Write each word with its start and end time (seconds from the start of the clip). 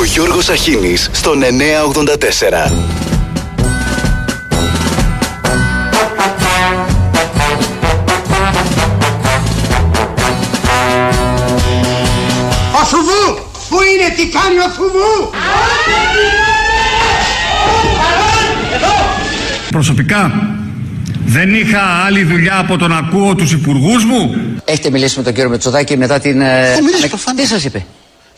Ο 0.00 0.04
Γιώργος 0.04 0.48
Αχίνης 0.48 1.08
στον 1.12 1.42
984. 1.42 2.72
Ο 12.80 12.84
Θουβού! 12.84 13.38
Πού 13.68 13.76
είναι, 13.82 14.14
τι 14.16 14.28
κάνει 14.28 14.58
ο 14.58 14.68
Θουβού! 14.76 15.30
Προσωπικά 19.70 20.48
δεν 21.26 21.54
είχα 21.54 21.80
άλλη 22.06 22.24
δουλειά 22.24 22.58
από 22.58 22.76
το 22.78 22.88
να 22.88 22.96
ακούω 22.96 23.34
τους 23.34 23.52
υπουργούς 23.52 24.04
μου. 24.04 24.34
Έχετε 24.64 24.90
μιλήσει 24.90 25.18
με 25.18 25.22
τον 25.24 25.32
κύριο 25.34 25.48
Μετσοδάκη 25.50 25.96
μετά 25.96 26.18
την. 26.20 26.40
ε, 26.40 26.70
Έχω 26.70 26.78
μιλήσει 26.80 26.96
ανεκ- 26.96 27.08
προφανώς. 27.10 27.40
Τι 27.42 27.46
σας 27.48 27.64
είπε; 27.64 27.84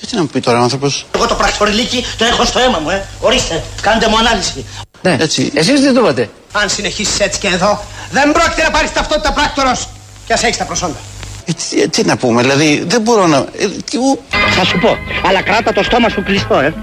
Γιατί 0.02 0.16
να 0.16 0.20
μου 0.22 0.28
πει 0.32 0.40
τώρα 0.40 0.58
ο 0.58 0.62
άνθρωπος. 0.62 1.06
Εγώ 1.14 1.26
το 1.26 1.34
πρακτοριλίκι 1.34 2.04
το 2.18 2.24
έχω 2.24 2.44
στο 2.44 2.58
αίμα 2.58 2.78
μου, 2.78 2.90
ε. 2.90 3.04
Ορίστε, 3.20 3.62
κάντε 3.82 4.08
μου 4.08 4.18
ανάλυση. 4.18 4.64
Ναι. 5.02 5.16
Έτσι. 5.20 5.50
Εσείς 5.54 5.80
τι 5.80 5.92
το 5.92 6.00
είπατε. 6.00 6.30
Αν 6.52 6.68
συνεχίσεις 6.68 7.20
έτσι 7.20 7.38
και 7.38 7.48
εδώ, 7.48 7.84
δεν 8.10 8.32
πρόκειται 8.32 8.62
να 8.62 8.70
πάρεις 8.70 8.92
ταυτότητα 8.92 9.32
πράκτορος. 9.32 9.88
Κι 10.26 10.32
ας 10.32 10.42
έχεις 10.42 10.56
τα 10.56 10.64
προσόντα. 10.64 10.96
Ε, 11.44 11.52
τι, 11.52 11.88
τι 11.88 12.04
να 12.04 12.16
πούμε, 12.16 12.42
δηλαδή 12.42 12.84
δεν 12.86 13.00
μπορώ 13.00 13.26
να. 13.26 13.36
Ε, 13.36 13.66
τι, 13.90 13.96
ου, 13.96 14.18
Θα 14.56 14.64
σου 14.64 14.78
πω, 14.78 14.96
αλλά 15.26 15.42
κράτα 15.42 15.72
το 15.72 15.82
στόμα 15.82 16.08
σου 16.08 16.22
κλειστό, 16.22 16.58
ε. 16.58 16.74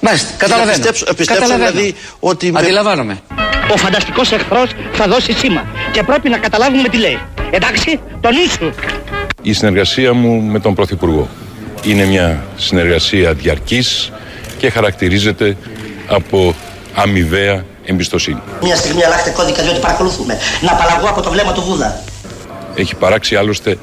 Μάλιστα, 0.00 0.28
καταλαβαίνω. 0.36 0.70
Να 0.70 0.76
πιστέψω- 0.76 1.14
πιστέψω 1.14 1.42
Καταλαβαίνω. 1.42 1.70
δηλαδή 1.70 1.94
ότι 2.20 2.52
με- 2.52 2.58
Αντιλαμβάνομαι. 2.58 3.18
Ο 3.72 3.76
φανταστικός 3.76 4.32
εχθρός 4.32 4.70
θα 4.92 5.06
δώσει 5.08 5.32
σήμα 5.32 5.64
και 5.92 6.02
πρέπει 6.02 6.28
να 6.28 6.38
καταλάβουμε 6.38 6.88
τι 6.88 6.96
λέει. 6.96 7.18
Εντάξει, 7.50 8.00
το 8.20 8.28
νου 8.32 8.50
σου. 8.50 8.74
Η 9.42 9.52
συνεργασία 9.52 10.12
μου 10.12 10.40
με 10.42 10.60
τον 10.60 10.74
Πρωθυπουργό 10.74 11.28
είναι 11.82 12.04
μια 12.04 12.44
συνεργασία 12.56 13.32
διαρκής 13.32 14.12
και 14.58 14.70
χαρακτηρίζεται 14.70 15.56
από 16.06 16.54
αμοιβαία 16.94 17.64
εμπιστοσύνη. 17.84 18.40
Μια 18.62 18.76
στιγμή 18.76 19.04
αλλάχτε 19.04 19.30
κώδικα 19.30 19.62
διότι 19.62 19.78
παρακολουθούμε. 19.80 20.38
Να 20.60 20.72
απαλλαγώ 20.72 21.08
από 21.08 21.22
το 21.22 21.30
βλέμμα 21.30 21.52
του 21.52 21.62
Βούδα. 21.62 22.00
Έχει 22.74 22.94
παράξει 22.94 23.36
άλλωστε 23.36 23.78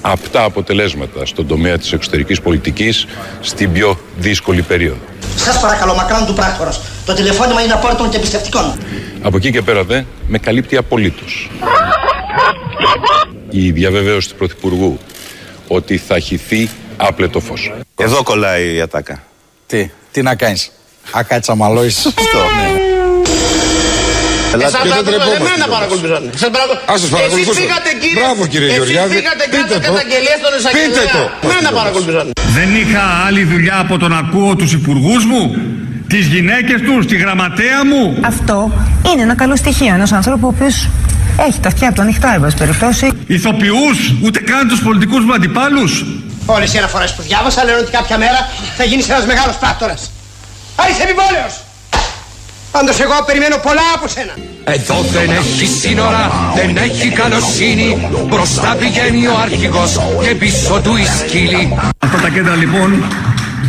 αυτά 0.00 0.44
αποτελέσματα 0.44 1.26
στον 1.26 1.46
τομέα 1.46 1.78
της 1.78 1.92
εξωτερικής 1.92 2.40
πολιτικής 2.40 3.06
στην 3.40 3.72
πιο 3.72 3.98
δύσκολη 4.18 4.62
περίοδο. 4.62 5.00
Σας 5.36 5.60
παρακαλώ, 5.60 5.94
μακράν 5.94 6.26
του 6.26 6.34
πράκτορος. 6.34 6.80
Το 7.06 7.14
τηλεφώνημα 7.14 7.62
είναι 7.62 7.72
απόρριτων 7.72 8.10
και 8.10 8.16
εμπιστευτικών. 8.16 8.78
Από 9.22 9.36
εκεί 9.36 9.50
και 9.50 9.62
πέρα 9.62 9.84
δε 9.84 10.02
με 10.26 10.38
καλύπτει 10.38 10.76
απολύτως. 10.76 11.50
Η 13.50 13.70
διαβεβαίωση 13.70 14.28
του 14.28 14.34
Πρωθυπουργού 14.34 14.98
ότι 15.68 15.96
θα 15.96 16.18
χυθεί 16.18 16.68
άπλετο 16.98 17.40
φως. 17.40 17.72
Εδώ 17.96 18.22
κολλάει 18.22 18.74
η 18.74 18.80
ατάκα. 18.80 19.22
Τι, 19.66 19.90
τι 20.12 20.22
να 20.22 20.34
κάνεις; 20.34 20.70
Άκατσα 21.10 21.54
μαλώσεις. 21.54 21.98
Στο. 21.98 22.38
Ελάτε 24.54 24.78
και 24.82 24.88
δεν 24.88 25.04
τρεπόμαστε. 25.04 25.44
Εμένα 25.46 25.66
παρακολουθούσαν. 25.76 26.22
Σας 26.42 26.50
παρακολου- 26.56 26.82
Ας 26.92 27.00
σας 27.00 27.08
παρακολουθούσαν. 27.14 27.52
Εσείς 27.54 27.66
πήγατε 27.66 27.90
κύριε. 28.02 28.18
Μπράβο, 28.20 28.42
κύριε 28.52 28.66
εσείς 28.68 28.76
Γεωργιάδη. 28.78 29.14
πήγατε 29.18 29.44
Πείτε 29.50 29.56
κάτω 29.62 29.74
το. 29.74 29.92
καταγγελία 29.92 30.36
στον 30.42 30.52
εισαγγελέα. 30.58 30.88
Πείτε 30.88 31.02
το. 31.16 31.22
Εμένα 31.48 31.70
παρακολουθούσαν. 31.78 32.26
Δεν 32.58 32.68
είχα 32.82 33.02
άλλη 33.26 33.42
δουλειά 33.52 33.76
από 33.84 33.94
το 34.02 34.06
να 34.14 34.18
ακούω 34.24 34.50
τους 34.60 34.70
υπουργούς 34.78 35.22
μου, 35.30 35.42
τις 36.12 36.24
γυναίκες 36.32 36.78
τους, 36.86 37.02
τη 37.10 37.16
γραμματέα 37.22 37.78
μου. 37.90 38.02
Αυτό 38.32 38.56
είναι 39.08 39.22
ένα 39.28 39.34
καλό 39.42 39.54
στοιχείο 39.62 39.92
ενό 39.98 40.06
ανθρώπου 40.18 40.46
ο 40.50 40.52
οποίος 40.54 40.76
έχει 41.48 41.58
τα 41.64 41.68
αυτιά 41.72 41.88
του 41.94 42.00
ανοιχτά, 42.04 42.28
εν 42.34 42.40
πάση 42.40 42.56
περιπτώσει. 42.62 43.06
Ηθοποιούς, 43.26 43.98
ούτε 44.24 44.38
καν 44.50 44.62
τους 44.70 44.80
πολιτικούς 44.86 45.22
μου 45.26 45.32
αντιπάλους. 45.38 45.92
Όλες 46.56 46.74
οι 46.74 46.78
αναφορές 46.78 47.14
που 47.14 47.22
διάβασα 47.22 47.64
λένε 47.64 47.78
ότι 47.78 47.90
κάποια 47.90 48.18
μέρα 48.18 48.38
θα 48.76 48.84
γίνεις 48.84 49.08
ένας 49.08 49.26
μεγάλος 49.26 49.56
πράκτορας. 49.56 50.10
Α, 50.80 50.82
είσαι 50.90 51.02
επιβόλαιος. 51.02 51.54
Πάντως 52.72 53.00
εγώ 53.00 53.12
περιμένω 53.26 53.56
πολλά 53.56 53.80
από 53.94 54.08
σένα. 54.08 54.34
Εδώ 54.64 55.00
δεν 55.00 55.30
έχει 55.30 55.66
σύνορα, 55.66 56.30
δεν 56.54 56.76
έχει 56.76 57.08
καλοσύνη 57.10 58.08
Μπροστά 58.28 58.76
πηγαίνει 58.78 59.26
ο 59.26 59.36
αρχηγός 59.42 59.98
και 60.22 60.34
πίσω 60.34 60.80
του 60.82 60.96
η 60.96 61.04
σκύλη 61.04 61.78
Αυτά 61.98 62.18
τα 62.20 62.28
κέντρα 62.28 62.54
λοιπόν 62.54 63.04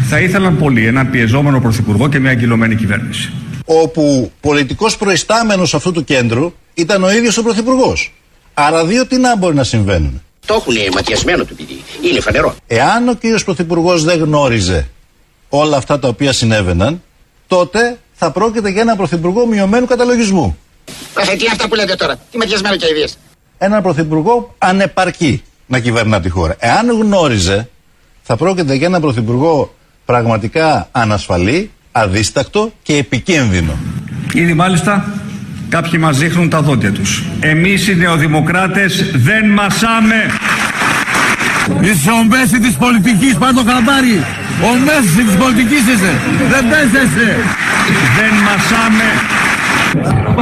θα 0.09 0.19
ήθελαν 0.19 0.57
πολύ 0.57 0.85
ένα 0.87 1.05
πιεζόμενο 1.05 1.59
πρωθυπουργό 1.61 2.07
και 2.09 2.19
μια 2.19 2.31
αγκυλωμένη 2.31 2.75
κυβέρνηση. 2.75 3.31
όπου 3.65 4.31
πολιτικός 4.41 4.97
προϊστάμενος 4.97 5.73
αυτού 5.73 5.91
του 5.91 6.03
κέντρου 6.03 6.53
ήταν 6.73 7.03
ο 7.03 7.11
ίδιος 7.11 7.37
ο 7.37 7.43
Πρωθυπουργός. 7.43 8.13
Άρα 8.53 8.85
δύο 8.85 9.07
τι 9.07 9.17
να 9.17 9.37
μπορεί 9.37 9.55
να 9.55 9.63
συμβαίνουν. 9.63 10.21
Το 10.49 10.55
έχουν 10.55 10.93
ματιασμένο 10.93 11.45
το 11.45 11.53
παιδί. 11.53 11.83
Είναι 12.01 12.19
φανερό. 12.19 12.55
Εάν 12.67 13.07
ο 13.07 13.13
κύριος 13.13 13.43
Πρωθυπουργός 13.43 14.03
δεν 14.03 14.19
γνώριζε 14.19 14.89
όλα 15.49 15.77
αυτά 15.77 15.99
τα 15.99 16.07
οποία 16.07 16.33
συνέβαιναν, 16.33 17.01
τότε 17.47 17.99
θα 18.13 18.31
πρόκειται 18.31 18.69
για 18.69 18.81
ένα 18.81 18.95
Πρωθυπουργό 18.95 19.45
μειωμένου 19.45 19.85
καταλογισμού. 19.85 20.57
Ε, 21.31 21.35
τι 21.35 21.45
αυτά 21.51 21.67
που 21.67 21.75
λέτε 21.75 21.95
τώρα. 21.95 22.15
Τι 22.31 22.37
ματιασμένο 22.37 22.75
και 22.75 22.87
ιδίες. 22.89 23.17
Ένα 23.57 23.81
Πρωθυπουργό 23.81 24.55
ανεπαρκή 24.57 25.43
να 25.65 25.79
κυβερνά 25.79 26.21
τη 26.21 26.29
χώρα. 26.29 26.55
Εάν 26.59 26.89
γνώριζε, 26.89 27.69
θα 28.21 28.35
πρόκειται 28.35 28.73
για 28.73 28.87
ένα 28.87 28.99
Πρωθυπουργό 28.99 29.75
πραγματικά 30.05 30.89
ανασφαλή, 30.91 31.71
αδίστακτο 31.91 32.71
και 32.83 32.95
επικίνδυνο. 32.95 33.77
Ήδη 34.33 34.53
μάλιστα 34.53 35.13
κάποιοι 35.69 35.99
μας 36.01 36.17
δείχνουν 36.17 36.49
τα 36.49 36.61
δόντια 36.61 36.91
τους. 36.91 37.23
Εμείς 37.39 37.87
οι 37.87 37.95
νεοδημοκράτες 37.95 39.11
δεν 39.13 39.49
μασάμε. 39.49 40.31
Είσαι 41.81 42.09
ο 42.09 42.23
Μέση 42.23 42.59
της 42.59 42.75
πολιτικής, 42.75 43.35
πάρ' 43.35 43.53
το 43.53 43.63
χαμπάρι 43.67 44.23
Ο 44.69 44.71
Μέση 44.85 45.23
της 45.27 45.35
πολιτικής 45.35 45.79
είσαι 45.79 46.13
Δεν 46.49 46.63
παίζεσαι 46.69 47.29
Δεν 48.17 48.33
μασάμε. 48.47 49.09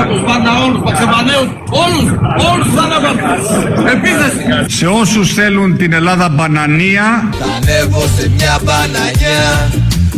Τους 0.09 0.21
πάντα 0.25 0.63
όλους, 0.65 0.81
παξεβανέους 0.83 1.49
Όλους, 1.69 2.09
όλους 2.51 2.67
θα 2.75 2.81
ανέβαμε 2.81 3.21
Επίθεση 3.91 4.75
Σε 4.77 4.87
όσους 4.87 5.33
θέλουν 5.33 5.77
την 5.77 5.93
Ελλάδα 5.93 6.29
μπανανία, 6.29 7.29
Θα 7.39 7.45
ανέβω 7.45 8.03
σε 8.17 8.31
μια 8.37 8.59
μπανανιά 8.63 9.69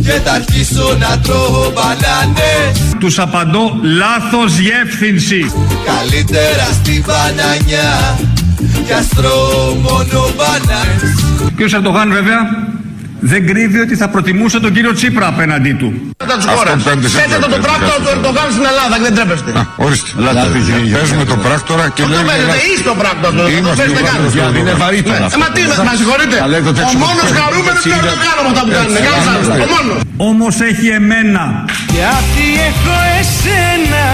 Και 0.09 0.19
θα 0.23 0.31
αρχίσω 0.31 0.97
να 0.99 1.19
τρώω 1.19 1.71
μπανάνες 1.73 2.95
τους 2.99 3.19
απαντώ 3.19 3.79
λάθος 3.81 4.57
γεύθυνση. 4.57 5.51
Καλύτερα 5.85 6.67
στη 6.73 7.03
μπανανιά 7.05 8.19
Κι 8.85 8.93
ας 8.93 9.07
τρώω 9.07 9.73
μόνο 9.73 10.29
μπανάνες 10.35 11.13
Ο 11.45 11.49
κ. 11.55 11.59
Ερντογάν 11.59 12.11
βέβαια; 12.11 12.68
Δεν 13.31 13.41
κρύβει 13.49 13.79
ότι 13.85 13.95
θα 14.01 14.07
προτιμούσε 14.13 14.57
τον 14.59 14.71
κύριο 14.75 14.93
Τσίπρα 14.93 15.27
απέναντί 15.33 15.73
του. 15.79 15.89
Πέτε 16.17 17.37
το 17.43 17.47
το 17.55 17.57
πράκτορα 17.65 17.97
του 18.03 18.09
Ερντογάν 18.15 18.47
στην 18.55 18.65
Ελλάδα. 18.71 18.95
Δεν 19.05 19.11
τρέπεστε. 19.17 19.49
Ορίστε. 19.85 20.09
Παίζουμε 20.97 21.25
τον 21.31 21.39
πράκτορα 21.45 21.85
και 21.95 22.01
Το 22.01 22.07
λέμε. 22.13 22.23
παίζετε. 22.29 22.57
Είστε 22.73 22.89
ο 22.95 22.97
πράκτορας 23.01 23.33
του 23.35 23.41
Ερντογάν. 23.41 23.59
Είμαστε 23.61 23.81
Παίζετε 23.81 24.01
ο 24.01 24.05
καν. 24.07 24.15
πράκτορας. 24.19 24.59
Είναι 24.61 24.73
βαρύτερα 24.83 25.25
Ε, 25.35 25.37
Μα 25.43 25.47
τι, 25.55 25.61
μα 25.89 25.93
συγχωρείτε. 25.99 26.35
Θα 26.43 26.47
λέει 26.53 26.61
το 26.67 26.71
Ο 26.73 26.77
τέτοιο 26.79 26.97
μόνος 27.05 27.27
που- 27.31 27.37
χαρούμενος 27.39 27.81
είναι 27.85 27.95
ο 27.97 28.01
Ερντογάν 28.03 28.35
με 28.43 28.49
αυτά 28.51 28.61
που 28.65 28.71
κάνουν. 28.77 28.91
Κανένας 28.97 29.25
άλλος. 29.33 29.47
Ο 29.65 29.67
μόνος. 29.75 29.97
Όμως 30.29 30.53
έχει 30.69 30.87
εμένα. 30.99 31.43
Γιατί 31.97 32.45
έχω 32.69 32.95
εσένα 33.19 34.07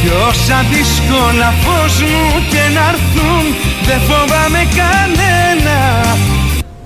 Κι 0.00 0.10
όσα 0.28 0.58
δύσκολα 0.72 1.48
φως 1.64 1.94
μου 2.10 2.24
και 2.52 2.62
να 2.76 2.82
έρθουν 2.94 3.44
Δεν 3.88 4.00
φοβάμαι 4.08 4.62
κανένα 4.80 5.76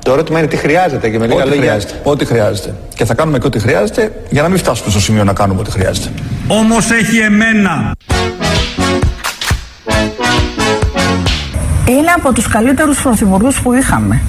Το 0.09 0.15
ερώτημα 0.15 0.39
είναι 0.39 0.49
τι 0.49 0.57
χρειάζεται 0.57 1.09
και 1.09 1.19
με 1.19 1.27
λίγα 1.27 1.39
Ό,τι 1.41 1.49
λόγια. 1.49 1.63
χρειάζεται. 1.63 2.01
Ό,τι 2.03 2.25
χρειάζεται. 2.25 2.75
Και 2.95 3.05
θα 3.05 3.15
κάνουμε 3.15 3.39
και 3.39 3.47
ό,τι 3.47 3.59
χρειάζεται 3.59 4.13
για 4.31 4.43
να 4.43 4.49
μην 4.49 4.59
φτάσουμε 4.59 4.91
στο 4.91 5.01
σημείο 5.01 5.25
να 5.25 5.33
κάνουμε 5.33 5.61
ό,τι 5.61 5.71
χρειάζεται. 5.71 6.09
Όμως 6.47 6.91
έχει 6.91 7.19
εμένα. 7.19 7.93
Είναι 11.89 12.11
από 12.17 12.33
τους 12.33 12.49
καλύτερους 12.49 13.03
πρωθυπουργούς 13.03 13.61
που 13.61 13.73
είχαμε. 13.73 14.23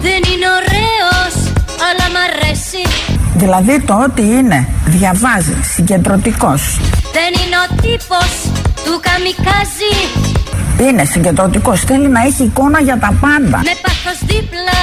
Δεν 0.00 0.20
είναι 0.32 0.48
ωραίος, 0.58 1.34
αλλά 1.86 2.04
μ' 2.12 2.20
αρέσει. 2.28 2.82
Δηλαδή 3.34 3.80
το 3.80 4.02
ότι 4.08 4.22
είναι, 4.22 4.68
διαβάζει, 4.86 5.56
συγκεντρωτικός, 5.74 6.80
Δεν 7.12 7.42
είναι 7.44 7.56
ο 7.68 7.82
τύπος 7.82 8.30
του 8.84 9.00
καμικάζι. 9.00 10.43
Είναι 10.80 11.04
συγκεντρωτικός, 11.04 11.80
θέλει 11.80 12.08
να 12.08 12.20
έχει 12.20 12.42
εικόνα 12.42 12.80
για 12.80 12.98
τα 12.98 13.14
πάντα. 13.20 13.58
Με 13.68 13.74
πάθος 13.82 14.18
δίπλα 14.20 14.80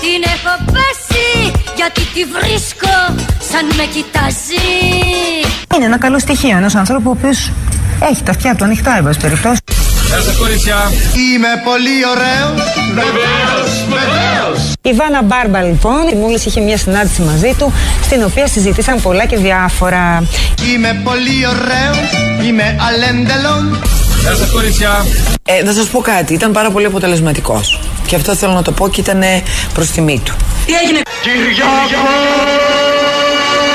την 0.00 0.20
έχω 0.34 0.72
πέσει. 0.72 1.52
Γιατί 1.76 2.00
τη 2.00 2.24
βρίσκω 2.24 2.96
σαν 3.50 3.66
με 3.76 3.84
κοιτάζει. 3.94 4.68
Είναι 5.74 5.84
ένα 5.84 5.98
καλό 5.98 6.18
στοιχείο 6.18 6.56
ενός 6.56 6.74
ανθρώπου 6.74 7.10
ο 7.10 7.14
οποίος 7.18 7.50
έχει 8.10 8.22
τα 8.22 8.30
αυτιά 8.30 8.54
του 8.54 8.64
ανοιχτά, 8.64 8.96
εν 8.96 9.04
πάση 9.04 9.18
περιπτώσει. 9.18 9.58
Είμαι 11.14 11.48
πολύ 11.64 11.96
ωραίος. 12.12 12.66
Η 14.82 14.92
Βάνα 14.92 15.22
Μπάρμπα 15.22 15.62
λοιπόν, 15.62 16.16
μόλις 16.20 16.46
είχε 16.46 16.60
μια 16.60 16.76
συνάντηση 16.76 17.22
μαζί 17.22 17.54
του, 17.58 17.72
στην 18.02 18.22
οποία 18.24 18.46
συζητήσαν 18.46 19.00
πολλά 19.00 19.24
και 19.24 19.36
διάφορα. 19.36 20.22
Είμαι 20.74 21.00
πολύ 21.04 21.46
ωραίος. 21.46 21.98
Είμαι 22.46 22.76
αλέντελον. 22.88 23.78
Γεια 24.20 24.34
σας 24.34 24.50
κορίτσια. 24.50 25.06
Ε, 25.44 25.64
θα 25.64 25.72
σας 25.72 25.86
πω 25.86 26.00
κάτι, 26.00 26.34
ήταν 26.34 26.52
πάρα 26.52 26.70
πολύ 26.70 26.86
αποτελεσματικός. 26.86 27.80
Και 28.06 28.16
αυτό 28.16 28.34
θέλω 28.34 28.52
να 28.52 28.62
το 28.62 28.72
πω 28.72 28.88
και 28.88 29.00
ήταν 29.00 29.22
προς 29.74 29.90
τιμή 29.90 30.20
του. 30.24 30.34
Τι 30.66 30.72
έγινε, 30.84 31.00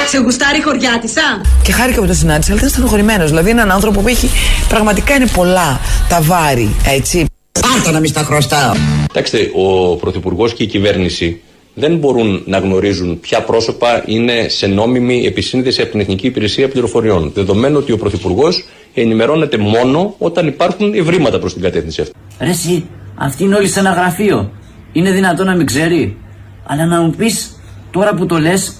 Σε 0.07 0.17
γουστάρει 0.17 0.57
η 0.57 0.61
χωριάτισσα. 0.61 1.41
Και 1.63 1.71
χάρηκα 1.71 2.01
που 2.01 2.07
το 2.07 2.13
συνάντησα, 2.13 2.49
αλλά 2.51 2.59
ήταν 2.59 2.71
στενοχωρημένος. 2.71 3.29
Δηλαδή 3.29 3.49
έναν 3.49 3.71
άνθρωπο 3.71 4.01
που 4.01 4.07
έχει 4.07 4.29
πραγματικά 4.69 5.15
είναι 5.15 5.27
πολλά 5.27 5.79
τα 6.09 6.21
βάρη, 6.21 6.75
έτσι. 6.85 7.25
Πάρτα 7.61 7.91
να 7.91 7.99
μην 7.99 8.09
στα 8.09 8.21
χρωστάω. 8.21 8.73
Κοιτάξτε, 9.07 9.51
ο 9.55 9.95
Πρωθυπουργός 9.95 10.53
και 10.53 10.63
η 10.63 10.67
κυβέρνηση 10.67 11.41
δεν 11.73 11.95
μπορούν 11.95 12.43
να 12.45 12.57
γνωρίζουν 12.57 13.19
ποια 13.19 13.41
πρόσωπα 13.41 14.03
είναι 14.05 14.47
σε 14.47 14.67
νόμιμη 14.67 15.25
επισύνδεση 15.25 15.81
από 15.81 15.91
την 15.91 15.99
Εθνική 15.99 16.27
Υπηρεσία 16.27 16.67
Πληροφοριών. 16.69 17.31
Δεδομένου 17.33 17.77
ότι 17.77 17.91
ο 17.91 17.97
Πρωθυπουργός 17.97 18.65
ενημερώνεται 19.01 19.57
μόνο 19.57 20.15
όταν 20.17 20.47
υπάρχουν 20.47 20.93
ευρήματα 20.93 21.39
προς 21.39 21.53
την 21.53 21.61
κατεύθυνση 21.61 22.01
αυτή. 22.01 22.13
Ρε 22.39 22.49
εσύ, 22.49 22.85
αυτοί 23.15 23.43
είναι 23.43 23.55
όλοι 23.55 23.67
σε 23.67 23.79
ένα 23.79 23.91
γραφείο. 23.91 24.51
Είναι 24.91 25.11
δυνατόν 25.11 25.45
να 25.45 25.55
μην 25.55 25.65
ξέρει. 25.65 26.17
Αλλά 26.65 26.85
να 26.85 27.01
μου 27.01 27.09
πεις 27.09 27.59
τώρα 27.91 28.13
που 28.13 28.25
το 28.25 28.39
λες, 28.39 28.73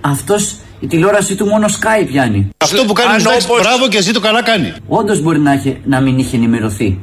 αυτός 0.00 0.56
η 0.80 0.86
τηλεόρασή 0.86 1.34
του 1.34 1.46
μόνο 1.46 1.66
Sky 1.66 2.06
πιάνει. 2.06 2.48
Αυτό 2.56 2.84
που 2.84 2.92
κάνει 2.92 3.22
εντάξει, 3.22 3.46
μπράβο 3.60 3.88
και 3.88 3.96
εσύ 3.96 4.12
το 4.12 4.20
καλά 4.20 4.42
κάνει. 4.42 4.72
Όντως 4.88 5.22
μπορεί 5.22 5.38
να, 5.38 5.52
είχε, 5.52 5.76
να 5.84 6.00
μην 6.00 6.18
είχε 6.18 6.36
ενημερωθεί. 6.36 6.98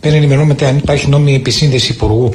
Δεν 0.00 0.14
ενημερώνεται 0.14 0.66
αν 0.66 0.76
υπάρχει 0.76 1.08
νόμιμη 1.08 1.34
επισύνδεση 1.34 1.92
υπουργού 1.92 2.32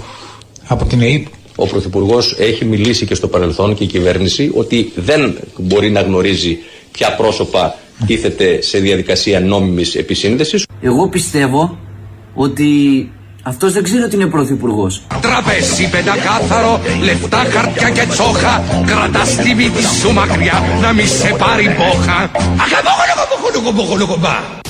από 0.68 0.86
την 0.86 1.02
ΕΕΠ. 1.02 1.26
Ο 1.56 1.68
Πρωθυπουργός 1.68 2.36
έχει 2.40 2.66
μιλήσει 2.66 3.06
και 3.06 3.16
στο 3.16 3.28
παρελθόν 3.28 3.76
και 3.76 3.84
η 3.84 3.88
κυβέρνηση 3.88 4.52
ότι 4.54 4.92
δεν 4.96 5.38
μπορεί 5.58 5.90
να 5.90 6.02
γνωρίζει 6.02 6.58
ποια 6.92 7.16
πρόσωπα 7.16 7.76
τίθεται 8.06 8.62
σε 8.62 8.78
διαδικασία 8.80 9.40
νόμιμης 9.40 9.96
επισύνδεσης. 9.96 10.66
Εγώ 10.82 11.08
πιστεύω 11.08 11.78
ότι 12.34 12.68
αυτός 13.44 13.74
δεν 13.74 13.84
ξέρει 13.84 14.04
ότι 14.04 14.16
είναι 14.16 14.26
πρωθυπουργός. 14.26 15.02
Τραπέζι 15.22 15.90
πεντακάθαρο, 15.90 16.80
λεφτά, 17.04 17.38
χαρτιά 17.38 17.90
και 17.90 18.06
τσόχα. 18.10 18.64
Κρατά 18.86 19.22
τη 19.44 19.54
μύτη 19.54 19.84
σου 20.02 20.14
μακριά, 20.14 20.64
να 20.82 20.94
μη 20.94 21.06
σε 21.06 21.36
πάρει 21.38 21.68
μπόχα. 21.78 22.32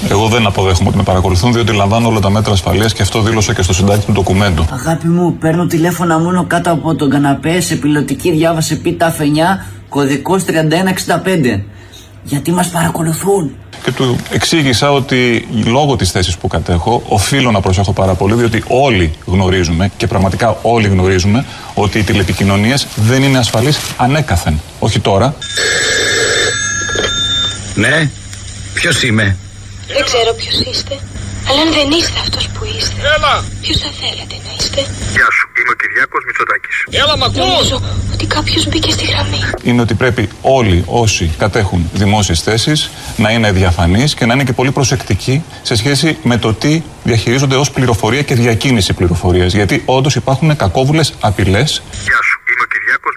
Εγώ 0.10 0.28
δεν 0.28 0.46
αποδέχομαι 0.46 0.88
ότι 0.88 0.98
με 0.98 1.04
παρακολουθούν 1.04 1.54
διότι 1.54 1.74
λαμβάνω 1.74 2.08
όλα 2.08 2.20
τα 2.20 2.30
μέτρα 2.30 2.54
ασφαλείας 2.54 2.94
και 2.94 3.02
αυτό 3.02 3.22
δήλωσα 3.22 3.54
και 3.54 3.62
στο 3.62 3.74
συντάκτη 3.74 4.06
του 4.06 4.12
ντοκουμέντου. 4.12 4.66
Αγάπη 4.72 5.08
μου, 5.08 5.38
παίρνω 5.38 5.66
τηλέφωνα 5.66 6.20
μόνο 6.20 6.46
κάτω 6.48 6.72
από 6.72 6.96
τον 6.96 7.10
καναπέ 7.10 7.62
σε 7.62 7.76
πιλωτική 7.76 8.32
διάβαση 8.32 8.82
πίτα 8.82 9.16
9, 9.20 9.22
κωδικός 9.90 10.44
3165. 10.44 11.64
Γιατί 12.28 12.52
μας 12.52 12.68
παρακολουθούν. 12.70 13.56
Και 13.84 13.92
του 13.92 14.16
εξήγησα 14.32 14.92
ότι 14.92 15.48
λόγω 15.66 15.96
της 15.96 16.12
θέσης 16.12 16.38
που 16.38 16.48
κατέχω 16.48 17.04
οφείλω 17.08 17.52
να 17.52 17.62
προσέχω 17.62 17.94
πάρα 17.94 18.14
πολύ 18.14 18.34
διότι 18.34 18.64
όλοι 18.68 19.14
γνωρίζουμε 19.26 19.92
και 19.98 20.08
πραγματικά 20.08 20.58
όλοι 20.62 20.88
γνωρίζουμε 20.88 21.46
ότι 21.74 22.00
οι 22.00 22.04
τηλεπικοινωνίες 22.04 22.88
δεν 22.96 23.24
είναι 23.24 23.38
ασφαλείς 23.38 23.78
ανέκαθεν. 23.98 24.62
Όχι 24.80 25.00
τώρα. 25.00 25.36
Ναι, 27.76 28.10
ποιος 28.74 29.04
είμαι; 29.04 29.38
Δεν 29.88 30.04
ξέρω 30.06 30.34
ποιος 30.34 30.60
είστε. 30.60 31.00
Αλλά 31.50 31.62
αν 31.66 31.70
δεν 31.78 31.88
είστε 31.98 32.20
αυτός 32.26 32.48
που 32.54 32.62
είστε, 32.78 32.96
Έλα! 33.16 33.44
ποιος 33.62 33.78
θα 33.84 33.90
θέλατε 34.00 34.36
να 34.46 34.52
είστε; 34.60 34.82
Γεια 35.16 35.28
σου, 35.36 35.46
είμαι 35.58 35.72
ο 35.76 35.78
Κυριάκος 35.82 36.22
Μητσοτάκης. 36.28 36.76
Έλα, 37.02 37.18
μ' 37.18 37.24
ακούς! 37.24 37.38
Νομίζω 37.38 37.82
ότι 38.14 38.26
κάποιος 38.26 38.68
μπήκε 38.68 38.92
στη 38.92 39.06
γραμμή. 39.06 39.40
είναι 39.64 39.82
ότι 39.82 39.94
πρέπει 39.94 40.30
όλοι 40.42 40.84
όσοι 40.86 41.26
κατέχουν 41.38 41.90
δημόσιες 41.94 42.42
θέσεις 42.42 42.90
να 43.18 43.30
είναι 43.32 43.52
διαφανείς 43.52 44.14
και 44.14 44.26
να 44.26 44.34
είναι 44.34 44.44
και 44.44 44.54
πολύ 44.54 44.72
προσεκτικοί 44.72 45.44
σε 45.62 45.76
σχέση 45.76 46.18
με 46.24 46.38
το 46.38 46.54
τι 46.54 46.82
διαχειρίζονται 47.04 47.56
ως 47.56 47.72
πληροφορία 47.72 48.22
και 48.22 48.36
διακίνηση 48.36 48.94
πληροφορίας. 48.94 49.54
Γιατί 49.54 49.82
όντως 49.86 50.16
υπάρχουν 50.16 50.56
κακόβουλες 50.56 51.14
απειλές 51.20 51.82
Γεια 52.04 52.20
σου, 52.28 52.40
είμαι 52.50 52.62
ο 52.62 52.70
Κυριάκος 52.74 53.14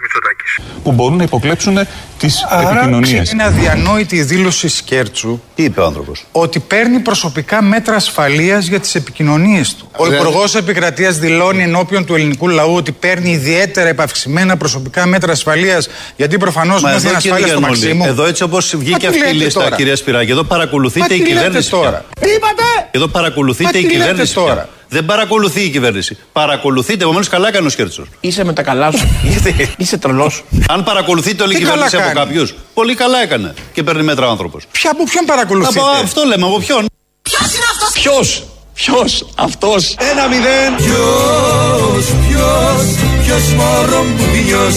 Που 0.83 0.91
μπορούν 0.91 1.17
να 1.17 1.23
υποκλέψουν 1.23 1.79
τις 2.17 2.45
Άρα 2.49 2.71
επικοινωνίες. 2.71 3.31
είναι 3.31 3.43
αδιανόητη 3.43 4.15
η 4.15 4.21
δήλωση 4.23 4.67
Σκέρτσου 4.67 5.39
Τι 5.55 5.63
είπε 5.63 5.81
ο 5.81 5.85
άνθρωπος; 5.85 6.25
ότι 6.31 6.59
παίρνει 6.59 6.99
προσωπικά 6.99 7.61
μέτρα 7.61 7.95
ασφαλείας 7.95 8.65
για 8.67 8.79
τις 8.79 8.95
επικοινωνίες 8.95 9.75
του. 9.75 9.89
Ο 9.97 10.03
Δηλαδή- 10.05 10.21
Υπουργός 10.27 10.55
Επικρατείας 10.55 11.17
δηλώνει 11.17 11.63
ενώπιον 11.63 12.05
του 12.05 12.15
ελληνικού 12.15 12.47
λαού 12.47 12.75
ότι 12.75 12.91
παίρνει 12.91 13.31
ιδιαίτερα 13.31 13.89
επαυξημένα 13.89 14.57
προσωπικά 14.57 15.05
μέτρα 15.05 15.31
ασφαλείας 15.31 15.87
γιατί 16.15 16.37
προφανώς 16.37 16.81
Μα 16.81 16.89
νιώθει 16.89 17.07
εδώ 17.07 17.17
κύριε 17.17 17.31
ανασφάλεια 17.37 17.57
στο 17.57 17.67
Γιαννούλη, 17.67 17.93
Μαξίμου. 17.95 18.13
εδώ 18.13 18.25
έτσι 18.25 18.43
όπως 18.43 18.75
βγήκε 18.77 18.97
τι 18.97 19.07
αυτή 19.07 19.19
η 19.19 19.21
λέτε 19.21 19.33
λίστα, 19.43 19.63
τώρα; 19.63 19.75
κυρία 19.75 19.95
Σπυράκη, 19.95 20.31
εδώ 20.31 20.43
παρακολουθείτε 20.43 21.05
Μα 21.09 21.15
η 21.15 21.19
τι 21.19 21.27
λέτε 21.27 21.33
κυβέρνηση. 21.33 21.69
τώρα; 21.69 22.05
πια. 22.19 22.27
Τι 22.27 22.33
είπατε; 22.33 22.63
Εδώ 22.91 23.07
παρακολουθείτε 23.07 23.69
Μα 23.73 23.79
η 23.79 23.81
τι 23.81 23.87
λέτε 23.87 23.97
κυβέρνηση. 23.99 24.33
πια. 24.33 24.41
τώρα; 24.43 24.69
Δεν 24.93 25.05
παρακολουθεί 25.05 25.61
η 25.61 25.69
κυβέρνηση. 25.69 26.17
Παρακολουθείτε, 26.31 27.03
επομένως 27.03 27.27
καλά 27.27 27.47
έκανε 27.47 27.67
ο 27.67 27.69
Σκέρτσος. 27.69 28.07
Είσαι 28.19 28.43
με 28.43 28.53
τα 28.53 28.61
καλά 28.63 28.91
σου. 28.91 29.07
Είσαι 29.77 29.97
τρελός. 29.97 30.43
Αν 30.67 30.83
παρακολουθείτε 30.83 31.43
όλη 31.43 31.53
η 31.53 31.55
Τι 31.55 31.61
κυβέρνηση 31.61 31.89
καλά 31.89 32.03
από 32.05 32.13
κάνει; 32.13 32.27
κάποιους, 32.27 32.53
πολύ 32.73 32.95
καλά 32.95 33.21
έκανε 33.21 33.53
και 33.73 33.83
παίρνει 33.83 34.03
μέτρα 34.03 34.27
ο 34.27 34.29
άνθρωπος. 34.29 34.65
Ποια 34.71 34.91
από 34.91 35.03
ποιον 35.03 35.25
παρακολουθείτε; 35.25 35.79
Από 35.79 35.89
αυτό 35.89 36.23
λέμε, 36.23 36.45
από 36.45 36.59
ποιον; 36.59 36.85
Ποιος, 37.93 38.43
ποιος, 38.73 39.25
αυτός; 39.35 39.95
Ένα 40.11 40.27
μηδέν. 40.27 40.75
Ποιος, 40.75 42.05
ποιος, 42.27 42.95
ποιος 43.23 43.53
μωρό 43.53 44.03
μου 44.03 44.15
ποιος; 44.45 44.75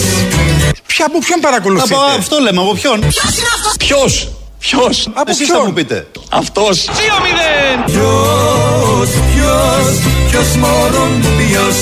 Ποια 0.85 1.05
από 1.05 1.19
ποιον 1.19 1.39
παρακολουθείτε; 1.39 1.95
Από 1.95 2.03
αυτό 2.03 2.39
λέμε, 2.39 2.61
από 2.61 2.73
ποιον; 2.73 2.99
Ποιος, 3.77 4.27
ποιος, 4.59 5.09
Από 5.13 5.31
Εσείς 5.31 5.47
θα 5.47 5.53
ποιον; 5.53 5.65
μου 5.67 5.73
πείτε. 5.73 6.07
αυτός. 6.29 6.83
Δύο 6.83 7.15
μηδέν. 7.23 8.03
Ποιος, 9.45 9.99
ποιος, 10.29 10.31
ποιος 10.31 10.55
μωρό 10.55 11.05
μου 11.05 11.29
ποιος. 11.39 11.77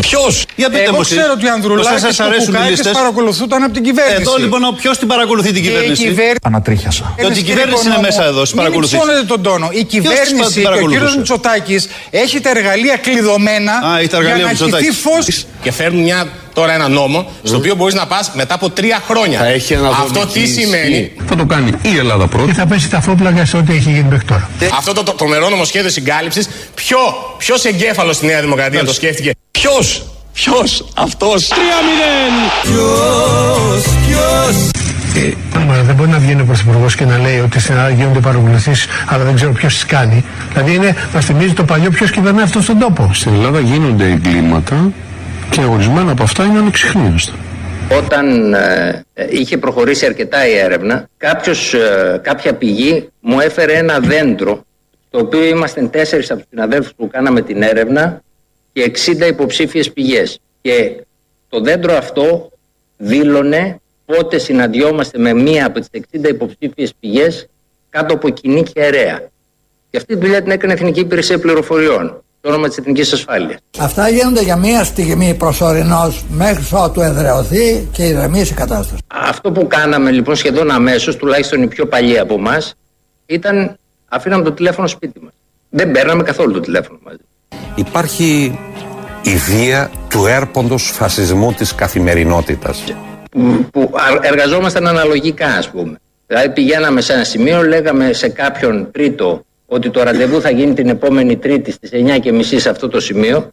Ποιος; 0.00 0.44
Για 0.56 0.68
πείτε 0.70 0.82
Εγώ 0.82 0.92
μου 0.94 1.00
εσείς, 1.00 1.16
ξέρω 1.16 1.32
ότι 1.36 1.44
οι 1.44 1.46
πώς 1.46 1.54
Ανδρουλάκη 1.56 1.88
θα 1.88 1.98
σας 1.98 2.16
και 2.16 2.22
ο 2.22 2.24
αρέσουν 2.26 2.52
οι 2.54 2.56
Κουκάκης 2.56 2.70
λίστες. 2.70 2.92
παρακολουθούνταν 2.92 3.62
από 3.62 3.72
την 3.72 3.82
κυβέρνηση. 3.88 4.20
Εδώ 4.20 4.34
λοιπόν, 4.36 4.60
ποιος 4.80 4.98
την 4.98 5.08
παρακολουθεί 5.08 5.50
την 5.52 5.62
Και 5.62 5.68
η 5.68 5.72
κυβέρνηση; 5.72 6.02
κυβέρνηση. 6.02 6.38
Ανατρίχιασα. 6.42 7.04
Και 7.16 7.24
ότι 7.26 7.38
η 7.38 7.42
κυβέρνηση 7.42 7.86
είναι 7.86 7.98
μέσα 8.08 8.22
εδώ, 8.24 8.42
στις 8.44 8.56
παρακολουθήσεις. 8.60 8.98
Μην 8.98 9.08
υψώνετε 9.08 9.26
τον 9.32 9.42
τόνο. 9.42 9.68
Η 9.72 9.84
κυβέρνηση 9.84 10.34
την 10.34 10.52
και 10.52 10.60
ο 10.60 10.62
παρακολουθούσε; 10.62 11.00
κύριο 11.00 11.18
Μητσοτάκης 11.18 11.82
έχει 12.10 12.40
τα 12.40 12.50
εργαλεία 12.56 12.96
κλειδωμένα 12.96 13.72
Α, 13.72 13.98
έχει 13.98 14.08
τα 14.08 14.16
εργαλεία 14.16 14.36
για 14.36 14.44
να 14.44 14.50
ο 14.50 14.52
Μητσοτάκης. 14.52 14.86
χυθεί 14.86 15.00
φως. 15.08 15.46
Και 15.62 15.72
φέρνουν 15.72 16.02
μια, 16.02 16.28
τώρα 16.54 16.72
ένα 16.78 16.88
νόμο 16.88 17.18
στο 17.42 17.56
οποίο 17.56 17.74
μπορείς 17.74 17.94
να 17.94 18.06
πας 18.06 18.30
μετά 18.34 18.54
από 18.54 18.70
τρία 18.70 18.98
χρόνια. 19.08 19.38
Θα 19.38 19.46
έχει 19.46 19.74
Αυτό 20.04 20.20
τι 20.32 20.46
σημαίνει; 20.46 21.12
Θα 21.28 21.34
το 21.36 21.44
κάνει 21.44 21.70
η 21.82 21.96
Ελλάδα 21.96 22.26
πρώτη. 22.26 22.46
Και 22.48 22.54
θα 22.60 22.66
πέσει 22.66 22.90
τα 22.90 23.00
φόπλαγα 23.00 23.44
σε 23.44 23.56
ό,τι 23.56 23.72
έχει 23.72 23.90
γίνει 23.90 24.06
μέχρι 24.10 24.26
τώρα; 24.26 24.50
Αυτό 24.78 24.92
το, 24.92 25.02
το 25.02 25.12
τρομερό 25.12 25.48
νομοσχέδιο 25.48 25.90
συγκάλυψης, 25.90 26.48
ποιο 26.74 26.98
ποιος 27.38 27.64
εγκέφαλος 27.64 28.16
στη 28.16 28.26
Νέα 28.26 28.40
Δημοκρατία 28.40 28.84
το 28.84 28.92
σκέφτηκε; 28.92 29.30
Ποιος, 29.50 30.06
ποιος, 30.32 30.84
αυτός. 30.96 31.48
Τρία 31.48 31.78
μηδέν. 31.86 32.34
Ποιος, 32.62 33.84
ποιος. 34.06 34.70
Μα 35.66 35.74
δεν 35.82 35.94
μπορεί 35.94 36.10
να 36.10 36.18
βγαίνει 36.18 36.40
ο 36.40 36.44
Πρωθυπουργός 36.44 36.94
και 36.94 37.04
να 37.04 37.18
λέει 37.18 37.40
ότι 37.40 37.60
στην 37.60 37.74
Ελλάδα 37.74 37.90
γίνονται 37.90 38.20
παρακολουθήσεις, 38.20 38.86
αλλά 39.06 39.24
δεν 39.24 39.34
ξέρω 39.34 39.52
ποιος 39.52 39.74
τις 39.74 39.86
κάνει. 39.86 40.24
Δηλαδή 40.52 40.74
είναι, 40.74 40.96
μας 41.14 41.24
θυμίζει 41.24 41.52
το 41.52 41.64
παλιό 41.64 41.90
ποιος 41.90 42.10
κυβερνάει 42.10 42.44
αυτό 42.44 42.60
στον 42.60 42.78
τόπο. 42.78 43.10
Στην 43.12 43.32
Ελλάδα 43.32 43.60
γίνονται 43.60 44.04
εγκλήματα 44.04 44.92
και 45.50 45.60
ορισμένα 45.60 46.10
από 46.12 46.22
αυτά 46.22 46.44
είναι 46.44 46.58
ανεξιχνίαστα. 46.58 47.32
Όταν 47.96 48.54
ε, 48.54 49.04
ε, 49.14 49.26
είχε 49.30 49.58
προχωρήσει 49.58 50.06
αρκετά 50.06 50.48
η 50.48 50.56
έρευνα, 50.56 51.08
κάποιος, 51.16 51.74
ε, 51.74 52.20
κάποια 52.22 52.54
πηγή 52.54 53.08
μου 53.20 53.40
έφερε 53.40 53.72
ένα 53.72 53.98
δέντρο, 53.98 54.64
το 55.14 55.20
οποίο 55.20 55.44
ήμασταν 55.44 55.90
τέσσερις 55.90 56.30
από 56.30 56.40
τους 56.40 56.48
συναδέλφους 56.50 56.94
που 56.96 57.08
κάναμε 57.08 57.42
την 57.42 57.62
έρευνα 57.62 58.22
και 58.72 58.92
60 59.22 59.26
υποψήφιες 59.28 59.92
πηγές. 59.92 60.38
Και 60.60 61.04
το 61.48 61.60
δέντρο 61.60 61.96
αυτό 61.96 62.50
δήλωνε 62.96 63.80
πότε 64.04 64.38
συναντιόμαστε 64.38 65.18
με 65.18 65.32
μία 65.34 65.66
από 65.66 65.80
τις 65.80 65.88
60 66.12 66.28
υποψήφιες 66.28 66.94
πηγές 67.00 67.46
κάτω 67.90 68.14
από 68.14 68.28
κοινή 68.28 68.62
και 68.62 68.80
αιρέα. 68.80 69.28
Και 69.90 69.96
αυτή 69.96 70.14
τη 70.14 70.20
δουλειά 70.20 70.42
την 70.42 70.50
έκανε 70.50 70.72
η 70.72 70.76
Εθνική 70.76 71.00
Υπηρεσία 71.00 71.38
Πληροφοριών, 71.38 72.22
το 72.40 72.48
όνομα 72.48 72.68
της 72.68 72.76
Εθνικής 72.76 73.12
Ασφάλειας. 73.12 73.58
Αυτά 73.78 74.08
γίνονται 74.08 74.42
για 74.42 74.56
μία 74.56 74.84
στιγμή 74.84 75.34
προσωρινώς 75.34 76.24
μέχρι 76.28 76.64
ότου 76.72 77.00
εδρεωθεί 77.00 77.88
και 77.92 78.02
ηρεμήσει 78.02 78.52
η 78.52 78.56
κατάσταση. 78.56 79.02
Αυτό 79.06 79.52
που 79.52 79.66
κάναμε 79.66 80.10
λοιπόν 80.10 80.36
σχεδόν 80.36 80.70
αμέσως, 80.70 81.16
τουλάχιστον 81.16 81.62
οι 81.62 81.66
πιο 81.66 81.86
παλιοί 81.86 82.18
από 82.18 82.34
εμάς, 82.34 82.74
ήταν 83.26 83.78
αφήναμε 84.14 84.44
το 84.44 84.52
τηλέφωνο 84.52 84.86
σπίτι 84.86 85.20
μας. 85.22 85.32
Δεν 85.70 85.90
παίρναμε 85.90 86.22
καθόλου 86.22 86.52
το 86.52 86.60
τηλέφωνο 86.60 86.98
μαζί. 87.04 87.18
Υπάρχει 87.74 88.58
η 89.22 89.36
βία 89.36 89.90
του 90.10 90.26
έρποντος 90.26 90.90
φασισμού 90.90 91.52
της 91.52 91.74
καθημερινότητας. 91.74 92.84
Που 93.70 93.90
α- 93.94 94.18
εργαζόμασταν 94.22 94.86
αναλογικά, 94.86 95.46
ας 95.46 95.68
πούμε. 95.68 95.96
Δηλαδή 96.26 96.48
πηγαίναμε 96.48 97.00
σε 97.00 97.12
ένα 97.12 97.24
σημείο, 97.24 97.62
λέγαμε 97.62 98.12
σε 98.12 98.28
κάποιον 98.28 98.88
τρίτο 98.92 99.44
ότι 99.66 99.90
το 99.90 100.02
ραντεβού 100.02 100.40
θα 100.40 100.50
γίνει 100.50 100.74
την 100.74 100.88
επόμενη 100.88 101.36
Τρίτη 101.36 101.70
στις 101.72 101.90
9.30 101.92 102.58
σε 102.58 102.68
αυτό 102.68 102.88
το 102.88 103.00
σημείο. 103.00 103.48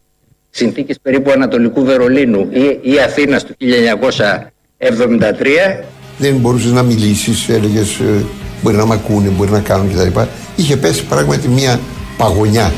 Συνθήκες 0.49 0.97
περίπου 1.01 1.31
Ανατολικού 1.31 1.85
Βερολίνου 1.85 2.47
ή, 2.51 2.79
ή 2.81 2.99
Αθήνας 2.99 3.45
του 3.45 3.55
1973. 3.59 5.83
Δεν 6.17 6.35
μπορούσες 6.35 6.71
να 6.71 6.83
μιλήσεις, 6.83 7.49
έλεγες 7.49 7.99
μπορεί 8.61 8.75
να 8.75 8.85
μ' 8.85 8.91
ακούνε, 8.91 9.29
μπορεί 9.29 9.51
να 9.51 9.59
κάνουν 9.59 9.93
κτλ. 9.93 10.19
Είχε 10.55 10.77
πέσει 10.77 11.05
πράγματι 11.05 11.47
μια 11.47 11.79
παγωνιά. 12.17 12.71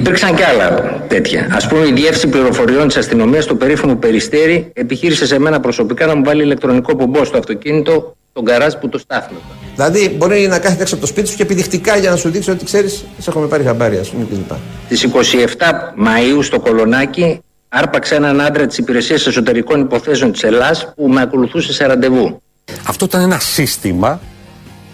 Υπήρξαν 0.00 0.34
και 0.34 0.44
άλλα 0.44 0.98
τέτοια. 1.08 1.40
Α 1.62 1.68
πούμε, 1.68 1.86
η 1.86 1.92
διεύθυνση 1.92 2.26
πληροφοριών 2.26 2.86
της 2.86 2.96
αστυνομίας 2.96 3.44
στο 3.44 3.54
περίφημο 3.54 3.96
Περιστέρι 3.96 4.70
επιχείρησε 4.72 5.26
σε 5.26 5.38
μένα 5.38 5.60
προσωπικά 5.60 6.06
να 6.06 6.14
μου 6.14 6.24
βάλει 6.24 6.42
ηλεκτρονικό 6.42 6.96
πομπό 6.96 7.24
στο 7.24 7.38
αυτοκίνητο, 7.38 8.16
τον 8.32 8.44
καράζ 8.44 8.74
που 8.74 8.88
το 8.88 8.98
στάθμευα. 8.98 9.44
Δηλαδή, 9.74 10.14
μπορεί 10.16 10.46
να 10.48 10.58
κάθεται 10.58 10.82
έξω 10.82 10.94
από 10.94 11.02
το 11.02 11.08
σπίτι 11.08 11.28
σου 11.28 11.36
και 11.36 11.42
επιδεικτικά 11.42 11.96
για 11.96 12.10
να 12.10 12.16
σου 12.16 12.30
δείξει 12.30 12.50
ότι 12.50 12.64
ξέρεις, 12.64 13.04
σε 13.18 13.30
έχουμε 13.30 13.46
πάρει 13.46 13.64
χαμπάρι, 13.64 13.96
ας 13.96 14.08
πούμε 14.08 14.26
κλπ. 14.30 14.50
Στι 14.96 15.10
27 15.58 15.92
Μαου 15.96 16.42
στο 16.42 16.60
Κολονάκι 16.60 17.40
άρπαξε 17.68 18.14
έναν 18.14 18.40
άντρα 18.40 18.66
της 18.66 18.78
Υπηρεσίας 18.78 19.26
Εσωτερικών 19.26 19.80
Υποθέσεων 19.80 20.32
της 20.32 20.42
Ελλάδα 20.42 20.92
που 20.96 21.08
με 21.08 21.20
ακολουθούσε 21.20 21.72
σε 21.72 21.86
ραντεβού. 21.86 22.42
Αυτό 22.86 23.04
ήταν 23.04 23.20
ένα 23.20 23.38
σύστημα 23.38 24.20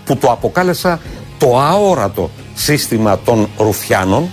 που 0.05 0.17
το 0.17 0.31
αποκάλεσα 0.31 1.01
το 1.39 1.59
αόρατο 1.59 2.31
σύστημα 2.55 3.19
των 3.19 3.49
Ρουφιάνων 3.59 4.31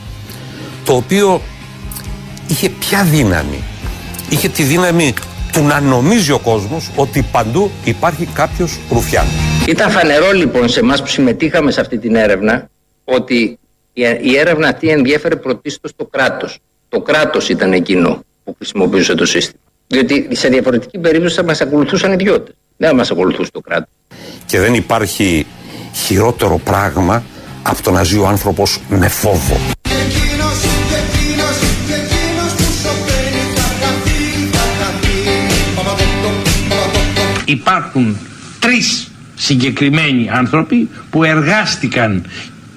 το 0.86 0.94
οποίο 0.94 1.42
είχε 2.48 2.70
ποια 2.70 3.04
δύναμη. 3.04 3.64
Είχε 4.30 4.50
τη 4.50 4.64
δύναμη 4.64 5.14
του 5.52 5.64
να 5.64 5.80
νομίζει 5.80 6.32
ο 6.32 6.40
κόσμος 6.40 6.92
ότι 6.96 7.26
παντού 7.32 7.72
υπάρχει 7.84 8.26
κάποιος 8.26 8.80
Ρουφιάνος. 8.90 9.34
Ήταν 9.68 9.92
φανερό 9.92 10.32
λοιπόν 10.32 10.70
σε 10.70 10.80
εμάς 10.80 11.02
που 11.02 11.08
συμμετείχαμε 11.08 11.72
σε 11.72 11.82
αυτή 11.82 11.98
την 11.98 12.16
έρευνα 12.16 12.70
ότι 13.04 13.60
η 14.22 14.38
έρευνα 14.38 14.68
αυτή 14.68 14.90
ενδιέφερε 14.90 15.36
πρωτίστως 15.36 15.92
το 15.96 16.06
κράτος. 16.06 16.60
Το 16.90 17.02
κράτος 17.02 17.50
ήταν 17.50 17.74
εκείνο 17.74 18.24
που 18.44 18.56
χρησιμοποιούσε 18.58 19.16
το 19.16 19.26
σύστημα. 19.26 19.62
Διότι 19.88 20.28
σε 20.32 20.48
διαφορετική 20.48 20.98
περίπτωση 20.98 21.36
θα 21.36 21.44
μας 21.44 21.62
ακολουθούσαν 21.62 22.12
ιδιώτες. 22.12 22.54
Δεν 22.78 22.90
θα 22.90 22.96
μας 22.96 23.12
ακολουθούσε 23.12 23.52
το 23.52 23.60
κράτος. 23.60 23.94
Και 24.46 24.60
δεν 24.60 24.74
υπάρχει 24.74 25.46
χειρότερο 25.94 26.58
πράγμα 26.58 27.24
από 27.64 27.82
το 27.82 27.92
να 27.92 28.04
ζει 28.04 28.18
ο 28.18 28.28
άνθρωπος 28.28 28.80
με 28.90 29.08
φόβο. 29.08 29.58
Υπάρχουν 37.46 38.18
τρεις 38.60 39.12
συγκεκριμένοι 39.36 40.30
άνθρωποι 40.30 40.90
που 41.10 41.24
εργάστηκαν 41.24 42.26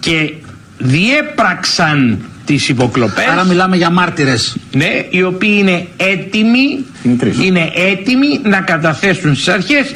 και 0.00 0.32
διέπραξαν 0.78 2.18
τις 2.44 2.68
υποκλοπές. 2.68 3.26
Άρα 3.26 3.44
μιλάμε 3.44 3.76
για 3.76 3.90
μάρτυρες. 3.90 4.56
Ναι, 4.72 5.06
οι 5.10 5.22
οποίοι 5.22 5.56
είναι 5.58 5.86
έτοιμοι 5.96 6.84
είναι, 7.42 7.70
έτοιμοι 7.74 8.40
να 8.42 8.60
καταθέσουν 8.60 9.34
στις 9.34 9.48
αρχές 9.48 9.90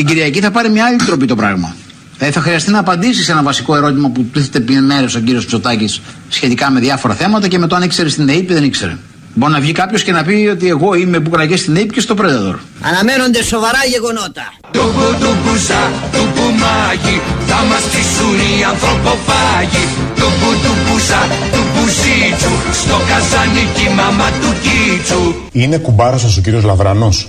Την 0.00 0.08
Κυριακή 0.08 0.40
θα 0.40 0.50
πάρει 0.50 0.70
μια 0.70 0.84
άλλη 0.84 0.96
τροπή 0.96 1.26
το 1.26 1.36
πράγμα. 1.36 1.74
Δηλαδή 2.16 2.34
θα 2.34 2.40
χρειαστεί 2.40 2.70
να 2.70 2.78
απαντήσεις 2.78 3.24
σε 3.24 3.32
ένα 3.32 3.42
βασικό 3.42 3.76
ερώτημα 3.76 4.08
που 4.08 4.22
τίθεται 4.22 4.60
πριν 4.60 4.84
μέρε 4.84 5.06
ο 5.16 5.20
κύριος 5.20 5.44
Ψωτάκης 5.44 6.00
σχετικά 6.28 6.70
με 6.70 6.80
διάφορα 6.80 7.14
θέματα 7.14 7.48
και 7.48 7.58
με 7.58 7.66
το 7.66 7.76
αν 7.76 7.82
ήξερε 7.82 8.08
στην 8.08 8.28
ΑΕΠ 8.28 8.50
ή 8.50 8.52
δεν 8.52 8.64
ήξερε. 8.64 8.96
Μπορεί 9.34 9.52
να 9.52 9.60
βγει 9.60 9.72
κάποιος 9.72 10.02
και 10.02 10.12
να 10.12 10.22
πει 10.24 10.48
ότι 10.52 10.68
εγώ 10.68 10.94
είμαι 10.94 11.20
που 11.20 11.30
κραγέ 11.30 11.56
στην 11.56 11.76
ΑΕΠ 11.76 11.92
και 11.92 12.00
στο 12.00 12.14
Predator. 12.18 12.56
Αναμένονται 12.80 13.42
σοβαρά 13.42 13.78
γεγονότα. 13.88 14.52
Του 14.70 14.84
μπουντουμπουζά, 14.94 15.82
του 16.12 16.24
μπουμάγι, 16.34 17.20
θα 17.46 17.58
μας 17.68 17.82
στήσουν 17.88 18.38
οι 18.38 18.64
ανθρωποφάγοι. 18.70 19.84
Του 20.16 20.28
μπουντουμπουζά, 20.38 21.22
του 21.52 21.62
μπουζίτσου, 21.72 22.54
στο 22.82 22.96
καζανίκι 23.08 23.86
μάμα 23.96 24.28
του 24.40 24.50
κίτσου. 24.64 25.34
Είναι 25.52 25.78
κουμπάρος 25.78 26.20
σας 26.20 26.36
ο 26.36 26.40
κύριος 26.40 26.64
Λαβρανός. 26.64 27.28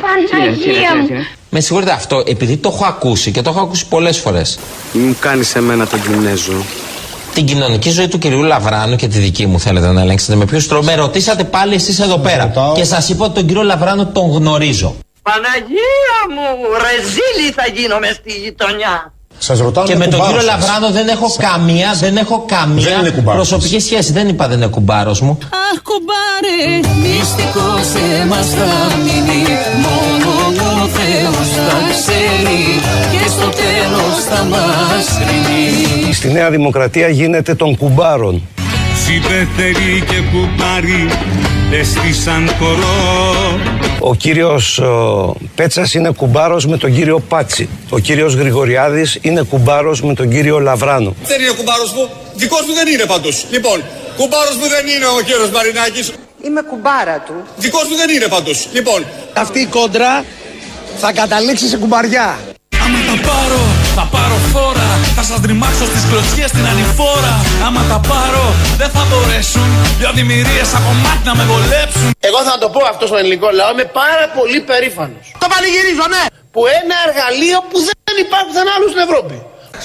Παναγία 0.00 0.96
μου. 0.96 1.08
Με 1.50 1.60
συγχωρείτε 1.60 1.92
αυτό, 1.92 2.22
επειδή 2.26 2.56
το 2.56 2.70
έχω 2.74 2.84
ακούσει 2.84 3.30
και 3.30 3.42
το 3.42 3.50
έχω 3.50 3.60
ακούσει 3.60 3.86
πολλές 3.86 4.18
φορές. 4.18 4.58
Μου 4.92 5.16
κάνεις 5.20 5.54
εμένα 5.54 5.86
τον 5.86 6.02
Κινέζο. 6.02 6.64
Την 7.34 7.44
κοινωνική 7.44 7.90
ζωή 7.90 8.08
του 8.08 8.18
κυρίου 8.18 8.42
Λαβράνου 8.42 8.96
και 8.96 9.08
τη 9.08 9.18
δική 9.18 9.46
μου 9.46 9.60
θέλετε 9.60 9.92
να 9.92 10.00
ελέγξετε 10.00 10.34
με 10.34 10.44
ποιον 10.44 10.68
τρόπο. 10.68 10.84
Με 10.84 10.94
ρωτήσατε 10.94 11.44
πάλι 11.44 11.74
εσείς 11.74 12.00
εδώ 12.00 12.18
πέρα. 12.18 12.52
Και 12.74 12.84
σας 12.84 13.08
είπα 13.08 13.24
ότι 13.24 13.34
τον 13.34 13.46
κύριο 13.46 13.62
Λαβράνου 13.62 14.06
τον 14.12 14.30
γνωρίζω. 14.30 14.96
Παναγία 15.22 16.18
μου, 16.34 16.68
ρεζίλι 16.84 17.50
θα 17.54 17.66
γίνω 17.74 17.98
μες 17.98 18.14
στη 18.14 18.32
γειτονιά. 18.32 19.13
Σας 19.44 19.58
ρωτάω 19.58 19.84
Και 19.84 19.96
με 19.96 20.06
τον 20.06 20.20
κύριο 20.26 20.42
Λαβράνο 20.42 20.90
δεν 20.90 21.08
έχω 21.08 21.34
καμία, 21.38 21.92
δεν 22.00 22.16
έχω 22.16 22.44
καμία 22.46 22.84
Δεν 22.84 22.98
είναι 22.98 23.10
κουμπάρος 23.10 23.48
προσωπική 23.48 23.80
σχέση. 23.80 24.12
Δεν 24.12 24.28
είπα 24.28 24.48
δεν 24.48 24.56
είναι 24.56 24.66
κουμπάρος 24.66 25.20
μου. 25.20 25.38
Αχ 25.42 25.82
κουμπάρε, 25.82 26.60
μυστικός 27.02 27.86
σε 27.92 28.26
μας 28.26 28.46
θα 28.46 28.96
μείνει 29.04 29.42
Μόνο 29.84 30.30
ο 30.82 30.86
Θεός 30.86 31.48
θα 31.66 31.76
ξέρει 31.90 32.60
και 33.12 33.28
στο 33.28 33.48
τέλος 33.62 34.24
θα 34.28 34.44
μας 34.44 35.06
κρίνει 35.18 36.12
Στη 36.12 36.28
Νέα 36.32 36.50
Δημοκρατία 36.50 37.08
γίνεται 37.08 37.54
των 37.54 37.76
κουμπάρων. 37.76 38.42
Συμπεθερή 39.06 40.04
και 40.08 40.20
κουμπάρι 40.32 41.08
έστησαν 41.72 42.50
κορό 42.58 43.60
Ο 43.98 44.14
κύριος 44.14 44.78
ο, 44.78 45.34
Πέτσας 45.54 45.94
είναι 45.94 46.10
κουμπάρος 46.10 46.66
με 46.66 46.76
τον 46.76 46.94
κύριο 46.94 47.18
Πάτσι. 47.20 47.68
Ο 47.90 47.98
κύριος 47.98 48.34
Γρηγοριάδης 48.34 49.18
είναι 49.20 49.42
κουμπάρος 49.42 50.02
με 50.02 50.14
τον 50.14 50.30
κύριο 50.30 50.58
Λαβράνο. 50.58 51.14
Δεν 51.24 51.40
είναι 51.40 51.50
κουμπάρος 51.50 51.92
μου. 51.92 52.08
Δικός 52.34 52.60
μου 52.66 52.74
δεν 52.74 52.86
είναι 52.86 53.04
πάντως. 53.04 53.46
Λοιπόν, 53.50 53.82
κουμπάρος 54.16 54.56
μου 54.56 54.68
δεν 54.68 54.86
είναι 54.86 55.06
ο 55.18 55.20
κύριος 55.24 55.50
Μαρινάκης. 55.50 56.12
Είμαι 56.46 56.62
κουμπάρα 56.62 57.18
του. 57.26 57.34
Δικός 57.56 57.84
μου 57.90 57.96
δεν 57.96 58.08
είναι 58.08 58.26
πάντως. 58.26 58.68
Λοιπόν, 58.72 59.04
Αυτή 59.34 59.58
η 59.60 59.66
κόντρα 59.66 60.24
θα 61.00 61.12
καταλήξει 61.12 61.68
σε 61.68 61.76
κουμπαριά. 61.76 62.38
Άμα 62.84 62.98
τα 63.08 63.28
πάρω, 63.28 63.60
θα 63.98 64.04
πάρω 64.14 64.36
φόρα 64.52 64.88
Θα 65.16 65.22
σας 65.30 65.38
δρυμάξω 65.44 65.84
στις 65.90 66.02
κλωτσιές 66.10 66.48
στην 66.52 66.64
ανηφόρα 66.72 67.34
Άμα 67.66 67.82
τα 67.90 67.98
πάρω, 68.10 68.44
δεν 68.80 68.90
θα 68.94 69.02
μπορέσουν 69.08 69.68
Δυο 69.98 70.10
δημιουργίες 70.20 70.68
από 70.78 70.90
μάτι 71.04 71.24
να 71.30 71.34
με 71.38 71.44
βολέψουν 71.50 72.10
Εγώ 72.28 72.40
θα 72.48 72.54
το 72.62 72.68
πω 72.74 72.80
αυτό 72.92 73.04
στον 73.10 73.18
ελληνικό 73.22 73.48
λαό, 73.58 73.70
είμαι 73.74 73.88
πάρα 74.02 74.24
πολύ 74.38 74.58
περήφανος. 74.70 75.24
Το 75.42 75.46
πανηγυρίζω, 75.52 76.06
ναι! 76.14 76.24
Που 76.54 76.60
ένα 76.80 76.96
εργαλείο 77.06 77.58
που 77.70 77.78
δεν 77.88 78.14
υπάρχει 78.24 78.46
πουθενά 78.48 78.70
άλλο 78.76 78.86
στην 78.92 79.02
Ευρώπη. 79.08 79.36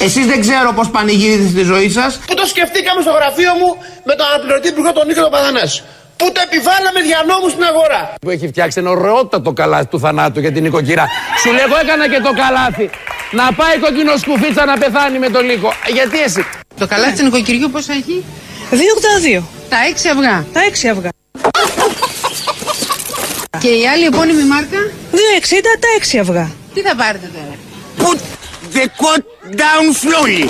Εσείς 0.05 0.25
δεν 0.31 0.39
ξέρω 0.45 0.69
πώς 0.77 0.87
πανηγυρίζετε 0.95 1.49
στη 1.55 1.63
ζωή 1.73 1.89
σας. 1.97 2.11
Που 2.29 2.35
το 2.41 2.45
σκεφτήκαμε 2.53 2.99
στο 3.05 3.13
γραφείο 3.19 3.51
μου 3.59 3.69
με 4.09 4.13
τον 4.17 4.25
αναπληρωτή 4.31 4.67
υπουργό 4.73 4.91
τον 4.97 5.05
Νίκο 5.07 5.29
Παδανάση. 5.35 5.79
Που 6.19 6.31
το 6.31 6.41
επιβάλαμε 6.47 6.99
δια 7.07 7.19
νόμους 7.27 7.51
στην 7.51 7.63
αγορά. 7.63 8.01
Που 8.21 8.29
έχει 8.29 8.47
φτιάξει 8.47 8.79
ένα 8.79 8.89
ωραιότατο 8.89 9.51
καλάθι 9.53 9.85
του 9.85 9.99
θανάτου 9.99 10.39
για 10.39 10.51
την 10.51 10.63
νοικοκυρά. 10.63 11.05
Σου 11.41 11.51
λέγω 11.51 11.75
έκανα 11.83 12.05
και 12.09 12.19
το 12.27 12.31
καλάθι. 12.41 12.89
Να 13.31 13.53
πάει 13.59 13.77
κοκκινό 13.77 14.17
σκουφίτσα 14.17 14.65
να 14.65 14.77
πεθάνει 14.77 15.19
με 15.19 15.29
το 15.29 15.39
λύκο. 15.41 15.69
Ε, 15.87 15.91
Γιατί 15.91 16.21
εσύ; 16.21 16.45
Το 16.79 16.87
καλάθι 16.87 17.17
του 17.17 17.23
νοικοκυριού 17.23 17.69
πόσα 17.69 17.93
έχει; 17.93 18.23
2,82. 18.71 19.43
Τα 19.69 19.77
6 19.77 20.07
αυγά. 20.13 20.45
Τα 20.53 20.61
6 20.83 20.87
αυγά. 20.93 21.09
Και 23.63 23.69
η 23.81 23.87
άλλη 23.87 24.05
επώνυμη 24.05 24.43
μάρκα; 24.43 24.77
2,60 25.11 25.17
τα 25.83 25.89
6 26.15 26.17
αυγά. 26.19 26.51
Τι 26.73 26.81
θα 26.81 26.95
πάρετε 26.95 27.29
τώρα; 27.35 27.55
Put 28.03 28.19
the 28.75 28.85
coat 29.01 29.23
down 29.61 29.85
slowly. 30.03 30.49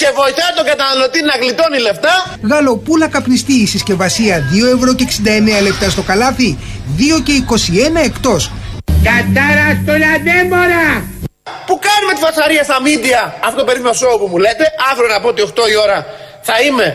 Και 0.00 0.08
βοηθάει 0.18 0.52
τον 0.56 0.66
καταναλωτή 0.70 1.20
να 1.30 1.34
γλιτώνει 1.40 1.78
λεφτά. 1.78 2.14
Γαλοπούλα 2.50 3.08
καπνιστή 3.08 3.52
η 3.52 3.66
συσκευασία 3.66 4.34
2 4.52 4.74
ευρώ 4.76 4.94
και 4.94 5.06
69 5.60 5.62
λεπτά 5.62 5.90
στο 5.90 6.02
καλάθι, 6.02 6.58
2 6.98 7.20
και 7.26 7.32
21 7.96 8.04
εκτός. 8.04 8.50
Κατάρα 9.08 9.68
στον 9.82 10.02
αντέμπορα! 10.14 10.84
Που 11.66 11.74
κάνουμε 11.86 12.12
τη 12.16 12.20
φασαρία 12.26 12.62
στα 12.68 12.80
μίντια 12.80 13.20
αυτό 13.46 13.56
το 13.60 13.64
περίφημο 13.64 13.92
σοου 13.92 14.18
που 14.20 14.26
μου 14.32 14.38
λέτε. 14.44 14.64
Αύριο 14.90 15.08
να 15.14 15.20
πω 15.20 15.28
ότι 15.28 15.42
8 15.42 15.70
η 15.74 15.76
ώρα 15.84 15.98
θα 16.48 16.54
είμαι 16.66 16.86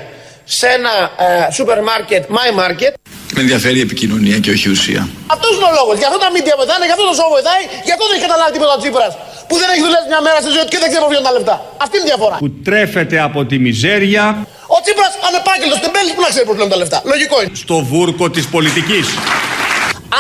σε 0.60 0.68
ένα 0.78 0.94
ε, 1.26 1.52
σούπερ 1.58 1.80
μάρκετ, 1.90 2.24
my 2.38 2.50
market. 2.62 2.94
Με 3.36 3.42
ενδιαφέρει 3.46 3.78
η 3.84 3.86
επικοινωνία 3.90 4.38
και 4.44 4.52
όχι 4.56 4.66
η 4.70 4.72
ουσία. 4.76 5.02
Αυτός 5.36 5.52
είναι 5.56 5.68
ο 5.72 5.74
λόγος. 5.80 5.96
Γι' 6.02 6.08
αυτό 6.10 6.18
τα 6.26 6.30
μίντια 6.34 6.54
βοηθάνε, 6.60 6.84
γι' 6.90 6.96
αυτό 6.96 7.06
το 7.10 7.14
σοου 7.20 7.30
βοηθάει, 7.36 7.64
γι' 7.88 7.94
αυτό 7.96 8.04
δεν 8.08 8.14
έχει 8.16 8.26
καταλάβει 8.28 8.52
τίποτα 8.56 8.72
ο 8.78 8.80
Τσίπρας. 8.82 9.12
Που 9.50 9.56
δεν 9.62 9.68
έχει 9.74 9.82
δουλέψει 9.88 10.08
μια 10.14 10.22
μέρα 10.28 10.38
στη 10.44 10.52
ζωή 10.56 10.64
του 10.66 10.72
και 10.74 10.80
δεν 10.84 10.88
ξέρει 10.92 11.04
πού 11.08 11.14
τα 11.30 11.34
λεφτά. 11.38 11.56
Αυτή 11.86 11.94
είναι 11.98 12.08
η 12.08 12.10
διαφορά. 12.12 12.36
που 12.44 12.50
τρέφεται 12.68 13.18
από 13.28 13.40
τη 13.50 13.56
μιζέρια 13.66 14.24
Ο 14.76 14.78
Τσίπρας 14.84 15.14
ανεπάγγελτος 15.28 15.80
τεμπέλη 15.84 16.10
που 16.16 16.22
να 16.26 16.30
ξέρει 16.34 16.46
πώς 16.50 16.56
λένε 16.60 16.72
τα 16.76 16.80
λεφτά. 16.82 16.98
Λογικό 17.14 17.36
είναι. 17.42 17.56
στο 17.66 17.76
βούρκο 17.92 18.26
της 18.36 18.46
πολιτικής. 18.56 19.08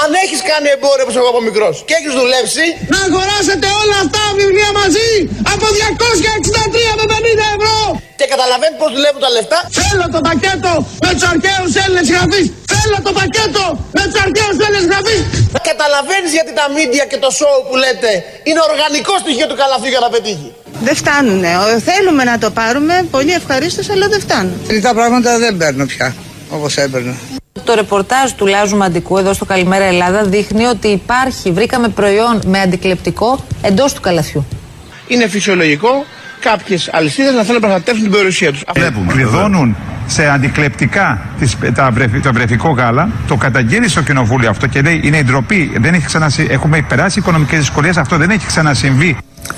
Αν 0.02 0.10
έχεις 0.24 0.40
κάνει 0.52 0.68
εμπόριο 0.76 1.04
όπως 1.06 1.16
εγώ 1.20 1.30
από 1.34 1.42
μικρός 1.50 1.76
και 1.88 1.96
έχεις 2.00 2.14
δουλέψει. 2.22 2.66
Να 2.94 2.98
αγοράσετε 3.08 3.68
όλα 3.82 3.98
αυτά 4.06 4.22
τα 4.28 4.32
βιβλία 4.40 4.72
μαζί 4.82 5.10
από 5.54 5.66
263 5.78 6.90
με 7.00 7.06
50 7.14 7.46
ευρώ. 7.56 7.76
Και 8.20 8.26
καταλαβαίνεις 8.34 8.78
πώς 8.82 8.90
δουλεύουν 8.96 9.22
τα 9.26 9.32
λεφτά. 9.38 9.60
Θέλω 9.82 10.06
το 10.16 10.20
πακέτο 10.30 10.72
με 11.06 11.10
τους 11.16 11.26
αρχαίους 11.34 11.72
Έλληνες 11.84 12.08
γραφείς. 12.14 12.46
Θέλω 12.74 12.98
το 13.08 13.12
πακέτο 13.20 13.64
με 13.98 14.02
τους 14.10 14.18
αρχαίους 14.26 14.56
Έλληνες 14.66 14.86
γραφείς. 14.92 15.22
Καταλαβαίνεις 15.70 16.32
γιατί 16.38 16.52
τα 16.60 16.66
μίντια 16.76 17.04
και 17.12 17.18
το 17.24 17.30
σοου 17.40 17.60
που 17.68 17.76
λέτε 17.84 18.12
είναι 18.48 18.62
οργανικό 18.70 19.14
στοιχείο 19.24 19.48
του 19.50 19.58
καλαφιού 19.62 19.90
για 19.96 20.02
να 20.06 20.10
πετύχει. 20.16 20.50
Δεν 20.88 20.96
φτάνουνε. 21.02 21.52
Ο- 21.64 21.80
Θέλουμε 21.90 22.24
να 22.32 22.36
το 22.44 22.50
πάρουμε. 22.60 22.96
Πολύ 23.16 23.34
ευχαρίστως, 23.40 23.86
αλλά 23.94 24.06
δεν 24.14 24.20
φτάνουν. 24.26 24.56
Λίγα 24.76 24.92
πράγματα 25.00 25.30
δεν 25.44 25.54
παίρνω 25.60 25.86
πια 25.92 26.08
όπως 26.58 26.72
έπαιρνα. 26.86 27.16
Το 27.66 27.74
ρεπορτάζ 27.74 28.32
του 28.32 28.46
Λάζου 28.46 28.78
Μαντικού 28.78 29.18
εδώ 29.18 29.34
στο 29.34 29.46
Καλημέρα 29.46 29.84
Ελλάδα 29.84 30.24
δείχνει 30.24 30.66
ότι 30.66 30.88
υπάρχει, 30.88 31.52
βρήκαμε 31.52 31.88
προϊόν 31.88 32.42
με 32.46 32.60
αντικλεπτικό 32.60 33.46
εντός 33.62 33.94
του 33.94 34.02
καλαθιού. 34.02 34.46
Είναι 35.08 35.28
φυσιολογικό 35.28 36.06
κάποιες 36.40 36.90
αλυσίδες 36.94 37.34
να 37.34 37.44
θέλουν 37.44 37.62
να 37.62 37.68
προστατεύσουν 37.68 38.04
την 38.04 38.14
περιουσία 38.14 38.52
τους. 38.52 38.64
Βλέπουμε. 38.76 39.14
Κλειδώνουν 39.14 39.76
σε 40.08 40.28
αντικλεπτικά 40.30 41.22
τις, 41.40 41.58
τα 41.76 41.92
βρεφ, 41.92 42.22
το 42.22 42.34
βρεφικό 42.34 42.70
γάλα. 42.70 43.10
Το 43.28 43.36
καταγγέλει 43.36 43.90
στο 43.90 44.02
κοινοβούλιο 44.02 44.50
αυτό 44.50 44.68
και 44.68 44.82
λέει 44.82 45.02
είναι 45.04 45.18
η 45.18 45.24
ντροπή. 45.24 45.72
Δεν 45.78 45.94
έχει 45.94 46.06
ξανασυ... 46.06 46.48
Έχουμε 46.50 46.86
περάσει 46.90 47.20
οικονομικές 47.20 47.60
δυσκολίες. 47.60 47.98
Αυτό 47.98 48.18
δεν 48.18 48.30
έχει 48.30 48.46
ξανασυμβεί. 48.46 49.18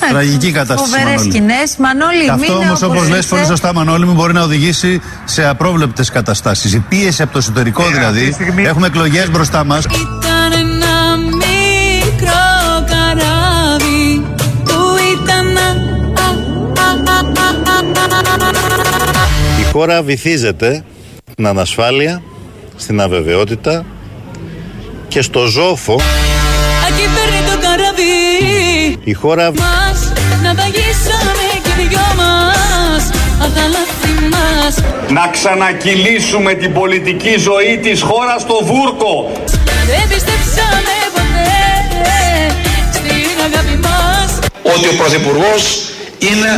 Τραγική 0.10 0.52
κατάσταση. 0.52 0.90
Φοβερέ 0.92 1.10
Μανώλη. 1.16 1.32
σκηνέ. 1.32 1.64
Μανώλη, 1.78 2.30
Αυτό 2.30 2.54
μείνε 2.54 2.66
όμως, 2.66 2.82
όπως 2.82 2.98
όπως 2.98 3.10
λες 3.10 3.20
είσαι. 3.20 3.28
πολύ 3.30 3.46
σωστά, 3.46 3.74
Μανώλη, 3.74 4.06
μου 4.06 4.14
μπορεί 4.14 4.34
να 4.34 4.42
οδηγήσει 4.42 5.02
σε 5.26 5.48
απρόβλεπτες 5.48 6.10
καταστάσεις. 6.10 6.74
Η 6.74 6.80
πίεση 6.90 7.22
από 7.22 7.32
το 7.32 7.38
εσωτερικό 7.38 7.84
δηλαδή. 7.88 8.36
Έχουμε 8.66 8.88
εκλογές 8.88 9.30
μπροστά 9.32 9.64
μας. 9.64 9.84
Ήταν 9.86 10.52
ένα 10.52 11.18
μικρό 11.18 12.86
καράβι 12.86 14.26
που 14.64 14.80
ήταν 15.14 15.58
α, 15.58 15.70
α, 16.22 16.28
α, 16.82 16.88
α, 16.88 17.42
α, 17.72 18.18
α, 18.46 18.52
α. 19.20 19.28
Η 19.60 19.72
χώρα 19.72 20.02
βυθίζεται 20.04 20.84
στην 21.32 21.48
ανασφάλεια, 21.48 22.22
στην 22.76 23.02
αβεβαιότητα 23.02 23.86
και 25.08 25.22
στο 25.22 25.46
ζόφο. 25.46 26.02
Εκεί 26.90 27.02
παίρνει 27.16 27.42
το 27.52 27.58
καράβι 27.62 28.04
Η 29.04 29.14
χώρα 29.14 29.52
μας 29.52 30.14
Να 30.44 30.54
βαγίσαμε 30.54 31.46
και 31.64 31.82
οι 31.82 31.88
δυο 31.88 32.08
μας 32.18 33.10
Απ' 33.44 33.56
τα 33.56 33.66
λάθη 33.74 34.14
μας 34.34 34.76
Να 35.10 35.28
ξανακυλήσουμε 35.32 36.54
την 36.54 36.74
πολιτική 36.74 37.36
ζωή 37.38 37.80
της 37.82 38.02
χώρας 38.02 38.42
στο 38.42 38.58
βούρκο. 38.64 39.32
Δεν 39.86 40.08
πιστέψαμε 40.10 40.96
ποτέ 41.14 41.56
Στην 42.94 43.38
αγάπη 43.48 43.78
μας 43.88 44.40
ότι 44.64 44.88
ο 44.88 44.94
Πρωθυπουργός 44.98 45.82
είναι 46.20 46.52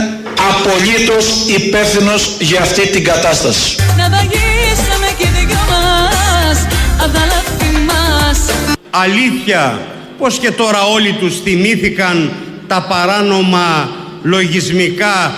απολύτως 0.49 1.25
υπεύθυνος 1.57 2.35
για 2.39 2.61
αυτή 2.61 2.87
την 2.87 3.03
κατάσταση. 3.03 3.75
Να 3.97 4.09
βαγίσαμε 4.09 5.07
και 5.17 5.23
οι 5.23 5.45
δυο 5.45 5.63
μας 5.69 6.57
Απ' 7.03 7.13
τα 7.13 7.23
λάθη 7.31 7.71
μας 7.87 8.39
Αλήθεια, 8.89 9.79
πως 10.17 10.37
και 10.39 10.51
τώρα 10.51 10.81
όλοι 10.83 11.13
τους 11.19 11.39
θυμήθηκαν 11.41 12.31
τα 12.67 12.85
παράνομα 12.89 13.89
λογισμικά 14.23 15.35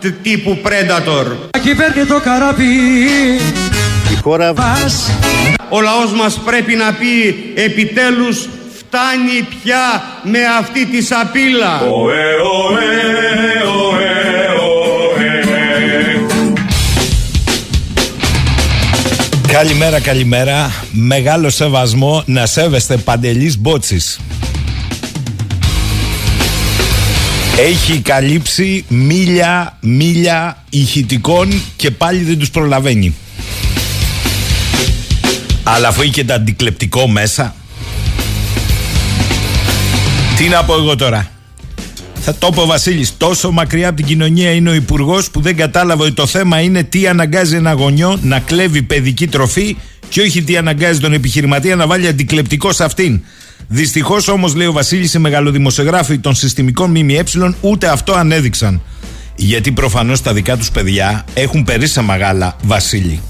τ- 0.00 0.22
τύπου 0.22 0.58
Predator; 0.64 1.26
Κυβέρνει 1.62 2.04
το 2.04 2.20
καράβι 2.20 2.64
Η 4.12 4.16
χώρα 4.22 4.52
Ο 5.68 5.80
λαός 5.80 6.12
μας 6.12 6.40
πρέπει 6.44 6.74
να 6.74 6.92
πει 6.92 7.34
επιτέλους 7.54 8.48
φτάνει 8.78 9.48
πια 9.62 10.02
με 10.22 10.38
αυτή 10.58 10.86
τη 10.86 11.02
σαπίλα. 11.02 11.80
Καλημέρα, 19.60 20.00
καλημέρα. 20.00 20.72
Μεγάλο 20.92 21.50
σεβασμό 21.50 22.22
να 22.26 22.46
σέβεστε 22.46 22.96
παντελής 22.96 23.58
μπότσης. 23.58 24.20
Έχει 27.58 28.00
καλύψει 28.00 28.84
μίλια, 28.88 29.76
μίλια 29.80 30.64
ηχητικών 30.70 31.62
και 31.76 31.90
πάλι 31.90 32.22
δεν 32.22 32.38
τους 32.38 32.50
προλαβαίνει. 32.50 33.14
Αλλά 35.62 35.88
αφού 35.88 36.02
είχε 36.02 36.24
τα 36.24 36.34
αντικλεπτικό 36.34 37.08
μέσα. 37.08 37.54
Τι 40.36 40.48
να 40.48 40.64
πω 40.64 40.74
εγώ 40.74 40.96
τώρα; 40.96 41.30
Θα 42.22 42.34
το 42.34 42.50
πω 42.50 42.62
ο 42.62 42.66
Βασίλης. 42.66 43.16
Τόσο 43.16 43.50
μακριά 43.50 43.88
από 43.88 43.96
την 43.96 44.06
κοινωνία 44.06 44.50
είναι 44.50 44.70
ο 44.70 44.74
Υπουργός 44.74 45.30
που 45.30 45.40
δεν 45.40 45.56
κατάλαβε 45.56 46.02
ότι 46.02 46.12
το 46.12 46.26
θέμα 46.26 46.60
είναι 46.60 46.82
τι 46.82 47.06
αναγκάζει 47.06 47.56
ένα 47.56 47.72
γονιό 47.72 48.18
να 48.22 48.38
κλέβει 48.38 48.82
παιδική 48.82 49.26
τροφή 49.26 49.76
και 50.08 50.20
όχι 50.20 50.42
τι 50.42 50.56
αναγκάζει 50.56 51.00
τον 51.00 51.12
επιχειρηματία 51.12 51.76
να 51.76 51.86
βάλει 51.86 52.06
αντικλεπτικό 52.06 52.72
σε 52.72 52.84
αυτήν. 52.84 53.20
Δυστυχώς 53.68 54.28
όμως, 54.28 54.54
λέει 54.54 54.66
ο 54.66 54.72
Βασίλης, 54.72 55.14
οι 55.14 55.18
μεγαλοδημοσιογράφοι 55.18 56.18
των 56.18 56.34
συστημικών 56.34 56.90
ΜΜΕ 56.90 57.24
ούτε 57.60 57.88
αυτό 57.88 58.12
ανέδειξαν. 58.12 58.80
Γιατί 59.36 59.72
προφανώς 59.72 60.22
τα 60.22 60.32
δικά 60.32 60.56
τους 60.56 60.70
παιδιά 60.70 61.24
έχουν 61.34 61.64
περίσα 61.64 62.02
μεγάλα 62.02 62.56
Βασίλη. 62.62 63.20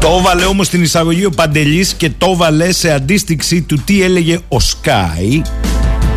Το 0.00 0.16
έβαλε 0.18 0.44
όμως 0.44 0.66
στην 0.66 0.82
εισαγωγή 0.82 1.24
ο 1.24 1.30
Παντελής 1.30 1.92
και 1.92 2.10
το 2.18 2.30
έβαλε 2.34 2.72
σε 2.72 2.92
αντίστοιξη 2.92 3.62
του 3.62 3.82
τι 3.84 4.02
έλεγε 4.02 4.38
ο 4.48 4.60
Σκάι 4.60 5.42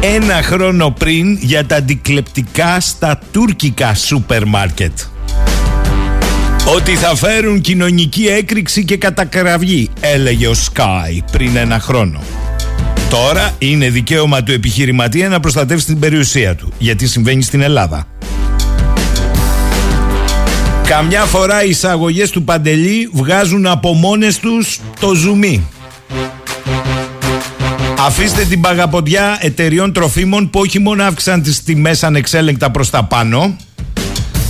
ένα 0.02 0.42
χρόνο 0.44 0.92
πριν 0.92 1.38
για 1.42 1.66
τα 1.66 1.76
αντικλεπτικά 1.76 2.80
στα 2.80 3.20
τουρκικά 3.32 3.94
σούπερ 3.94 4.46
μάρκετ. 4.46 4.92
Ότι 6.76 6.96
θα 6.96 7.16
φέρουν 7.16 7.62
κοινωνική 7.62 8.26
έκρηξη 8.26 8.86
και 8.86 8.98
κατακραυγή, 8.98 9.90
έλεγε 10.00 10.48
ο 10.48 10.54
Σκάι 10.54 11.22
πριν 11.32 11.56
ένα 11.56 11.80
χρόνο. 11.80 12.22
Τώρα 13.10 13.56
είναι 13.58 13.90
δικαίωμα 13.90 14.44
του 14.44 14.52
επιχειρηματία 14.52 15.30
να 15.30 15.40
προστατεύσει 15.40 15.86
την 15.86 16.00
περιουσία 16.00 16.56
του, 16.56 16.74
γιατί 16.78 17.08
συμβαίνει 17.08 17.42
στην 17.42 17.62
Ελλάδα. 17.62 18.08
Καμιά 20.88 21.26
φορά 21.26 21.64
οι 21.64 21.70
εισαγωγές 21.70 22.30
του 22.30 22.44
Παντελή 22.44 23.10
βγάζουν 23.14 23.68
από 23.68 23.94
μόνες 23.94 24.40
τους 24.40 24.80
το 25.00 25.14
ζουμί. 25.14 25.68
Αφήστε 28.06 28.46
την 28.46 28.62
παγαποντιά 28.62 29.38
εταιριών 29.42 29.94
τροφίμων 29.94 30.50
που 30.50 30.60
όχι 30.60 30.80
μόνο 30.80 31.04
αύξησαν 31.04 31.42
τις 31.42 31.64
τιμές 31.64 32.04
ανεξέλεγκτα 32.04 32.72
προς 32.72 32.90
τα 32.90 33.04
πάνω. 33.04 33.56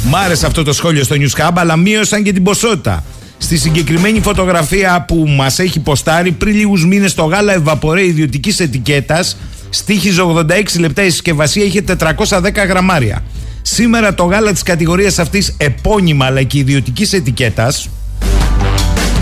Μ' 0.04 0.16
άρεσε 0.16 0.46
αυτό 0.46 0.64
το 0.64 0.74
σχόλιο 0.74 1.04
στο 1.04 1.16
News 1.20 1.42
Hub, 1.42 1.52
αλλά 1.54 1.76
μείωσαν 1.76 2.24
και 2.24 2.34
την 2.34 2.44
ποσότητα. 2.44 3.04
Στη 3.38 3.58
συγκεκριμένη 3.58 4.22
φωτογραφία 4.22 5.06
που 5.08 5.26
μας 5.28 5.60
έχει 5.60 5.80
ποστάρει 5.80 6.32
πριν 6.32 6.56
λίγους 6.56 6.86
μήνες 6.86 7.14
το 7.14 7.24
γάλα 7.24 7.54
ευαπορέ 7.54 8.06
ιδιωτικής 8.06 8.60
ετικέτας 8.60 9.38
στήχιζε 9.70 10.22
86 10.22 10.80
λεπτά 10.80 11.04
η 11.04 11.10
συσκευασία 11.10 11.64
είχε 11.64 11.84
410 11.88 12.68
γραμμάρια. 12.68 13.24
Σήμερα 13.62 14.14
το 14.14 14.24
γάλα 14.24 14.52
της 14.52 14.64
κατηγορίας 14.64 15.20
αυτής 15.20 15.56
επώνυμα 15.58 16.26
αλλά 16.26 16.44
και 16.44 16.58
ιδιωτικής 16.58 17.14
ετικέτας 17.14 17.90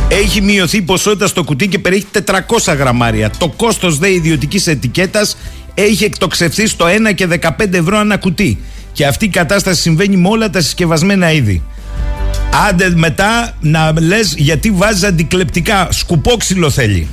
έχει 0.09 0.41
μειωθεί 0.41 0.77
η 0.77 0.81
ποσότητα 0.81 1.27
στο 1.27 1.43
κουτί 1.43 1.67
και 1.67 1.79
περιέχει 1.79 2.05
400 2.25 2.75
γραμμάρια. 2.77 3.29
Το 3.37 3.47
κόστος 3.47 3.97
δε 3.97 4.11
ιδιωτικής 4.11 4.67
ετικέτας 4.67 5.37
έχει 5.73 6.03
εκτοξευθεί 6.03 6.67
στο 6.67 6.85
1 6.85 7.13
και 7.15 7.27
15 7.27 7.73
ευρώ 7.73 7.99
ένα 7.99 8.17
κουτί. 8.17 8.59
Και 8.91 9.05
αυτή 9.05 9.25
η 9.25 9.29
κατάσταση 9.29 9.81
συμβαίνει 9.81 10.17
με 10.17 10.27
όλα 10.27 10.49
τα 10.49 10.61
συσκευασμένα 10.61 11.31
είδη. 11.31 11.61
Άντε 12.69 12.89
μετά 12.95 13.53
να 13.59 13.93
λες 13.99 14.33
γιατί 14.37 14.71
βάζεις 14.71 15.03
αντικλεπτικά. 15.03 15.87
Σκουπόξυλο 15.91 16.69
θέλει. 16.69 17.07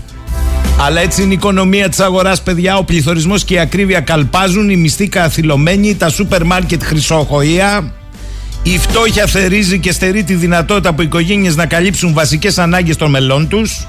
Αλλά 0.80 1.00
έτσι 1.00 1.22
είναι 1.22 1.30
η 1.30 1.36
οικονομία 1.36 1.88
της 1.88 2.00
αγοράς 2.00 2.42
παιδιά. 2.42 2.76
Ο 2.76 2.84
πληθωρισμός 2.84 3.44
και 3.44 3.54
η 3.54 3.58
ακρίβεια 3.58 4.00
καλπάζουν. 4.00 4.70
Οι 4.70 4.76
μισθοί 4.76 5.08
καθυλωμένοι. 5.08 5.94
Τα 5.94 6.08
σούπερ 6.08 6.44
μάρκετ 6.44 6.82
χρυσοχοεία. 6.82 7.92
Η 8.66 8.78
φτώχεια 8.78 9.26
θερίζει 9.26 9.78
και 9.78 9.92
στερεί 9.92 10.22
τη 10.24 10.34
δυνατότητα 10.34 10.88
από 10.88 11.02
οικογένειες 11.02 11.56
να 11.56 11.66
καλύψουν 11.66 12.12
βασικές 12.12 12.58
ανάγκες 12.58 12.96
των 12.96 13.10
μελών 13.10 13.48
τους. 13.48 13.86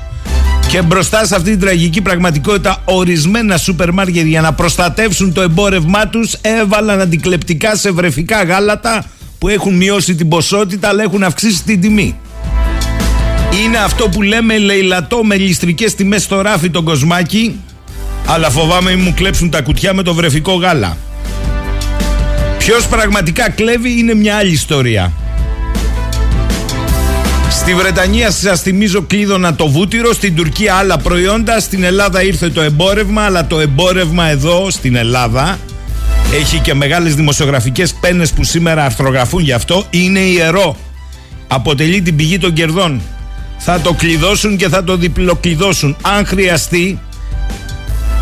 Και 0.67 0.81
μπροστά 0.81 1.25
σε 1.25 1.35
αυτή 1.35 1.49
την 1.49 1.59
τραγική 1.59 2.01
πραγματικότητα, 2.01 2.81
ορισμένα 2.85 3.57
σούπερ 3.57 3.91
μάρκετ 3.91 4.25
για 4.25 4.41
να 4.41 4.53
προστατεύσουν 4.53 5.33
το 5.33 5.41
εμπόρευμά 5.41 6.07
τους 6.07 6.33
έβαλαν 6.41 7.01
αντικλεπτικά 7.01 7.75
σε 7.75 7.91
βρεφικά 7.91 8.43
γάλατα 8.43 9.05
που 9.37 9.47
έχουν 9.47 9.75
μειώσει 9.75 10.15
την 10.15 10.27
ποσότητα 10.27 10.87
αλλά 10.87 11.03
έχουν 11.03 11.23
αυξήσει 11.23 11.63
την 11.63 11.81
τιμή. 11.81 12.19
Είναι 13.63 13.77
αυτό 13.77 14.09
που 14.09 14.21
λέμε 14.21 14.57
λαιλατό 14.57 15.23
με 15.23 15.35
ληστρικές 15.35 15.95
τιμές 15.95 16.23
στο 16.23 16.41
ράφι 16.41 16.69
τον 16.69 16.83
κοσμάκι 16.83 17.59
αλλά 18.25 18.49
φοβάμαι 18.49 18.95
μην 18.95 19.03
μου 19.03 19.13
κλέψουν 19.13 19.49
τα 19.49 19.61
κουτιά 19.61 19.93
με 19.93 20.03
το 20.03 20.13
βρεφικό 20.13 20.53
γάλα. 20.53 20.97
Ποιος 22.65 22.87
πραγματικά 22.87 23.49
κλέβει 23.49 23.99
είναι 23.99 24.13
μια 24.13 24.37
άλλη 24.37 24.51
ιστορία. 24.51 25.11
Στη 27.49 27.73
Βρετανία 27.73 28.31
σας 28.31 28.61
θυμίζω 28.61 29.01
κλείδωνα 29.01 29.55
το 29.55 29.67
βούτυρο, 29.67 30.13
στην 30.13 30.35
Τουρκία 30.35 30.75
άλλα 30.75 30.97
προϊόντα, 30.97 31.59
στην 31.59 31.83
Ελλάδα 31.83 32.23
ήρθε 32.23 32.49
το 32.49 32.61
εμπόρευμα, 32.61 33.21
αλλά 33.21 33.47
το 33.47 33.59
εμπόρευμα 33.59 34.25
εδώ 34.25 34.69
στην 34.69 34.95
Ελλάδα 34.95 35.59
έχει 36.33 36.59
και 36.59 36.73
μεγάλες 36.73 37.15
δημοσιογραφικές 37.15 37.93
πένες 37.93 38.31
που 38.31 38.43
σήμερα 38.43 38.85
αρθρογραφούν 38.85 39.41
γι' 39.41 39.53
αυτό, 39.53 39.85
είναι 39.89 40.19
ιερό. 40.19 40.77
Αποτελεί 41.47 42.01
την 42.01 42.15
πηγή 42.15 42.37
των 42.37 42.53
κερδών. 42.53 43.01
Θα 43.57 43.79
το 43.79 43.93
κλειδώσουν 43.93 44.57
και 44.57 44.69
θα 44.69 44.83
το 44.83 44.97
διπλοκλειδώσουν. 44.97 45.97
Αν 46.01 46.25
χρειαστεί, 46.25 46.99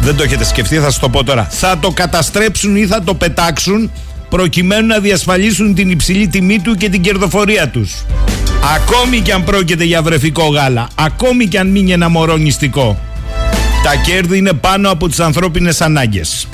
δεν 0.02 0.16
το 0.16 0.24
έχετε 0.24 0.44
σκεφτεί, 0.44 0.76
θα 0.76 0.84
σας 0.84 1.00
το 1.00 1.10
πω 1.10 1.24
τώρα. 1.24 1.48
Θα 1.52 1.78
το 1.80 1.92
καταστρέψουν 1.92 2.76
ή 2.76 2.86
θα 2.86 3.04
το 3.04 3.14
πετάξουν 3.14 3.92
προκειμένου 4.34 4.88
να 4.88 5.00
διασφαλίσουν 5.00 5.74
την 5.74 5.90
υψηλή 5.90 6.28
τιμή 6.28 6.60
του 6.60 6.76
και 6.76 6.90
την 6.90 7.02
κερδοφορία 7.02 7.70
τους. 7.70 8.06
Ακόμη 8.76 9.20
και 9.20 9.34
αν 9.34 9.44
πρόκειται 9.44 9.84
για 9.84 10.02
βρεφικό 10.02 10.48
γάλα, 10.48 10.88
ακόμη 10.96 11.48
και 11.48 11.60
αν 11.60 11.68
μείνει 11.68 11.92
ένα 11.92 12.10
μωρό 12.10 12.38
νηστικό, 12.38 13.00
τα 13.84 13.96
κέρδη 13.96 14.38
είναι 14.38 14.54
πάνω 14.54 14.92
από 14.92 15.10
τις 15.10 15.20
ανθρώπινες 15.20 15.82
ανάγκες. 15.82 16.48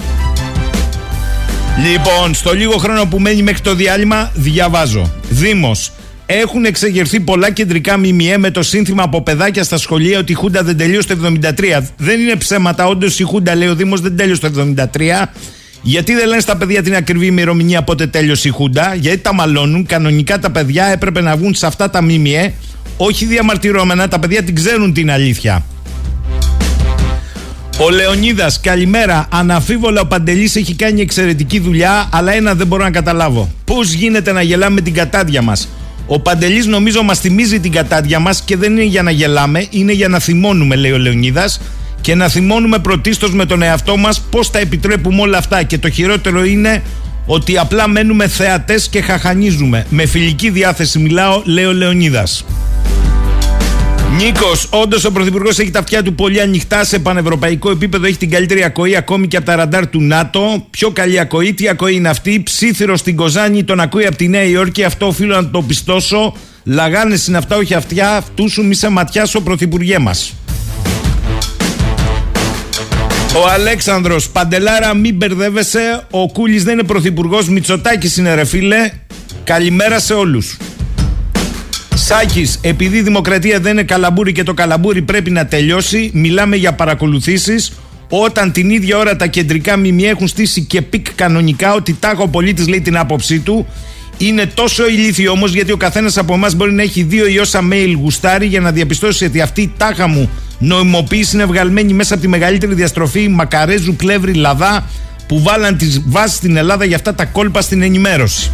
Λοιπόν, 1.92 2.34
στο 2.34 2.54
λίγο 2.54 2.78
χρόνο 2.78 3.06
που 3.06 3.20
μένει 3.20 3.42
μέχρι 3.42 3.62
το 3.62 3.76
διάλειμμα, 3.76 4.32
διαβάζω. 4.34 5.12
Δήμος. 5.30 5.92
Έχουν 6.26 6.66
εξεγερθεί 6.66 7.20
πολλά 7.20 7.52
κεντρικά 7.52 7.98
ΜΜΕ 7.98 8.38
με 8.38 8.52
το 8.52 8.64
σύνθημα 8.64 9.04
από 9.04 9.22
παιδάκια 9.22 9.64
στα 9.64 9.78
σχολεία 9.78 10.20
ότι 10.20 10.32
η 10.32 10.36
Χούντα 10.36 10.64
δεν 10.64 10.78
τελείωσε 10.78 11.08
το 11.08 11.16
73. 11.26 11.84
Δεν 11.98 12.20
είναι 12.20 12.36
ψέματα, 12.36 12.86
όντως 12.86 13.20
η 13.20 13.24
Χούντα, 13.24 13.56
λέει 13.56 13.68
ο 13.68 13.76
Δήμος, 13.76 14.02
δεν 14.02 14.16
τέλειωσε 14.16 14.50
το 14.50 14.74
73. 14.92 15.30
Γιατί 15.82 16.14
δεν 16.14 16.28
λένε 16.28 16.42
στα 16.42 16.58
παιδιά 16.58 16.84
την 16.84 16.96
ακριβή 16.96 17.26
ημερομηνία 17.26 17.82
πότε 17.82 18.08
τέλειωσε 18.08 18.48
η 18.48 18.52
Χούντα, 18.52 18.96
γιατί 18.96 19.18
τα 19.18 19.34
μαλώνουν. 19.34 19.86
Κανονικά 19.86 20.40
τα 20.40 20.52
παιδιά 20.52 20.86
έπρεπε 20.86 21.22
να 21.22 21.36
βγουν 21.36 21.54
σε 21.54 21.66
αυτά 21.66 21.90
τα 21.90 22.02
ΜΜΕ, 22.02 22.54
όχι 22.98 23.26
διαμαρτυρώμενα, 23.26 24.08
τα 24.08 24.20
παιδιά 24.20 24.44
την 24.44 24.56
ξέρουν 24.56 24.94
την 24.94 25.12
αλήθεια. 25.12 25.64
Ο 27.82 27.90
Λεωνίδας, 27.90 28.60
καλημέρα. 28.60 29.28
Αναφίβολα 29.32 30.02
ο 30.02 30.06
Παντελής 30.06 30.56
έχει 30.56 30.76
κάνει 30.76 31.02
εξαιρετική 31.02 31.60
δουλειά, 31.60 32.10
αλλά 32.12 32.34
ένα 32.34 32.54
δεν 32.54 32.68
μπορώ 32.68 32.84
να 32.84 32.92
καταλάβω. 32.92 33.52
Πώς 33.66 33.92
γίνεται 33.92 34.32
να 34.32 34.42
γελάμε 34.42 34.74
με 34.74 34.82
την 34.82 34.94
κατάδια 34.94 35.42
μας; 35.42 35.68
Ο 36.08 36.20
Παντελής 36.20 36.66
νομίζω 36.66 37.04
μας 37.04 37.20
θυμίζει 37.20 37.60
την 37.60 37.72
κατάδια 37.72 38.20
μας 38.20 38.42
και 38.42 38.58
δεν 38.58 38.72
είναι 38.72 38.84
για 38.84 39.04
να 39.04 39.12
γελάμε, 39.12 39.68
είναι 39.70 39.92
για 39.92 40.08
να 40.08 40.20
θυμώνουμε, 40.20 40.76
λέει 40.76 40.92
ο 40.92 40.98
Λεωνίδας. 40.98 41.62
Και 42.02 42.16
να 42.16 42.28
θυμώνουμε 42.28 42.80
πρωτίστως 42.80 43.34
με 43.34 43.46
τον 43.46 43.62
εαυτό 43.62 43.98
μας 43.98 44.22
πώς 44.30 44.52
τα 44.52 44.60
επιτρέπουμε 44.60 45.22
όλα 45.22 45.38
αυτά. 45.38 45.64
Και 45.64 45.78
το 45.78 45.90
χειρότερο 45.90 46.46
είναι 46.46 46.82
ότι 47.26 47.58
απλά 47.58 47.88
μένουμε 47.88 48.28
θεατές 48.28 48.88
και 48.88 49.02
χαχανίζουμε. 49.02 49.86
Με 49.90 50.06
φιλική 50.06 50.50
διάθεση 50.50 51.00
μιλάω, 51.00 51.42
λέει 51.46 51.66
ο 51.66 51.74
Λεωνίδας. 51.74 52.46
Νίκος, 54.18 54.68
όντως 54.70 55.06
ο 55.06 55.12
Πρωθυπουργός 55.12 55.60
έχει 55.60 55.72
τα 55.72 55.80
αυτιά 55.80 56.04
του 56.04 56.16
πολύ 56.16 56.42
ανοιχτά 56.42 56.84
σε 56.84 57.00
πανευρωπαϊκό 57.00 57.72
επίπεδο. 57.72 58.06
Έχει 58.06 58.18
την 58.18 58.30
καλύτερη 58.30 58.64
ακοή 58.64 58.96
ακόμη 58.96 59.28
και 59.28 59.38
από 59.38 59.46
τα 59.46 59.56
ραντάρ 59.56 59.88
του 59.88 60.02
ΝΑΤΟ. 60.02 60.66
Πιο 60.70 60.90
καλή 60.90 61.20
ακοή, 61.20 61.54
τι 61.54 61.70
ακοή 61.70 61.96
είναι 61.96 62.10
αυτή; 62.10 62.42
Ψήθυρο 62.44 62.98
στην 62.98 63.16
Κοζάνη, 63.16 63.64
τον 63.64 63.80
ακούει 63.80 64.06
από 64.06 64.16
τη 64.16 64.28
Νέα 64.28 64.44
Υόρκη. 64.44 64.84
Αυτό 64.84 65.08
οφείλω 65.08 65.36
να 65.36 65.50
το 65.50 65.62
πιστώσω. 65.62 66.34
Λαγάνε 66.64 67.18
είναι 67.28 67.38
αυτά, 67.38 67.56
όχι 67.56 67.74
αυτιά. 67.74 68.16
Αυτού 68.16 68.50
σου 68.50 68.66
μη 68.66 68.76
σε 68.76 68.90
ματιάσω, 68.90 69.42
Πρωθυπουργέ 69.42 70.00
μας. 70.00 70.34
Ο 73.36 73.48
Αλέξανδρος 73.54 74.30
Παντελάρα, 74.30 74.94
μην 74.94 75.16
μπερδεύεσαι. 75.16 76.08
Ο 76.12 76.32
Κούλης 76.32 76.64
δεν 76.64 76.74
είναι 76.74 76.84
πρωθυπουργός. 76.84 77.50
Μητσοτάκης 77.50 78.18
είναι 78.18 78.34
ρε 78.34 78.46
φίλε. 78.46 78.92
Καλημέρα 79.44 80.00
σε 80.00 80.14
όλους. 80.14 80.58
Σάκης, 81.96 82.60
επειδή 82.62 82.98
η 82.98 83.02
δημοκρατία 83.02 83.60
δεν 83.60 83.72
είναι 83.72 83.84
καλαμπούρι 83.84 84.32
και 84.32 84.44
το 84.44 84.54
καλαμπούρι 84.54 85.02
πρέπει 85.02 85.30
να 85.30 85.46
τελειώσει, 85.46 86.12
μιλάμε 86.14 86.56
για 86.56 86.74
παρακολουθήσεις. 86.74 87.72
Όταν 88.10 88.52
την 88.52 88.70
ίδια 88.70 88.98
ώρα 88.98 89.16
τα 89.16 89.28
κεντρικά 89.28 89.78
ΜΜΕ 89.78 90.10
έχουν 90.10 90.28
στήσει 90.28 90.64
και 90.64 90.82
πικ 90.82 91.14
κανονικά 91.16 91.74
ότι 91.74 91.94
τάχα 91.94 92.24
ο 92.24 92.28
πολίτης 92.28 92.68
λέει 92.68 92.82
την 92.82 92.98
άποψή 92.98 93.40
του, 93.40 93.68
είναι 94.18 94.46
τόσο 94.46 94.88
ηλίθιο 94.88 95.32
όμως 95.32 95.54
γιατί 95.54 95.72
ο 95.72 95.78
καθένας 95.78 96.18
από 96.18 96.34
εμάς 96.34 96.56
μπορεί 96.56 96.74
να 96.74 96.82
έχει 96.82 97.04
δύο 97.04 97.28
ή 97.28 97.40
όσα 97.40 97.60
mail 97.72 97.94
γουστάρει 98.02 98.46
για 98.46 98.60
να 98.60 98.72
διαπιστώσει 98.72 99.26
ότι 99.26 99.42
αυτή 99.42 99.62
η 99.62 99.74
τάχα 99.78 100.08
μου 100.08 100.30
νοημοποίηση 100.60 101.36
είναι 101.36 101.46
βγαλμένη 101.46 101.94
μέσα 101.94 102.14
από 102.14 102.24
τη 102.24 102.30
μεγαλύτερη 102.30 102.74
διαστροφή. 102.74 103.28
Μακαρέζου, 103.28 103.96
Πλεύρη, 103.96 104.34
Λαδά 104.34 104.84
που 105.28 105.42
βάλαν 105.42 105.78
τις 105.78 106.02
βάσεις 106.06 106.38
στην 106.38 106.58
Ελλάδα 106.58 106.86
για 106.86 106.96
αυτά 106.96 107.16
τα 107.16 107.26
κόλπα 107.26 107.62
στην 107.62 107.82
ενημέρωση. 107.82 108.52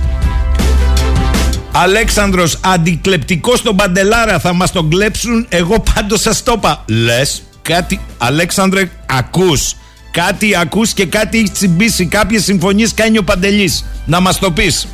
Αλέξανδρος 1.71 2.59
αντικλεπτικό 2.65 3.55
στον 3.55 3.75
Παντελάρα. 3.75 4.39
Θα 4.39 4.53
μας 4.53 4.71
τον 4.71 4.89
κλέψουν. 4.89 5.45
Εγώ 5.49 5.83
πάντως 5.93 6.21
σας 6.21 6.43
το 6.43 6.53
είπα. 6.57 6.83
Λες 6.85 7.43
κάτι 7.61 7.99
Αλέξανδρε 8.17 8.89
ακούς. 9.05 9.75
Κάτι 10.11 10.55
ακούς 10.55 10.93
και 10.93 11.05
κάτι 11.05 11.37
έχεις 11.37 11.51
τσιμπήσει. 11.51 12.05
Κάποιες 12.05 12.43
συμφωνίες 12.43 12.93
κάνει 12.93 13.17
ο 13.17 13.23
Παντελής. 13.23 13.85
Να 14.05 14.19
μας 14.19 14.39
το 14.39 14.51
πεις. 14.51 14.87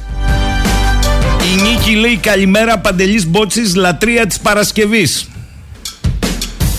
Η 1.53 1.61
Νίκη 1.61 1.95
λέει 1.95 2.17
καλημέρα 2.17 2.77
Παντελής 2.77 3.27
Μπότσης 3.27 3.75
λατρεία 3.75 4.27
της 4.27 4.39
Παρασκευής 4.39 5.30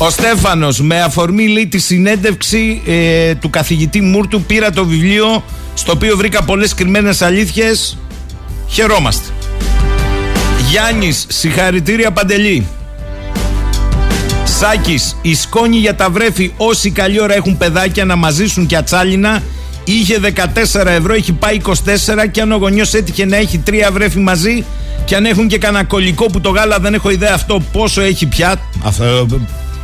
ο 0.04 0.10
Στέφανος 0.10 0.80
με 0.80 1.00
αφορμή 1.00 1.48
λέει 1.48 1.66
τη 1.66 1.78
συνέντευξη 1.78 2.82
ε, 2.86 3.34
του 3.34 3.50
καθηγητή 3.50 4.00
Μούρτου 4.00 4.42
πήρα 4.42 4.70
το 4.70 4.84
βιβλίο 4.84 5.44
στο 5.74 5.92
οποίο 5.92 6.16
βρήκα 6.16 6.42
πολλές 6.42 6.74
κρυμμένες 6.74 7.22
αλήθειες. 7.22 7.98
Χαιρόμαστε. 8.68 9.32
Γιάννης, 10.70 11.26
συγχαρητήρια 11.28 12.10
Παντελή. 12.10 12.66
Σάκης, 14.44 15.16
η 15.22 15.34
σκόνη 15.34 15.76
για 15.76 15.94
τα 15.94 16.10
βρέφη 16.10 16.52
όσοι 16.56 16.90
καλή 16.90 17.20
ώρα 17.20 17.34
έχουν 17.34 17.56
παιδάκια 17.56 18.04
να 18.04 18.16
μαζίσουν 18.16 18.66
και 18.66 18.76
ατσάλινα 18.76 19.42
είχε 19.84 20.20
14 20.72 20.86
ευρώ, 20.86 21.14
έχει 21.14 21.32
πάει 21.32 21.60
24 21.64 21.72
και 22.30 22.40
αν 22.40 22.52
ο 22.52 22.56
γονιός 22.56 22.94
έτυχε 22.94 23.24
να 23.24 23.36
έχει 23.36 23.58
τρία 23.58 23.90
βρέφη 23.90 24.18
μαζί 24.18 24.64
και 25.04 25.16
αν 25.16 25.24
έχουν 25.24 25.48
και 25.48 25.58
κανένα 25.58 25.84
κολλικό 25.84 26.26
που 26.26 26.40
το 26.40 26.50
γάλα 26.50 26.78
δεν 26.78 26.94
έχω 26.94 27.10
ιδέα 27.10 27.34
αυτό 27.34 27.62
πόσο 27.72 28.00
έχει 28.00 28.26
πια. 28.26 28.60
Αυτό, 28.82 29.26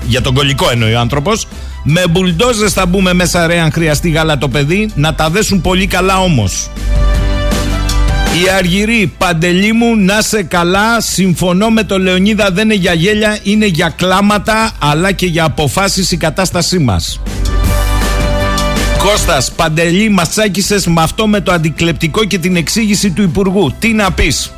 για 0.06 0.20
τον 0.20 0.34
κολλικό 0.34 0.70
εννοεί 0.70 0.94
ο 0.94 0.98
άνθρωπος 1.00 1.46
με 1.82 2.04
μπουλντόζες 2.10 2.72
θα 2.72 2.86
μπούμε 2.86 3.12
μέσα 3.12 3.46
ρε 3.46 3.60
αν 3.60 3.72
χρειαστεί 3.72 4.10
γάλα 4.10 4.38
το 4.38 4.48
παιδί 4.48 4.90
να 4.94 5.14
τα 5.14 5.30
δέσουν 5.30 5.60
πολύ 5.60 5.86
καλά 5.86 6.18
όμως 6.18 6.70
η 8.34 8.50
Αργυρή, 8.50 9.12
παντελή 9.18 9.72
μου, 9.72 9.96
να 9.96 10.20
σε 10.20 10.42
καλά. 10.42 11.00
Συμφωνώ 11.00 11.70
με 11.70 11.82
τον 11.82 12.02
Λεωνίδα, 12.02 12.50
δεν 12.50 12.64
είναι 12.64 12.74
για 12.74 12.92
γέλια, 12.92 13.38
είναι 13.42 13.66
για 13.66 13.88
κλάματα, 13.88 14.72
αλλά 14.78 15.12
και 15.12 15.26
για 15.26 15.44
αποφάσεις 15.44 16.10
η 16.10 16.16
κατάστασή 16.16 16.78
μας. 16.78 17.20
Κώστας, 18.98 19.52
Παντελή, 19.52 20.08
μας 20.08 20.28
τσάκισες 20.28 20.86
με 20.86 21.02
αυτό 21.02 21.26
με 21.26 21.40
το 21.40 21.52
αντικλεπτικό 21.52 22.24
και 22.24 22.38
την 22.38 22.56
εξήγηση 22.56 23.10
του 23.10 23.22
Υπουργού. 23.22 23.74
Τι 23.78 23.92
να 23.92 24.12
πεις. 24.12 24.52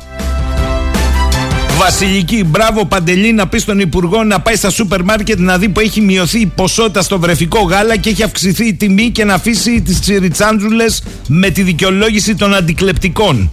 Βασιλική, 1.83 2.43
μπράβο 2.43 2.85
Παντελή 2.85 3.33
να 3.33 3.47
πει 3.47 3.57
στον 3.57 3.79
Υπουργό 3.79 4.23
να 4.23 4.39
πάει 4.39 4.55
στα 4.55 4.69
σούπερ 4.69 5.03
μάρκετ 5.03 5.39
να 5.39 5.57
δει 5.57 5.69
που 5.69 5.79
έχει 5.79 6.01
μειωθεί 6.01 6.39
η 6.39 6.45
ποσότητα 6.45 7.01
στο 7.01 7.19
βρεφικό 7.19 7.59
γάλα 7.59 7.97
και 7.97 8.09
έχει 8.09 8.23
αυξηθεί 8.23 8.67
η 8.67 8.73
τιμή 8.73 9.09
και 9.09 9.25
να 9.25 9.33
αφήσει 9.33 9.81
τις 9.81 9.99
τσιριτσάντζουλες 9.99 11.03
με 11.27 11.49
τη 11.49 11.63
δικαιολόγηση 11.63 12.35
των 12.35 12.53
αντικλεπτικών. 12.53 13.51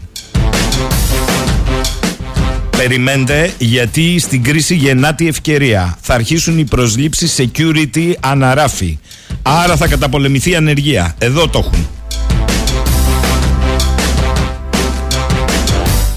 Περιμένετε 2.76 3.52
γιατί 3.58 4.18
στην 4.18 4.42
κρίση 4.42 4.74
γεννάται 4.74 5.24
η 5.24 5.26
ευκαιρία. 5.26 5.98
Θα 6.00 6.14
αρχίσουν 6.14 6.58
οι 6.58 6.64
προσλήψεις 6.64 7.36
security 7.38 8.12
αναράφη. 8.20 8.98
Άρα 9.42 9.76
θα 9.76 9.88
καταπολεμηθεί 9.88 10.50
η 10.50 10.54
ανεργία. 10.54 11.14
Εδώ 11.18 11.48
το 11.48 11.58
έχουν. 11.58 11.97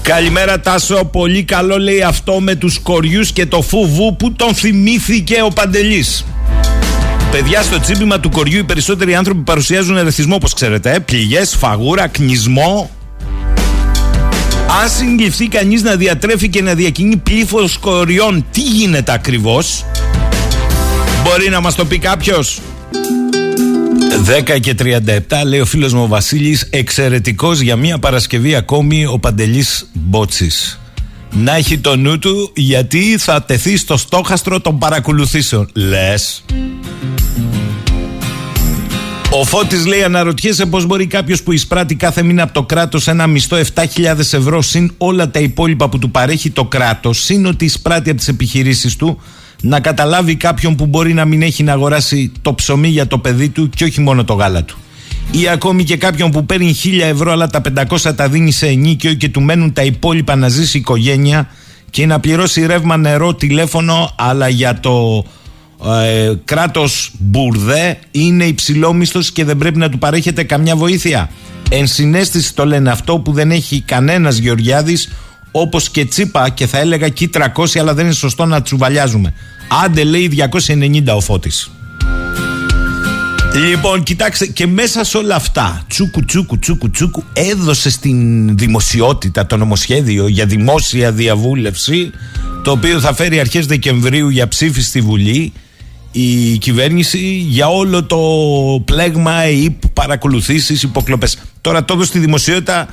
Καλημέρα 0.02 0.60
Τάσο, 0.60 1.04
πολύ 1.04 1.42
καλό 1.42 1.78
λέει 1.78 2.02
αυτό 2.02 2.40
με 2.40 2.54
τους 2.54 2.78
κοριούς 2.78 3.32
και 3.32 3.46
το 3.46 3.62
φούβου 3.62 4.16
που 4.16 4.32
τον 4.32 4.54
θυμήθηκε 4.54 5.42
ο 5.44 5.48
Παντελής. 5.48 6.24
Παιδιά, 7.30 7.62
στο 7.62 7.80
τσίπημα 7.80 8.20
του 8.20 8.30
κοριού 8.30 8.58
οι 8.58 8.64
περισσότεροι 8.64 9.14
άνθρωποι 9.14 9.40
παρουσιάζουν 9.40 9.96
ερεθισμό, 9.96 10.34
όπως 10.34 10.54
ξέρετε. 10.54 10.92
Ε; 10.92 10.98
Πληγές, 10.98 11.56
φαγούρα, 11.58 12.06
κνισμό, 12.06 12.90
αν 14.82 14.90
συγκληφθεί 14.90 15.48
κανείς 15.48 15.82
να 15.82 15.96
διατρέφει 15.96 16.48
και 16.48 16.62
να 16.62 16.74
διακινεί 16.74 17.16
πλήθος 17.16 17.78
κοριών, 17.78 18.46
τι 18.52 18.60
γίνεται 18.60 19.12
ακριβώς; 19.12 19.84
Μπορεί 21.24 21.48
να 21.48 21.60
μας 21.60 21.74
το 21.74 21.84
πει 21.84 21.98
κάποιος; 21.98 22.60
10 24.20 24.60
και 24.60 24.74
37 24.78 25.46
λέει 25.46 25.60
ο 25.60 25.64
φίλος 25.64 25.92
μου 25.92 26.02
ο 26.02 26.06
Βασίλης 26.06 26.66
εξαιρετικός 26.70 27.60
για 27.60 27.76
μια 27.76 27.98
Παρασκευή 27.98 28.54
ακόμη 28.54 29.06
ο 29.06 29.18
Παντελής 29.18 29.88
Μπότσης. 29.92 30.80
Να 31.30 31.56
έχει 31.56 31.78
το 31.78 31.96
νου 31.96 32.18
του 32.18 32.52
γιατί 32.54 33.16
θα 33.18 33.42
τεθεί 33.42 33.76
στο 33.76 33.96
στόχαστρο 33.96 34.60
των 34.60 34.78
παρακολουθήσεων. 34.78 35.68
Λες. 35.74 36.44
Ο 39.30 39.44
Φώτης 39.44 39.86
λέει: 39.86 40.02
Αναρωτιέσαι 40.02 40.66
πώς 40.66 40.86
μπορεί 40.86 41.06
κάποιος 41.06 41.42
που 41.42 41.52
εισπράττει 41.52 41.94
κάθε 41.94 42.22
μήνα 42.22 42.42
από 42.42 42.52
το 42.52 42.62
κράτος 42.62 43.08
ένα 43.08 43.26
μισθό 43.26 43.56
7.000 43.74 44.18
ευρώ 44.18 44.62
συν 44.62 44.92
όλα 44.98 45.30
τα 45.30 45.38
υπόλοιπα 45.40 45.88
που 45.88 45.98
του 45.98 46.10
παρέχει 46.10 46.50
το 46.50 46.64
κράτος, 46.64 47.22
συν 47.22 47.46
ότι 47.46 47.64
εισπράττει 47.64 48.10
από 48.10 48.18
τις 48.18 48.28
επιχειρήσεις 48.28 48.96
του, 48.96 49.20
να 49.62 49.80
καταλάβει 49.80 50.36
κάποιον 50.36 50.76
που 50.76 50.86
μπορεί 50.86 51.12
να 51.12 51.24
μην 51.24 51.42
έχει 51.42 51.62
να 51.62 51.72
αγοράσει 51.72 52.32
το 52.42 52.54
ψωμί 52.54 52.88
για 52.88 53.06
το 53.06 53.18
παιδί 53.18 53.48
του 53.48 53.68
και 53.68 53.84
όχι 53.84 54.00
μόνο 54.00 54.24
το 54.24 54.34
γάλα 54.34 54.64
του. 54.64 54.76
Ή 55.30 55.48
ακόμη 55.48 55.84
και 55.84 55.96
κάποιον 55.96 56.30
που 56.30 56.46
παίρνει 56.46 56.74
1.000 56.84 57.00
ευρώ 57.00 57.32
αλλά 57.32 57.46
τα 57.46 57.60
500 57.88 58.16
τα 58.16 58.28
δίνει 58.28 58.50
σε 58.50 58.66
ενίκιο 58.66 59.14
και 59.14 59.28
του 59.28 59.40
μένουν 59.40 59.72
τα 59.72 59.82
υπόλοιπα 59.82 60.36
να 60.36 60.48
ζήσει 60.48 60.76
η 60.76 60.80
οικογένεια 60.80 61.48
και 61.90 62.06
να 62.06 62.20
πληρώσει 62.20 62.66
ρεύμα, 62.66 62.96
νερό, 62.96 63.34
τηλέφωνο, 63.34 64.14
αλλά 64.16 64.48
για 64.48 64.80
το 64.80 65.24
ε, 65.84 66.32
κράτος 66.44 67.10
μπουρδέ 67.18 67.98
είναι 68.10 68.44
υψηλόμισθος 68.44 69.30
και 69.30 69.44
δεν 69.44 69.56
πρέπει 69.56 69.78
να 69.78 69.88
του 69.88 69.98
παρέχεται 69.98 70.42
καμιά 70.42 70.76
βοήθεια. 70.76 71.30
Εν 71.70 71.86
συνέστηση 71.86 72.54
το 72.54 72.66
λένε 72.66 72.90
αυτό 72.90 73.18
που 73.18 73.32
δεν 73.32 73.50
έχει 73.50 73.80
κανένας 73.80 74.36
Γεωργιάδης 74.36 75.08
όπως 75.52 75.90
και 75.90 76.04
τσίπα 76.04 76.48
και 76.48 76.66
θα 76.66 76.78
έλεγα 76.78 77.08
και 77.08 77.30
300, 77.32 77.78
αλλά 77.78 77.94
δεν 77.94 78.04
είναι 78.04 78.14
σωστό 78.14 78.44
να 78.44 78.62
τσουβαλιάζουμε. 78.62 79.34
Άντε 79.84 80.04
λέει 80.04 80.48
290 81.06 81.14
ο 81.14 81.20
Φώτης. 81.20 81.70
Λοιπόν, 83.68 84.02
κοιτάξτε, 84.02 84.46
και 84.46 84.66
μέσα 84.66 85.04
σε 85.04 85.16
όλα 85.16 85.34
αυτά, 85.34 85.84
τσούκου 85.88 86.24
τσούκου 86.24 86.58
τσούκου 86.58 86.90
τσούκου, 86.90 87.24
έδωσε 87.32 87.90
στην 87.90 88.56
δημοσιότητα 88.56 89.46
το 89.46 89.56
νομοσχέδιο 89.56 90.28
για 90.28 90.46
δημόσια 90.46 91.12
διαβούλευση, 91.12 92.10
το 92.62 92.70
οποίο 92.70 93.00
θα 93.00 93.14
φέρει 93.14 93.40
αρχές 93.40 93.66
Δεκεμβρίου 93.66 94.28
για 94.28 94.48
ψήφιση 94.48 94.88
στη 94.88 95.00
Βουλή 95.00 95.52
η 96.12 96.58
κυβέρνηση 96.58 97.18
για 97.48 97.68
όλο 97.68 98.04
το 98.04 98.18
πλέγμα 98.84 99.48
ΕΙΠ, 99.48 99.86
παρακολουθήσεις, 99.86 100.82
υποκλοπές. 100.82 101.38
Τώρα 101.60 101.84
το 101.84 102.04
στη 102.04 102.18
δημοσιότητα 102.18 102.88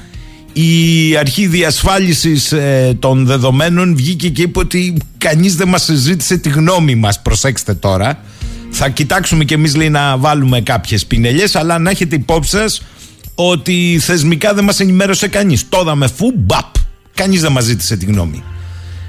η 0.53 1.15
αρχή 1.17 1.47
διασφάλισης 1.47 2.51
ε, 2.51 2.97
των 2.99 3.25
δεδομένων 3.25 3.95
βγήκε 3.95 4.29
και 4.29 4.41
είπε 4.41 4.59
ότι 4.59 4.97
κανείς 5.17 5.55
δεν 5.55 5.67
μας 5.67 5.83
συζήτησε 5.83 6.37
τη 6.37 6.49
γνώμη 6.49 6.95
μας, 6.95 7.21
προσέξτε 7.21 7.73
τώρα. 7.73 8.23
Θα 8.71 8.89
κοιτάξουμε 8.89 9.43
και 9.43 9.53
εμείς 9.53 9.75
λέει 9.75 9.89
να 9.89 10.17
βάλουμε 10.17 10.61
κάποιες 10.61 11.05
πινελιές, 11.05 11.55
αλλά 11.55 11.79
να 11.79 11.89
έχετε 11.89 12.15
υπόψη 12.15 12.49
σας 12.49 12.81
ότι 13.35 13.99
θεσμικά 14.01 14.53
δεν 14.53 14.63
μας 14.63 14.79
ενημέρωσε 14.79 15.27
κανείς. 15.27 15.69
Το 15.69 15.79
είδαμε 15.81 16.07
φου, 16.07 16.31
μπαπ, 16.35 16.75
κανείς 17.13 17.41
δεν 17.41 17.51
μας 17.51 17.63
ζήτησε 17.63 17.97
τη 17.97 18.05
γνώμη. 18.05 18.43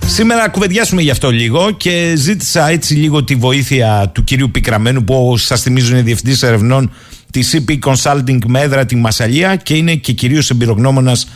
Σήμερα 0.07 0.49
κουβεντιάσουμε 0.49 1.03
γι' 1.03 1.11
αυτό 1.11 1.31
λίγο 1.31 1.71
και 1.71 2.13
ζήτησα 2.17 2.69
έτσι 2.69 2.95
λίγο 2.95 3.25
τη 3.25 3.35
βοήθεια 3.35 4.11
του 4.15 4.25
κυρίου 4.25 4.51
Πικραμένου 4.51 5.05
που 5.05 5.37
σας 5.37 5.63
θυμίζω 5.63 5.93
είναι 5.93 6.03
διευθυντής 6.03 6.43
ερευνών 6.43 6.91
τη 7.33 7.41
CP 7.53 7.79
Consulting 7.91 8.39
με 8.47 8.61
έδρα 8.61 8.85
τη 8.87 8.97
Μασαλία 8.97 9.57
και 9.57 9.75
είναι 9.75 9.95
και 9.95 10.13
κυρίως 10.13 10.51
εμπειρογνώμονας 10.51 11.29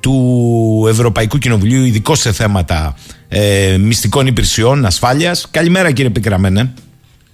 του 0.00 0.86
Ευρωπαϊκού 0.88 1.38
Κοινοβουλίου, 1.38 1.84
ειδικό 1.84 2.14
σε 2.14 2.32
θέματα 2.32 2.96
ε, 3.28 3.76
μυστικών 3.80 4.26
υπηρεσιών, 4.26 4.84
ασφάλειας. 4.84 5.48
Καλημέρα 5.50 5.90
κύριε 5.92 6.10
Πικραμένε. 6.10 6.74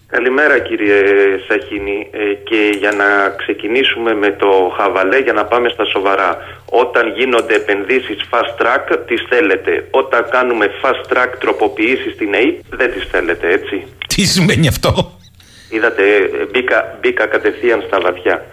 Καλημέρα 0.06 0.58
κύριε 0.58 1.00
Σαχίνη 1.48 2.08
ε, 2.10 2.34
και 2.48 2.76
για 2.78 2.92
να 2.92 3.08
ξεκινήσουμε 3.36 4.14
με 4.14 4.30
το 4.30 4.50
χαβαλέ 4.76 5.18
για 5.18 5.32
να 5.32 5.44
πάμε 5.44 5.68
στα 5.68 5.84
σοβαρά. 5.84 6.36
Όταν 6.70 7.12
γίνονται 7.16 7.54
επενδύσεις 7.54 8.18
fast 8.30 8.52
track 8.60 8.98
τις 9.06 9.22
θέλετε. 9.28 9.88
Όταν 9.90 10.26
κάνουμε 10.30 10.66
fast 10.82 11.12
track 11.12 11.30
τροποποιήσεις 11.40 12.12
στην 12.12 12.34
ΑΕΠ 12.34 12.56
δεν 12.70 12.92
τις 12.92 13.04
θέλετε 13.10 13.46
έτσι; 13.52 13.86
Τι 14.06 14.22
σημαίνει 14.24 14.68
αυτό; 14.68 15.18
Είδατε 15.70 16.02
μπήκα, 16.50 16.98
μπήκα 17.00 17.26
κατευθείαν 17.26 17.84
στα 17.86 18.00
βαθιά. 18.00 18.44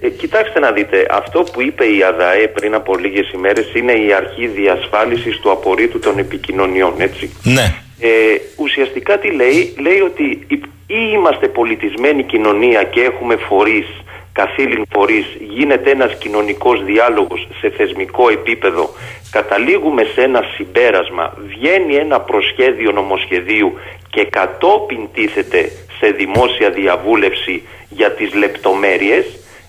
Ε, 0.00 0.08
κοιτάξτε 0.08 0.58
να 0.58 0.72
δείτε, 0.72 1.06
αυτό 1.10 1.42
που 1.42 1.62
είπε 1.62 1.84
η 1.84 2.02
ΑΔΑΕ 2.02 2.48
πριν 2.48 2.74
από 2.74 2.96
λίγες 2.96 3.30
ημέρες 3.32 3.74
είναι 3.74 3.92
η 3.92 4.12
αρχή 4.12 4.46
διασφάλισης 4.46 5.36
του 5.38 5.50
απορρίτου 5.50 5.98
των 5.98 6.18
επικοινωνιών, 6.18 6.94
έτσι. 6.98 7.30
Ναι. 7.42 7.74
Ε, 8.00 8.08
ουσιαστικά 8.56 9.18
τι 9.18 9.30
λέει, 9.30 9.74
λέει 9.80 10.00
ότι 10.00 10.46
ή 10.86 11.10
είμαστε 11.12 11.48
πολιτισμένη 11.48 12.22
κοινωνία 12.22 12.82
και 12.82 13.00
έχουμε 13.00 13.36
φορείς, 13.36 13.86
καθήλυν 14.32 14.84
φορείς, 14.92 15.26
γίνεται 15.40 15.90
ένας 15.90 16.14
κοινωνικός 16.18 16.84
διάλογος 16.84 17.48
σε 17.60 17.70
θεσμικό 17.70 18.28
επίπεδο, 18.28 18.90
καταλήγουμε 19.30 20.04
σε 20.04 20.22
ένα 20.22 20.42
συμπέρασμα, 20.56 21.34
βγαίνει 21.46 21.94
ένα 21.94 22.20
προσχέδιο 22.20 22.92
νομοσχεδίου 22.92 23.72
και 24.10 24.24
κατόπιν 24.24 25.08
τίθεται 25.14 25.70
σε 25.98 26.10
δημόσια 26.10 26.70
διαβούλευση 26.70 27.62
για 27.88 28.12
τις 28.12 28.34
λεπτομέρειες 28.34 29.24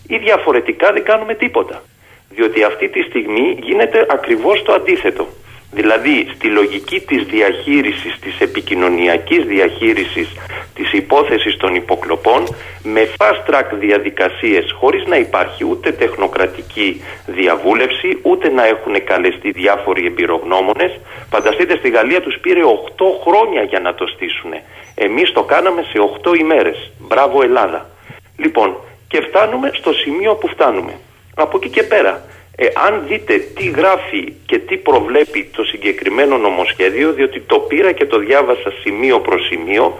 ή 0.08 0.17
διαφορετικά 0.17 0.91
δεν 0.91 1.04
κάνουμε 1.04 1.36
τίποτα. 1.36 1.84
Διότι 2.30 2.63
αυτή 2.63 2.89
τη 2.89 3.02
στιγμή 3.02 3.58
γίνεται 3.62 4.06
ακριβώς 4.10 4.63
το 4.63 4.73
αντίθετο. 4.73 5.28
Δηλαδή 5.73 6.27
στη 6.36 6.47
λογική 6.47 6.99
της 6.99 7.23
διαχείρισης, 7.23 8.19
της 8.19 8.39
επικοινωνιακής 8.39 9.45
διαχείρισης 9.45 10.29
της 10.75 10.93
υπόθεσης 10.93 11.57
των 11.57 11.75
υποκλοπών 11.75 12.43
με 12.83 13.09
fast 13.17 13.49
track 13.49 13.67
διαδικασίες 13.79 14.75
χωρίς 14.79 15.05
να 15.05 15.15
υπάρχει 15.15 15.63
ούτε 15.65 15.91
τεχνοκρατική 15.91 17.01
διαβούλευση 17.25 18.19
ούτε 18.21 18.49
να 18.49 18.65
έχουν 18.65 19.03
καλεστεί 19.03 19.51
διάφοροι 19.51 20.05
εμπειρογνώμονες 20.05 20.99
φανταστείτε 21.29 21.77
στη 21.77 21.89
Γαλλία 21.89 22.21
τους 22.21 22.38
πήρε 22.41 22.62
8 22.62 23.03
χρόνια 23.25 23.62
για 23.63 23.79
να 23.79 23.93
το 23.93 24.05
στήσουν 24.07 24.51
εμείς 24.95 25.31
το 25.31 25.43
κάναμε 25.43 25.81
σε 25.81 25.99
8 26.23 26.39
ημέρες. 26.39 26.91
Μπράβο 26.99 27.43
Ελλάδα. 27.43 27.89
Λοιπόν 28.38 28.77
και 29.07 29.21
φτάνουμε 29.21 29.71
στο 29.73 29.93
σημείο 29.93 30.36
που 30.36 30.47
φτάνουμε. 30.47 30.93
Από 31.36 31.57
εκεί 31.57 31.69
και 31.69 31.83
πέρα 31.83 32.25
ε, 32.56 32.68
αν 32.88 33.04
δείτε 33.08 33.38
τι 33.38 33.70
γράφει 33.70 34.34
και 34.46 34.60
τι 34.60 34.78
προβλέπει 34.78 35.50
το 35.56 35.63
συγκεκριμένο 35.63 36.38
νομοσχέδιο, 36.38 37.12
διότι 37.13 37.39
το 37.39 37.60
πήρα 37.60 37.92
και 37.92 38.06
το 38.06 38.18
διάβασα 38.18 38.74
σημείο 38.82 39.20
προς 39.20 39.46
σημείο 39.46 39.98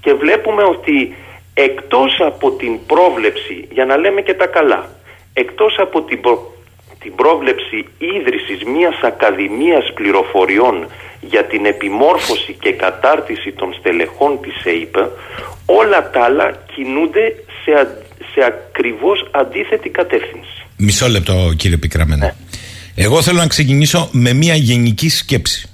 και 0.00 0.14
βλέπουμε 0.14 0.62
ότι 0.62 1.14
εκτός 1.54 2.20
από 2.20 2.50
την 2.50 2.86
πρόβλεψη, 2.86 3.68
για 3.70 3.84
να 3.84 3.96
λέμε 3.96 4.20
και 4.20 4.34
τα 4.34 4.46
καλά, 4.46 4.88
εκτός 5.32 5.78
από 5.78 6.02
την, 6.02 6.20
την 6.98 7.14
πρόβλεψη 7.14 7.86
ίδρυσης 7.98 8.64
μιας 8.64 9.00
ακαδημίας 9.02 9.92
πληροφοριών 9.94 10.86
για 11.20 11.44
την 11.44 11.66
επιμόρφωση 11.66 12.52
και 12.60 12.72
κατάρτιση 12.72 13.52
των 13.52 13.74
στελεχών 13.74 14.40
της 14.40 14.64
ΕΙΠ, 14.64 14.96
όλα 15.66 16.10
τα 16.10 16.20
άλλα 16.20 16.50
κινούνται 16.74 17.34
σε, 17.64 18.03
σε 18.34 18.40
ακριβώς 18.46 19.28
αντίθετη 19.32 19.88
κατεύθυνση. 19.88 20.66
Μισό 20.76 21.08
λεπτό 21.08 21.52
κύριε 21.56 21.76
Πικραμένο. 21.76 22.24
Ναι. 22.24 22.34
Εγώ 22.94 23.22
θέλω 23.22 23.38
να 23.38 23.46
ξεκινήσω 23.46 24.08
με 24.12 24.32
μια 24.32 24.54
γενική 24.54 25.08
σκέψη. 25.08 25.68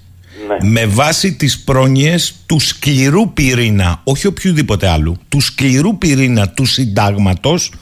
Ναι. 0.49 0.69
Με 0.71 0.87
βάση 0.87 1.33
τις 1.35 1.59
πρόνοιες 1.59 2.35
του 2.47 2.59
σκληρού 2.61 3.33
πυρήνα, 3.33 4.01
όχι 4.05 4.27
οποιοδήποτε 4.27 4.89
άλλου, 4.89 5.17
του 5.29 5.41
σκληρού 5.41 5.99
πυρήνα 5.99 6.49
του 6.49 6.65
συντάγματος, 6.65 7.73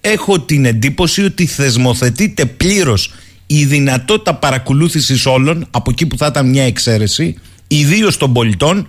έχω 0.00 0.40
την 0.40 0.64
εντύπωση 0.64 1.24
ότι 1.24 1.46
θεσμοθετείται 1.46 2.44
πλήρως 2.44 3.14
η 3.46 3.64
δυνατότητα 3.64 4.34
παρακολούθησης 4.34 5.26
όλων, 5.26 5.66
από 5.70 5.90
εκεί 5.90 6.06
που 6.06 6.16
θα 6.16 6.26
ήταν 6.26 6.48
μια 6.48 6.64
εξαίρεση, 6.64 7.38
ιδίως 7.68 8.16
των 8.16 8.32
πολιτών, 8.32 8.88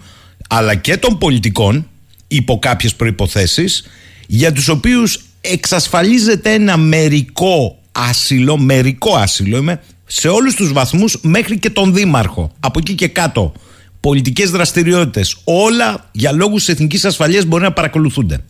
αλλά 0.49 0.75
και 0.75 0.97
των 0.97 1.17
πολιτικών, 1.17 1.87
υπό 2.27 2.59
κάποιες 2.59 2.95
προϋποθέσεις, 2.95 3.87
για 4.27 4.51
τους 4.51 4.67
οποίους 4.67 5.24
εξασφαλίζεται 5.51 6.53
ένα 6.53 6.77
μερικό 6.77 7.77
άσυλο, 7.91 8.57
μερικό 8.57 9.15
άσυλο 9.15 9.57
είμαι, 9.57 9.81
σε 10.05 10.27
όλους 10.27 10.55
τους 10.55 10.73
βαθμούς 10.73 11.19
μέχρι 11.21 11.59
και 11.59 11.69
τον 11.69 11.93
δήμαρχο. 11.93 12.51
Από 12.59 12.79
εκεί 12.79 12.93
και 12.95 13.07
κάτω. 13.07 13.53
Πολιτικές 13.99 14.51
δραστηριότητες. 14.51 15.37
Όλα 15.43 16.09
για 16.11 16.31
λόγους 16.31 16.67
εθνικής 16.67 17.05
ασφαλείας 17.05 17.45
μπορεί 17.45 17.63
να 17.63 17.71
παρακολουθούνται. 17.71 18.43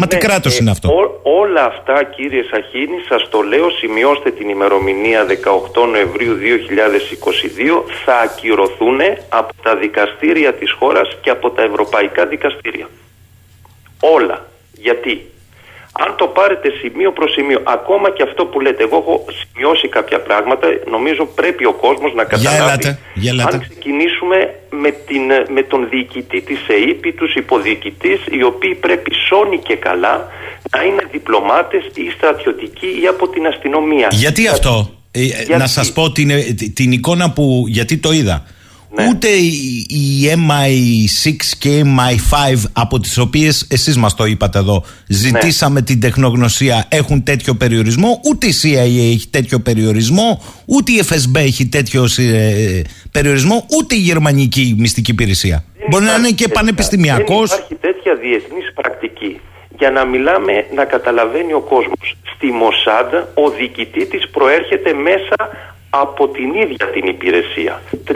Μα 0.00 0.06
τι 0.06 0.14
ναι, 0.14 0.20
κράτος 0.20 0.54
ε, 0.54 0.58
είναι 0.60 0.70
αυτό; 0.70 1.20
όλα 1.22 1.64
αυτά 1.64 2.04
κύριε 2.04 2.42
Σαχίνη 2.50 2.98
σας 3.08 3.28
το 3.28 3.40
λέω 3.40 3.70
σημειώστε 3.70 4.30
την 4.30 4.48
ημερομηνία 4.48 5.26
18 5.26 5.88
Νοεμβρίου 5.90 6.36
2022 6.36 7.92
θα 8.04 8.14
ακυρωθούν 8.14 9.00
από 9.28 9.52
τα 9.62 9.76
δικαστήρια 9.76 10.54
της 10.54 10.72
χώρας 10.72 11.16
και 11.22 11.30
από 11.30 11.50
τα 11.50 11.62
ευρωπαϊκά 11.62 12.26
δικαστήρια. 12.26 12.88
Όλα. 14.00 14.46
Γιατί; 14.72 15.30
Αν 15.92 16.14
το 16.16 16.26
πάρετε 16.26 16.68
σημείο 16.80 17.12
προς 17.12 17.32
σημείο, 17.32 17.62
ακόμα 17.66 18.10
και 18.10 18.22
αυτό 18.22 18.44
που 18.44 18.60
λέτε, 18.60 18.82
εγώ 18.82 18.96
έχω 18.96 19.24
σημειώσει 19.40 19.88
κάποια 19.88 20.20
πράγματα, 20.20 20.66
νομίζω 20.90 21.24
πρέπει 21.24 21.64
ο 21.64 21.72
κόσμος 21.72 22.14
να 22.14 22.24
καταλάβει. 22.24 22.98
Για 23.14 23.32
Αν 23.32 23.60
ξεκινήσουμε 23.60 24.54
με, 24.70 24.90
την, 24.90 25.22
με 25.54 25.62
τον 25.62 25.88
διοικητή 25.90 26.40
της 26.40 26.58
ΕΕΠ 26.68 27.04
ή 27.04 27.12
τους 27.12 27.34
υποδιοικητής, 27.34 28.20
οι 28.30 28.42
οποίοι 28.42 28.74
πρέπει 28.74 29.10
σώνει 29.28 29.58
και 29.58 29.76
καλά 29.76 30.28
να 30.76 30.82
είναι 30.82 31.02
διπλωμάτες 31.10 31.84
ή 31.94 32.10
στρατιωτικοί 32.16 32.90
ή 33.02 33.06
από 33.06 33.28
την 33.28 33.46
αστυνομία. 33.46 34.08
Γιατί 34.10 34.48
αυτό, 34.48 34.90
ε, 35.10 35.20
ε, 35.52 35.56
να 35.56 35.66
σας 35.66 35.92
πω 35.92 36.12
την, 36.12 36.30
την 36.74 36.92
εικόνα 36.92 37.30
που. 37.30 37.64
Γιατί 37.68 37.98
το 37.98 38.12
είδα. 38.12 38.46
Ναι. 38.94 39.08
Ούτε 39.08 39.28
η, 39.28 40.30
MI6 40.48 41.36
και 41.58 41.68
η 41.68 41.96
MI5 41.98 42.62
από 42.72 43.00
τις 43.00 43.18
οποίες 43.18 43.66
εσείς 43.70 43.96
μας 43.96 44.14
το 44.14 44.24
είπατε 44.24 44.58
εδώ 44.58 44.84
ζητήσαμε 45.06 45.80
ναι. 45.80 45.86
την 45.86 46.00
τεχνογνωσία 46.00 46.86
έχουν 46.88 47.22
τέτοιο 47.22 47.54
περιορισμό 47.54 48.20
ούτε 48.30 48.46
η 48.46 48.52
CIA 48.62 49.12
έχει 49.14 49.28
τέτοιο 49.30 49.60
περιορισμό 49.60 50.42
ούτε 50.66 50.92
η 50.92 51.02
FSB 51.08 51.36
έχει 51.36 51.66
τέτοιο 51.66 52.04
ε, 52.18 52.82
περιορισμό 53.10 53.66
ούτε 53.78 53.94
η 53.94 53.98
γερμανική 53.98 54.74
μυστική 54.78 55.10
υπηρεσία 55.10 55.64
Μπορεί 55.88 56.04
να 56.04 56.14
είναι 56.14 56.30
και 56.30 56.48
πανεπιστημιακός 56.48 57.48
Δεν 57.50 57.58
υπάρχει 57.58 57.74
τέτοια 57.74 58.14
διεθνής 58.14 58.72
πρακτική 58.74 59.40
για 59.78 59.90
να 59.90 60.04
μιλάμε 60.04 60.66
να 60.74 60.84
καταλαβαίνει 60.84 61.52
ο 61.52 61.60
κόσμος 61.60 62.16
στη 62.34 62.46
Μοσάντ 62.46 63.14
ο 63.34 63.50
διοικητής 63.50 64.08
της 64.08 64.28
προέρχεται 64.30 64.92
μέσα 64.92 65.36
από 65.90 66.28
την 66.28 66.54
ίδια 66.54 66.86
την 66.86 67.06
υπηρεσία. 67.06 67.82
35 68.08 68.14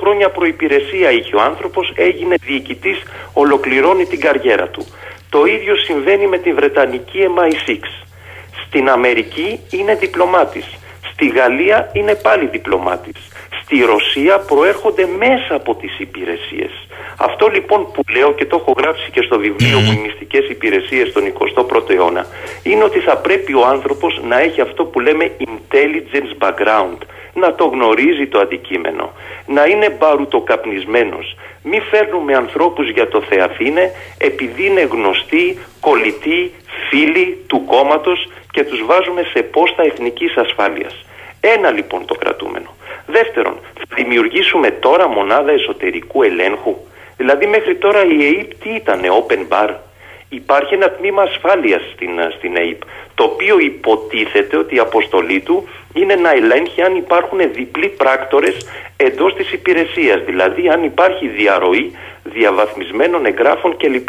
χρόνια 0.00 0.28
προϋπηρεσία 0.30 1.10
είχε 1.10 1.36
ο 1.36 1.40
άνθρωπος, 1.40 1.92
έγινε 1.96 2.34
διοικητής, 2.46 3.02
ολοκληρώνει 3.32 4.04
την 4.04 4.20
καριέρα 4.20 4.68
του. 4.68 4.86
Το 5.28 5.44
ίδιο 5.44 5.76
συμβαίνει 5.76 6.26
με 6.26 6.38
τη 6.38 6.52
Βρετανική 6.52 7.18
MI6. 7.36 7.78
Στην 8.66 8.88
Αμερική 8.88 9.60
είναι 9.70 9.94
διπλωμάτης. 9.94 10.66
Στη 11.12 11.28
Γαλλία 11.28 11.90
είναι 11.92 12.14
πάλι 12.14 12.46
διπλωμάτης. 12.46 13.28
Στη 13.62 13.72
στη 13.72 13.84
Ρωσία 13.84 14.38
προέρχονται 14.38 15.08
μέσα 15.18 15.54
από 15.54 15.74
τις 15.74 15.98
υπηρεσίες. 15.98 16.70
Αυτό 17.16 17.46
λοιπόν 17.46 17.92
που 17.92 18.02
λέω 18.16 18.32
και 18.32 18.46
το 18.46 18.56
έχω 18.60 18.72
γράψει 18.78 19.10
και 19.10 19.22
στο 19.22 19.38
βιβλίο 19.38 19.78
μου 19.78 19.92
«Οι 19.92 20.00
μυστικές 20.06 20.48
υπηρεσίες 20.48 21.08
στον 21.08 21.22
21ο 21.38 21.90
αιώνα» 21.90 22.26
είναι 22.62 22.84
ότι 22.84 22.98
θα 22.98 23.16
πρέπει 23.16 23.54
ο 23.54 23.66
άνθρωπος 23.66 24.20
να 24.28 24.40
έχει 24.40 24.60
αυτό 24.60 24.84
που 24.84 25.00
λέμε 25.00 25.30
intelligence 25.48 26.32
background, 26.42 26.98
να 27.34 27.54
το 27.54 27.64
γνωρίζει 27.64 28.26
το 28.26 28.38
αντικείμενο, 28.38 29.12
να 29.46 29.64
είναι 29.66 29.90
μπαρουτοκαπνισμένος. 29.90 31.36
Μη 31.62 31.80
φέρνουμε 31.80 32.34
ανθρώπους 32.34 32.90
για 32.90 33.08
το 33.08 33.22
Θεαθήνε 33.28 33.90
επειδή 34.18 34.66
είναι 34.66 34.88
γνωστοί, 34.92 35.58
κολλητοί, 35.80 36.52
φίλοι 36.88 37.38
του 37.46 37.64
κόμματος 37.64 38.28
και 38.52 38.64
τους 38.64 38.82
βάζουμε 38.86 39.22
σε 39.32 39.42
πόστα 39.42 39.82
εθνικής 39.82 40.36
ασφάλειας. 40.36 41.04
Ένα 41.40 41.70
λοιπόν 41.70 42.06
το 42.06 42.14
κρατούμενο. 42.14 42.74
Δεύτερον, 43.06 43.56
θα 43.74 43.84
δημιουργήσουμε 43.94 44.70
τώρα 44.70 45.08
μονάδα 45.08 45.52
εσωτερικού 45.52 46.22
ελέγχου. 46.22 46.76
Δηλαδή 47.16 47.46
μέχρι 47.46 47.76
τώρα 47.76 48.04
η 48.04 48.26
ΕΕΠ 48.26 48.54
τι 48.62 48.68
ήταν, 48.68 49.00
open 49.00 49.42
bar; 49.48 49.70
Υπάρχει 50.28 50.74
ένα 50.74 50.90
τμήμα 50.90 51.22
ασφάλειας 51.22 51.82
στην, 51.92 52.10
στην 52.36 52.56
ΕΕΠ, 52.56 52.80
το 53.14 53.24
οποίο 53.24 53.58
υποτίθεται 53.58 54.56
ότι 54.56 54.74
η 54.74 54.78
αποστολή 54.78 55.40
του 55.40 55.68
είναι 55.94 56.14
να 56.14 56.30
ελέγχει 56.30 56.82
αν 56.82 56.96
υπάρχουν 56.96 57.38
διπλοί 57.52 57.88
πράκτορες 57.88 58.56
εντός 58.96 59.34
της 59.34 59.52
υπηρεσίας, 59.52 60.24
δηλαδή 60.24 60.68
αν 60.68 60.84
υπάρχει 60.84 61.28
διαρροή 61.28 61.96
διαβαθμισμένων 62.24 63.26
εγγράφων 63.26 63.76
κλπ. 63.76 64.08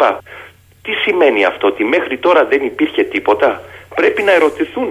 Τι 0.84 0.92
σημαίνει 1.04 1.44
αυτό, 1.44 1.66
ότι 1.66 1.84
μέχρι 1.84 2.18
τώρα 2.18 2.44
δεν 2.44 2.64
υπήρχε 2.64 3.02
τίποτα; 3.02 3.62
Πρέπει 3.94 4.22
να 4.22 4.32
ερωτηθούν 4.32 4.90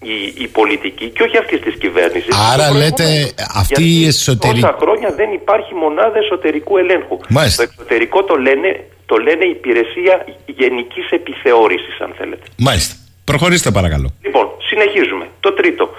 οι, 0.00 0.16
οι 0.42 0.46
πολιτικοί 0.48 1.06
και 1.08 1.22
όχι 1.22 1.36
αυτή 1.38 1.58
τη 1.58 1.70
κυβέρνηση. 1.78 2.28
Άρα 2.52 2.66
λέτε 2.72 3.32
αυτή 3.54 3.84
η 4.00 4.06
εσωτερική. 4.06 4.60
Τόσα 4.60 4.76
χρόνια 4.80 5.10
δεν 5.20 5.32
υπάρχει 5.32 5.74
μονάδα 5.74 6.18
εσωτερικού 6.18 6.78
ελέγχου. 6.78 7.18
Μάλιστα. 7.28 7.62
Το 7.62 7.70
εξωτερικό 7.72 8.24
το 8.24 8.34
λένε, 8.36 8.84
το 9.06 9.16
λένε 9.16 9.44
υπηρεσία 9.44 10.24
γενικής 10.46 11.10
επιθεώρησης, 11.10 12.00
αν 12.00 12.14
θέλετε. 12.18 12.42
Μάλιστα. 12.58 12.94
Προχωρήστε 13.24 13.70
παρακαλώ. 13.70 14.08
Λοιπόν, 14.22 14.46
συνεχίζουμε. 14.68 15.28
Το 15.40 15.52
τρίτο. 15.52 15.90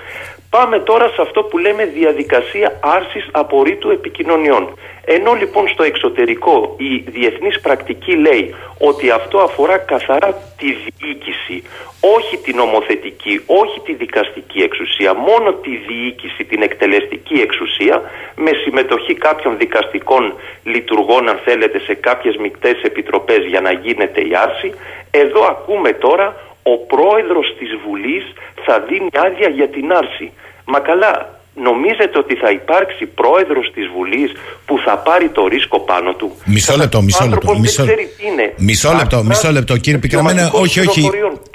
Πάμε 0.57 0.79
τώρα 0.79 1.07
σε 1.07 1.21
αυτό 1.21 1.43
που 1.43 1.57
λέμε 1.57 1.85
διαδικασία 1.85 2.79
άρσης 2.79 3.27
απορρίτου 3.31 3.89
επικοινωνιών. 3.89 4.77
Ενώ 5.05 5.33
λοιπόν 5.33 5.67
στο 5.67 5.83
εξωτερικό 5.83 6.75
η 6.77 6.97
διεθνής 6.97 7.59
πρακτική 7.59 8.15
λέει 8.15 8.55
ότι 8.79 9.09
αυτό 9.09 9.37
αφορά 9.39 9.77
καθαρά 9.77 10.29
τη 10.57 10.75
διοίκηση, 10.97 11.63
όχι 12.17 12.37
την 12.37 12.55
νομοθετική, 12.55 13.41
όχι 13.45 13.79
τη 13.79 13.93
δικαστική 13.93 14.59
εξουσία, 14.59 15.13
μόνο 15.13 15.53
τη 15.53 15.75
διοίκηση, 15.87 16.43
την 16.43 16.61
εκτελεστική 16.61 17.33
εξουσία, 17.33 18.01
με 18.35 18.51
συμμετοχή 18.63 19.13
κάποιων 19.13 19.57
δικαστικών 19.57 20.33
λειτουργών, 20.63 21.29
αν 21.29 21.39
θέλετε, 21.45 21.79
σε 21.79 21.93
κάποιες 21.93 22.35
μικτές 22.35 22.81
επιτροπές 22.81 23.45
για 23.45 23.61
να 23.61 23.71
γίνεται 23.71 24.21
η 24.21 24.31
άρση, 24.35 24.73
εδώ 25.11 25.41
ακούμε 25.43 25.91
τώρα 25.93 26.35
ο 26.63 26.77
πρόεδρος 26.77 27.55
της 27.59 27.69
Βουλής 27.85 28.25
θα 28.65 28.79
δίνει 28.79 29.09
άδεια 29.13 29.49
για 29.49 29.69
την 29.69 29.93
άρση. 29.93 30.31
Μα 30.65 30.79
καλά, 30.79 31.39
νομίζετε 31.55 32.17
ότι 32.17 32.35
θα 32.35 32.51
υπάρξει 32.51 33.05
πρόεδρος 33.05 33.71
της 33.73 33.85
Βουλής 33.95 34.31
που 34.65 34.75
θα 34.85 34.97
πάρει 34.97 35.29
το 35.29 35.47
ρίσκο 35.47 35.79
πάνω 35.79 36.13
του; 36.13 36.35
Μισό 36.45 36.75
λεπτό, 36.77 37.01
μισό 37.01 37.25
λεπτό. 37.27 37.59
Μισό, 37.59 37.83
είναι. 37.83 38.53
μισό 38.57 38.93
λεπτό, 38.93 39.23
μισό 39.23 39.51
λεπτό. 39.51 39.77
Κύριε 39.77 39.99
Πικραμένα, 39.99 40.51
όχι, 40.51 40.79
όχι. 40.79 41.09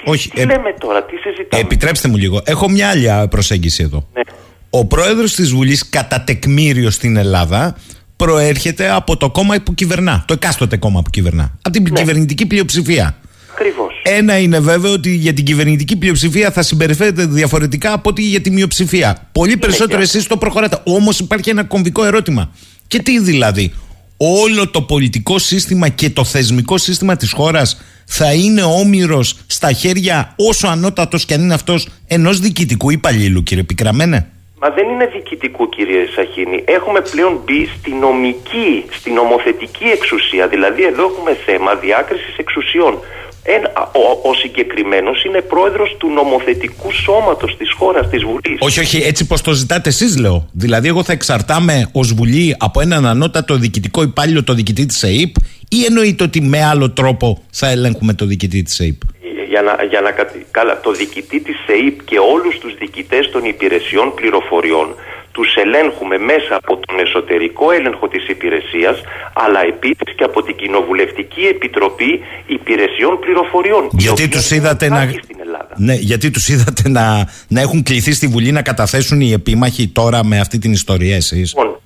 όχι. 0.05 0.29
Τι 0.29 0.45
λέμε 0.45 0.75
τώρα, 0.79 1.03
τι 1.03 1.15
συζητάμε; 1.15 1.63
Επιτρέψτε 1.63 2.07
μου 2.07 2.17
λίγο. 2.17 2.41
Έχω 2.45 2.69
μια 2.69 2.89
άλλη 2.89 3.27
προσέγγιση 3.29 3.83
εδώ. 3.83 4.07
Ναι. 4.13 4.21
Ο 4.69 4.85
πρόεδρος 4.85 5.33
της 5.35 5.53
Βουλής 5.53 5.89
κατά 5.89 6.23
τεκμήριο 6.23 6.89
στην 6.89 7.17
Ελλάδα 7.17 7.77
προέρχεται 8.15 8.91
από 8.91 9.17
το 9.17 9.29
κόμμα 9.29 9.55
που 9.63 9.73
κυβερνά. 9.73 10.23
Το 10.27 10.33
εκάστοτε 10.33 10.77
κόμμα 10.77 11.01
που 11.01 11.09
κυβερνά. 11.09 11.57
Από 11.61 11.73
την 11.73 11.93
κυβερνητική 11.93 12.45
πλειοψηφία. 12.45 13.15
Ακριβώς. 13.53 13.90
Ένα 14.03 14.37
είναι 14.37 14.59
βέβαιο 14.59 14.91
ότι 14.91 15.09
για 15.15 15.33
την 15.33 15.45
κυβερνητική 15.45 15.95
πλειοψηφία 15.95 16.51
θα 16.51 16.61
συμπεριφέρεται 16.61 17.25
διαφορετικά 17.25 17.93
από 17.93 18.09
ότι 18.09 18.21
για 18.21 18.41
τη 18.41 18.51
μειοψηφία. 18.51 19.27
Πολύ 19.31 19.57
περισσότερο 19.57 20.01
εσείς 20.01 20.27
το 20.27 20.37
προχωράτε. 20.37 20.81
Όμως 20.83 21.19
υπάρχει 21.19 21.49
ένα 21.49 21.63
κομβικό 21.63 22.05
ερώτημα. 22.05 22.51
Και 22.87 23.01
τι 23.01 23.19
δηλαδή, 23.19 23.73
όλο 24.17 24.69
το 24.69 24.81
πολιτικό 24.81 25.37
σύστημα 25.37 25.89
και 25.89 26.09
το 26.09 26.23
θεσμικό 26.23 26.77
σύστημα 26.77 27.15
της 27.15 27.31
χώρας 27.31 27.81
θα 28.05 28.33
είναι 28.33 28.61
όμοιρος 28.63 29.39
στα 29.47 29.71
χέρια 29.71 30.33
όσο 30.37 30.67
ανώτατος 30.67 31.25
και 31.25 31.33
αν 31.33 31.41
είναι 31.41 31.53
αυτός 31.53 31.87
ενός 32.07 32.39
διοικητικού 32.39 32.91
υπαλλήλου 32.91 33.43
κύριε 33.43 33.63
Πικραμένε; 33.63 34.27
Μα 34.63 34.69
δεν 34.69 34.89
είναι 34.89 35.05
διοικητικού 35.05 35.69
κύριε 35.69 36.05
Σαχίνη. 36.15 36.63
Έχουμε 36.65 37.01
πλέον 37.11 37.41
μπει 37.45 37.69
στη 37.77 37.91
νομική, 37.93 38.85
στη 38.89 39.11
νομοθετική 39.11 39.85
εξουσία. 39.85 40.47
Δηλαδή 40.47 40.83
εδώ 40.83 41.03
έχουμε 41.03 41.37
θέμα 41.45 41.75
διάκρισης 41.75 42.37
εξουσιών. 42.37 42.99
Ένα, 43.43 43.69
ο, 43.75 44.29
ο 44.29 44.33
συγκεκριμένος 44.33 45.23
είναι 45.23 45.41
πρόεδρος 45.41 45.95
του 45.99 46.09
νομοθετικού 46.09 46.91
σώματος 46.91 47.57
της 47.57 47.71
χώρας, 47.77 48.09
της 48.09 48.23
Βουλής. 48.23 48.57
Όχι, 48.59 48.79
όχι, 48.79 48.97
έτσι 48.97 49.27
πως 49.27 49.41
το 49.41 49.51
ζητάτε 49.51 49.89
εσείς, 49.89 50.17
λέω. 50.17 50.47
Δηλαδή, 50.51 50.87
εγώ 50.87 51.03
θα 51.03 51.11
εξαρτάμαι 51.11 51.89
ως 51.91 52.13
Βουλή 52.13 52.55
από 52.59 52.81
έναν 52.81 53.05
ανώτατο 53.05 53.55
διοικητικό 53.55 54.01
υπάλληλο, 54.01 54.43
το 54.43 54.53
διοικητή 54.53 54.85
της 54.85 55.03
ΕΕΠ, 55.03 55.35
ή 55.69 55.83
εννοείται 55.87 56.23
ότι 56.23 56.41
με 56.41 56.65
άλλο 56.65 56.91
τρόπο 56.91 57.41
θα 57.51 57.69
ελέγχουμε 57.69 58.13
το 58.13 58.25
διοικητή 58.25 58.63
της 58.63 58.79
ΕΕΠ. 58.79 59.01
Για 59.49 59.61
να, 59.61 59.83
για 59.89 60.01
να, 60.01 60.11
καλά, 60.51 60.79
το 60.81 60.91
διοικητή 60.91 61.39
της 61.39 61.57
ΕΕΠ 61.67 62.03
και 62.03 62.17
όλους 62.33 62.57
τους 62.59 62.75
διοικητές 62.75 63.29
των 63.31 63.45
υπηρεσιών 63.45 64.13
πληροφοριών 64.13 64.95
τους 65.31 65.55
ελέγχουμε 65.55 66.17
μέσα 66.17 66.55
από 66.61 66.79
τον 66.85 66.99
εσωτερικό 66.99 67.71
έλεγχο 67.71 68.07
της 68.07 68.27
υπηρεσίας 68.27 69.01
αλλά 69.33 69.61
επίσης 69.61 70.15
και 70.15 70.23
από 70.23 70.43
την 70.43 70.55
Κοινοβουλευτική 70.55 71.41
Επιτροπή 71.41 72.19
Υπηρεσιών 72.45 73.19
Πληροφοριών. 73.19 73.89
Γιατί 73.91 74.27
τους 74.27 74.51
είδατε 74.51 74.89
να... 74.89 75.09
Στην 75.23 75.37
Ελλάδα. 75.41 75.73
Ναι, 75.75 75.93
γιατί 75.93 76.31
τους 76.31 76.47
είδατε 76.47 76.89
να, 76.89 77.29
να 77.47 77.61
έχουν 77.61 77.83
κληθεί 77.83 78.13
στη 78.13 78.27
Βουλή 78.27 78.51
να 78.51 78.61
καταθέσουν 78.61 79.21
οι 79.21 79.31
επίμαχοι 79.31 79.87
τώρα 79.87 80.25
με 80.25 80.39
αυτή 80.39 80.57
την 80.57 80.71
ιστορία 80.71 81.15
εσείς; 81.15 81.53
Λοιπόν, 81.57 81.79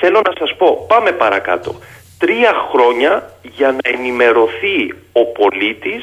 θέλω 0.00 0.20
να 0.24 0.32
σας 0.38 0.56
πω, 0.56 0.84
πάμε 0.88 1.12
παρακάτω. 1.12 1.78
Τρία 2.18 2.52
χρόνια 2.70 3.32
για 3.56 3.70
να 3.70 3.78
ενημερωθεί 3.82 4.94
ο 5.12 5.24
πολίτης 5.24 6.02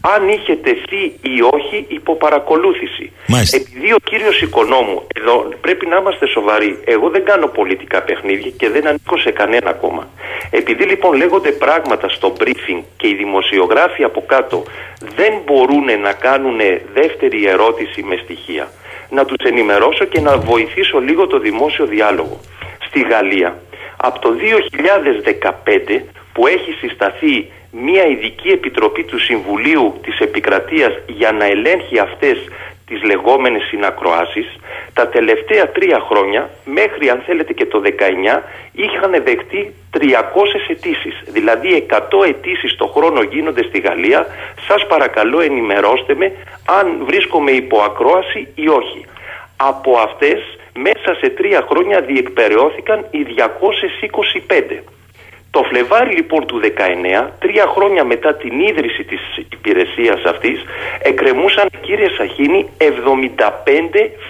αν 0.00 0.28
είχε 0.28 0.56
τεθεί 0.56 1.02
ή 1.20 1.42
όχι 1.52 1.86
υπό 1.88 2.16
παρακολούθηση. 2.16 3.12
Μάλιστα. 3.26 3.56
Επειδή 3.56 3.92
ο 3.92 3.96
κύριος 4.04 4.40
Οικονόμου, 4.40 5.06
εδώ 5.14 5.48
πρέπει 5.60 5.86
να 5.86 5.96
είμαστε 5.96 6.26
σοβαροί, 6.26 6.78
εγώ 6.84 7.08
δεν 7.10 7.24
κάνω 7.24 7.46
πολιτικά 7.46 8.02
παιχνίδια 8.02 8.50
και 8.56 8.68
δεν 8.68 8.86
ανήκω 8.86 9.18
σε 9.18 9.30
κανένα 9.30 9.72
κόμμα. 9.72 10.08
Επειδή 10.50 10.84
λοιπόν 10.84 11.16
λέγονται 11.16 11.50
πράγματα 11.50 12.08
στο 12.08 12.32
briefing 12.40 12.82
και 12.96 13.08
οι 13.08 13.14
δημοσιογράφοι 13.14 14.02
από 14.04 14.24
κάτω 14.26 14.64
δεν 15.16 15.32
μπορούν 15.44 16.00
να 16.00 16.12
κάνουν 16.12 16.58
δεύτερη 16.94 17.46
ερώτηση 17.46 18.02
με 18.02 18.16
στοιχεία, 18.16 18.68
να 19.10 19.24
τους 19.24 19.46
ενημερώσω 19.46 20.04
και 20.04 20.20
να 20.20 20.38
βοηθήσω 20.38 20.98
λίγο 20.98 21.26
το 21.26 21.38
δημόσιο 21.38 21.86
διάλογο. 21.86 22.40
Στη 22.88 23.00
Γαλλία, 23.00 23.60
από 23.96 24.18
το 24.18 24.30
2015 25.94 26.02
που 26.32 26.46
έχει 26.46 26.72
συσταθεί 26.72 27.50
μια 27.70 28.06
ειδική 28.06 28.48
επιτροπή 28.48 29.04
του 29.04 29.18
Συμβουλίου 29.18 29.94
της 30.02 30.18
Επικρατείας 30.18 30.92
για 31.06 31.32
να 31.32 31.44
ελέγχει 31.44 31.98
αυτές 31.98 32.38
τις 32.86 33.02
λεγόμενες 33.02 33.62
συνακροάσεις 33.62 34.46
τα 34.92 35.08
τελευταία 35.08 35.68
τρία 35.68 36.00
χρόνια 36.08 36.50
μέχρι 36.64 37.08
αν 37.08 37.22
θέλετε 37.26 37.52
και 37.52 37.66
το 37.66 37.82
19 37.84 38.42
είχαν 38.72 39.10
δεχτεί 39.24 39.74
300 39.92 40.00
αιτήσεις. 40.68 41.22
δηλαδή 41.26 41.86
100 41.90 41.98
αιτήσεις 42.28 42.76
το 42.76 42.86
χρόνο 42.86 43.22
γίνονται 43.22 43.62
στη 43.62 43.78
Γαλλία. 43.80 44.26
Σας 44.68 44.86
παρακαλώ 44.86 45.40
ενημερώστε 45.40 46.14
με 46.14 46.32
αν 46.64 47.04
βρίσκομαι 47.04 47.50
υπό 47.50 47.78
ακρόαση 47.80 48.48
ή 48.54 48.68
όχι. 48.68 49.06
Από 49.56 49.98
αυτές 49.98 50.40
μέσα 50.74 51.14
σε 51.20 51.28
τρία 51.28 51.66
χρόνια 51.70 52.00
διεκπαιρεώθηκαν 52.00 53.04
οι 53.10 53.26
225 53.36 54.97
το 55.50 55.62
Φλεβάρι 55.62 56.14
λοιπόν 56.14 56.46
του 56.46 56.60
19, 57.24 57.28
τρία 57.38 57.66
χρόνια 57.66 58.04
μετά 58.04 58.34
την 58.34 58.60
ίδρυση 58.60 59.04
της 59.04 59.20
υπηρεσίας 59.50 60.22
αυτής, 60.24 60.64
εκκρεμούσαν 61.02 61.68
κύριε 61.80 62.08
Σαχίνη 62.16 62.68
75 62.78 62.84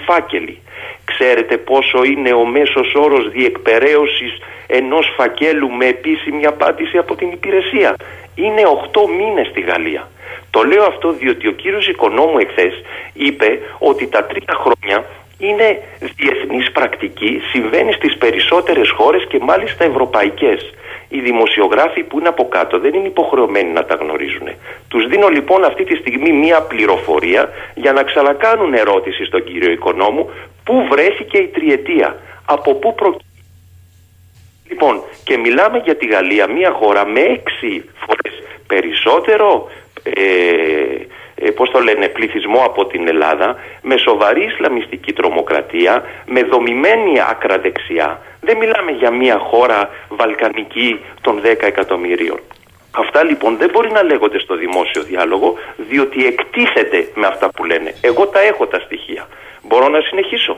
φάκελοι. 0.07 0.59
Ξέρετε 1.05 1.57
πόσο 1.57 2.05
είναι 2.05 2.33
ο 2.33 2.45
μέσος 2.45 2.95
όρος 2.95 3.31
διεκπαιρέωσης 3.31 4.39
ενός 4.67 5.13
φακέλου 5.17 5.71
με 5.71 5.87
επίσημη 5.87 6.47
απάντηση 6.47 6.99
από 6.99 7.15
την 7.17 7.31
υπηρεσία; 7.33 7.97
Είναι 8.35 8.63
8 8.93 9.01
μήνες 9.19 9.47
στη 9.47 9.61
Γαλλία. 9.61 10.09
Το 10.51 10.63
λέω 10.63 10.85
αυτό 10.85 11.13
διότι 11.13 11.49
ο 11.49 11.53
κύριος 11.53 11.89
Οικονόμου 11.89 12.39
εχθές 12.39 12.83
είπε 13.13 13.59
ότι 13.79 14.07
τα 14.07 14.25
τρία 14.25 14.55
χρόνια 14.63 15.05
είναι 15.39 15.83
διεθνής 16.17 16.73
πρακτική, 16.73 17.41
συμβαίνει 17.53 17.93
στις 17.93 18.17
περισσότερες 18.17 18.91
χώρες 18.91 19.27
και 19.29 19.39
μάλιστα 19.41 19.85
ευρωπαϊκές. 19.85 20.75
Οι 21.09 21.21
δημοσιογράφοι 21.21 22.03
που 22.03 22.19
είναι 22.19 22.29
από 22.29 22.49
κάτω 22.49 22.79
δεν 22.79 22.95
είναι 22.95 23.07
υποχρεωμένοι 23.07 23.73
να 23.73 23.85
τα 23.85 23.95
γνωρίζουν. 23.95 24.49
Τους 24.89 25.07
δίνω 25.07 25.29
λοιπόν 25.29 25.65
αυτή 25.65 25.85
τη 25.85 25.97
στιγμή 25.97 26.33
μία 26.33 26.61
πληροφορία 26.63 27.49
για 27.75 27.93
να 27.93 28.03
ξανακάνουν 28.03 28.75
ερώτηση 28.75 29.25
στον 29.25 29.45
κύριο 29.45 29.71
Οικονόμου 29.71 30.31
πού 30.65 30.87
βρέθηκε 30.91 31.39
η 31.39 31.47
τριετία, 31.47 32.17
από 32.45 32.75
πού 32.75 32.95
προκύπτει 32.95 33.27
Λοιπόν, 34.69 35.03
και 35.25 35.37
μιλάμε 35.37 35.79
για 35.85 35.97
τη 35.97 36.07
Γαλλία, 36.07 36.47
μια 36.47 36.71
χώρα 36.71 37.07
με 37.07 37.21
έξι 37.21 37.85
φορές 38.07 38.43
περισσότερο 38.67 39.71
ε, 40.03 40.11
ε, 40.11 41.07
πώς 41.59 41.71
το 41.71 41.79
λένε, 41.79 42.07
πληθυσμό 42.09 42.61
από 42.71 42.87
την 42.87 43.09
Ελλάδα, 43.09 43.57
με 43.83 43.97
σοβαρή 43.97 44.45
Ισλαμιστική 44.45 45.13
τρομοκρατία, 45.13 46.03
με 46.27 46.41
δομημένη 46.43 47.13
άκρα 47.31 47.59
δεξιά. 47.59 48.21
Δεν 48.41 48.57
μιλάμε 48.57 48.91
για 48.91 49.11
μια 49.11 49.39
χώρα 49.51 49.91
βαλκανική 50.09 50.99
των 51.21 51.41
10 51.45 51.67
εκατομμυρίων. 51.73 52.39
Αυτά 52.91 53.25
λοιπόν 53.25 53.57
δεν 53.57 53.69
μπορεί 53.73 53.91
να 53.91 54.03
λέγονται 54.03 54.39
στο 54.39 54.57
δημόσιο 54.57 55.03
διάλογο, 55.03 55.55
διότι 55.91 56.19
εκτίθεται 56.27 56.99
με 57.15 57.27
αυτά 57.27 57.51
που 57.51 57.65
λένε. 57.65 57.95
Εγώ 58.01 58.27
τα 58.27 58.41
έχω 58.41 58.67
τα 58.67 58.79
στοιχεία. 58.87 59.29
Μπορώ 59.69 59.89
να 59.89 60.01
συνεχισω 60.01 60.57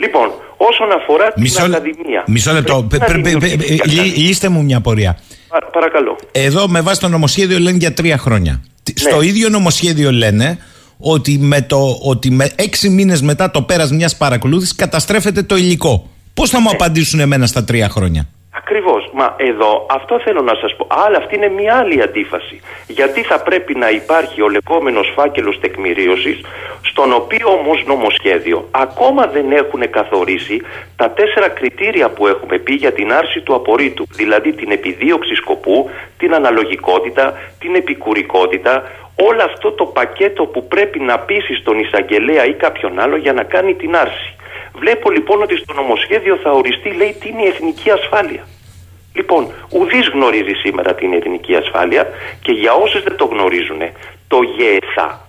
Λοιπόν, 0.00 0.32
όσον 0.56 0.92
αφορά 0.92 1.32
Μισό, 1.36 1.62
την 1.62 1.74
Ακαδημία. 1.74 2.24
Μισό 2.26 2.52
λεπτό. 2.52 2.86
πρέπει 2.88 3.04
να 3.04 3.06
Πε- 3.06 3.22
πε- 3.22 3.22
πε- 3.22 3.40
δημιουργηθεί 3.40 3.56
πε- 3.56 3.68
λύ- 3.70 3.80
Ακαδημία. 4.00 4.26
Λύστε 4.26 4.48
μου 4.48 4.62
μια 4.62 4.80
πορεία. 4.80 5.18
Πα- 5.48 5.70
παρακαλώ. 5.72 6.18
Εδώ 6.32 6.68
με 6.68 6.80
βάση 6.80 7.00
το 7.00 7.08
νομοσχέδιο 7.08 7.58
λένε 7.58 7.76
για 7.76 7.92
τρία 7.94 8.18
χρόνια. 8.18 8.60
Τι- 8.92 9.04
Ναι. 9.04 9.10
Στο 9.10 9.22
ίδιο 9.22 9.48
νομοσχέδιο 9.48 10.12
λένε 10.12 10.58
ότι 10.98 11.38
με, 11.38 11.62
το, 11.62 11.98
ότι 12.02 12.30
με 12.30 12.52
έξι 12.56 12.88
μήνες 12.88 13.20
μετά 13.22 13.50
το 13.50 13.62
πέρας 13.62 13.90
μιας 13.90 14.16
παρακολούθησης 14.16 14.74
καταστρέφεται 14.74 15.42
το 15.42 15.56
υλικό. 15.56 16.10
Πώς 16.34 16.50
θα 16.50 16.60
μου 16.60 16.70
απαντήσουν 16.70 17.20
εμένα 17.20 17.46
στα 17.46 17.64
τρία 17.64 17.88
χρόνια; 17.88 18.28
Ακριβώς. 18.58 19.10
Μα 19.12 19.34
εδώ 19.36 19.86
αυτό 19.90 20.20
θέλω 20.20 20.42
να 20.42 20.54
σας 20.54 20.76
πω. 20.76 20.86
Αλλά 20.88 21.16
αυτή 21.16 21.34
είναι 21.34 21.48
μια 21.48 21.74
άλλη 21.76 22.02
αντίφαση. 22.02 22.60
Γιατί 22.86 23.22
θα 23.22 23.42
πρέπει 23.42 23.74
να 23.74 23.90
υπάρχει 23.90 24.42
ο 24.42 24.48
λεγόμενος 24.48 25.12
φάκελος 25.16 25.60
τεκμηρίωσης, 25.60 26.40
στον 26.82 27.12
οποίο 27.12 27.48
όμως 27.48 27.84
νομοσχέδιο 27.86 28.68
ακόμα 28.70 29.26
δεν 29.26 29.52
έχουν 29.52 29.90
καθορίσει 29.90 30.60
τα 30.96 31.10
τέσσερα 31.10 31.48
κριτήρια 31.48 32.08
που 32.10 32.26
έχουμε 32.26 32.58
πει 32.58 32.74
για 32.74 32.92
την 32.92 33.12
άρση 33.12 33.40
του 33.40 33.54
απορρίτου. 33.54 34.06
Δηλαδή 34.10 34.52
την 34.52 34.70
επιδίωξη 34.70 35.34
σκοπού, 35.34 35.90
την 36.18 36.34
αναλογικότητα, 36.34 37.34
την 37.58 37.74
επικουρικότητα, 37.74 38.82
όλο 39.28 39.42
αυτό 39.42 39.72
το 39.72 39.84
πακέτο 39.84 40.44
που 40.44 40.68
πρέπει 40.68 40.98
να 41.00 41.18
πείσει 41.18 41.62
τον 41.64 41.78
εισαγγελέα 41.78 42.44
ή 42.46 42.54
κάποιον 42.54 43.00
άλλο 43.00 43.16
για 43.16 43.32
να 43.32 43.42
κάνει 43.42 43.74
την 43.74 43.96
άρση. 43.96 44.36
Βλέπω 44.78 45.10
λοιπόν 45.10 45.42
ότι 45.42 45.56
στο 45.56 45.72
νομοσχέδιο 45.74 46.36
θα 46.42 46.50
οριστεί, 46.50 46.90
λέει, 46.90 47.16
τι 47.20 47.28
είναι 47.28 47.42
η 47.42 47.46
εθνική 47.46 47.90
ασφάλεια. 47.90 48.46
Λοιπόν, 49.14 49.52
ουδής 49.70 50.08
γνωρίζει 50.08 50.52
σήμερα 50.64 50.94
την 50.94 51.12
εθνική 51.12 51.54
ασφάλεια 51.56 52.08
και 52.42 52.52
για 52.52 52.72
όσους 52.72 53.02
δεν 53.02 53.16
το 53.16 53.24
γνωρίζουν, 53.24 53.80
το 54.28 54.38
ΓΕΘΑ 54.56 55.20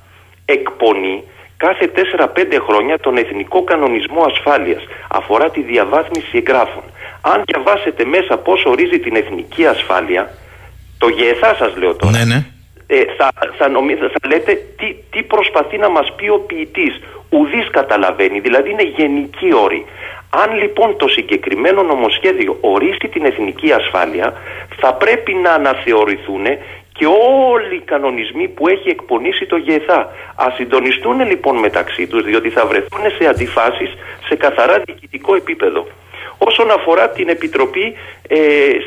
εκπονεί 0.45 1.24
κάθε 1.58 1.91
4-5 1.95 2.58
χρόνια 2.68 3.00
τον 3.00 3.18
Εθνικό 3.18 3.64
Κανονισμό 3.64 4.22
Ασφάλειας. 4.24 4.84
Αφορά 5.08 5.50
τη 5.50 5.62
διαβάθμιση 5.62 6.30
εγγράφων. 6.38 6.84
Αν 7.22 7.41
διαβάσετε 7.45 8.06
μέσα 8.06 8.38
πώς 8.38 8.64
ορίζει 8.66 9.00
την 9.00 9.16
εθνική 9.16 9.66
ασφάλεια, 9.66 10.32
το 10.97 11.08
ΓΕΘΑ 11.10 11.56
σας 11.60 11.76
λέω 11.78 11.95
τώρα, 11.95 12.18
Ναι, 12.18 12.24
ναι. 12.26 12.45
ε, 12.88 13.04
θα, 13.18 13.28
θα, 13.58 13.68
νομι- 13.70 13.97
θα 13.97 14.28
λέτε 14.28 14.54
τι, 14.78 14.95
τι 15.12 15.24
προσπαθεί 15.24 15.78
να 15.78 15.89
μας 15.89 16.14
πει 16.16 16.30
ο 16.30 16.39
ποιητής. 16.39 17.00
Ουδής 17.30 17.69
καταλαβαίνει, 17.69 18.39
δηλαδή 18.39 18.69
είναι 18.69 18.84
γενική 18.84 19.53
όρη. 19.53 19.86
Αν 20.30 20.57
λοιπόν 20.57 20.97
το 20.97 21.07
συγκεκριμένο 21.07 21.84
νομοσχέδιο 21.84 22.57
ορίσει 22.61 23.07
την 23.11 23.25
εθνική 23.25 23.71
ασφάλεια, 23.71 24.34
θα 24.80 24.93
πρέπει 24.93 25.34
να 25.34 25.51
αναθεωρηθούν 25.51 26.45
και 26.99 27.05
όλοι 27.53 27.75
οι 27.75 27.80
κανονισμοί 27.86 28.47
που 28.47 28.67
έχει 28.67 28.89
εκπονήσει 28.89 29.45
το 29.45 29.57
ΓΕΘΑ. 29.57 29.99
Α 30.36 30.45
συντονιστούν 30.55 31.27
λοιπόν 31.27 31.57
μεταξύ 31.57 32.07
τους, 32.07 32.23
διότι 32.23 32.49
θα 32.49 32.65
βρεθούν 32.65 33.01
σε 33.17 33.27
αντιφάσεις 33.27 33.89
σε 34.27 34.36
καθαρά 34.36 34.82
διοικητικό 34.86 35.36
επίπεδο. 35.36 35.88
Όσον 36.40 36.72
αφορά 36.72 37.10
την 37.10 37.30
Επιτροπή 37.30 37.94
ε, 38.28 38.38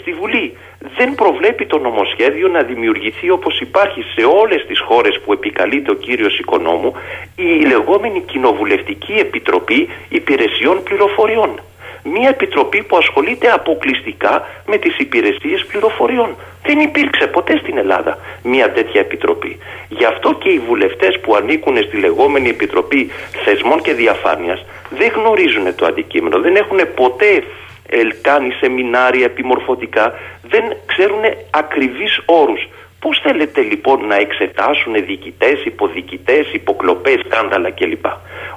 στη 0.01 0.13
Βουλή, 0.13 0.57
δεν 0.97 1.15
προβλέπει 1.15 1.67
το 1.67 1.79
νομοσχέδιο 1.79 2.49
να 2.49 2.63
δημιουργηθεί 2.63 3.31
όπως 3.31 3.61
υπάρχει 3.61 4.03
σε 4.15 4.25
όλες 4.25 4.65
τις 4.67 4.81
χώρες 4.81 5.21
που 5.25 5.33
επικαλείται 5.33 5.91
ο 5.91 5.95
κύριος 5.95 6.39
Οικονόμου 6.39 6.95
η 7.37 7.65
λεγόμενη 7.67 8.21
Κοινοβουλευτική 8.21 9.13
Επιτροπή 9.13 9.89
Υπηρεσιών 10.09 10.83
Πληροφοριών. 10.83 11.61
Μία 12.05 12.29
επιτροπή 12.29 12.83
που 12.83 12.97
ασχολείται 12.97 13.51
αποκλειστικά 13.51 14.47
με 14.67 14.77
τις 14.77 14.99
υπηρεσίες 14.99 15.65
πληροφοριών. 15.65 16.37
Δεν 16.63 16.79
υπήρξε 16.81 17.27
ποτέ 17.27 17.57
στην 17.59 17.79
Ελλάδα 17.79 18.19
μία 18.43 18.71
τέτοια 18.73 19.01
επιτροπή. 19.01 19.59
Γι' 19.89 20.05
αυτό 20.05 20.33
και 20.35 20.49
οι 20.49 20.59
βουλευτές 20.59 21.21
που 21.21 21.35
ανήκουν 21.35 21.77
στη 21.83 21.97
λεγόμενη 21.97 22.49
Επιτροπή 22.49 23.11
Θεσμών 23.45 23.83
και 23.83 23.93
Διαφάνειας 23.93 24.65
δεν 24.91 25.13
γνωρίζουν 25.17 25.75
το 25.75 25.87
αντικείμενο, 25.87 26.41
δεν 26.41 26.57
έχουν 26.57 26.79
ποτέ 26.95 27.43
ε, 27.89 27.99
κάνει 28.23 28.51
σεμινάρια 28.61 29.25
επιμορφωτικά, 29.25 30.15
δεν 30.43 30.65
ξέρουν 30.87 31.23
ακριβείς 31.51 32.23
όρους. 32.27 32.69
Πώς 33.01 33.21
θέλετε 33.23 33.61
λοιπόν 33.61 34.07
να 34.07 34.17
εξετάσουν 34.17 34.93
διοικητές, 35.07 35.65
υποδιοικητές, 35.65 36.53
υποκλοπές, 36.53 37.21
σκάνδαλα 37.27 37.71
κλπ. 37.71 38.07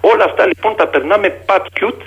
Όλα 0.02 0.24
αυτά 0.24 0.48
λοιπόν 0.48 0.76
τα 0.76 0.88
περνάμε 0.88 1.30
πατκιούτ, 1.30 2.02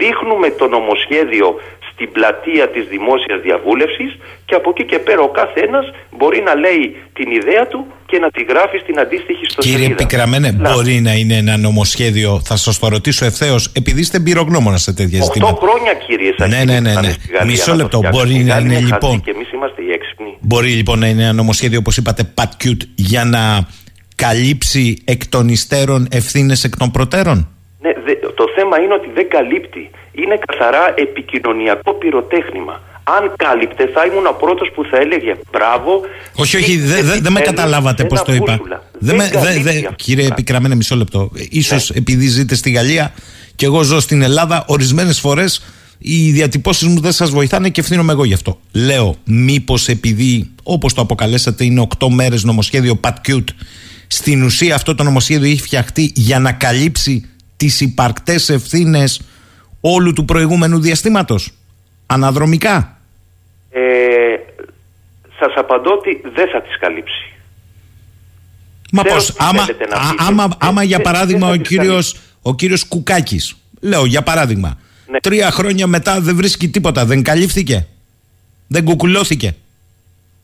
ρίχνουμε 0.00 0.48
το 0.60 0.66
νομοσχέδιο 0.76 1.48
στην 1.92 2.12
πλατεία 2.12 2.68
της 2.68 2.84
δημόσιας 2.94 3.40
διαβούλευσης 3.46 4.10
και 4.44 4.54
από 4.54 4.70
εκεί 4.70 4.84
και 4.84 4.98
πέρα 4.98 5.20
ο 5.20 5.28
κάθε 5.28 5.60
ένας 5.60 5.86
μπορεί 6.18 6.40
να 6.48 6.54
λέει 6.54 6.96
την 7.12 7.30
ιδέα 7.30 7.66
του 7.66 7.86
και 8.06 8.18
να 8.18 8.30
τη 8.30 8.42
γράφει 8.42 8.78
στην 8.78 8.98
αντίστοιχη 8.98 9.44
στο 9.50 9.60
Κύριε 9.62 9.88
Πικραμένε, 9.88 10.52
μπορεί 10.52 11.00
να 11.00 11.12
είναι 11.12 11.36
ένα 11.36 11.56
νομοσχέδιο, 11.56 12.40
θα 12.44 12.56
σας 12.56 12.78
το 12.78 12.88
ρωτήσω 12.88 13.24
ευθέως, 13.24 13.72
επειδή 13.74 14.00
είστε 14.00 14.16
εμπειρογνώμονα 14.16 14.76
σε 14.76 14.92
τέτοια 14.92 15.20
8 15.20 15.22
ζητήματα. 15.24 15.58
χρόνια 15.60 15.92
κύριε 16.06 16.32
Σαχίδη. 16.38 16.64
Ναι, 16.64 16.72
ναι, 16.72 16.80
ναι, 16.80 16.90
ήταν 16.90 17.04
ναι. 17.04 17.10
στη 17.10 17.32
Γαλλία 17.32 17.44
Μισό 17.50 17.70
να 17.70 17.76
το 17.76 17.82
λεπτό. 17.82 17.98
φτιάξουν. 17.98 18.22
Μπορεί 18.22 18.40
Οι 18.40 18.44
να 18.44 18.52
Γάλλοι 18.54 18.64
είναι 18.66 18.74
χαζοί 18.74 18.86
λοιπόν. 18.92 19.20
Και 19.20 19.30
εμείς 19.30 19.52
είμαστε 19.52 19.82
οι 19.82 19.90
έξυπνοι. 19.92 20.36
Μπορεί 20.40 20.68
λοιπόν 20.70 20.98
να 20.98 21.06
είναι 21.06 21.22
ένα 21.22 21.32
νομοσχέδιο, 21.32 21.78
όπως 21.78 21.96
είπατε, 21.96 22.32
pat 22.38 22.64
cute, 22.64 22.82
για 22.94 23.24
να 23.24 23.66
καλύψει 24.16 25.02
εκ 25.04 25.26
των 25.26 25.48
υστέρων 25.48 26.08
ευθύνες 26.10 26.64
εκ 26.64 26.76
των 26.76 26.90
προτέρων; 26.90 27.51
Ναι, 27.82 27.90
δε- 28.04 28.20
το 28.40 28.44
θέμα 28.56 28.74
είναι 28.82 28.94
ότι 28.94 29.08
δεν 29.14 29.26
καλύπτει. 29.36 29.90
Είναι 30.12 30.36
καθαρά 30.46 30.84
επικοινωνιακό 30.96 31.92
πυροτέχνημα. 32.00 32.80
Αν 33.16 33.32
κάλυπτε, 33.36 33.84
θα 33.94 34.02
ήμουν 34.08 34.26
ο 34.26 34.36
πρώτος 34.40 34.68
που 34.74 34.84
θα 34.90 34.96
έλεγε 35.04 35.32
μπράβο. 35.52 36.00
Όχι, 36.34 36.56
όχι, 36.56 36.76
δεν 36.78 36.88
δε, 36.88 37.02
δεν 37.02 37.06
με 37.10 37.16
επιτέλους 37.16 37.44
καταλάβατε 37.48 38.04
πώς 38.04 38.18
ένα 38.18 38.26
το 38.28 38.32
είπα. 38.34 38.52
μπούσουλα. 38.56 38.82
Δεν 38.98 39.16
με, 39.16 39.24
δε, 39.24 39.30
καλύπτει 39.38 39.62
δε, 39.62 39.70
αυτό. 39.70 39.88
Ναι. 39.88 39.94
κύριε 39.96 40.26
Επικραμένε, 40.26 40.74
μισό 40.74 40.96
λεπτό. 40.96 41.30
σω 41.62 41.94
επειδή 41.94 42.26
ζείτε 42.26 42.54
στη 42.54 42.70
Γαλλία 42.70 43.12
και 43.56 43.64
εγώ 43.66 43.82
ζω 43.82 44.00
στην 44.00 44.22
Ελλάδα, 44.22 44.64
ορισμένες 44.66 45.20
φορές 45.20 45.64
οι 45.98 46.30
διατυπώσεις 46.30 46.88
μου 46.88 47.00
δεν 47.00 47.12
σας 47.12 47.30
βοηθάνε 47.30 47.68
και 47.68 47.80
ευθύνομαι 47.80 48.12
εγώ 48.12 48.24
γι' 48.24 48.34
αυτό. 48.34 48.60
Λέω, 48.72 49.16
μήπως 49.24 49.88
επειδή, 49.88 50.50
όπως 50.62 50.94
το 50.94 51.00
αποκαλέσατε, 51.00 51.64
είναι 51.64 51.80
8 51.98 52.08
μέρες 52.08 52.44
νομοσχέδιο 52.44 53.00
Pat 53.04 53.30
Cute, 53.30 53.48
στην 54.06 54.42
ουσία 54.42 54.74
αυτό 54.74 54.94
το 54.94 55.02
νομοσχέδιο 55.02 55.50
έχει 55.50 55.62
φτιαχτεί 55.62 56.12
για 56.14 56.38
να 56.38 56.52
καλύψει 56.52 57.26
τις 57.62 57.80
υπαρκτές 57.80 58.48
ευθύνες 58.48 59.20
όλου 59.80 60.12
του 60.12 60.24
προηγούμενου 60.24 60.80
διαστήματος. 60.80 61.50
Αναδρομικά. 62.06 62.96
Ε, 63.70 63.80
Σας 65.38 65.52
απαντώ 65.56 65.90
ότι 65.92 66.20
δεν 66.34 66.48
θα 66.48 66.62
τις 66.62 66.78
καλύψει. 66.78 67.32
Μα 68.92 69.02
Ξέρω 69.02 69.16
πώς, 69.16 69.26
τι 69.26 69.34
άμα, 69.38 69.62
θέλετε 69.64 69.86
να 69.86 69.96
α- 69.96 70.10
πείτε. 70.10 70.22
άμα, 70.26 70.48
άμα 70.58 70.82
για 70.82 70.96
Δεν- 70.96 71.06
παράδειγμα 71.06 71.46
δεν 71.46 71.48
ο 71.48 71.52
θα 71.56 71.58
τις 71.68 71.68
κύριος, 71.68 72.16
ο 72.42 72.54
κύριος 72.54 72.84
Κουκάκης, 72.88 73.56
λέω 73.80 74.04
για 74.04 74.22
παράδειγμα, 74.22 74.78
Ναι. 75.10 75.20
τρία 75.20 75.50
χρόνια 75.50 75.86
μετά 75.86 76.20
δεν 76.20 76.36
βρίσκει 76.36 76.68
τίποτα, 76.68 77.04
δεν 77.04 77.22
καλύφθηκε, 77.22 77.86
δεν 78.66 78.84
κουκουλώθηκε. 78.84 79.54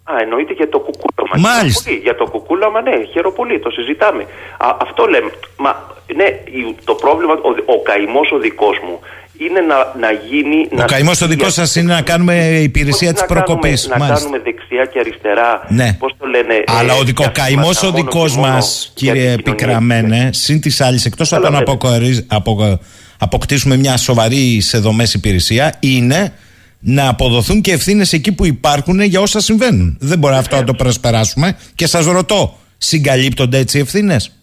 Α, 0.05 0.13
εννοείται 0.23 0.53
για 0.53 0.69
το 0.69 0.79
κουκούλωμα. 0.79 1.49
Μάλιστα. 1.49 1.83
Χαίρομαι 1.83 1.85
πολύ. 1.85 1.97
Για 2.03 2.15
το 2.17 2.25
κουκούλωμα, 2.31 2.81
ναι, 2.83 2.91
χαίρομαι 3.13 3.35
πολύ, 3.37 3.61
το 3.61 3.71
συζητάμε. 3.71 4.23
Α, 4.59 4.77
αυτό 4.81 5.05
λέμε. 5.07 5.31
Μα, 5.57 5.97
ναι, 6.17 6.25
η- 6.59 6.75
το 6.85 6.95
πρόβλημα, 6.95 7.33
ο, 7.33 7.73
ο 7.75 7.83
καημός 7.83 8.31
ο 8.33 8.39
δικός 8.39 8.77
μου 8.87 8.99
είναι 9.45 9.61
να, 9.61 9.77
να 10.01 10.11
γίνει. 10.29 10.69
Ο 10.83 10.85
καημός 10.85 11.19
το 11.19 11.27
δικός 11.27 11.53
σας 11.53 11.77
είναι 11.77 11.93
να 11.95 12.03
κάνουμε 12.03 12.35
υπηρεσία 12.63 13.13
της 13.13 13.21
να 13.21 13.27
κάνουμε- 13.27 13.47
προκοπής. 13.47 13.89
Να 13.89 13.99
Μάλιστα. 13.99 14.19
κάνουμε 14.25 14.39
δεξιά 14.45 14.85
και 14.93 14.99
αριστερά. 14.99 15.65
Ναι. 15.69 15.93
Πώς 15.99 16.15
το 16.19 16.27
λένε. 16.27 16.55
Αλλά 16.67 16.93
ε, 16.95 16.99
ο 17.01 17.03
δικο, 17.05 17.23
διαστήματα 17.23 17.41
καημός 17.41 17.83
ο 17.83 17.87
μόνο 17.87 17.97
και 17.97 18.03
δικός 18.03 18.37
μόνο 18.37 18.53
μας, 18.53 18.93
για 18.97 19.13
κύριε 19.13 19.35
την 19.35 19.43
κοινωνία. 19.43 19.53
Επικραμένε, 19.53 20.31
συν 20.33 20.61
της 20.61 20.81
άλλης, 20.81 21.05
εκτός 21.05 21.33
από 21.33 21.43
το 21.43 21.51
να 21.51 21.59
Καταλαβαίνετε. 21.59 21.97
αποκορι- 22.29 22.33
απο- 22.33 22.81
αποκτήσουμε 23.19 23.77
μια 23.77 23.97
σοβαρή 23.97 24.61
σε 24.61 24.79
δομές 24.79 25.15
υπηρεσία, 25.15 25.75
είναι 25.81 26.33
να 26.81 27.09
αποδοθούν 27.09 27.61
και 27.61 27.73
ευθύνες 27.73 28.13
εκεί 28.13 28.33
που 28.33 28.47
υπάρχουν 28.47 29.01
για 29.01 29.21
όσα 29.21 29.41
συμβαίνουν. 29.41 29.97
Δεν 30.01 30.19
μπορεί 30.19 30.35
αυτό 30.35 30.57
να 30.57 30.65
το 30.65 30.75
προσπεράσουμε. 30.75 31.57
Και 31.75 31.87
σας 31.87 32.07
ρωτώ, 32.07 32.57
συγκαλύπτονται 32.79 33.59
έτσι 33.59 33.79
οι 33.79 33.81
ευθύνες; 33.81 34.38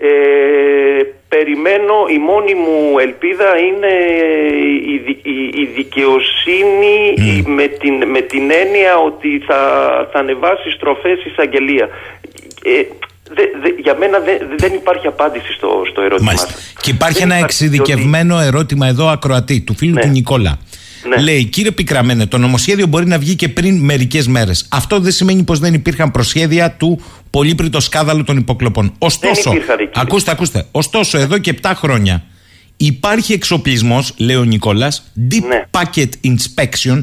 Ε, 0.00 0.08
περιμένω, 1.28 1.94
η 2.16 2.18
μόνη 2.28 2.54
μου 2.54 2.98
ελπίδα 3.06 3.48
είναι 3.68 3.92
η, 4.94 4.96
δι- 5.06 5.26
η- 5.36 5.50
η 5.62 5.64
δικαιοσύνη 5.78 6.96
η- 7.30 7.44
με, 7.58 7.66
την, 7.80 7.94
με 8.14 8.20
την 8.20 8.44
έννοια 8.62 8.92
ότι 9.08 9.30
θα, 9.46 9.58
θα 10.12 10.18
ανεβάσεις 10.18 10.72
στροφές 10.74 11.18
εισαγγελία. 11.24 11.88
Ε, 12.64 12.82
δε, 13.36 13.42
δε, 13.62 13.68
για 13.82 13.94
μένα 13.98 14.18
δε- 14.18 14.40
δεν 14.56 14.72
υπάρχει 14.74 15.06
απάντηση 15.06 15.52
στο, 15.52 15.82
στο 15.90 16.00
ερώτημα 16.00 16.26
Μάλιστα. 16.26 16.48
σας. 16.50 16.72
Και 16.80 16.90
υπάρχει 16.90 17.18
Δεν 17.18 17.30
ένα 17.30 17.38
υπάρχει, 17.38 17.64
εξειδικευμένο 17.64 18.38
ερώτημα 18.40 18.86
εδώ 18.86 19.06
ακροατή 19.08 19.60
του 19.60 19.74
φίλου 19.76 19.94
Ναι. 19.94 20.00
του 20.00 20.08
Νικόλα. 20.08 20.58
Ναι. 21.08 21.22
Λέει, 21.22 21.44
κύριε 21.44 21.70
Πικραμένε, 21.70 22.26
το 22.26 22.38
νομοσχέδιο 22.38 22.86
μπορεί 22.86 23.06
να 23.06 23.18
βγει 23.18 23.34
και 23.34 23.48
πριν 23.48 23.78
μερικές 23.84 24.26
μέρες. 24.28 24.68
Αυτό 24.72 25.00
δεν 25.00 25.12
σημαίνει 25.12 25.42
πως 25.42 25.58
δεν 25.58 25.74
υπήρχαν 25.74 26.10
προσχέδια 26.10 26.70
του 26.78 27.00
πολύπριτο 27.30 27.80
σκάδαλου 27.80 28.24
των 28.24 28.36
υποκλοπών. 28.36 28.92
Ωστόσο, 28.98 29.52
ακούστε, 29.94 30.30
ακούστε. 30.30 30.66
Ωστόσο, 30.70 31.18
εδώ 31.18 31.38
και 31.38 31.58
7 31.62 31.72
χρόνια 31.74 32.24
υπάρχει 32.76 33.32
εξοπλισμός, 33.32 34.14
λέει 34.16 34.36
ο 34.36 34.44
Νικόλας, 34.44 35.12
Deep 35.30 35.46
Ναι. 35.48 35.64
Packet 35.70 36.08
Inspection, 36.24 37.02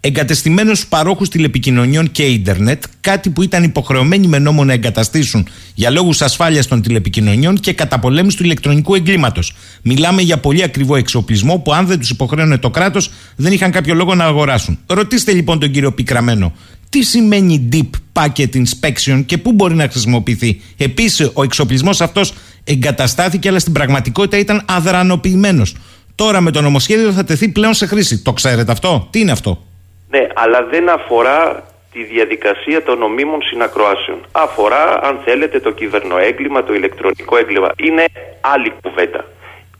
εγκατεστημένο 0.00 0.74
στου 0.74 0.88
παρόχους 0.88 1.28
τηλεπικοινωνιών 1.28 2.10
και 2.10 2.22
ίντερνετ, 2.22 2.82
κάτι 3.00 3.30
που 3.30 3.42
ήταν 3.42 3.62
υποχρεωμένοι 3.62 4.26
με 4.26 4.38
νόμο 4.38 4.64
να 4.64 4.72
εγκαταστήσουν 4.72 5.48
για 5.74 5.90
λόγους 5.90 6.22
ασφάλειας 6.22 6.66
των 6.66 6.82
τηλεπικοινωνιών 6.82 7.56
και 7.56 7.72
καταπολέμησης 7.72 8.38
του 8.38 8.44
ηλεκτρονικού 8.44 8.94
εγκλήματος. 8.94 9.54
Μιλάμε 9.82 10.22
για 10.22 10.38
πολύ 10.38 10.62
ακριβό 10.62 10.96
εξοπλισμό 10.96 11.58
που, 11.58 11.74
αν 11.74 11.86
δεν 11.86 11.98
τους 11.98 12.10
υποχρέωνε 12.10 12.58
το 12.58 12.70
κράτος, 12.70 13.10
δεν 13.36 13.52
είχαν 13.52 13.70
κάποιο 13.70 13.94
λόγο 13.94 14.14
να 14.14 14.24
αγοράσουν. 14.24 14.78
Ρωτήστε 14.86 15.32
λοιπόν 15.32 15.58
τον 15.58 15.70
κύριο 15.70 15.92
Πικραμένο, 15.92 16.52
τι 16.94 17.02
σημαίνει 17.02 17.68
Deep 17.72 17.90
Packet 18.20 18.48
Inspection 18.62 19.22
και 19.26 19.38
πού 19.38 19.52
μπορεί 19.52 19.74
να 19.74 19.88
χρησιμοποιηθεί; 19.88 20.60
Επίσης, 20.78 21.30
ο 21.34 21.42
εξοπλισμός 21.42 22.00
αυτός 22.00 22.34
εγκαταστάθηκε, 22.64 23.48
αλλά 23.48 23.58
στην 23.58 23.72
πραγματικότητα 23.72 24.38
ήταν 24.38 24.64
αδρανοποιημένος. 24.68 25.76
Τώρα 26.14 26.40
με 26.40 26.50
το 26.50 26.60
νομοσχέδιο 26.60 27.12
θα 27.12 27.24
τεθεί 27.24 27.48
πλέον 27.48 27.74
σε 27.74 27.86
χρήση. 27.86 28.22
Το 28.22 28.32
ξέρετε 28.32 28.72
αυτό, 28.72 29.08
τι 29.10 29.20
είναι 29.20 29.32
αυτό; 29.32 29.62
Ναι, 30.10 30.26
αλλά 30.34 30.66
δεν 30.70 30.88
αφορά 30.88 31.64
τη 31.92 32.04
διαδικασία 32.04 32.82
των 32.82 32.98
νομίμων 32.98 33.42
συνακροάσεων. 33.42 34.18
Αφορά, 34.32 35.00
αν 35.02 35.18
θέλετε, 35.24 35.60
το 35.60 35.70
κυβερνοέγκλημα, 35.70 36.64
το 36.64 36.74
ηλεκτρονικό 36.74 37.36
έγκλημα. 37.36 37.68
Είναι 37.76 38.04
άλλη 38.40 38.72
κουβέντα. 38.82 39.24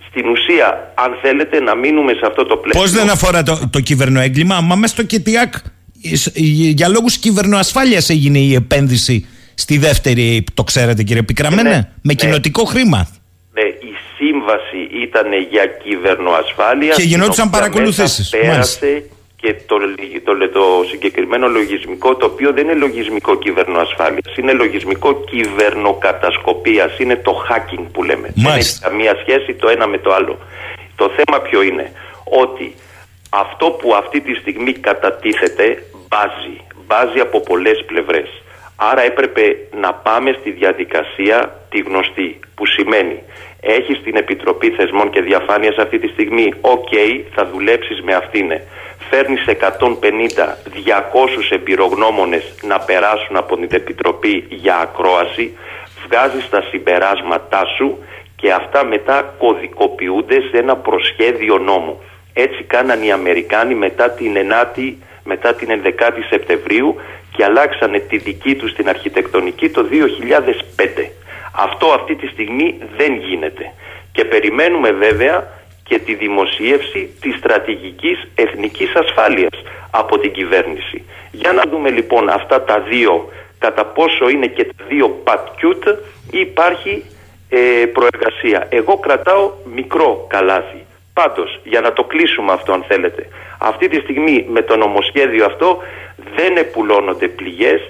Στην 0.08 0.28
ουσία, 0.28 0.92
αν 0.94 1.18
θέλετε 1.22 1.60
να 1.60 1.74
μείνουμε 1.74 2.12
σε 2.12 2.26
αυτό 2.26 2.46
το 2.46 2.56
πλαίσιο. 2.56 2.80
Πώς 2.80 2.90
δεν 2.90 3.10
αφορά 3.10 3.42
το, 3.42 3.58
το 3.70 3.80
κυβερνοέγκλημα, 3.80 4.60
μα 4.60 4.74
μέσα 4.74 4.94
στο 4.94 5.02
ΚΕΤΙΑΚ 5.02 5.54
ε, 5.54 5.58
σ- 5.58 5.66
ε, 5.66 5.73
για 6.74 6.88
λόγους 6.88 7.16
κυβερνοασφάλειας 7.18 8.09
έγινε 8.11 8.38
η 8.38 8.55
επένδυση 8.55 9.26
στη 9.55 9.78
δεύτερη 9.78 10.22
ΑΕΠ. 10.32 10.50
Το 10.55 10.64
ξέρετε, 10.64 11.02
κύριε 11.02 11.22
Πικραμένε, 11.22 11.68
Ναι, 11.68 11.74
με 11.76 11.90
ναι. 12.02 12.14
κοινοτικό 12.14 12.64
χρήμα. 12.64 13.09
Ναι, 13.52 13.62
η 13.62 13.92
σύμβαση 14.16 15.02
ήταν 15.02 15.26
για 15.50 15.66
κυβερνοασφάλειας. 15.84 16.96
Και 16.96 17.02
γινόντουσαν 17.02 17.32
στην 17.34 17.48
οποία 17.48 17.59
παρακολουθήσεις. 17.61 18.30
μέσα 18.32 18.46
Πέρασε 18.52 19.02
και 19.36 19.55
το, 19.66 19.76
λι- 19.76 20.24
το, 20.24 20.32
λε- 20.32 20.52
το 20.52 20.64
συγκεκριμένο 20.90 21.46
λογισμικό, 21.48 22.16
το 22.16 22.26
οποίο 22.26 22.52
δεν 22.52 22.64
είναι 22.64 22.74
λογισμικό 22.74 23.38
κυβερνοασφάλειας, 23.38 24.36
είναι 24.36 24.52
λογισμικό 24.52 25.24
κυβερνοκατασκοπίας. 25.30 26.98
Είναι 26.98 27.16
το 27.16 27.32
hacking 27.50 27.84
που 27.92 28.02
λέμε. 28.02 28.22
Δεν 28.22 28.32
έχει 28.36 28.46
Μάλιστα. 28.48 28.88
καμία 28.88 29.14
σχέση 29.22 29.55
το 29.55 29.68
ένα 29.68 29.86
με 29.86 29.98
το 29.98 30.14
άλλο. 30.14 30.38
Το 30.96 31.11
θέμα 31.16 31.40
ποιο 31.40 31.62
είναι, 31.62 31.92
ότι 32.24 32.74
αυτό 33.30 33.66
που 33.66 33.94
αυτή 33.94 34.20
τη 34.20 34.34
στιγμή 34.34 34.72
κατατίθεται 34.72 35.82
μπάζει. 36.14 36.56
Μπάζει 36.86 37.20
από 37.20 37.40
πολλές 37.40 37.84
πλευρές. 37.86 38.28
Άρα 38.76 39.02
έπρεπε 39.02 39.56
να 39.80 39.94
πάμε 39.94 40.36
στη 40.40 40.50
διαδικασία 40.50 41.60
τη 41.70 41.78
γνωστή, 41.80 42.38
που 42.54 42.66
σημαίνει 42.66 43.22
έχεις 43.60 44.02
την 44.02 44.16
Επιτροπή 44.16 44.70
Θεσμών 44.70 45.10
και 45.10 45.20
Διαφάνειας 45.20 45.76
αυτή 45.76 45.98
τη 45.98 46.08
στιγμή, 46.08 46.52
οκ, 46.60 46.92
θα 47.34 47.46
δουλέψεις 47.52 48.02
με 48.02 48.14
αυτήν. 48.14 48.50
Φέρνεις 49.10 49.46
150, 49.46 50.58
200 50.64 51.50
εμπειρογνώμονες 51.50 52.54
να 52.62 52.78
περάσουν 52.78 53.36
από 53.36 53.56
την 53.56 53.68
Επιτροπή 53.70 54.44
για 54.48 54.76
ακρόαση, 54.76 55.56
βγάζεις 56.06 56.48
τα 56.48 56.62
συμπεράσματά 56.70 57.64
σου 57.76 57.98
και 58.36 58.52
αυτά 58.52 58.84
μετά 58.84 59.34
κωδικοποιούνται 59.38 60.40
σε 60.40 60.58
ένα 60.58 60.76
προσχέδιο 60.76 61.58
νόμου. 61.58 62.02
Έτσι 62.32 62.62
κάναν 62.62 63.02
οι 63.02 63.12
Αμερικάνοι 63.12 63.74
μετά 63.74 64.10
την 64.10 64.36
9η, 64.36 64.94
μετά 65.24 65.54
την 65.54 65.68
11η 65.84 66.22
Σεπτεμβρίου 66.28 66.96
και 67.36 67.44
αλλάξανε 67.44 67.98
τη 67.98 68.16
δική 68.18 68.54
τους 68.54 68.74
την 68.74 68.88
αρχιτεκτονική 68.88 69.68
το 69.68 69.86
2005. 70.76 70.86
Αυτό 71.56 71.86
αυτή 71.86 72.14
τη 72.14 72.26
στιγμή 72.26 72.78
δεν 72.96 73.14
γίνεται. 73.14 73.72
Και 74.12 74.24
περιμένουμε 74.24 74.90
βέβαια 74.90 75.48
και 75.84 75.98
τη 75.98 76.14
δημοσίευση 76.14 77.16
της 77.20 77.36
στρατηγικής 77.36 78.28
εθνικής 78.34 78.94
ασφάλειας 78.94 79.62
από 79.90 80.18
την 80.18 80.32
κυβέρνηση. 80.32 81.04
Για 81.32 81.52
να 81.52 81.62
δούμε 81.70 81.90
λοιπόν 81.90 82.28
αυτά 82.28 82.62
τα 82.62 82.80
δύο, 82.80 83.28
κατά 83.58 83.84
πόσο 83.84 84.28
είναι 84.28 84.46
και 84.46 84.64
τα 84.64 84.84
δύο 84.88 85.08
πατκιούτ 85.08 85.86
ή 86.30 86.38
υπάρχει 86.38 87.02
ε, 87.48 87.86
προεργασία. 87.86 88.66
Εγώ 88.68 88.96
κρατάω 88.98 89.52
μικρό 89.74 90.26
καλάθι. 90.28 90.84
Πάντως, 91.14 91.60
για 91.64 91.80
να 91.80 91.92
το 91.92 92.04
κλείσουμε 92.04 92.52
αυτό 92.52 92.72
αν 92.72 92.84
θέλετε, 92.88 93.28
αυτή 93.58 93.88
τη 93.88 93.96
στιγμή 93.96 94.46
με 94.48 94.62
το 94.62 94.76
νομοσχέδιο 94.76 95.44
αυτό 95.44 95.78
δεν 96.36 96.56
επουλώνονται 96.56 97.28
πληγές, 97.28 97.80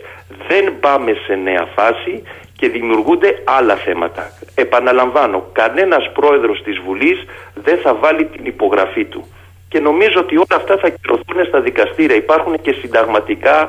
δεν 0.48 0.74
πάμε 0.80 1.12
σε 1.26 1.34
νέα 1.34 1.68
φάση 1.74 2.22
και 2.56 2.68
δημιουργούνται 2.68 3.42
άλλα 3.44 3.76
θέματα. 3.76 4.32
Επαναλαμβάνω, 4.54 5.48
κανένας 5.52 6.12
πρόεδρος 6.12 6.62
της 6.62 6.78
Βουλής 6.86 7.18
δεν 7.54 7.78
θα 7.82 7.94
βάλει 7.94 8.24
την 8.24 8.44
υπογραφή 8.44 9.04
του. 9.04 9.28
Και 9.68 9.80
νομίζω 9.80 10.18
ότι 10.20 10.36
όλα 10.36 10.56
αυτά 10.60 10.78
θα 10.78 10.88
κυρωθούν 10.88 11.44
στα 11.48 11.60
δικαστήρια. 11.60 12.16
Υπάρχουν 12.16 12.60
και 12.60 12.72
συνταγματικά 12.80 13.68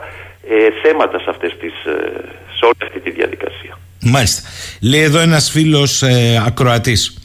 ε, 0.49 0.68
θέματα 0.84 1.20
σε, 1.20 1.30
αυτές 1.30 1.58
τις, 1.60 1.74
ε, 1.86 1.91
σε 2.58 2.66
όλη 2.66 2.82
αυτή 2.82 2.99
τη 2.99 3.12
διαδικασία. 3.12 3.78
Μάλιστα. 4.01 4.49
Λέει 4.82 5.01
εδώ 5.01 5.20
ένας 5.20 5.49
φίλος 5.49 6.01
ε, 6.01 6.43
ακροατής. 6.47 7.25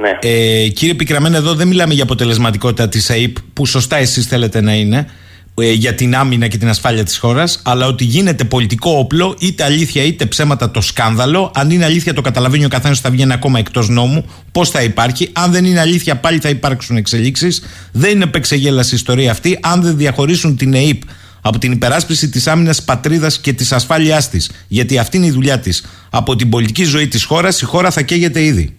Ναι. 0.00 0.18
Ε, 0.20 0.68
κύριε 0.68 0.94
Πικραμένα, 0.94 1.36
εδώ 1.36 1.54
δεν 1.54 1.68
μιλάμε 1.68 1.94
για 1.94 2.02
αποτελεσματικότητα 2.02 2.88
της 2.88 3.10
ΑΕΠ, 3.10 3.36
που 3.52 3.66
σωστά 3.66 3.96
εσείς 3.96 4.26
θέλετε 4.26 4.60
να 4.60 4.74
είναι, 4.74 5.06
ε, 5.54 5.72
για 5.72 5.94
την 5.94 6.16
άμυνα 6.16 6.48
και 6.48 6.58
την 6.58 6.68
ασφάλεια 6.68 7.04
της 7.04 7.18
χώρας, 7.18 7.60
αλλά 7.64 7.86
ότι 7.86 8.04
γίνεται 8.04 8.44
πολιτικό 8.44 8.90
όπλο, 8.90 9.36
είτε 9.38 9.64
αλήθεια 9.64 10.02
είτε 10.02 10.26
ψέματα 10.26 10.70
το 10.70 10.80
σκάνδαλο. 10.80 11.52
Αν 11.54 11.70
είναι 11.70 11.84
αλήθεια, 11.84 12.14
το 12.14 12.20
καταλαβαίνει 12.20 12.64
ο 12.64 12.68
καθένας 12.68 12.98
ότι 12.98 13.06
θα 13.06 13.12
βγαίνει 13.12 13.32
ακόμα 13.32 13.58
εκτός 13.58 13.88
νόμου. 13.88 14.24
Πώς 14.52 14.70
θα 14.70 14.82
υπάρχει. 14.82 15.28
Αν 15.32 15.52
δεν 15.52 15.64
είναι 15.64 15.80
αλήθεια, 15.80 16.16
πάλι 16.16 16.38
θα 16.38 16.48
υπάρξουν 16.48 16.96
εξελίξεις. 16.96 17.62
Δεν 17.92 18.10
είναι 18.10 18.24
επεξεγέλαση 18.24 18.94
η 18.94 18.96
ιστορία 18.96 19.30
αυτή. 19.30 19.58
Αν 19.62 19.82
δεν 19.82 19.96
διαχωρίσουν 19.96 20.56
την 20.56 20.74
ΑΕΠ 20.74 21.02
από 21.40 21.58
την 21.58 21.72
υπεράσπιση 21.72 22.28
της 22.28 22.46
άμυνας 22.46 22.82
πατρίδας 22.82 23.38
και 23.38 23.52
της 23.52 23.72
ασφάλειάς 23.72 24.28
της, 24.28 24.50
γιατί 24.68 24.98
αυτή 24.98 25.16
είναι 25.16 25.26
η 25.26 25.30
δουλειά 25.30 25.58
της, 25.58 25.84
από 26.10 26.36
την 26.36 26.48
πολιτική 26.48 26.84
ζωή 26.84 27.08
της 27.08 27.24
χώρας, 27.24 27.60
η 27.60 27.64
χώρα 27.64 27.90
θα 27.90 28.02
καίγεται 28.02 28.42
ήδη. 28.44 28.77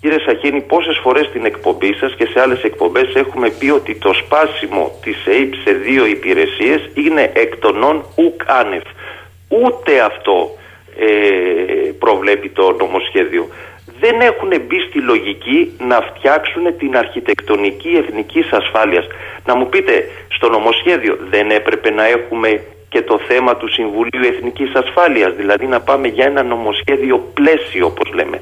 Κύριε 0.00 0.18
Σαχίνη, 0.18 0.60
πόσες 0.60 0.98
φορές 1.02 1.26
στην 1.26 1.44
εκπομπή 1.44 1.94
σας 1.94 2.14
και 2.14 2.26
σε 2.26 2.40
άλλες 2.40 2.62
εκπομπές 2.62 3.14
έχουμε 3.14 3.50
πει 3.50 3.70
ότι 3.70 3.94
το 3.94 4.12
σπάσιμο 4.12 4.98
της 5.02 5.26
ΑΕΠ 5.26 5.54
σε 5.54 5.72
δύο 5.72 6.06
υπηρεσίες 6.06 6.90
είναι 6.94 7.30
εκ 7.34 7.56
των 7.56 7.82
όν 7.82 8.04
ουκ 8.14 8.42
άνευ. 8.46 8.82
Ούτε 9.48 10.00
αυτό 10.00 10.50
ε, 10.98 11.90
προβλέπει 11.98 12.48
το 12.48 12.76
νομοσχέδιο. 12.78 13.48
Δεν 14.00 14.20
έχουν 14.20 14.48
μπει 14.66 14.80
στη 14.88 14.98
λογική 15.00 15.72
να 15.78 16.00
φτιάξουν 16.00 16.76
την 16.78 16.96
αρχιτεκτονική 16.96 17.88
εθνικής 17.88 18.52
ασφάλειας. 18.52 19.06
Να 19.44 19.54
μου 19.54 19.68
πείτε, 19.68 20.08
στο 20.28 20.48
νομοσχέδιο 20.48 21.18
δεν 21.30 21.50
έπρεπε 21.50 21.90
να 21.90 22.06
έχουμε 22.06 22.62
και 22.88 23.02
το 23.02 23.18
θέμα 23.28 23.56
του 23.56 23.68
Συμβουλίου 23.68 24.24
Εθνικής 24.32 24.74
Ασφάλειας, 24.74 25.34
δηλαδή 25.34 25.66
να 25.66 25.80
πάμε 25.80 26.08
για 26.08 26.24
ένα 26.24 26.42
νομοσχέδιο 26.42 27.30
πλαίσιο 27.34 27.86
όπως 27.86 28.12
λέμε. 28.14 28.40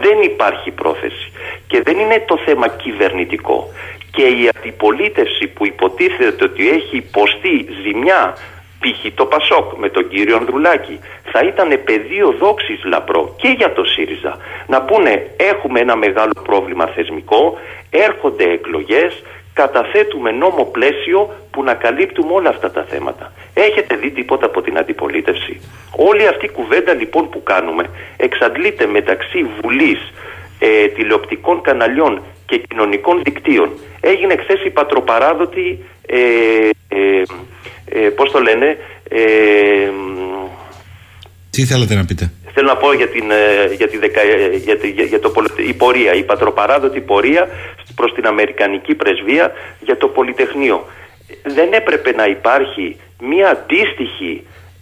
Δεν 0.00 0.22
υπάρχει 0.22 0.70
πρόθεση 0.70 1.32
και 1.66 1.82
δεν 1.82 1.98
είναι 1.98 2.24
το 2.26 2.36
θέμα 2.44 2.68
κυβερνητικό. 2.68 3.68
Και 4.10 4.22
η 4.22 4.50
αντιπολίτευση 4.56 5.46
που 5.46 5.66
υποτίθεται 5.66 6.44
ότι 6.44 6.68
έχει 6.68 6.96
υποστεί 6.96 7.66
ζημιά 7.82 8.36
π.χ. 8.80 9.14
το 9.14 9.26
Πασόκ 9.26 9.72
με 9.76 9.88
τον 9.88 10.08
κύριο 10.08 10.36
Ανδρουλάκη 10.36 11.00
θα 11.32 11.40
ήταν 11.40 11.80
πεδίο 11.84 12.34
δόξης 12.38 12.84
λαμπρό 12.84 13.34
και 13.36 13.48
για 13.48 13.72
το 13.72 13.84
ΣΥΡΙΖΑ 13.84 14.36
να 14.66 14.82
πούνε 14.82 15.30
έχουμε 15.36 15.80
ένα 15.80 15.96
μεγάλο 15.96 16.32
πρόβλημα 16.42 16.86
θεσμικό 16.86 17.58
έρχονται 17.90 18.44
εκλογές 18.44 19.22
καταθέτουμε 19.60 20.30
νόμο 20.30 20.64
πλαίσιο 20.64 21.18
που 21.50 21.62
να 21.62 21.74
καλύπτουμε 21.74 22.32
όλα 22.32 22.48
αυτά 22.48 22.70
τα 22.70 22.82
θέματα. 22.90 23.32
Έχετε 23.54 23.96
δει 23.96 24.10
τίποτα 24.10 24.46
από 24.46 24.62
την 24.62 24.78
αντιπολίτευση; 24.78 25.60
Όλη 25.96 26.26
αυτή 26.26 26.44
η 26.44 26.50
κουβέντα 26.50 26.92
λοιπόν 26.94 27.28
που 27.30 27.42
κάνουμε 27.42 27.84
εξαντλείται 28.16 28.86
μεταξύ 28.86 29.46
Βουλής, 29.60 30.12
ε, 30.58 30.86
τηλεοπτικών 30.86 31.60
καναλιών 31.60 32.22
και 32.46 32.58
κοινωνικών 32.58 33.22
δικτύων. 33.22 33.70
Έγινε 34.00 34.36
χθες 34.36 34.64
η 34.64 34.70
πατροπαράδοτη, 34.70 35.84
ε, 36.06 36.18
ε, 36.88 37.22
ε, 37.88 38.08
πώς 38.08 38.30
το 38.30 38.40
λένε, 38.40 38.78
ε, 39.08 39.90
Τι 41.56 41.64
θέλετε 41.64 41.94
να 41.94 42.04
πείτε; 42.04 42.24
Θέλω 42.54 42.68
να 42.68 42.76
πω 42.76 42.92
για, 42.92 43.08
την, 43.08 43.30
ε, 43.30 43.74
για, 43.80 43.88
τη 43.88 43.96
δεκα, 43.98 44.20
ε, 44.20 44.56
για, 44.66 44.76
τη- 44.78 44.88
για, 44.90 45.04
για 45.04 45.20
το, 45.20 45.28
πολυ- 45.30 45.58
η 45.68 45.72
πορεία, 45.72 46.12
η 46.14 46.22
πατροπαράδοτη 46.30 47.00
πορεία 47.00 47.48
προς 47.94 48.12
την 48.14 48.26
Αμερικανική 48.26 48.94
πρεσβεία 48.94 49.52
για 49.80 49.96
το 49.96 50.08
Πολυτεχνείο. 50.08 50.86
Δεν 51.56 51.72
έπρεπε 51.72 52.10
να 52.12 52.26
υπάρχει 52.26 52.96
μία 53.30 53.48
αντίστοιχη 53.50 54.32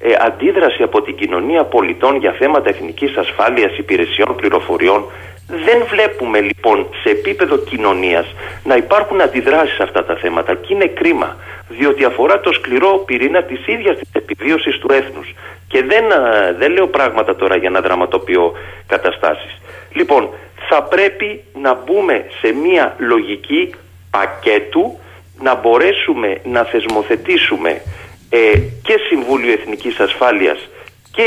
ε, 0.07 0.15
αντίδραση 0.21 0.83
από 0.83 1.03
την 1.03 1.17
κοινωνία 1.17 1.65
πολιτών 1.65 2.17
για 2.17 2.33
θέματα 2.33 2.69
εθνικής 2.69 3.17
ασφάλειας, 3.17 3.79
υπηρεσιών, 3.79 4.37
πληροφοριών. 4.37 5.05
Δεν 5.47 5.85
βλέπουμε 5.89 6.41
λοιπόν 6.41 6.87
σε 7.03 7.11
επίπεδο 7.11 7.57
κοινωνίας 7.57 8.27
να 8.65 8.75
υπάρχουν 8.75 9.21
αντιδράσεις 9.21 9.75
σε 9.75 9.83
αυτά 9.83 10.05
τα 10.05 10.17
θέματα 10.17 10.55
και 10.55 10.75
είναι 10.75 10.87
κρίμα 10.87 11.37
διότι 11.69 12.05
αφορά 12.05 12.41
το 12.41 12.53
σκληρό 12.53 13.03
πυρήνα 13.07 13.43
της 13.43 13.67
ίδιας 13.67 13.99
της 13.99 14.09
επιβίωσης 14.13 14.79
του 14.79 14.93
έθνους 14.93 15.35
και 15.69 15.83
δεν, 15.83 16.13
α, 16.13 16.53
δεν 16.59 16.73
λέω 16.73 16.87
πράγματα 16.87 17.37
τώρα 17.37 17.57
για 17.57 17.71
να 17.71 17.81
δραματοποιώ 17.81 18.53
καταστάσεις. 18.87 19.61
Λοιπόν, 19.93 20.31
θα 20.69 20.83
πρέπει 20.83 21.41
να 21.63 21.75
μπούμε 21.75 22.25
σε 22.41 22.53
μια 22.53 22.95
λογική 22.99 23.75
πακέτου 24.11 24.99
να 25.41 25.55
μπορέσουμε 25.55 26.41
να 26.45 26.65
θεσμοθετήσουμε 26.65 27.81
ε, 28.37 28.59
και 28.87 28.95
Συμβούλιο 29.09 29.53
Εθνικής 29.53 29.99
Ασφάλειας 29.99 30.59
και 31.17 31.27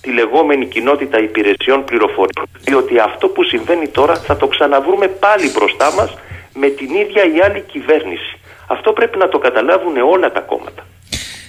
τη 0.00 0.10
λεγόμενη 0.12 0.66
κοινότητα 0.66 1.18
υπηρεσιών 1.18 1.84
πληροφοριών 1.84 2.46
διότι 2.60 2.98
αυτό 2.98 3.26
που 3.28 3.42
συμβαίνει 3.42 3.88
τώρα 3.88 4.14
θα 4.16 4.36
το 4.36 4.46
ξαναβρούμε 4.46 5.06
πάλι 5.06 5.50
μπροστά 5.54 5.92
μας 5.92 6.10
με 6.54 6.68
την 6.68 6.90
ίδια 7.02 7.22
η 7.34 7.40
άλλη 7.46 7.60
κυβέρνηση. 7.72 8.32
Αυτό 8.66 8.92
πρέπει 8.92 9.18
να 9.18 9.28
το 9.28 9.38
καταλάβουν 9.38 9.96
όλα 9.96 10.32
τα 10.32 10.40
κόμματα. 10.40 10.86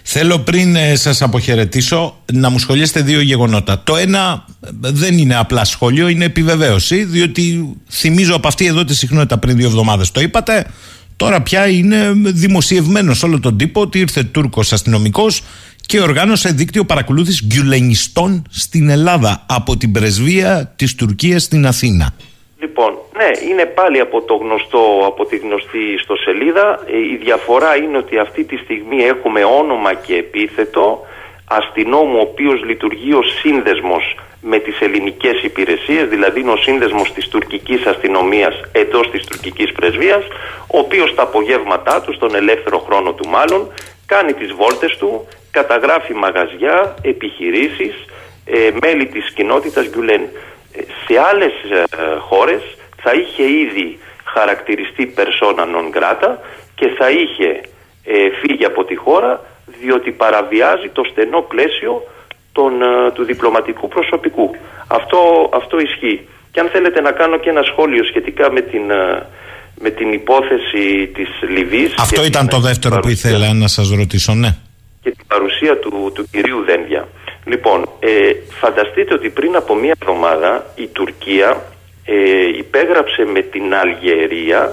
Θέλω 0.03 0.39
πριν 0.39 0.76
ε, 0.76 0.95
σας 0.95 1.22
αποχαιρετήσω 1.22 2.17
να 2.34 2.49
μου 2.49 2.59
σχολιάσετε 2.59 3.01
δύο 3.01 3.22
γεγονότα. 3.22 3.84
Το 3.84 3.95
ένα 3.95 4.45
ε, 4.65 4.69
δεν 4.82 5.17
είναι 5.17 5.36
απλά 5.36 5.63
σχόλιο, 5.63 6.07
είναι 6.07 6.26
επιβεβαίωση, 6.26 7.03
διότι 7.03 7.76
θυμίζω 7.89 8.36
από 8.36 8.47
αυτή 8.47 8.65
εδώ 8.65 8.84
τη 8.84 8.95
συχνότητα 8.95 9.38
πριν 9.38 9.55
δύο 9.55 9.67
εβδομάδες 9.67 10.11
το 10.11 10.22
είπατε. 10.22 10.65
Τώρα 11.22 11.41
πια 11.41 11.67
είναι 11.67 12.11
δημοσιευμένος 12.15 13.17
σε 13.17 13.26
όλο 13.26 13.39
τον 13.39 13.57
τύπο 13.57 13.82
ότι 13.82 13.99
ήρθε 13.99 14.24
Τούρκος 14.24 14.74
αστυνομικός 14.74 15.43
και 15.86 15.99
οργάνωσε 16.01 16.49
δίκτυο 16.49 16.84
παρακολούθησης 16.84 17.45
γκιουλενιστών 17.45 18.43
στην 18.49 18.89
Ελλάδα 18.89 19.45
από 19.49 19.78
την 19.78 19.91
πρεσβεία 19.91 20.74
της 20.76 20.95
Τουρκίας 20.95 21.43
στην 21.43 21.65
Αθήνα. 21.65 22.13
Λοιπόν, 22.59 22.91
ναι, 23.17 23.49
είναι 23.49 23.65
πάλι 23.65 23.99
από 23.99 24.22
το 24.22 24.34
γνωστό, 24.34 24.84
από 25.05 25.26
τη 25.26 25.38
γνωστή 25.38 25.80
ιστοσελίδα. 25.99 26.80
Ε, 26.88 26.97
Η 27.13 27.15
διαφορά 27.24 27.76
είναι 27.76 27.97
ότι 27.97 28.17
αυτή 28.17 28.43
τη 28.43 28.57
στιγμή 28.57 29.03
έχουμε 29.03 29.43
όνομα 29.43 29.93
και 29.93 30.15
επίθετο 30.15 31.05
αστυνόμου 31.58 32.18
ο 32.18 32.22
οποίος 32.22 32.64
λειτουργεί 32.64 33.14
ως 33.14 33.39
σύνδεσμος 33.39 34.16
με 34.41 34.60
τις 34.60 34.80
ελληνικές 34.82 35.43
υπηρεσίες, 35.43 36.08
δηλαδή 36.08 36.39
είναι 36.39 36.52
ο 36.52 36.58
σύνδεσμος 36.58 37.14
της 37.14 37.28
τουρκικής 37.28 37.86
αστυνομίας 37.86 38.62
εντός 38.72 39.10
της 39.12 39.26
τουρκικής 39.26 39.72
πρεσβείας, 39.72 40.24
ο 40.68 40.78
οποίος 40.80 41.16
τα 41.16 41.22
απογεύματά 41.24 42.02
του, 42.02 42.14
στον 42.14 42.36
ελεύθερο 42.36 42.80
χρόνο 42.80 43.14
του 43.14 43.28
μάλλον, 43.30 43.72
κάνει 44.06 44.34
τις 44.34 44.52
βόλτες 44.54 44.97
του, 44.97 45.28
καταγράφει 45.52 46.14
μαγαζιά, 46.14 46.95
επιχειρήσεις, 47.02 47.93
ε, 48.45 48.70
μέλη 48.82 49.06
της 49.06 49.32
κοινότητας 49.32 49.89
Γκουλέν. 49.89 50.22
Ε, 50.22 50.82
Σε 51.08 51.20
άλλες 51.32 51.54
ε, 51.72 51.84
χώρες 52.20 52.62
θα 53.02 53.12
είχε 53.14 53.43
ήδη 53.43 53.99
χαρακτηριστεί 54.24 55.14
persona 55.18 55.64
non 55.64 55.97
grata 55.97 56.32
και 56.76 56.88
θα 56.97 57.10
είχε 57.10 57.62
ε, 58.06 58.30
φύγει 58.41 58.66
από 58.66 58.84
τη 58.84 58.95
χώρα 58.95 59.41
διότι 59.82 60.12
παραβιάζει 60.12 60.90
το 60.94 61.04
στενό 61.12 61.42
πλαίσιο 61.42 61.94
των, 62.52 62.82
ε, 62.82 63.12
του 63.14 63.24
διπλωματικού 63.24 63.88
προσωπικού. 63.88 64.46
Αυτό, 64.88 65.50
αυτό 65.54 65.80
ισχύει. 65.80 66.28
Και 66.52 66.60
αν 66.60 66.68
θέλετε 66.74 67.02
να 67.02 67.12
κάνω 67.12 67.38
και 67.40 67.50
ένα 67.50 67.64
σχόλιο 67.64 68.04
σχετικά 68.04 68.52
με 68.52 68.62
την, 68.62 68.92
ε, 68.92 69.26
με 69.80 69.90
την 69.90 70.14
υπόθεση 70.14 70.84
της 71.14 71.30
Λιβύης 71.50 71.94
Αυτό 72.00 72.22
και 72.22 72.28
ήταν 72.28 72.48
την 72.48 72.56
το 72.56 72.60
δεύτερο 72.68 72.96
που 72.96 73.02
παρουσία- 73.02 73.30
ήθελα 73.30 73.54
να 73.54 73.68
σας 73.68 73.90
ρωτήσω, 73.90 74.34
ναι. 74.34 74.56
και 75.04 75.10
την 75.12 75.26
παρουσία 75.28 75.78
του, 75.78 76.12
του 76.16 76.28
κυρίου 76.32 76.64
Δένδια. 76.66 77.08
Λοιπόν, 77.46 77.90
ε, 78.00 78.10
φανταστείτε 78.60 79.14
ότι 79.14 79.30
πριν 79.30 79.56
από 79.56 79.76
μία 79.76 79.96
εβδομάδα 80.02 80.66
η 80.76 80.88
Τουρκία 80.88 81.62
ε, 82.06 82.48
υπέγραψε 82.58 83.24
με 83.34 83.42
την 83.42 83.76
Αλγερία 83.76 84.72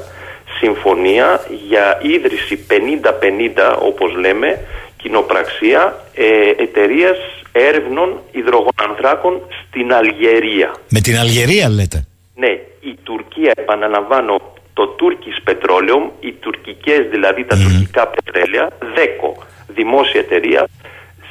συμφωνία 0.60 1.40
για 1.68 1.98
ίδρυση 2.02 2.66
50-50 2.70 3.76
όπως 3.78 4.14
λέμε 4.14 4.60
κοινοπραξία 5.02 6.04
ε, 6.14 6.62
εταιρείας 6.62 7.18
έρευνων 7.52 8.18
υδρογονανθράκων 8.32 9.40
στην 9.60 9.92
Αλγερία. 9.92 10.74
Με 10.88 11.00
την 11.00 11.16
Αλγερία 11.18 11.68
λέτε; 11.68 12.06
Ναι, 12.34 12.52
η 12.80 12.94
Τουρκία, 13.02 13.52
επαναλαμβάνω, 13.56 14.34
το 14.72 14.96
Turkish 15.00 15.50
Petroleum, 15.50 16.10
οι 16.20 16.32
τουρκικές 16.32 17.06
δηλαδή 17.10 17.44
τα 17.44 17.56
τουρκικά 17.56 18.06
πετρέλαια, 18.06 18.68
ΔΕΚΟ, 18.94 19.42
δημόσια 19.66 20.20
εταιρεία, 20.20 20.68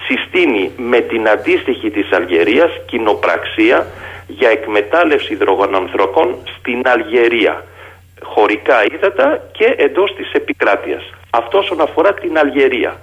συστήνει 0.08 0.72
με 0.78 1.00
την 1.00 1.30
αντίστοιχη 1.30 1.90
της 1.90 2.12
Αλγερίας 2.12 2.72
κοινοπραξία 2.86 3.88
για 4.28 4.50
εκμετάλλευση 4.50 5.34
υδρογονανθρακών 5.34 6.36
στην 6.58 6.82
Αλγερία. 6.86 7.64
Χωρικά 8.22 8.84
ύδατα 8.94 9.50
και 9.52 9.76
εντός 9.78 10.16
της 10.18 10.32
επικράτειας. 10.32 11.04
Αυτό 11.30 11.58
όσον 11.58 11.82
αφορά 11.82 12.14
την 12.14 12.38
Αλγερία. 12.38 13.00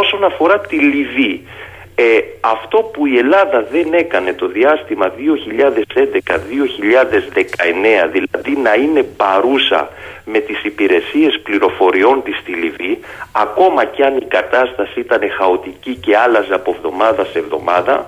Όσον 0.00 0.24
αφορά 0.24 0.60
τη 0.60 0.76
Λιβύη, 0.76 1.46
ε, 1.94 2.18
αυτό 2.40 2.78
που 2.78 3.06
η 3.06 3.18
Ελλάδα 3.18 3.66
δεν 3.70 3.92
έκανε 3.92 4.32
το 4.32 4.46
διάστημα 4.46 5.08
2011-2019, 5.08 8.08
δηλαδή 8.12 8.56
να 8.62 8.74
είναι 8.74 9.02
παρούσα 9.02 9.88
με 10.24 10.38
τις 10.38 10.64
υπηρεσίες 10.64 11.40
πληροφοριών 11.42 12.22
της 12.22 12.36
στη 12.36 12.52
Λιβύη, 12.52 12.98
ακόμα 13.32 13.84
κι 13.84 14.02
αν 14.02 14.16
η 14.16 14.24
κατάσταση 14.24 15.00
ήταν 15.00 15.20
χαοτική 15.38 15.94
και 15.94 16.16
άλλαζε 16.16 16.54
από 16.54 16.74
εβδομάδα 16.76 17.24
σε 17.24 17.38
εβδομάδα, 17.38 18.06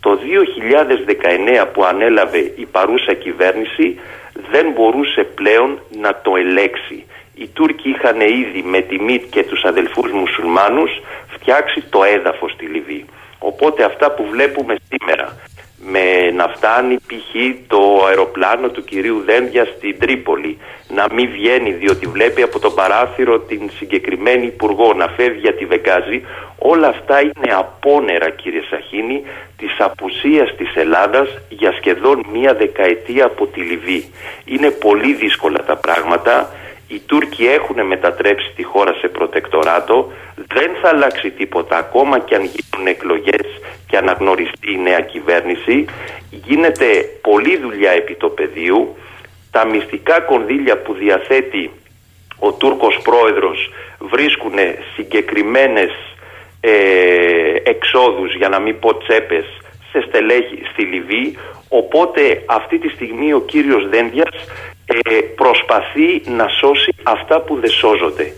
το 0.00 0.18
2019 1.62 1.66
που 1.72 1.84
ανέλαβε 1.84 2.38
η 2.38 2.66
παρούσα 2.70 3.14
κυβέρνηση 3.14 4.00
δεν 4.50 4.66
μπορούσε 4.74 5.26
πλέον 5.34 5.78
να 6.00 6.20
το 6.22 6.36
ελέξει. 6.36 7.04
Οι 7.38 7.46
Τούρκοι 7.52 7.88
είχαν 7.88 8.20
ήδη 8.20 8.62
με 8.62 8.80
τη 8.80 9.00
ΜΙΤ 9.00 9.24
και 9.30 9.44
τους 9.44 9.64
αδελφούς 9.64 10.10
μουσουλμάνους 10.12 10.90
φτιάξει 11.28 11.84
το 11.90 12.04
έδαφος 12.04 12.52
στη 12.52 12.66
Λιβύη. 12.66 13.04
Οπότε 13.38 13.84
αυτά 13.84 14.10
που 14.10 14.26
βλέπουμε 14.30 14.76
σήμερα 14.88 15.36
με 15.80 16.30
να 16.30 16.48
φτάνει 16.48 16.96
π.χ. 16.96 17.56
το 17.66 18.04
αεροπλάνο 18.08 18.68
του 18.68 18.84
κυρίου 18.84 19.22
Δένδια 19.24 19.64
στην 19.64 19.98
Τρίπολη 19.98 20.58
να 20.88 21.06
μην 21.14 21.30
βγαίνει 21.30 21.72
διότι 21.72 22.06
βλέπει 22.06 22.42
από 22.42 22.58
το 22.58 22.70
παράθυρο 22.70 23.38
την 23.38 23.70
συγκεκριμένη 23.76 24.46
υπουργό 24.46 24.92
να 24.94 25.08
φεύγει 25.08 25.40
για 25.40 25.54
τη 25.54 25.64
Βεγγάζη 25.64 26.22
όλα 26.58 26.88
αυτά 26.88 27.20
είναι 27.20 27.54
απόνερα 27.54 28.30
κύριε 28.30 28.62
Σαχίνη 28.70 29.22
της 29.56 29.76
απουσίας 29.78 30.54
της 30.56 30.74
Ελλάδας 30.74 31.28
για 31.48 31.72
σχεδόν 31.72 32.26
μία 32.32 32.54
δεκαετία 32.54 33.24
από 33.24 33.46
τη 33.46 33.60
Λιβύη. 33.60 34.12
Είναι 34.44 34.70
πολύ 34.70 35.14
δύσκολα 35.14 35.64
τα 35.64 35.76
πράγματα 35.76 36.50
οι 36.88 37.00
Τούρκοι 37.06 37.46
έχουν 37.46 37.86
μετατρέψει 37.86 38.52
τη 38.56 38.62
χώρα 38.62 38.92
σε 38.92 39.08
προτεκτοράτο, 39.08 40.12
δεν 40.34 40.70
θα 40.82 40.88
αλλάξει 40.88 41.30
τίποτα 41.30 41.76
ακόμα 41.76 42.18
και 42.18 42.34
αν 42.34 42.42
γίνουν 42.42 42.86
εκλογές 42.86 43.46
και 43.86 43.96
αναγνωριστεί 43.96 44.72
η 44.72 44.78
νέα 44.78 45.00
κυβέρνηση. 45.00 45.84
Γίνεται 46.30 46.86
πολλή 47.20 47.56
δουλειά 47.56 47.90
επί 47.90 48.14
το 48.14 48.28
πεδίου. 48.28 48.96
Τα 49.50 49.66
μυστικά 49.66 50.20
κονδύλια 50.20 50.78
που 50.78 50.94
διαθέτει 50.94 51.70
ο 52.38 52.52
Τούρκος 52.52 52.98
πρόεδρος 53.02 53.70
βρίσκουν 53.98 54.54
συγκεκριμένες 54.94 55.90
ε, 56.60 56.72
εξόδους, 57.62 58.34
για 58.34 58.48
να 58.48 58.58
μην 58.58 58.78
πω 58.78 58.98
τσέπες, 58.98 59.44
σε 59.90 60.04
στελέχη 60.08 60.62
στη 60.72 60.82
Λιβύη. 60.82 61.38
Οπότε 61.68 62.42
αυτή 62.46 62.78
τη 62.78 62.88
στιγμή 62.88 63.32
ο 63.32 63.40
κύριος 63.40 63.88
Δένδιας 63.88 64.34
ε, 65.02 65.20
προσπαθεί 65.34 66.30
να 66.36 66.48
σώσει 66.48 66.94
αυτά 67.02 67.40
που 67.40 67.58
δεν 67.60 67.70
σώζονται. 67.70 68.32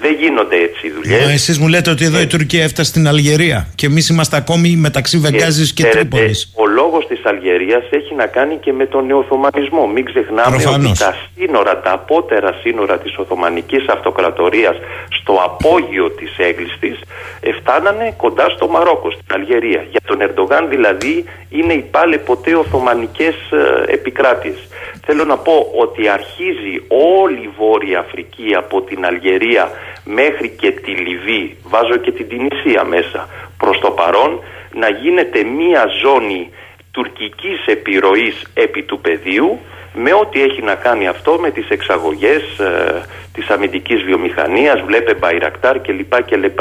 Δεν 0.00 0.14
γίνονται 0.20 0.56
έτσι 0.56 0.86
οι 0.86 0.90
δουλειές. 0.90 1.24
Μα 1.24 1.30
εσείς 1.30 1.58
μου 1.58 1.68
λέτε 1.68 1.90
ότι 1.90 2.04
εδώ 2.04 2.20
η 2.20 2.26
Τουρκία 2.26 2.62
έφτασε 2.62 2.90
στην 2.90 3.08
Αλγερία 3.08 3.68
και 3.74 3.86
εμείς 3.86 4.08
είμαστε 4.08 4.36
ακόμη 4.36 4.76
μεταξύ 4.76 5.18
Βεγγάζης 5.18 5.72
και, 5.72 5.82
ξέρετε, 5.82 6.08
Τρίπολης. 6.08 6.52
Ο 6.54 6.65
λόγος 6.78 7.06
της 7.06 7.20
Αλγερίας 7.24 7.84
έχει 7.90 8.14
να 8.14 8.26
κάνει 8.26 8.56
και 8.64 8.72
με 8.72 8.86
τον 8.86 9.06
νεοοθωμανισμό. 9.06 9.86
Μην 9.86 10.04
ξεχνάμε 10.04 10.56
Προφανώς. 10.56 10.90
ότι 10.90 10.98
τα 10.98 11.12
σύνορα, 11.34 11.80
τα 11.80 11.92
απότερα 11.92 12.50
σύνορα 12.62 12.98
της 12.98 13.12
Οθωμανικής 13.18 13.84
Αυτοκρατορίας 13.88 14.76
στο 15.18 15.32
απόγειο 15.48 16.10
της 16.10 16.32
έγκλειστης 16.38 16.96
φτάνανε 17.58 18.14
κοντά 18.16 18.48
στο 18.48 18.66
Μαρόκο, 18.68 19.10
στην 19.10 19.30
Αλγερία. 19.34 19.82
Για 19.90 20.00
τον 20.06 20.20
Ερντογάν 20.20 20.68
δηλαδή 20.68 21.24
είναι 21.50 21.72
οι 21.72 21.84
πάλι 21.90 22.18
ποτέ 22.18 22.54
Οθωμανικές 22.56 23.34
ε, 23.50 23.92
επικράτειες. 23.92 24.58
Θέλω 25.06 25.24
να 25.24 25.36
πω 25.36 25.56
ότι 25.84 26.08
αρχίζει 26.08 26.74
όλη 27.20 27.40
η 27.42 27.50
Βόρεια 27.58 27.98
Αφρική 27.98 28.54
από 28.56 28.82
την 28.82 29.06
Αλγερία 29.06 29.70
μέχρι 30.04 30.48
και 30.60 30.70
τη 30.70 30.90
Λιβύη, 30.90 31.56
βάζω 31.62 31.96
και 31.96 32.12
την 32.12 32.28
Τινησία 32.28 32.84
μέσα, 32.84 33.28
προς 33.58 33.78
το 33.78 33.90
παρόν 33.90 34.40
να 34.72 34.88
γίνεται 34.88 35.42
μία 35.42 35.84
ζώνη 36.02 36.50
τουρκικής 36.96 37.66
επιρροής 37.66 38.46
επί 38.54 38.82
του 38.82 39.00
πεδίου 39.00 39.60
με 39.94 40.12
ό,τι 40.12 40.42
έχει 40.42 40.62
να 40.62 40.74
κάνει 40.74 41.06
αυτό 41.08 41.38
με 41.40 41.50
τις 41.50 41.68
εξαγωγές 41.68 42.58
ε, 42.58 43.02
της 43.32 43.48
αμυντικής 43.50 44.02
βιομηχανίας, 44.02 44.80
βλέπε 44.80 45.14
Μπαϊρακτάρ 45.14 45.80
κλπ. 45.80 46.22
κλπ. 46.22 46.60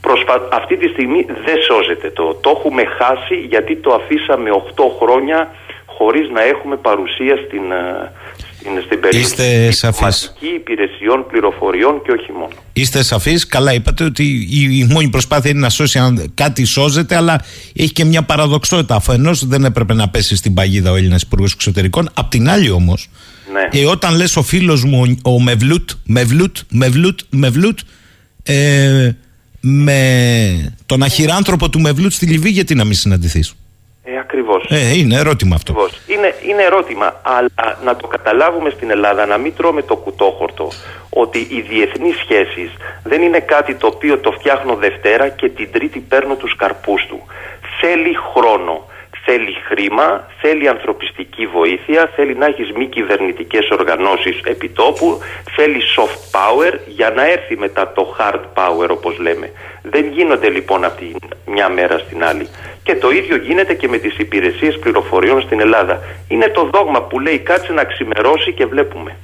Προσπα... 0.00 0.48
Αυτή 0.52 0.76
τη 0.76 0.88
στιγμή 0.88 1.26
δεν 1.44 1.56
σώζεται 1.62 2.10
το. 2.10 2.34
Το 2.34 2.50
έχουμε 2.56 2.84
χάσει 2.84 3.34
γιατί 3.34 3.76
το 3.76 3.94
αφήσαμε 3.94 4.50
8 4.76 4.82
χρόνια 5.00 5.50
χωρίς 5.86 6.30
να 6.30 6.42
έχουμε 6.42 6.76
παρουσία 6.76 7.36
στην, 7.36 7.72
ε, 7.72 8.12
στην, 8.60 8.70
στην 8.84 9.00
περίπτωση 9.00 9.24
Είστε 9.24 9.70
σαφείς. 9.70 10.32
υπηρεσιών, 10.56 11.26
πληροφοριών 11.30 12.02
και 12.04 12.12
όχι 12.12 12.32
μόνο. 12.32 12.48
Είστε 12.72 13.02
σαφείς. 13.02 13.46
Καλά, 13.46 13.72
είπατε 13.72 14.04
ότι 14.04 14.24
η, 14.50 14.78
η 14.78 14.84
μόνη 14.90 15.08
προσπάθεια 15.08 15.50
είναι 15.50 15.60
να 15.60 15.68
σώσει 15.70 15.98
αν 15.98 16.30
κάτι 16.34 16.64
σώζεται, 16.64 17.16
αλλά 17.16 17.44
έχει 17.74 17.92
και 17.92 18.04
μια 18.04 18.22
παραδοξότητα. 18.22 18.94
Αφενός 18.94 19.46
δεν 19.46 19.64
έπρεπε 19.64 19.94
να 19.94 20.08
πέσει 20.08 20.36
στην 20.36 20.54
παγίδα 20.54 20.90
ο 20.90 20.96
Έλληνας 20.96 21.22
Υπουργός 21.22 21.52
Εξωτερικών. 21.52 22.08
Απ' 22.14 22.30
την 22.30 22.48
άλλη 22.48 22.70
όμως, 22.70 23.08
Ναι. 23.52 23.80
ε, 23.80 23.84
όταν 23.86 24.16
λες 24.16 24.36
ο 24.36 24.42
φίλος 24.42 24.84
μου 24.84 25.16
ο, 25.22 25.30
ο 25.32 25.40
Μευλούτ, 25.40 25.90
Μευλούτ, 26.04 26.56
Μευλούτ, 26.70 27.20
Μευλούτ, 27.30 27.78
ε, 28.42 29.10
με 29.60 30.74
τον 30.86 31.02
αχυράνθρωπο 31.02 31.68
του 31.68 31.80
Μευλούτ 31.80 32.12
στη 32.12 32.26
Λιβύη, 32.26 32.50
γιατί 32.54 32.74
να 32.74 32.84
μην 32.84 32.94
συναντηθείς; 32.94 33.52
Ε, 34.38 34.40
ακριβώς. 34.40 34.66
Ε, 34.68 34.98
είναι 34.98 35.16
ερώτημα 35.16 35.54
αυτό. 35.54 35.72
Ακριβώς. 35.72 36.00
Είναι, 36.06 36.34
είναι 36.48 36.62
ερώτημα, 36.62 37.20
αλλά 37.22 37.78
να 37.84 37.96
το 37.96 38.06
καταλάβουμε 38.06 38.70
στην 38.70 38.90
Ελλάδα, 38.90 39.26
να 39.26 39.38
μην 39.38 39.54
τρώμε 39.56 39.82
το 39.82 39.96
κουτόχορτο, 39.96 40.68
ότι 41.10 41.38
οι 41.38 41.60
διεθνείς 41.60 42.16
σχέσεις 42.18 42.70
δεν 43.02 43.22
είναι 43.22 43.40
κάτι 43.40 43.74
το 43.74 43.86
οποίο 43.86 44.18
το 44.18 44.30
φτιάχνω 44.32 44.74
Δευτέρα 44.74 45.28
και 45.28 45.48
την 45.48 45.72
Τρίτη 45.72 45.98
παίρνω 45.98 46.34
τους 46.34 46.56
καρπούς 46.56 47.06
του. 47.08 47.22
Θέλει 47.80 48.16
χρόνο, 48.32 48.86
θέλει 49.30 49.54
χρήμα, 49.68 50.26
θέλει 50.40 50.68
ανθρωπιστική 50.68 51.46
βοήθεια, 51.46 52.10
θέλει 52.16 52.34
να 52.34 52.46
έχεις 52.46 52.72
μη 52.72 52.86
κυβερνητικές 52.86 53.68
οργανώσεις 53.70 54.40
επιτόπου, 54.44 55.18
θέλει 55.56 55.80
soft 55.96 56.20
power 56.36 56.72
για 56.86 57.10
να 57.10 57.30
έρθει 57.30 57.56
μετά 57.56 57.92
το 57.92 58.16
hard 58.18 58.44
power 58.58 58.88
όπως 58.88 59.18
λέμε. 59.18 59.50
Δεν 59.82 60.04
γίνονται 60.12 60.48
λοιπόν 60.48 60.84
από 60.84 60.96
τη 60.96 61.06
μια 61.46 61.68
μέρα 61.68 61.98
στην 61.98 62.24
άλλη. 62.24 62.48
Και 62.82 62.94
το 62.94 63.10
ίδιο 63.10 63.36
γίνεται 63.36 63.74
και 63.74 63.88
με 63.88 63.98
τις 63.98 64.18
υπηρεσίες 64.18 64.78
πληροφοριών 64.78 65.40
στην 65.40 65.60
Ελλάδα. 65.60 66.00
Είναι 66.28 66.48
το 66.48 66.70
δόγμα 66.72 67.02
που 67.02 67.20
λέει 67.20 67.38
κάτσε 67.38 67.72
να 67.72 67.84
ξημερώσει 67.84 68.52
και 68.52 68.66
βλέπουμε. 68.66 69.16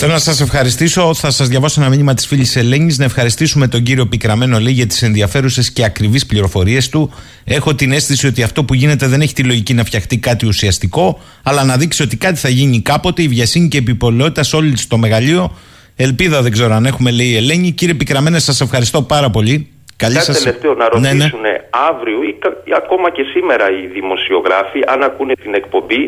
Θέλω 0.00 0.12
να 0.12 0.18
σας 0.18 0.40
ευχαριστήσω. 0.40 1.14
Θα 1.14 1.30
σας 1.30 1.48
διαβάσω 1.48 1.80
ένα 1.80 1.90
μήνυμα 1.90 2.14
της 2.14 2.26
φίλης 2.26 2.56
Ελένης. 2.56 2.98
Να 2.98 3.04
ευχαριστήσουμε 3.04 3.68
τον 3.68 3.82
κύριο 3.82 4.06
Πικραμένο 4.06 4.60
λέει 4.60 4.72
για 4.72 4.86
τις 4.86 5.02
ενδιαφέρουσες 5.02 5.70
και 5.70 5.84
ακριβείς 5.84 6.26
πληροφορίες 6.26 6.88
του. 6.88 7.10
Έχω 7.44 7.74
την 7.74 7.92
αίσθηση 7.92 8.26
ότι 8.26 8.42
αυτό 8.42 8.64
που 8.64 8.74
γίνεται 8.74 9.06
δεν 9.06 9.20
έχει 9.20 9.34
τη 9.34 9.42
λογική 9.42 9.74
να 9.74 9.84
φτιαχτεί 9.84 10.18
κάτι 10.18 10.46
ουσιαστικό, 10.46 11.20
αλλά 11.42 11.64
να 11.64 11.76
δείξει 11.76 12.02
ότι 12.02 12.16
κάτι 12.16 12.38
θα 12.38 12.48
γίνει 12.48 12.80
κάποτε. 12.80 13.22
Η 13.22 13.28
βιασύνη 13.28 13.68
και 13.68 13.76
η 13.76 13.80
επιπολαιότητα 13.80 14.42
σε 14.42 14.56
όλη 14.56 14.76
το 14.88 14.98
μεγαλείο. 14.98 15.56
Ελπίδα 15.96 16.42
δεν 16.42 16.52
ξέρω 16.52 16.74
αν 16.74 16.86
έχουμε, 16.86 17.10
λέει 17.10 17.26
η 17.26 17.36
Ελένη. 17.36 17.72
Κύριε 17.72 17.94
Πικραμένε, 17.94 18.38
σας 18.38 18.60
ευχαριστώ 18.60 19.02
πάρα 19.02 19.30
πολύ. 19.30 19.68
Καλή 20.04 20.14
Κάτι 20.14 20.26
σας... 20.26 20.38
τελευταίο 20.42 20.74
να 20.74 20.84
Ναι, 20.84 20.98
ναι. 21.00 21.08
ρωτήσουν 21.08 21.44
αύριο 21.90 22.18
ή, 22.30 22.32
κα- 22.42 22.56
ή 22.70 22.72
ακόμα 22.82 23.08
και 23.16 23.22
σήμερα 23.34 23.66
οι 23.76 23.84
δημοσιογράφοι, 23.98 24.80
αν 24.92 25.00
ακούνε 25.08 25.34
την 25.44 25.52
εκπομπή, 25.60 26.02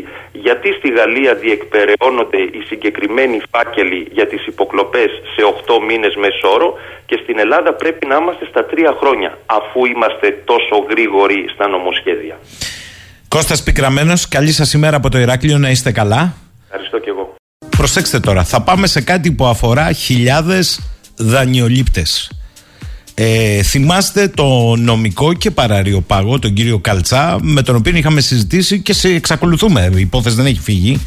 γιατί 0.46 0.68
στη 0.78 0.88
Γαλλία 0.98 1.32
διεκπεραιώνονται 1.44 2.40
οι 2.56 2.60
συγκεκριμένοι 2.70 3.36
φάκελοι 3.52 4.00
για 4.16 4.26
τις 4.30 4.42
υποκλοπές 4.52 5.10
σε 5.34 5.40
8 5.44 5.78
μήνες 5.88 6.14
μεσόρο 6.22 6.68
και 7.08 7.16
στην 7.22 7.36
Ελλάδα 7.44 7.70
πρέπει 7.82 8.06
να 8.10 8.16
είμαστε 8.20 8.44
στα 8.52 8.62
3 8.70 8.94
χρόνια, 9.00 9.30
αφού 9.58 9.78
είμαστε 9.94 10.26
τόσο 10.50 10.76
γρήγοροι 10.90 11.38
στα 11.54 11.64
νομοσχέδια. 11.74 12.36
Κώστας 13.28 13.62
Πικραμένος, 13.62 14.28
καλή 14.28 14.52
σας 14.52 14.72
ημέρα 14.72 14.96
από 14.96 15.08
το 15.10 15.18
Ηράκλειο, 15.18 15.58
να 15.58 15.70
είστε 15.70 15.90
καλά. 15.92 16.34
Ευχαριστώ 16.64 16.98
και 16.98 17.10
εγώ. 17.10 17.34
Προσέξτε 17.76 18.20
τώρα, 18.20 18.44
θα 18.44 18.62
πάμε 18.62 18.86
σε 18.86 19.00
κάτι 19.02 19.32
που 19.32 19.44
αφορά 19.46 19.92
χιλιάδες 19.92 20.80
δανειολήπτες. 21.16 22.30
Ε, 23.22 23.62
θυμάστε 23.62 24.28
το 24.28 24.76
νομικό 24.76 25.32
και 25.32 25.50
παραριοπάγο, 25.50 26.38
τον 26.38 26.52
κύριο 26.52 26.78
Καλτσά, 26.78 27.38
με 27.42 27.62
τον 27.62 27.76
οποίο 27.76 27.96
είχαμε 27.96 28.20
συζητήσει 28.20 28.80
και 28.80 28.92
σε 28.92 29.08
εξακολουθούμε. 29.08 29.90
Η 29.96 30.00
υπόθεση 30.00 30.36
δεν 30.36 30.46
έχει 30.46 30.60
φύγει. 30.60 31.00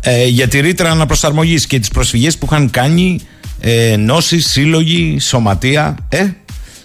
Ε, 0.00 0.26
για 0.26 0.48
τη 0.48 0.60
ρήτρα 0.60 0.90
αναπροσαρμογής 0.90 1.66
και 1.66 1.78
τις 1.78 1.88
προσφυγές 1.88 2.38
που 2.38 2.46
είχαν 2.50 2.70
κάνει 2.70 3.20
ε, 3.60 3.86
ενώσει, 3.86 4.40
σύλλογοι, 4.40 5.18
σωματεία. 5.20 5.96
Ε, 6.08 6.26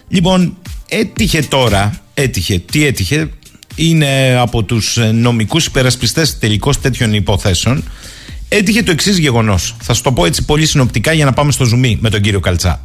λοιπόν, 0.08 0.58
έτυχε 0.90 1.42
τώρα, 1.42 2.02
έτυχε, 2.14 2.60
τι 2.60 2.86
έτυχε, 2.86 3.30
είναι 3.76 4.38
από 4.40 4.64
τους 4.64 4.98
νομικούς 5.14 5.66
υπερασπιστές 5.66 6.40
τελικώς 6.40 6.80
τέτοιων 6.80 7.14
υποθέσεων. 7.14 7.84
Έτυχε 8.50 8.84
το 8.84 8.92
εξής 8.92 9.18
γεγονός. 9.18 9.76
Θα 9.82 9.94
σου 9.94 10.02
το 10.02 10.12
πω 10.12 10.26
έτσι 10.26 10.46
πολύ 10.46 10.66
συνοπτικά 10.66 11.14
για 11.14 11.26
να 11.26 11.34
πάμε 11.34 11.52
στο 11.52 11.66
ζουμί 11.66 11.98
με 12.02 12.10
τον 12.10 12.22
κύριο 12.22 12.40
Καλτσά. 12.40 12.82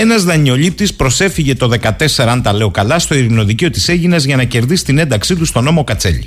Ένας 0.00 0.24
δανειολήπτης 0.24 0.94
προσέφυγε 0.94 1.54
το 1.54 1.70
14, 1.80 2.28
αν 2.28 2.42
τα 2.42 2.52
λέω 2.52 2.70
καλά, 2.70 2.98
στο 2.98 3.14
ειρηνοδικείο 3.14 3.70
της 3.70 3.88
Έγινας 3.88 4.24
για 4.24 4.36
να 4.36 4.44
κερδίσει 4.44 4.84
την 4.84 4.98
ένταξή 4.98 5.36
του 5.36 5.44
στο 5.44 5.60
νόμο 5.60 5.84
Κατσέλη. 5.84 6.26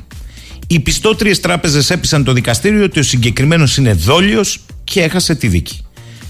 Οι 0.68 0.80
πιστότριες 0.80 1.40
τράπεζες 1.40 1.90
έπεισαν 1.90 2.24
το 2.24 2.34
δικαστήριο 2.34 2.84
ότι 2.84 3.00
ο 3.00 3.04
συγκεκριμένος 3.04 3.78
είναι 3.78 3.94
δόλιος 3.94 4.60
και 4.84 5.02
έχασε 5.02 5.36
τη 5.36 5.48
δίκη. 5.48 5.86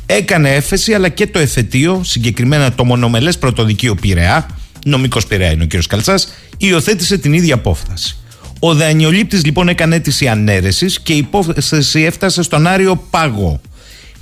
Έκανε 0.06 0.50
έφεση, 0.50 0.94
αλλά 0.94 1.10
και 1.10 1.28
το 1.28 1.39
εφετείο, 1.39 2.02
συγκεκριμένα 2.04 2.74
το 2.74 2.86
μονομελές 2.86 3.38
πρωτοδικείο 3.38 3.96
Πειραιά, 3.96 4.50
νομικός 4.86 5.28
Πειραιά 5.28 5.52
είναι 5.52 5.64
ο 5.64 5.68
κ. 5.68 5.88
Καλτσάς, 5.88 6.34
υιοθέτησε 6.58 7.18
την 7.18 7.34
ίδια 7.34 7.54
απόφαση. 7.54 8.18
Ο 8.60 8.74
δανειολήπτης 8.74 9.46
λοιπόν 9.46 9.68
έκανε 9.68 9.96
αίτηση 9.96 10.28
ανέρεσης 10.28 11.00
και 11.00 11.14
η 11.14 11.18
υπόθεση 11.18 12.02
έφτασε 12.02 12.42
στον 12.42 12.68
Άριο 12.68 12.96
Πάγο. 13.10 13.62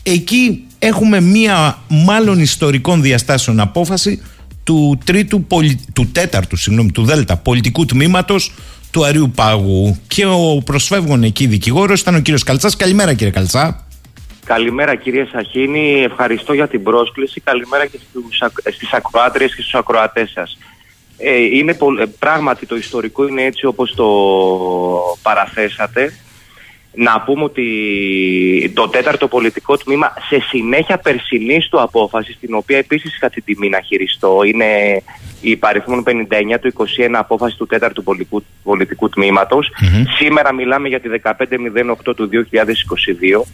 Εκεί 0.03 0.63
έχουμε 0.79 1.19
μία 1.21 1.77
μάλλον 1.87 2.39
ιστορικών 2.39 3.01
διαστάσεων 3.01 3.59
απόφαση 3.59 4.21
του, 4.63 4.99
τρίτου, 5.05 5.43
πολι- 5.43 5.79
του 5.93 6.07
τέταρτου, 6.11 6.55
συγγνώμη, 6.55 6.91
του 6.91 7.03
Δέλτα 7.03 7.37
πολιτικού 7.37 7.85
τμήματος 7.85 8.51
του 8.91 9.05
Αρίου 9.05 9.31
Πάγου. 9.35 9.97
Και 10.07 10.25
ο 10.25 10.61
προσφεύγων 10.65 11.23
εκεί 11.23 11.45
δικηγόρος 11.47 12.01
ήταν 12.01 12.15
ο 12.15 12.19
κύριος 12.19 12.43
Καλτσάς. 12.43 12.75
Καλημέρα 12.75 13.13
κύριε 13.13 13.31
Καλτσά. 13.33 13.83
Καλημέρα 14.45 14.95
κύριε 14.95 15.27
Σαχίνη, 15.31 16.01
ευχαριστώ 16.03 16.53
για 16.53 16.67
την 16.67 16.83
πρόσκληση. 16.83 17.39
Καλημέρα 17.41 17.85
και 17.85 17.99
στους, 18.09 18.41
ακ- 18.41 18.71
στις 18.73 18.93
ακροάτριες 18.93 19.55
και 19.55 19.61
στους 19.61 19.73
ακροατές 19.73 20.31
σας. 20.33 20.57
Ε, 21.17 21.35
είναι 21.57 21.73
πο- 21.73 21.99
ε, 21.99 22.05
πράγματι 22.19 22.65
το 22.65 22.75
ιστορικό 22.75 23.27
είναι 23.27 23.43
έτσι 23.43 23.65
όπως 23.65 23.93
το 23.95 24.05
παραθέσατε. 25.21 26.13
Να 26.93 27.21
πούμε 27.21 27.43
ότι 27.43 28.71
το 28.75 28.87
τέταρτο 28.87 29.27
πολιτικό 29.27 29.77
τμήμα 29.77 30.13
σε 30.29 30.39
συνέχεια 30.39 30.97
περσινής 30.97 31.67
του 31.67 31.81
απόφασης, 31.81 32.37
την 32.39 32.53
οποία 32.53 32.77
επίσης 32.77 33.15
είχα 33.15 33.29
την 33.29 33.43
τιμή 33.43 33.69
να 33.69 33.81
χειριστώ, 33.81 34.43
είναι 34.43 35.01
η 35.41 35.55
παριθμόν 35.55 36.03
59 36.07 36.59
του 36.61 36.73
21 36.73 37.09
απόφαση 37.11 37.57
του 37.57 37.65
τέταρτου 37.65 38.03
πολιτικού, 38.03 38.43
πολιτικού 38.63 39.09
τμήματος. 39.09 39.71
Σήμερα 40.17 40.53
μιλάμε 40.53 40.87
για 40.87 40.99
τη 40.99 41.09
1508 41.09 42.15
του 42.15 42.29
2022. 42.29 43.45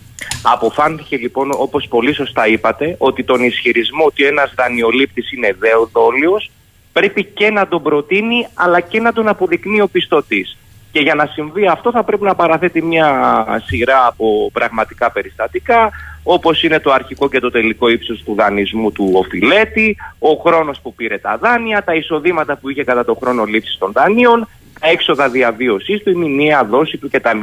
Αποφάνθηκε 0.44 1.18
λοιπόν, 1.18 1.50
όπως 1.54 1.88
πολύ 1.88 2.14
σωστά 2.14 2.48
είπατε, 2.48 2.96
ότι 2.98 3.24
τον 3.24 3.44
ισχυρισμό 3.44 4.06
ότι 4.06 4.26
ένας 4.26 4.54
δανειολήπτης 4.56 5.32
είναι 5.32 5.56
δέοδόλιος 5.60 6.52
πρέπει 6.94 7.24
και 7.24 7.50
να 7.50 7.68
τον 7.68 7.84
προτείνει 7.84 8.48
αλλά 8.54 8.80
και 8.80 9.00
να 9.00 9.14
τον 9.14 9.28
αποδεικνύει 9.28 9.82
ο 9.82 9.88
πιστωτής. 9.88 10.58
Και 10.96 11.02
για 11.02 11.16
να 11.16 11.26
συμβεί 11.26 11.68
αυτό 11.68 11.92
θα 11.92 12.04
πρέπει 12.04 12.24
να 12.24 12.36
παραθέτει 12.36 12.82
μια 12.82 13.46
σειρά 13.66 14.08
από 14.08 14.50
πραγματικά 14.54 15.12
περιστατικά 15.12 15.92
όπως 16.24 16.64
είναι 16.64 16.80
το 16.80 16.92
αρχικό 16.92 17.30
και 17.30 17.40
το 17.40 17.52
τελικό 17.52 17.90
ύψος 17.90 18.24
του 18.26 18.34
δανεισμού 18.36 18.92
του 18.92 19.12
οφειλέτη, 19.14 19.98
ο 20.20 20.34
χρόνος 20.34 20.80
που 20.82 20.94
πήρε 20.94 21.18
τα 21.18 21.38
δάνεια, 21.38 21.84
τα 21.84 21.94
εισοδήματα 21.94 22.56
που 22.56 22.70
είχε 22.70 22.84
κατά 22.84 23.06
το 23.06 23.18
χρόνο 23.22 23.44
λήψης 23.44 23.78
των 23.78 23.92
δανείων, 23.92 24.48
τα 24.80 24.90
έξοδα 24.90 25.30
διαβίωσής 25.30 26.04
του, 26.04 26.10
η 26.10 26.16
μηνιαία 26.16 26.66
δόση 26.66 26.98
του 26.98 27.10
κτλ. 27.10 27.42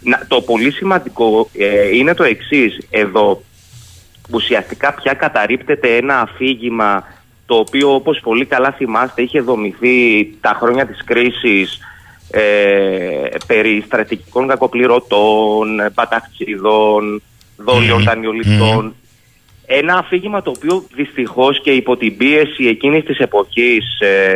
Να, 0.00 0.26
το 0.28 0.40
πολύ 0.40 0.70
σημαντικό 0.70 1.50
ε, 1.52 1.96
είναι 1.96 2.14
το 2.14 2.24
εξής 2.24 2.78
εδώ 2.90 3.42
ουσιαστικά 4.30 4.94
πια 4.94 5.14
καταρρύπτεται 5.14 5.96
ένα 5.96 6.20
αφήγημα 6.20 7.04
το 7.46 7.54
οποίο 7.54 7.94
όπως 7.94 8.20
πολύ 8.20 8.44
καλά 8.44 8.72
θυμάστε 8.72 9.22
είχε 9.22 9.40
δομηθεί 9.40 10.26
τα 10.40 10.56
χρόνια 10.60 10.86
της 10.86 11.04
κρίσης 11.04 11.78
ε, 11.78 11.94
περί 13.46 13.82
στρατηγικών 13.86 14.48
κακοπληρωτών, 14.48 15.80
παταχτσιδών, 15.94 17.22
δόλιων 17.56 18.02
δανειοληπτών. 18.02 18.94
Ένα 19.66 19.94
αφήγημα 19.98 20.42
το 20.42 20.52
οποίο 20.56 20.84
δυστυχώς 20.94 21.60
και 21.62 21.70
υπό 21.70 21.96
την 21.96 22.16
πίεση 22.16 22.64
εκείνης 22.66 23.04
της 23.04 23.18
εποχής 23.18 24.00
ε, 24.00 24.32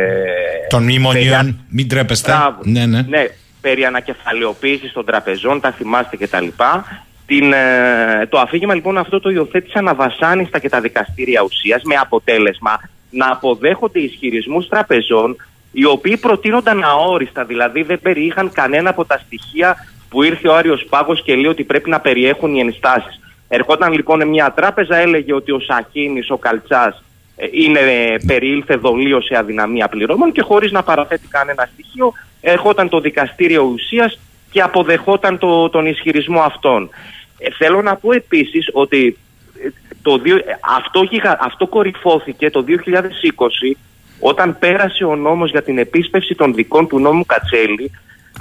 Των 0.69 0.83
μνημονίων, 0.83 1.39
περί- 1.39 1.55
μην 1.69 1.87
τρέπεστε. 1.89 2.31
Μπράβο. 2.31 2.57
Ναι, 2.63 2.85
ναι. 2.85 3.01
ναι, 3.01 3.25
περί 3.61 3.85
ανακεφαλαιοποίησης 3.85 4.91
των 4.91 5.05
τραπεζών, 5.05 5.59
τα 5.59 5.71
θυμάστε 5.71 6.17
και 6.17 6.27
τα 6.27 6.41
λοιπά. 6.41 6.85
Την, 7.25 7.53
ε, 7.53 8.27
το 8.29 8.39
αφήγημα 8.39 8.73
λοιπόν 8.73 8.97
αυτό 8.97 9.19
το 9.19 9.29
υιοθέτησαν 9.29 9.87
αβασάνιστα 9.87 10.59
και 10.59 10.69
τα 10.69 10.81
δικαστήρια 10.81 11.41
ουσίας 11.41 11.83
με 11.83 11.95
αποτέλεσμα 11.95 12.79
να 13.09 13.31
αποδέχονται 13.31 13.99
ισχυρισμούς 13.99 14.67
τραπεζών 14.67 15.35
οι 15.71 15.85
οποίοι 15.85 16.17
προτείνονταν 16.17 16.83
αόριστα, 16.83 17.43
δηλαδή 17.45 17.83
δεν 17.83 17.99
περιείχαν 18.01 18.51
κανένα 18.51 18.89
από 18.89 19.05
τα 19.05 19.17
στοιχεία 19.25 19.75
που 20.09 20.23
ήρθε 20.23 20.47
ο 20.47 20.55
Άριος 20.55 20.85
Πάγος 20.89 21.23
και 21.23 21.35
λέει 21.35 21.45
ότι 21.45 21.63
πρέπει 21.63 21.89
να 21.89 21.99
περιέχουν 21.99 22.55
οι 22.55 22.59
ενστάσεις. 22.59 23.19
Ερχόταν 23.47 23.93
λοιπόν 23.93 24.27
μια 24.27 24.51
τράπεζα, 24.51 24.95
έλεγε 24.95 25.33
ότι 25.33 25.51
ο 25.51 25.59
Σαχίνης, 25.59 26.29
ο 26.29 26.37
Καλτσάς 26.37 27.03
ε, 27.35 27.47
είναι, 27.51 27.79
ε, 27.79 28.15
περιήλθε 28.27 28.75
δολίω 28.75 29.21
σε 29.21 29.37
αδυναμία 29.37 29.87
πληρώμων 29.87 30.31
και 30.31 30.41
χωρίς 30.41 30.71
να 30.71 30.83
παραθέτει 30.83 31.27
κανένα 31.27 31.69
στοιχείο 31.73 32.13
ερχόταν 32.41 32.89
το 32.89 32.99
δικαστήριο 32.99 33.63
ουσίας 33.63 34.19
και 34.51 34.61
αποδεχόταν 34.61 35.37
το, 35.37 35.69
τον 35.69 35.85
ισχυρισμό 35.85 36.41
αυτόν. 36.41 36.89
Ε, 37.37 37.51
θέλω 37.57 37.81
να 37.81 37.95
πω 37.95 38.11
επίσης 38.13 38.69
ότι 38.73 39.17
ε, 39.63 39.69
το 40.01 40.17
δύο, 40.17 40.35
ε, 40.35 40.41
αυτό, 40.77 41.03
γιγα- 41.03 41.37
αυτό 41.41 41.67
κορυφώθηκε 41.67 42.49
το 42.49 42.65
2020 42.67 43.77
όταν 44.21 44.59
πέρασε 44.59 45.03
ο 45.03 45.15
νόμος 45.15 45.49
για 45.49 45.63
την 45.63 45.77
επίσπευση 45.77 46.35
των 46.35 46.53
δικών 46.53 46.87
του 46.87 46.99
νόμου 46.99 47.25
Κατσέλη 47.25 47.91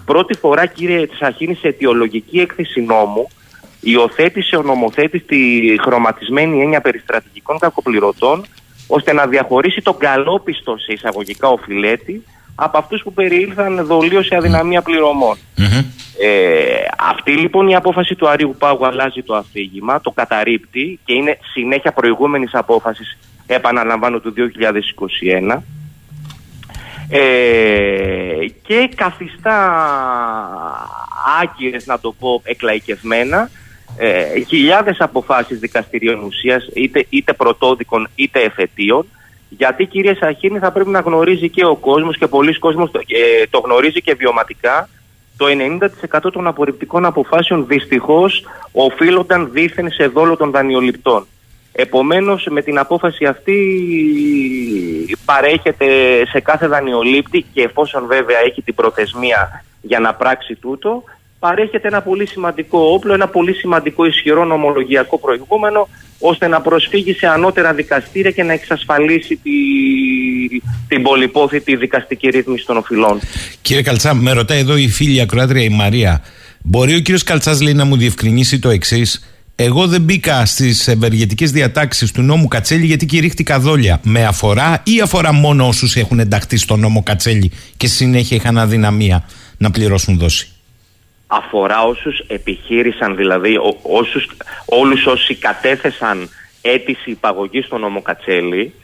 πρώτη 0.05 0.35
φορά 0.35 0.67
κύριε 0.67 1.07
Τσαχίνη 1.07 1.55
σε 1.55 1.69
αιτιολογική 1.69 2.39
έκθεση 2.39 2.81
νόμου 2.81 3.29
υιοθέτησε 3.81 4.57
ο 4.57 4.63
νομοθέτης 4.63 5.25
τη 5.27 5.39
χρωματισμένη 5.81 6.63
έννοια 6.63 6.81
περιστρατηγικών 6.81 7.59
κακοπληρωτών 7.59 8.45
ώστε 8.87 9.13
να 9.13 9.27
διαχωρίσει 9.27 9.81
τον 9.83 9.97
καλόπιστο 9.99 10.77
σε 10.77 10.93
εισαγωγικά 10.93 11.49
οφειλέτη 11.49 12.25
από 12.55 12.79
αυτούς 12.79 13.03
που 13.03 13.13
περιήλθαν 13.13 13.87
δολίως 13.87 14.27
σε 14.27 14.37
αδυναμία 14.37 14.83
πληρωμών. 14.83 15.37
Ε, 16.23 16.85
αυτή 16.99 17.33
λοιπόν 17.33 17.69
η 17.69 17.75
απόφαση 17.75 18.15
του 18.15 18.29
Αρίου 18.29 18.57
Πάγου 18.59 18.87
αλλάζει 18.87 19.23
το 19.23 19.35
αφήγημα, 19.35 20.01
το 20.01 20.11
καταρρύπτει 20.11 20.99
και 21.05 21.13
είναι 21.13 21.39
συνέχεια 21.53 21.93
προηγούμενης 21.93 22.55
απόφασης, 22.55 23.19
επαναλαμβάνω, 23.55 24.21
του 24.21 24.35
2021 25.53 25.59
ε, 27.09 28.47
και 28.63 28.91
καθιστά 28.95 29.59
άκυρες, 31.43 31.87
να 31.87 32.01
το 32.01 32.13
πω, 32.13 32.43
εκλαϊκευμένα 32.45 33.51
ε, 33.97 34.41
χιλιάδες 34.41 35.01
αποφάσεις 35.01 35.59
δικαστηρίων 35.59 36.23
ουσίας, 36.23 36.69
είτε, 36.75 37.07
είτε 37.09 37.33
πρωτόδικων 37.33 38.09
είτε 38.15 38.41
εφετείων, 38.41 39.07
γιατί 39.49 39.87
κύριε 39.87 40.15
Σαχίνη 40.15 40.59
θα 40.59 40.73
πρέπει 40.73 40.91
να 40.91 41.01
γνωρίζει 41.01 41.49
και 41.49 41.65
ο 41.65 41.77
κόσμος 41.77 42.19
και 42.19 42.27
πολλοί 42.27 42.59
κόσμος 42.59 42.91
το, 42.91 42.99
ε, 42.99 43.47
το 43.51 43.59
γνωρίζει 43.59 44.01
και 44.03 44.15
βιωματικά. 44.15 44.89
Το 45.37 45.47
90% 45.47 46.31
των 46.33 46.47
απορριπτικών 46.47 47.05
αποφάσεων 47.05 47.67
δυστυχώς 47.67 48.45
οφείλονταν 48.73 49.49
δήθεν 49.53 49.91
σε 49.91 50.07
δόλο 50.07 50.37
των 50.37 50.51
δανειοληπτών. 50.51 51.27
Επομένως 51.73 52.47
με 52.51 52.63
την 52.63 52.79
απόφαση 52.79 53.25
αυτή 53.25 53.59
παρέχεται 55.25 55.87
σε 56.27 56.41
κάθε 56.41 56.67
δανειολήπτη 56.67 57.47
και 57.53 57.63
εφόσον 57.63 58.07
βέβαια 58.07 58.39
έχει 58.39 58.63
την 58.63 58.75
προθεσμία 58.75 59.65
για 59.81 60.01
να 60.01 60.15
πράξει 60.15 60.55
τούτο 60.55 61.05
παρέχεται 61.41 61.89
ένα 61.89 62.03
πολύ 62.03 62.27
σημαντικό 62.27 62.79
όπλο, 62.79 63.13
ένα 63.13 63.29
πολύ 63.29 63.55
σημαντικό 63.55 64.05
ισχυρό 64.05 64.45
νομολογιακό 64.45 65.19
προηγούμενο 65.19 65.89
ώστε 66.19 66.47
να 66.47 66.61
προσφύγει 66.61 67.13
σε 67.13 67.27
ανώτερα 67.27 67.73
δικαστήρια 67.73 68.31
και 68.31 68.43
να 68.43 68.53
εξασφαλίσει 68.53 69.37
τη, 69.37 69.51
την 70.89 71.03
πολυπόθητη 71.03 71.77
δικαστική 71.77 72.29
ρύθμιση 72.29 72.67
των 72.67 72.77
οφειλών. 72.77 73.21
Κύριε 73.63 73.83
Καλτσά, 73.83 74.15
με 74.15 74.33
ρωτάει 74.33 74.59
εδώ 74.59 74.77
η 74.77 74.89
φίλη 74.89 75.21
ακροάτρια 75.21 75.63
η 75.63 75.69
Μαρία. 75.69 76.25
Μπορεί 76.63 76.95
ο 76.95 77.01
κύριος 77.01 77.23
Καλτσάς 77.23 77.61
λέει 77.61 77.75
να 77.75 77.85
μου 77.85 77.97
διευκρινίσει 77.97 78.59
το 78.59 78.69
εξής; 78.69 79.40
Εγώ 79.63 79.87
δεν 79.87 80.01
μπήκα 80.03 80.47
στις 80.47 80.89
ευεργετικές 80.89 81.51
διατάξεις 81.51 82.13
του 82.13 82.23
νόμου 82.23 82.49
Κατσέλη 82.49 82.87
γιατί 82.87 83.07
κηρύχτηκα 83.07 83.59
δόλια. 83.59 84.01
Με 84.03 84.25
αφορά 84.25 84.83
ή 84.85 85.01
αφορά 85.01 85.33
μόνο 85.33 85.67
όσους 85.67 85.97
έχουν 85.97 86.19
ενταχθεί 86.19 86.57
στο 86.57 86.77
νόμο 86.77 87.03
Κατσέλη 87.03 87.53
και 87.77 87.87
στη 87.87 87.97
συνέχεια 87.97 88.37
είχαν 88.37 88.59
αδυναμία 88.59 89.25
να 89.59 89.71
πληρώσουν 89.71 90.19
δόση; 90.19 90.49
αφορά 91.27 91.83
όσους 91.83 92.19
επιχείρησαν, 92.19 93.17
δηλαδή 93.17 93.57
ο, 93.57 93.79
όσους, 93.83 94.29
όλους 94.65 95.07
όσοι 95.07 95.35
κατέθεσαν 95.35 96.29
αίτηση 96.61 97.11
υπαγωγής 97.11 97.67
στο 97.67 97.79
νόμο 97.79 98.03
Κατσέλη 98.03 98.75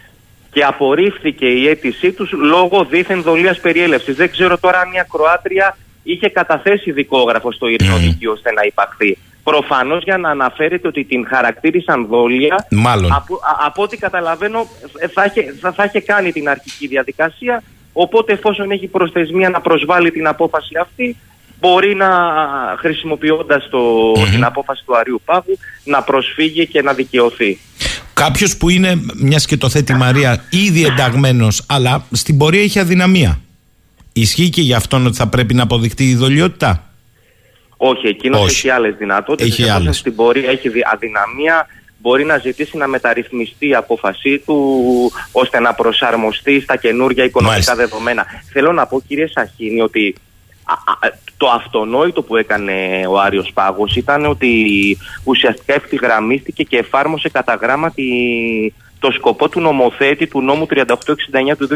και 0.52 0.62
απορρίφθηκε 0.62 1.46
η 1.46 1.68
αίτησή 1.68 2.12
τους 2.12 2.32
λόγω 2.32 2.84
δίθεν 2.84 3.22
δολίας 3.22 3.60
περιέλευσης. 3.60 4.16
Δεν 4.16 4.30
ξέρω 4.30 4.58
τώρα 4.58 4.78
αν 4.80 4.92
η 4.92 5.00
ακροάτρια 5.00 5.76
είχε 6.06 6.28
καταθέσει 6.28 6.90
δικόγραφο 6.92 7.52
στο 7.52 7.66
ειρηνοδικείο 7.68 8.32
ώστε 8.32 8.52
να 8.52 8.62
υπαχθεί. 8.62 9.18
Προφανώς 9.42 10.02
για 10.02 10.18
να 10.18 10.30
αναφέρεται 10.30 10.88
ότι 10.88 11.04
την 11.04 11.26
χαρακτήρισαν 11.26 12.06
δόλια, 12.06 12.66
Μάλλον. 12.70 13.12
από, 13.12 13.34
α- 13.34 13.66
από 13.66 13.82
ό,τι 13.82 13.96
καταλαβαίνω 13.96 14.66
ε, 14.98 15.08
θα 15.08 15.24
είχε, 15.24 15.54
θα, 15.60 15.72
θα 15.72 15.84
είχε 15.84 16.00
κάνει 16.00 16.32
την 16.32 16.48
αρχική 16.48 16.86
διαδικασία, 16.86 17.62
οπότε 17.92 18.32
εφόσον 18.32 18.70
έχει 18.70 18.86
προσθεσμία 18.86 19.48
να 19.48 19.60
προσβάλλει 19.60 20.10
την 20.10 20.26
απόφαση 20.26 20.76
αυτή, 20.80 21.16
μπορεί 21.60 21.94
να 21.94 22.08
χρησιμοποιώντας 22.78 23.68
το, 23.70 24.12
την 24.12 24.44
απόφαση 24.44 24.82
του 24.86 24.96
Αρίου 24.96 25.20
Πάγου 25.24 25.58
να 25.84 26.02
προσφύγει 26.02 26.66
και 26.66 26.82
να 26.82 26.92
δικαιωθεί. 26.92 27.58
Κάποιος 28.14 28.56
που 28.56 28.68
είναι, 28.68 29.00
μιας 29.16 29.46
και 29.46 29.56
το 29.56 29.68
θέτει 29.68 29.92
η 29.92 29.96
Μαρία, 29.96 30.44
ήδη 30.50 30.84
ενταγμένος, 30.84 31.64
αλλά 31.68 32.06
στην 32.12 32.36
πορεία 32.36 32.62
έχει 32.62 32.78
αδυναμία. 32.78 33.40
Ισχύει 34.20 34.48
και 34.50 34.60
για 34.60 34.76
αυτόν 34.76 35.06
ότι 35.06 35.16
θα 35.16 35.26
πρέπει 35.28 35.54
να 35.54 35.62
αποδειχτεί 35.62 36.04
η 36.10 36.14
δολιότητα. 36.14 36.84
Όχι, 37.76 38.06
εκείνος 38.06 38.40
Όχι. 38.40 38.50
έχει 38.50 38.70
άλλες 38.70 38.94
δυνατότητες. 38.98 39.52
Έχει 39.58 39.68
άλλες. 39.70 39.96
Στην 39.96 40.14
πορεία 40.14 40.50
έχει 40.50 40.68
δι- 40.68 40.82
αδυναμία, 40.92 41.66
μπορεί 41.98 42.24
να 42.24 42.38
ζητήσει 42.38 42.76
να 42.76 42.86
μεταρρυθμιστεί 42.86 43.68
η 43.68 43.74
απόφασή 43.74 44.38
του 44.38 44.56
ώστε 45.32 45.60
να 45.60 45.74
προσαρμοστεί 45.74 46.60
στα 46.60 46.76
καινούργια 46.76 47.24
οικονομικά 47.24 47.52
Μάλιστα. 47.52 47.74
δεδομένα. 47.74 48.26
Θέλω 48.52 48.72
να 48.72 48.86
πω, 48.86 49.02
κύριε 49.08 49.26
Σαχίνη, 49.26 49.80
ότι 49.80 50.14
α, 50.64 50.72
α, 50.72 51.12
το 51.36 51.46
αυτονόητο 51.48 52.22
που 52.22 52.36
έκανε 52.36 52.72
ο 53.08 53.20
Άριος 53.20 53.50
Πάγος 53.54 53.96
ήταν 53.96 54.26
ότι 54.26 54.52
ουσιαστικά 55.24 55.74
ευθυγραμμίστηκε 55.74 56.62
και 56.62 56.76
εφάρμοσε 56.76 57.28
κατά 57.28 57.54
γράμμα 57.54 57.90
τη, 57.90 58.04
το 58.98 59.10
σκοπό 59.10 59.48
του 59.48 59.60
νομοθέτη 59.60 60.26
του 60.26 60.42
νόμου 60.42 60.66
3869 60.70 61.56
του 61.58 61.68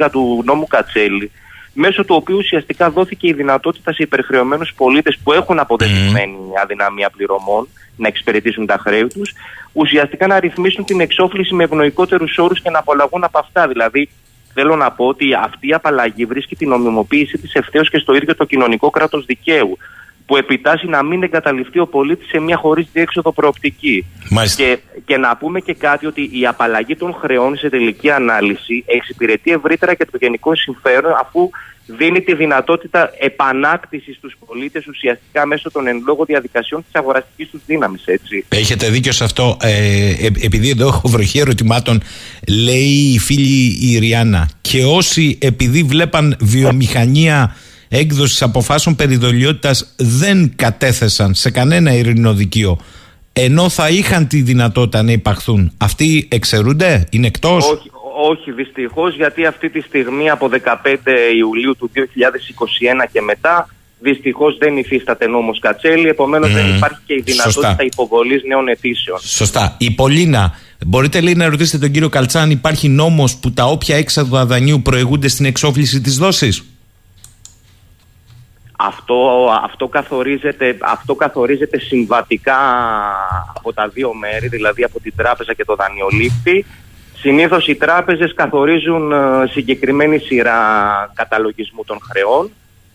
2010 0.00 0.08
του 0.12 0.42
νόμου 0.46 0.66
Κατσέλη 0.66 1.30
μέσω 1.72 2.04
του 2.04 2.14
οποίου 2.14 2.36
ουσιαστικά 2.36 2.90
δόθηκε 2.90 3.28
η 3.28 3.32
δυνατότητα 3.32 3.92
σε 3.92 4.02
υπερχρεωμένους 4.02 4.72
πολίτες 4.76 5.18
που 5.22 5.32
έχουν 5.32 5.58
αποδεδειγμένη 5.58 6.36
αδυναμία 6.62 7.10
πληρωμών 7.10 7.68
να 7.96 8.08
εξυπηρετήσουν 8.08 8.66
τα 8.66 8.78
χρέη 8.78 9.06
τους, 9.06 9.32
ουσιαστικά 9.72 10.26
να 10.26 10.40
ρυθμίσουν 10.40 10.84
την 10.84 11.00
εξόφληση 11.00 11.54
με 11.54 11.64
ευνοϊκότερους 11.64 12.38
όρους 12.38 12.62
και 12.62 12.70
να 12.70 12.78
απολαγούν 12.78 13.24
από 13.24 13.38
αυτά. 13.38 13.68
Δηλαδή, 13.68 14.08
θέλω 14.52 14.76
να 14.76 14.90
πω 14.90 15.06
ότι 15.06 15.34
αυτή 15.34 15.68
η 15.68 15.72
απαλλαγή 15.72 16.24
βρίσκει 16.24 16.56
την 16.56 16.68
νομιμοποίηση 16.68 17.38
της 17.38 17.54
ευθέως 17.54 17.90
και 17.90 17.98
στο 17.98 18.14
ίδιο 18.14 18.34
το 18.34 18.44
κοινωνικό 18.44 18.90
κράτος 18.90 19.24
δικαίου 19.24 19.78
που 20.28 20.36
επιτάσσει 20.36 20.86
να 20.86 21.02
μην 21.02 21.22
εγκαταλειφθεί 21.22 21.78
ο 21.78 21.86
πολίτης 21.86 22.28
σε 22.28 22.38
μια 22.38 22.56
χωρίς 22.56 22.86
διέξοδο 22.92 23.32
προοπτική. 23.32 24.06
Μάλιστα. 24.30 24.62
Και, 24.62 24.78
και 25.04 25.16
να 25.16 25.36
πούμε 25.36 25.60
και 25.60 25.74
κάτι 25.74 26.06
ότι 26.06 26.30
η 26.32 26.46
απαλλαγή 26.46 26.96
των 26.96 27.14
χρεών 27.14 27.56
σε 27.56 27.68
τελική 27.68 28.10
ανάλυση 28.10 28.84
εξυπηρετεί 28.86 29.50
ευρύτερα 29.50 29.94
και 29.94 30.04
το 30.04 30.18
γενικό 30.20 30.54
συμφέρον 30.54 31.12
αφού 31.20 31.50
δίνει 31.86 32.20
τη 32.20 32.34
δυνατότητα 32.34 33.10
επανάκτησης 33.18 34.16
στους 34.16 34.36
πολίτες 34.46 34.86
ουσιαστικά 34.86 35.46
μέσω 35.46 35.70
των 35.70 35.86
εν 35.86 36.02
λόγω 36.06 36.24
διαδικασιών 36.24 36.82
της 36.82 36.94
αγοραστικής 36.94 37.48
τους 37.48 37.60
δύναμης, 37.66 38.02
έτσι. 38.04 38.44
Έχετε 38.48 38.88
δίκιο 38.88 39.12
σε 39.12 39.24
αυτό. 39.24 39.56
Ε, 39.60 39.70
ε, 39.70 40.26
επειδή 40.40 40.70
εδώ 40.70 40.86
έχω 40.86 41.08
βροχή 41.08 41.38
ερωτημάτων, 41.38 42.02
λέει 42.48 43.12
η 43.14 43.18
φίλη 43.18 43.78
η 43.80 43.98
Ριάννα. 43.98 44.50
Και 44.60 44.84
όσοι 44.84 45.38
επειδή 45.40 45.82
βλέπαν 45.82 46.36
βιομηχανία 46.40 47.56
έκδοσης 47.88 48.42
αποφάσεων 48.42 48.96
περιδολιότητα 48.96 49.74
δεν 49.96 50.52
κατέθεσαν 50.56 51.34
σε 51.34 51.50
κανένα 51.50 51.92
ειρηνοδικείο 51.92 52.78
ενώ 53.32 53.68
θα 53.68 53.88
είχαν 53.88 54.26
τη 54.26 54.42
δυνατότητα 54.42 55.02
να 55.02 55.12
υπαχθούν. 55.12 55.72
Αυτοί 55.76 56.28
εξαιρούνται, 56.30 57.06
είναι 57.10 57.26
εκτός; 57.26 57.70
Όχι, 57.70 57.90
όχι 58.30 58.52
δυστυχώς 58.52 59.14
γιατί 59.16 59.46
αυτή 59.46 59.70
τη 59.70 59.80
στιγμή 59.80 60.30
από 60.30 60.48
15 60.48 60.56
Ιουλίου 61.36 61.76
του 61.76 61.90
2021 61.94 63.08
και 63.12 63.20
μετά 63.20 63.68
δυστυχώς 64.00 64.56
δεν 64.58 64.76
υφίσταται 64.76 65.26
νόμος 65.26 65.58
Κατσέλη 65.58 66.08
επομένως 66.08 66.52
δεν 66.52 66.76
υπάρχει 66.76 66.98
και 67.06 67.14
η 67.14 67.22
δυνατότητα 67.24 67.68
Σωστά. 67.68 67.84
υποβολής 67.84 68.42
νέων 68.48 68.68
αιτήσεων. 68.68 69.18
Σωστά. 69.20 69.74
Η 69.78 69.90
Πολίνα, 69.90 70.52
μπορείτε 70.86 71.20
λέει 71.20 71.34
να 71.34 71.48
ρωτήσετε 71.48 71.78
τον 71.78 71.90
κύριο 71.90 72.08
Καλτσά 72.08 72.40
αν 72.40 72.50
υπάρχει 72.50 72.88
νόμος 72.88 73.36
που 73.36 73.52
τα 73.52 73.64
όποια 73.64 73.96
έξοδα 73.96 74.46
δανείου 74.46 74.82
προηγούνται 74.82 75.28
στην 75.28 75.44
εξόφληση 75.44 76.00
της 76.00 76.16
δόσης; 76.16 76.62
Αυτό, 78.80 79.50
αυτό, 79.64 79.88
καθορίζεται, 79.88 80.76
αυτό 80.80 81.14
καθορίζεται 81.14 81.78
συμβατικά 81.78 82.58
από 83.56 83.72
τα 83.72 83.88
δύο 83.88 84.14
μέρη, 84.14 84.48
δηλαδή 84.48 84.84
από 84.84 85.00
την 85.00 85.12
τράπεζα 85.16 85.54
και 85.54 85.64
το 85.64 85.74
δανειολήπτη. 85.74 86.66
Συνήθως 87.14 87.66
οι 87.66 87.74
τράπεζες 87.74 88.34
καθορίζουν 88.34 89.12
ε, 89.12 89.46
συγκεκριμένη 89.50 90.18
σειρά 90.18 90.60
καταλογισμού 91.14 91.84
των 91.84 91.98
χρεών. 92.10 92.50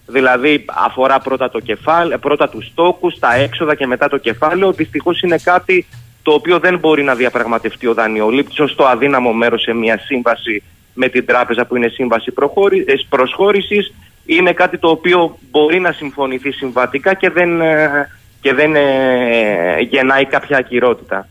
Δηλαδή 0.07 0.65
αφορά 0.85 1.19
πρώτα, 1.19 1.49
το 1.49 1.59
κεφάλαιο, 1.59 2.17
πρώτα 2.17 2.49
τους 2.49 2.65
στόκους, 2.65 3.19
τα 3.19 3.35
έξοδα 3.35 3.75
και 3.75 3.87
μετά 3.87 4.09
το 4.09 4.17
κεφάλαιο. 4.17 4.71
Δυστυχώς 4.71 5.21
είναι 5.21 5.37
κάτι 5.37 5.85
το 6.23 6.31
οποίο 6.31 6.59
δεν 6.59 6.79
μπορεί 6.79 7.03
να 7.03 7.15
διαπραγματευτεί 7.15 7.87
ο 7.87 7.93
δανειολήπτης 7.93 8.59
ως 8.59 8.75
το 8.75 8.85
αδύναμο 8.85 9.33
μέρος 9.33 9.61
σε 9.61 9.73
μια 9.73 9.99
σύμβαση 9.99 10.63
με 10.93 11.09
την 11.09 11.25
τράπεζα 11.25 11.65
που 11.65 11.75
είναι 11.75 11.87
σύμβαση 11.87 12.31
προχώρη- 12.31 12.89
ε, 12.89 12.93
προσχώρησης. 13.09 13.93
Είναι 14.25 14.53
κάτι 14.53 14.77
το 14.77 14.89
οποίο 14.89 15.37
μπορεί 15.51 15.79
να 15.79 15.91
συμφωνηθεί 15.91 16.51
συμβατικά 16.51 17.13
και 17.13 17.29
δεν, 17.29 17.61
ε, 17.61 18.09
και 18.41 18.53
δεν 18.53 18.75
ε, 18.75 19.79
γεννάει 19.89 20.25
κάποια 20.25 20.57
ακυρότητα. 20.57 21.27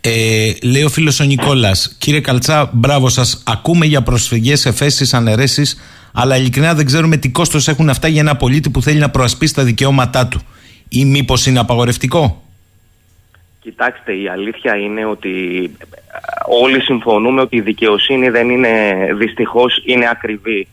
Ε, 0.00 0.52
λέει 0.62 0.82
ο 0.82 0.88
φίλος 0.88 1.20
ο 1.20 1.24
Νικόλας, 1.24 1.96
κύριε 1.98 2.20
Καλτσά, 2.20 2.70
μπράβο 2.72 3.08
σας. 3.08 3.42
Ακούμε 3.46 3.86
για 3.86 4.02
προσφυγές, 4.02 4.66
εφέσεις, 4.66 5.14
αναιρέσεις, 5.14 5.80
αλλά 6.12 6.36
ειλικρινά 6.36 6.74
δεν 6.74 6.86
ξέρουμε 6.86 7.16
τι 7.16 7.30
κόστος 7.30 7.68
έχουν 7.68 7.88
αυτά 7.88 8.08
για 8.08 8.20
ένα 8.20 8.36
πολίτη 8.36 8.70
που 8.70 8.82
θέλει 8.82 8.98
να 8.98 9.10
προασπίσει 9.10 9.54
τα 9.54 9.64
δικαιώματά 9.64 10.26
του. 10.26 10.40
Ή 10.88 11.04
μήπως 11.04 11.46
είναι 11.46 11.58
απαγορευτικό; 11.58 12.42
Κοιτάξτε, 13.62 14.12
η 14.12 14.28
αλήθεια 14.28 14.76
είναι 14.76 15.04
ότι 15.04 15.30
ε, 15.78 15.86
όλοι 16.48 16.80
συμφωνούμε 16.80 17.40
ότι 17.40 17.56
η 17.56 17.60
δικαιοσύνη 17.60 18.28
δεν 18.28 18.50
είναι 18.50 18.94
δυστυχώς 19.18 19.82
είναι 19.84 20.08
ακριβή. 20.10 20.68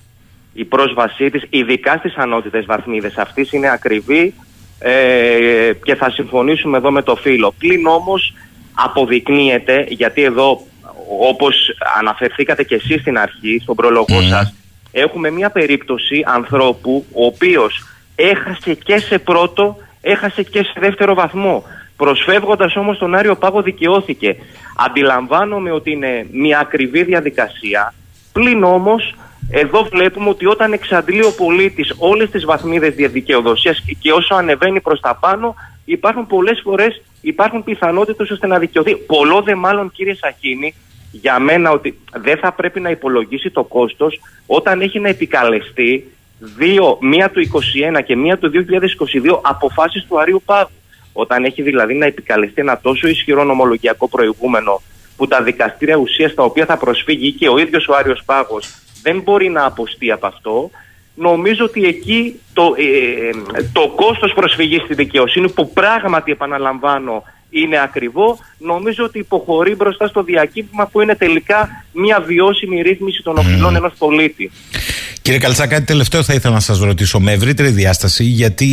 Η 0.54 0.66
πρόσβασή 0.66 1.30
της, 1.30 1.44
ειδικά 1.50 1.98
στις 1.98 2.16
ανώτητες 2.16 2.66
βαθμίδες 2.66 3.18
αυτής, 3.18 3.52
είναι 3.52 3.70
ακριβή 3.72 4.34
ε, 4.80 5.72
και 5.84 5.96
θα 5.96 6.10
συμφωνήσουμε 6.10 6.78
εδώ 6.78 6.92
με 6.92 7.02
το 7.02 7.16
φίλο. 7.16 7.54
Πλην 7.58 7.86
όμως 7.86 8.34
αποδεικνύεται, 8.74 9.86
γιατί 9.90 10.24
εδώ 10.24 10.62
όπως 11.22 11.56
αναφερθήκατε 12.00 12.64
και 12.64 12.76
εσείς 12.76 13.02
στην 13.02 13.18
αρχή, 13.18 13.60
στον 13.62 13.76
πρόλογό 13.76 14.22
σας, 14.22 14.54
έχουμε 14.92 15.30
μια 15.30 15.50
περίπτωση 15.50 16.24
ανθρώπου 16.26 17.06
ο 17.14 17.26
οποίος 17.26 17.84
έχασε 18.16 18.74
και 18.74 18.98
σε 18.98 19.20
πρώτο, 19.20 19.78
έχασε 20.02 20.44
και 20.44 20.64
σε 20.64 20.74
δεύτερο 20.80 21.14
βαθμό. 21.14 21.64
Προσφεύγοντας 21.98 22.76
όμως 22.76 22.98
τον 22.98 23.16
Άριο 23.16 23.36
Πάγο 23.36 23.62
δικαιώθηκε. 23.62 24.36
Αντιλαμβάνομαι 24.78 25.72
ότι 25.72 25.92
είναι 25.92 26.28
μια 26.32 26.60
ακριβή 26.60 27.04
διαδικασία, 27.04 27.94
πλην 28.32 28.64
όμως 28.64 29.16
εδώ 29.52 29.84
βλέπουμε 29.84 30.30
ότι 30.30 30.46
όταν 30.46 30.74
εξαντλεί 30.74 31.24
ο 31.24 31.34
πολίτης 31.38 31.94
όλες 31.98 32.30
τις 32.30 32.46
βαθμίδες 32.46 32.94
δικαιοδοσίας 32.96 33.84
και 34.00 34.12
όσο 34.12 34.36
ανεβαίνει 34.36 34.82
προς 34.82 35.00
τα 35.00 35.16
πάνω, 35.16 35.56
υπάρχουν 35.86 36.28
πολλές 36.28 36.60
φορές 36.64 37.02
υπάρχουν 37.22 37.64
πιθανότητες 37.64 38.30
ώστε 38.30 38.48
να 38.48 38.60
δικαιωθεί. 38.60 38.96
Πολλό 38.96 39.42
δε 39.42 39.56
μάλλον 39.56 39.92
κύριε 39.92 40.14
Σαχίνη, 40.14 40.76
για 41.12 41.40
μένα 41.40 41.72
ότι 41.72 42.00
δεν 42.14 42.38
θα 42.38 42.52
πρέπει 42.52 42.80
να 42.80 42.90
υπολογίσει 42.90 43.50
το 43.50 43.64
κόστος 43.64 44.20
όταν 44.46 44.82
έχει 44.82 45.00
να 45.00 45.10
επικαλεστεί 45.10 46.12
δύο, 46.40 46.98
μία 47.02 47.30
του 47.30 47.42
2021 47.98 48.04
και 48.06 48.16
μία 48.16 48.38
του 48.38 48.52
2022 48.52 49.40
αποφάσεις 49.42 50.06
του 50.08 50.20
Αρίου 50.20 50.42
Πάγου. 50.46 50.70
Όταν 51.14 51.44
έχει 51.44 51.62
δηλαδή 51.62 51.94
να 51.94 52.06
επικαλεστεί 52.06 52.62
ένα 52.62 52.80
τόσο 52.80 53.08
ισχυρό 53.08 53.44
νομολογιακό 53.44 54.10
προηγούμενο 54.10 54.82
που 55.18 55.28
τα 55.28 55.44
δικαστήρια 55.44 55.96
ουσίας 55.96 56.32
στα 56.32 56.44
οποία 56.44 56.66
θα 56.66 56.78
προσφύγει 56.78 57.32
και 57.32 57.50
ο 57.50 57.58
ίδιος 57.58 57.88
ο 57.88 57.96
Άριος 57.96 58.22
Πάγος 58.26 58.68
δεν 59.02 59.22
μπορεί 59.22 59.50
να 59.50 59.66
αποστεί 59.66 60.12
από 60.12 60.28
αυτό, 60.28 60.70
νομίζω 61.16 61.66
ότι 61.66 61.84
εκεί 61.84 62.40
το, 62.54 62.64
ε, 62.64 63.64
το 63.74 63.94
κόστος 63.96 64.34
προσφυγής 64.36 64.82
στη 64.82 64.94
δικαιοσύνη 64.94 65.50
που 65.50 65.74
πράγματι 65.74 66.32
επαναλαμβάνω 66.32 67.24
είναι 67.50 67.82
ακριβό, 67.82 68.40
νομίζω 68.58 69.04
ότι 69.04 69.20
υποχωρεί 69.20 69.76
μπροστά 69.76 70.08
στο 70.08 70.24
διακύβημα 70.24 70.88
που 70.88 71.02
είναι 71.02 71.16
τελικά 71.16 71.86
μια 71.92 72.22
βιώσιμη 72.22 72.82
ρύθμιση 72.82 73.22
των 73.24 73.38
οφειλών 73.38 73.74
mm. 73.74 73.78
ενός 73.78 73.94
πολίτη. 73.98 74.52
Κύριε 75.22 75.40
Καλτσά, 75.40 75.68
κάτι 75.68 75.86
τελευταίο 75.86 76.24
θα 76.24 76.34
ήθελα 76.34 76.54
να 76.54 76.60
σας 76.60 76.80
ρωτήσω 76.80 77.20
με 77.20 77.32
ευρύτερη 77.32 77.70
διάσταση 77.70 78.24
γιατί 78.24 78.68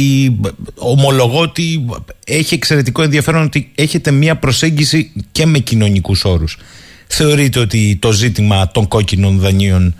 ομολογώ 0.74 1.40
ότι 1.40 1.86
έχει 2.26 2.54
εξαιρετικό 2.54 3.02
ενδιαφέρον 3.02 3.42
ότι 3.42 3.72
έχετε 3.74 4.10
μια 4.10 4.36
προσέγγιση 4.36 5.12
και 5.32 5.46
με 5.46 5.58
κοινωνικούς 5.58 6.24
όρους. 6.24 6.58
Θεωρείτε 7.06 7.60
ότι 7.60 7.98
το 8.00 8.12
ζήτημα 8.12 8.70
των 8.70 8.88
κόκκινων 8.88 9.38
δανείων 9.38 9.94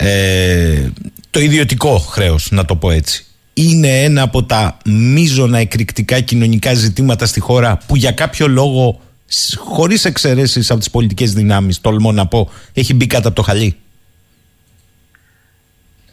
ε, 0.00 0.90
το 1.30 1.40
ιδιωτικό 1.40 1.98
χρέος 1.98 2.50
να 2.50 2.64
το 2.64 2.76
πω 2.76 2.90
έτσι. 2.90 3.26
Είναι 3.54 4.02
ένα 4.02 4.22
από 4.22 4.44
τα 4.44 4.78
μείζωνα 4.84 5.58
εκρηκτικά 5.58 6.20
κοινωνικά 6.20 6.74
ζητήματα 6.74 7.26
στη 7.26 7.40
χώρα 7.40 7.78
που 7.86 7.96
για 7.96 8.12
κάποιο 8.12 8.48
λόγο 8.48 9.00
χωρίς 9.56 10.04
εξαιρέσεις 10.04 10.70
από 10.70 10.78
τις 10.78 10.90
πολιτικές 10.90 11.32
δυνάμεις 11.32 11.80
τολμώ 11.80 12.12
να 12.12 12.26
πω 12.26 12.50
έχει 12.74 12.94
μπει 12.94 13.06
κάτω 13.06 13.28
από 13.28 13.36
το 13.36 13.42
χαλί. 13.42 13.76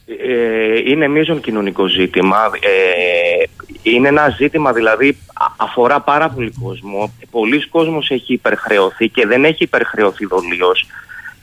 Ε, 0.06 0.92
είναι 0.92 1.08
μείζον 1.08 1.42
κοινωνικό 1.42 1.88
ζήτημα. 1.88 2.38
Ε, 2.60 3.44
είναι 3.82 4.08
ένα 4.08 4.30
ζήτημα 4.38 4.74
δηλαδή 4.74 5.18
αφορά 5.58 6.02
πάρα 6.02 6.30
πολύ 6.30 6.54
κόσμο. 6.64 7.14
Πολλοί 7.32 7.68
κόσμος 7.68 8.10
έχει 8.10 8.34
υπερχρεωθεί 8.34 9.08
και 9.10 9.26
δεν 9.26 9.46
έχει 9.46 9.64
υπερχρεωθεί 9.64 10.26
δολίως 10.26 10.86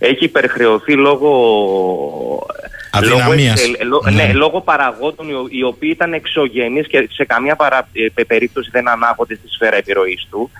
έχει 0.05 0.24
υπερχρεωθεί 0.24 0.92
λόγω, 0.92 1.32
λόγω, 3.03 3.34
ναι. 4.05 4.11
ναι, 4.11 4.32
λόγω 4.32 4.61
παραγόντων 4.61 5.26
οι 5.50 5.62
οποίοι 5.62 5.90
ήταν 5.92 6.12
εξωγενείς 6.12 6.86
και 6.86 7.09
σε 7.12 7.24
καμία 7.24 7.57
παρα, 7.57 7.88
ε, 7.92 8.22
περίπτωση 8.22 8.70
δεν 8.72 8.88
ανάγονται 8.88 9.34
στη 9.34 9.48
σφαίρα 9.48 9.76
επιρροής 9.76 10.26
του. 10.30 10.50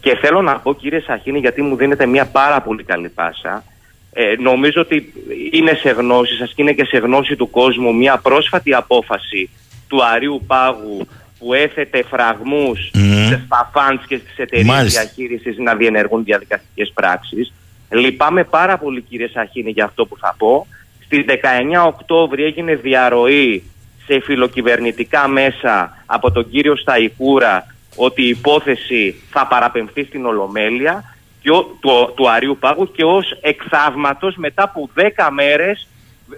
Και 0.00 0.16
θέλω 0.16 0.42
να 0.42 0.58
πω 0.58 0.74
κύριε 0.74 1.00
Σαχίνη 1.00 1.38
γιατί 1.38 1.62
μου 1.62 1.76
δίνετε 1.76 2.06
μια 2.06 2.26
πάρα 2.26 2.60
πολύ 2.60 2.82
καλή 2.84 3.08
πάσα. 3.08 3.64
Ε, 4.12 4.34
νομίζω 4.38 4.80
ότι 4.80 5.12
είναι 5.50 5.74
σε 5.74 5.90
γνώση 5.90 6.36
σας 6.36 6.52
και 6.54 6.62
είναι 6.62 6.72
και 6.72 6.84
σε 6.84 6.98
γνώση 6.98 7.36
του 7.36 7.50
κόσμου 7.50 7.94
μια 7.94 8.16
πρόσφατη 8.18 8.74
απόφαση 8.74 9.50
του 9.88 10.04
Αρίου 10.04 10.42
Πάγου 10.46 11.06
που 11.38 11.54
έθετε 11.54 12.04
φραγμούς 12.10 12.90
mm. 12.94 13.40
στα 13.46 13.70
φαντς 13.72 14.06
και 14.06 14.16
στις 14.16 14.38
εταιρείες 14.38 14.92
διαχείρισης 14.92 15.56
να 15.58 15.74
διενεργούν 15.74 16.24
διαδικαστικές 16.24 16.92
πράξεις. 16.94 17.52
Λυπάμαι 17.90 18.44
πάρα 18.44 18.78
πολύ 18.78 19.02
κύριε 19.02 19.28
Σαχίνη 19.28 19.70
για 19.70 19.84
αυτό 19.84 20.06
που 20.06 20.16
θα 20.18 20.34
πω. 20.38 20.66
Στις 21.04 21.24
19 21.28 21.86
Οκτώβρη 21.86 22.44
έγινε 22.44 22.74
διαρροή 22.74 23.62
σε 24.06 24.20
φιλοκυβερνητικά 24.20 25.28
μέσα 25.28 26.02
από 26.06 26.30
τον 26.30 26.50
κύριο 26.50 26.76
Σταϊκούρα 26.76 27.74
ότι 27.96 28.22
η 28.22 28.28
υπόθεση 28.28 29.22
θα 29.30 29.46
παραπεμφθεί 29.46 30.04
στην 30.04 30.26
Ολομέλεια 30.26 31.16
και 31.42 31.50
ο, 31.50 31.62
του, 31.80 32.12
του 32.16 32.30
Αρίου 32.30 32.56
Πάγου 32.60 32.90
και 32.90 33.04
ως 33.04 33.38
εκθαύματος 33.40 34.36
μετά 34.36 34.62
από 34.62 34.90
10 34.96 35.28
μέρες 35.30 35.88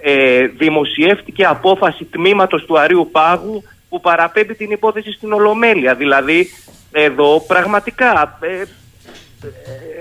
ε, 0.02 0.46
δημοσιεύτηκε 0.46 1.44
απόφαση 1.44 2.04
τμήματος 2.04 2.64
του 2.64 2.78
Αρίου 2.78 3.08
Πάγου 3.12 3.62
που 3.88 4.00
παραπέμπει 4.00 4.54
την 4.54 4.70
υπόθεση 4.70 5.12
στην 5.12 5.32
Ολομέλεια. 5.32 5.94
Δηλαδή 5.94 6.48
εδώ 6.92 7.40
πραγματικά 7.40 8.38
ε, 8.40 8.64
ή 9.42 9.99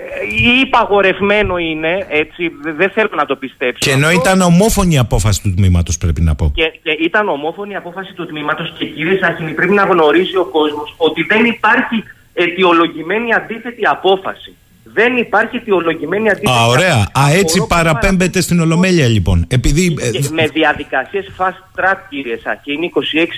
υπαγορευμένο 0.62 1.58
είναι, 1.58 2.06
έτσι, 2.08 2.50
δεν 2.76 2.90
θέλω 2.90 3.10
να 3.16 3.26
το 3.26 3.36
πιστέψω. 3.36 3.78
Και 3.78 3.90
ενώ 3.90 4.10
ήταν 4.10 4.40
ομόφωνη 4.40 4.94
η 4.94 4.98
απόφαση 4.98 5.42
του 5.42 5.54
τμήματος, 5.54 5.98
πρέπει 5.98 6.20
να 6.20 6.34
πω. 6.34 6.52
Και, 6.54 6.72
και 6.82 6.90
ήταν 6.90 7.28
ομόφωνη 7.28 7.72
η 7.72 7.76
απόφαση 7.76 8.12
του 8.12 8.26
τμήματος, 8.26 8.72
και 8.78 8.84
κύριε 8.84 9.18
Σάχινη, 9.18 9.50
πρέπει 9.52 9.72
να 9.72 9.84
γνωρίζει 9.84 10.36
ο 10.36 10.44
κόσμος 10.44 10.94
ότι 10.96 11.22
δεν 11.22 11.44
υπάρχει 11.44 12.04
αιτιολογημένη 12.32 13.34
αντίθετη 13.34 13.86
απόφαση. 13.86 14.54
Δεν 14.92 15.16
υπάρχει 15.16 15.56
αιτιολογημένη 15.56 16.30
αντίθετη 16.30 16.58
Α, 16.58 16.66
ωραία. 16.66 16.96
Α, 16.96 17.32
έτσι 17.32 17.66
παραπέμπεται 17.68 18.40
στην 18.40 18.60
Ολομέλεια, 18.60 19.06
λοιπόν. 19.06 19.44
Επειδή... 19.48 19.96
με 20.30 20.46
διαδικασίες 20.46 21.26
fast 21.38 21.80
track, 21.80 21.96
κύριε 22.08 22.38
Σαχίνη, 22.42 22.90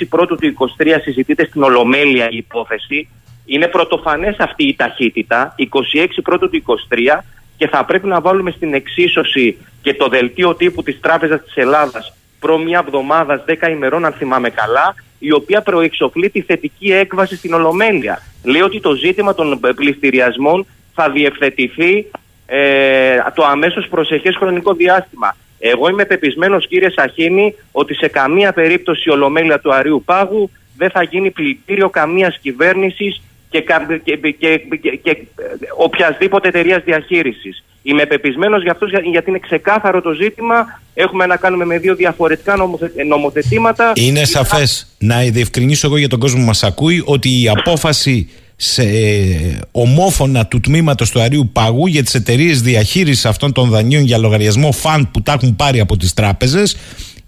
26 0.02 0.06
πρώτου 0.08 0.36
του 0.36 0.54
23 0.78 0.86
συζητείται 1.02 1.44
στην 1.44 1.62
Ολομέλεια 1.62 2.28
η 2.30 2.36
υπόθεση. 2.36 3.08
Είναι 3.44 3.68
πρωτοφανές 3.68 4.36
αυτή 4.38 4.68
η 4.68 4.76
ταχύτητα, 4.76 5.54
26 5.94 6.06
πρώτου 6.22 6.50
του 6.50 6.62
23 6.66 7.18
και 7.56 7.68
θα 7.68 7.84
πρέπει 7.84 8.06
να 8.06 8.20
βάλουμε 8.20 8.50
στην 8.50 8.74
εξίσωση 8.74 9.58
και 9.82 9.94
το 9.94 10.08
δελτίο 10.08 10.54
τύπου 10.54 10.82
της 10.82 11.00
Τράπεζας 11.00 11.42
της 11.42 11.56
Ελλάδας 11.56 12.16
προ 12.42 12.58
μια 12.58 12.82
εβδομάδα, 12.86 13.44
10 13.46 13.68
ημερών 13.70 14.04
αν 14.04 14.12
θυμάμαι 14.12 14.50
καλά, 14.50 14.94
η 15.18 15.32
οποία 15.32 15.62
προεξοφλεί 15.62 16.30
τη 16.30 16.40
θετική 16.40 16.92
έκβαση 16.92 17.36
στην 17.36 17.52
Ολομέλεια. 17.52 18.22
Λέει 18.44 18.60
ότι 18.60 18.80
το 18.80 18.94
ζήτημα 18.94 19.34
των 19.34 19.60
πληστηριασμών 19.76 20.66
θα 20.94 21.10
διευθετηθεί 21.10 22.10
ε, 22.46 23.16
το 23.34 23.44
αμέσως 23.44 23.88
προσεχές 23.88 24.36
χρονικό 24.36 24.74
διάστημα. 24.74 25.36
Εγώ 25.58 25.88
είμαι 25.88 26.04
πεπισμένος 26.04 26.66
κύριε 26.66 26.90
Σαχίνη 26.90 27.54
ότι 27.72 27.94
σε 27.94 28.08
καμία 28.08 28.52
περίπτωση 28.52 29.08
η 29.08 29.12
Ολομέλεια 29.12 29.60
του 29.60 29.74
Αρίου 29.74 30.02
Πάγου 30.04 30.50
δεν 30.76 30.90
θα 30.90 31.02
γίνει 31.02 31.30
πλητήριο 31.30 31.90
καμίας 31.90 32.38
κυβέρνησης 32.42 33.22
και, 33.52 34.16
και, 34.38 34.76
και, 34.76 34.96
και 35.02 35.16
οποιασδήποτε 35.76 36.48
εταιρείας 36.48 36.82
διαχείρισης. 36.84 37.64
Είμαι 37.82 38.06
πεπισμένος 38.06 38.62
για 38.62 38.72
αυτό 38.72 38.86
γιατί 38.86 39.30
είναι 39.30 39.38
ξεκάθαρο 39.38 40.00
το 40.02 40.12
ζήτημα. 40.12 40.80
Έχουμε 40.94 41.26
να 41.26 41.36
κάνουμε 41.36 41.64
με 41.64 41.78
δύο 41.78 41.94
διαφορετικά 41.94 42.56
νομοθετήματα. 43.06 43.92
Είναι 43.94 44.24
σαφές. 44.24 44.96
Να 44.98 45.20
διευκρινίσω 45.20 45.86
εγώ 45.86 45.96
για 45.96 46.08
τον 46.08 46.18
κόσμο 46.18 46.40
που 46.40 46.46
μας 46.46 46.62
ακούει 46.62 47.02
ότι 47.06 47.42
η 47.42 47.48
απόφαση 47.48 48.30
σε 48.64 48.84
ομόφωνα 49.70 50.46
του 50.46 50.60
τμήματος 50.60 51.10
του 51.10 51.20
Αρίου 51.20 51.50
Παγού 51.52 51.86
για 51.86 52.02
τις 52.02 52.14
εταιρείες 52.14 52.60
διαχείρισης 52.60 53.26
αυτών 53.26 53.52
των 53.52 53.68
δανείων 53.68 54.04
για 54.04 54.18
λογαριασμό 54.18 54.72
φαν 54.72 55.10
που 55.10 55.22
τα 55.22 55.32
έχουν 55.32 55.56
πάρει 55.56 55.80
από 55.80 55.96
τις 55.96 56.14
τράπεζες 56.14 56.76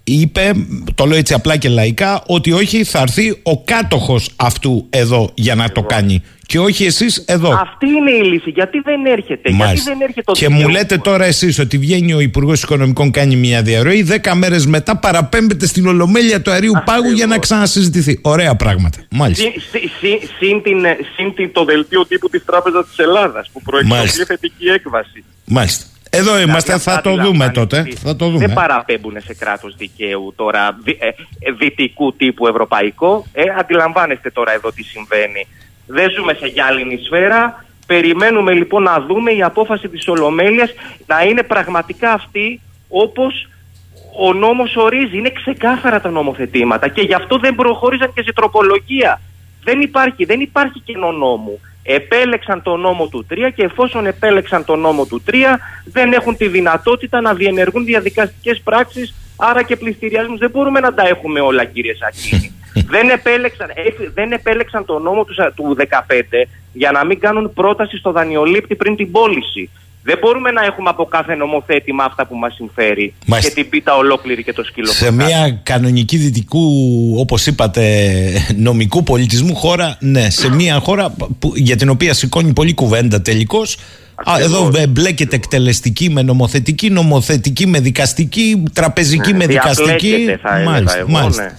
είπε, 0.03 0.51
το 0.95 1.05
λέω 1.05 1.17
έτσι 1.17 1.33
απλά 1.33 1.57
και 1.57 1.69
λαϊκά, 1.69 2.23
ότι 2.27 2.51
όχι 2.51 2.83
θα 2.83 2.99
έρθει 2.99 3.39
ο 3.43 3.57
κάτοχος 3.63 4.29
αυτού 4.35 4.85
εδώ 4.89 5.31
για 5.33 5.55
να 5.55 5.71
το 5.71 5.83
κάνει 5.83 6.21
και 6.45 6.59
όχι 6.59 6.85
εσείς 6.85 7.17
εδώ. 7.27 7.49
Αυτή 7.61 7.87
είναι 7.87 8.11
η 8.11 8.23
λύση. 8.23 8.49
Γιατί 8.49 8.79
δεν 8.79 9.05
έρχεται, 9.05 9.51
Μάλιστα. 9.51 9.65
γιατί 9.73 9.81
δεν 9.89 10.01
έρχεται 10.01 10.21
το 10.21 10.31
Και 10.31 10.49
μου 10.49 10.55
δικαίωμα; 10.55 10.77
λέτε 10.77 10.97
τώρα 10.97 11.25
εσείς 11.25 11.59
ότι 11.59 11.77
βγαίνει 11.77 12.13
ο 12.13 12.19
Υπουργός 12.19 12.63
Οικονομικών, 12.63 13.11
κάνει 13.11 13.35
μια 13.35 13.61
διαρροή, 13.61 14.01
δέκα 14.03 14.35
μέρες 14.35 14.65
μετά 14.65 14.97
παραπέμπεται 14.97 15.65
στην 15.67 15.87
Ολομέλεια 15.87 16.41
του 16.41 16.51
Αερίου 16.51 16.73
Πάγου 16.85 17.09
για 17.11 17.25
να 17.25 17.37
ξανασυζητηθεί. 17.39 18.19
Ωραία 18.21 18.55
πράγματα. 18.55 18.97
Μάλιστα. 19.09 19.43
Συν, 19.43 19.61
συ- 19.71 19.89
συ- 19.99 20.29
συν 20.39 20.61
την, 20.61 20.85
ε, 20.85 20.97
συν 21.15 21.33
την- 21.35 21.51
το 21.51 21.63
δελτίο 21.65 22.05
τύπου 22.05 22.29
της 22.29 22.45
Τράπεζας 22.45 22.85
της 22.87 22.97
Ελλάδας 22.97 23.49
που 23.53 23.61
προεξοφλεί 23.61 23.97
Μάλιστα. 23.99 24.25
θετική 24.25 24.65
έκβαση. 24.67 25.23
Μάλιστα. 25.45 25.85
Εδώ 26.09 26.39
είμαστε, 26.39 26.61
Δηλαδή, 26.71 26.83
θα 26.83 26.91
αυτά 26.91 27.01
το 27.01 27.09
δούμε 27.09 27.21
αντιλαμβάνεστε 27.21 27.59
τότε. 27.59 27.79
ότι 27.79 27.95
Θα 27.95 28.15
το 28.15 28.29
Δεν 28.29 28.33
δούμε. 28.39 28.53
παραπέμπουν 28.53 29.15
σε 29.25 29.33
κράτος 29.33 29.75
δικαίου 29.77 30.33
τώρα 30.35 30.77
δι, 30.83 30.97
ε, 30.99 31.07
ε, 31.07 31.51
δυτικού 31.59 32.15
τύπου 32.15 32.47
ευρωπαϊκό. 32.47 33.25
Ε, 33.33 33.43
αντιλαμβάνεστε 33.59 34.29
τώρα 34.31 34.53
εδώ 34.53 34.71
τι 34.71 34.83
συμβαίνει. 34.83 35.47
Δεν 35.87 36.11
ζούμε 36.11 36.33
σε 36.33 36.47
γυάλινη 36.47 36.99
σφαίρα. 37.05 37.65
Περιμένουμε 37.87 38.53
λοιπόν 38.53 38.83
να 38.83 38.99
δούμε 38.99 39.31
η 39.31 39.41
απόφαση 39.41 39.87
της 39.87 40.07
Ολομέλειας 40.07 40.73
να 41.05 41.23
είναι 41.23 41.43
πραγματικά 41.43 42.11
αυτή 42.11 42.61
όπως 42.87 43.47
ο 44.19 44.33
νόμος 44.33 44.75
ορίζει. 44.75 45.17
Είναι 45.17 45.29
ξεκάθαρα 45.29 46.01
τα 46.01 46.09
νομοθετήματα 46.09 46.87
και 46.87 47.01
γι' 47.01 47.13
αυτό 47.13 47.37
δεν 47.37 47.55
προχώρησαν 47.55 48.13
και 48.13 48.21
σε 48.21 48.33
τροπολογία. 48.33 49.21
Δεν 49.63 49.81
υπάρχει, 49.81 50.25
δεν 50.25 50.39
υπάρχει 50.39 50.79
κενό 50.79 51.11
νόμου. 51.11 51.59
Επέλεξαν 51.83 52.61
το 52.61 52.75
νόμο 52.75 53.07
του 53.07 53.25
3 53.29 53.51
και 53.55 53.63
εφόσον 53.63 54.05
επέλεξαν 54.05 54.65
το 54.65 54.75
νόμο 54.75 55.05
του 55.05 55.23
3 55.27 55.33
δεν 55.85 56.13
έχουν 56.13 56.37
τη 56.37 56.47
δυνατότητα 56.47 57.21
να 57.21 57.33
διενεργούν 57.33 57.85
διαδικαστικές 57.85 58.61
πράξεις 58.63 59.13
άρα 59.35 59.63
και 59.63 59.75
πληστηριασμούς. 59.75 60.39
Δεν 60.39 60.49
μπορούμε 60.49 60.79
να 60.79 60.93
τα 60.93 61.07
έχουμε 61.07 61.39
όλα 61.39 61.65
κύριε 61.65 61.93
Σακίνη. 61.93 62.53
Δεν, 62.87 63.09
επέλεξαν, 63.09 63.67
έφ- 63.75 64.13
δεν 64.13 64.31
επέλεξαν 64.31 64.85
το 64.85 64.99
νόμο 64.99 65.23
τους, 65.23 65.35
σα- 65.35 65.51
του 65.53 65.75
15 65.77 66.47
για 66.73 66.91
να 66.91 67.05
μην 67.05 67.19
κάνουν 67.19 67.53
πρόταση 67.53 67.97
στο 67.97 68.11
δανειολήπτη 68.11 68.75
πριν 68.75 68.95
την 68.95 69.11
πώληση. 69.11 69.69
Δεν 70.07 70.17
μπορούμε 70.21 70.51
να 70.51 70.63
έχουμε 70.65 70.89
από 70.89 71.05
κάθε 71.05 71.35
νομοθέτημα 71.35 72.03
αυτά 72.03 72.25
που 72.25 72.35
μας 72.35 72.53
συμφέρει 72.55 73.13
Μάλιστα. 73.25 73.53
και 73.53 73.61
την 73.61 73.69
πίτα 73.69 73.95
ολόκληρη 73.95 74.43
και 74.43 74.53
το 74.53 74.63
σκύλο 74.63 74.87
Σε 74.87 75.05
φωτιά. 75.05 75.25
μια 75.25 75.59
κανονική 75.63 76.17
δυτικού, 76.17 76.61
όπως 77.19 77.45
είπατε, 77.47 78.11
νομικού 78.55 79.03
πολιτισμού 79.03 79.55
χώρα, 79.55 79.97
ναι, 79.99 80.29
σε 80.29 80.49
μια 80.49 80.79
χώρα 80.79 81.15
που, 81.39 81.51
για 81.55 81.75
την 81.75 81.89
οποία 81.89 82.13
σηκώνει 82.13 82.53
πολλή 82.53 82.73
κουβέντα 82.73 83.21
τελικώς, 83.21 83.77
Α, 84.15 84.39
εδώ 84.39 84.71
ε, 84.75 84.87
μπλέκεται 84.87 85.35
εκτελεστική 85.35 86.09
με 86.09 86.21
νομοθετική, 86.21 86.89
νομοθετική 86.89 87.67
με 87.67 87.79
δικαστική, 87.79 88.63
τραπεζική 88.73 89.31
Ναι, 89.31 89.37
με 89.37 89.45
δικαστική. 89.47 90.07
διαπλέκεται, 90.07 90.39
θα 90.43 90.57
έλεγα 90.59 90.97
εγώ, 90.97 91.29
ναι. 91.29 91.51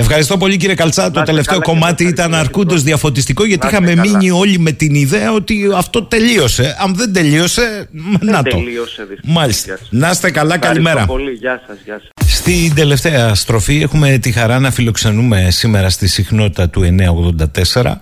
Ευχαριστώ 0.00 0.36
πολύ 0.36 0.56
κύριε 0.56 0.74
Καλτσά. 0.74 1.10
Το 1.10 1.22
τελευταίο 1.22 1.60
κομμάτι 1.60 2.04
ήταν 2.04 2.34
αρκούντος 2.34 2.82
διαφωτιστικό 2.82 3.44
γιατί 3.44 3.66
Να 3.66 3.72
είστε 3.72 3.82
είχαμε 3.92 4.02
καλά. 4.02 4.18
μείνει 4.18 4.30
όλοι 4.30 4.58
με 4.58 4.72
την 4.72 4.94
ιδέα 4.94 5.32
ότι 5.32 5.60
αυτό 5.76 6.02
τελείωσε. 6.02 6.76
Αν 6.80 6.94
δεν 6.94 7.12
τελείωσε, 7.12 7.88
Δεν 8.20 8.30
να 8.30 8.42
το. 8.42 8.50
τελείωσε 8.56 9.04
δυστυχώς. 9.08 9.34
Μάλιστα. 9.34 9.64
Γεια 9.66 9.76
σας. 9.78 9.88
Να 9.90 10.10
είστε 10.10 10.30
καλά, 10.30 10.54
Ευχαριστώ 10.54 10.82
καλημέρα. 10.84 11.06
πολύ. 11.06 11.30
Γεια 11.30 11.62
σας, 11.66 11.76
γεια 11.84 12.00
σας. 12.16 12.32
Στην 12.34 12.74
τελευταία 12.74 13.34
στροφή 13.34 13.80
έχουμε 13.82 14.18
τη 14.18 14.32
χαρά 14.32 14.58
να 14.58 14.70
φιλοξενούμε 14.70 15.46
σήμερα 15.50 15.90
στη 15.90 16.08
συχνότητα 16.08 16.68
του 16.68 16.82
984 16.82 17.98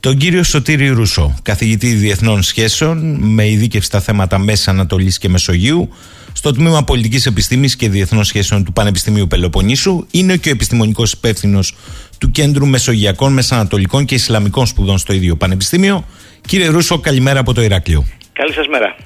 τον 0.00 0.16
κύριο 0.16 0.42
Σωτήρη 0.42 0.88
Ρούσο, 0.88 1.34
καθηγητή 1.42 1.88
διεθνών 1.88 2.42
σχέσεων 2.42 3.16
με 3.20 3.48
ειδίκευση 3.48 3.86
στα 3.86 4.00
θέματα 4.00 4.38
Μέσης 4.38 4.68
Ανατολής 4.68 5.18
και 5.18 5.28
Μεσογείου 5.28 5.88
στο 6.32 6.52
τμήμα 6.52 6.84
Πολιτικής 6.84 7.26
Επιστήμης 7.26 7.76
και 7.76 7.88
Διεθνών 7.88 8.24
Σχέσεων 8.24 8.64
του 8.64 8.72
Πανεπιστημίου 8.72 9.26
Πελοποννήσου. 9.26 10.06
Είναι 10.10 10.36
και 10.36 10.48
ο 10.48 10.52
επιστημονικός 10.52 11.12
υπεύθυνος 11.12 11.74
του 12.18 12.30
Κέντρου 12.30 12.66
Μεσογειακών, 12.66 13.32
Μεσανατολικών 13.32 14.04
και 14.04 14.14
Ισλαμικών 14.14 14.66
Σπουδών 14.66 14.98
στο 14.98 15.12
ίδιο 15.12 15.36
Πανεπιστήμιο. 15.36 16.04
Κύριε 16.40 16.66
Ρούσο, 16.68 16.98
καλημέρα 16.98 17.40
από 17.40 17.54
το 17.54 17.62
Ηράκλειο. 17.62 18.04
Καλή 18.32 18.52
σας 18.52 18.66
μέρα. 18.66 18.96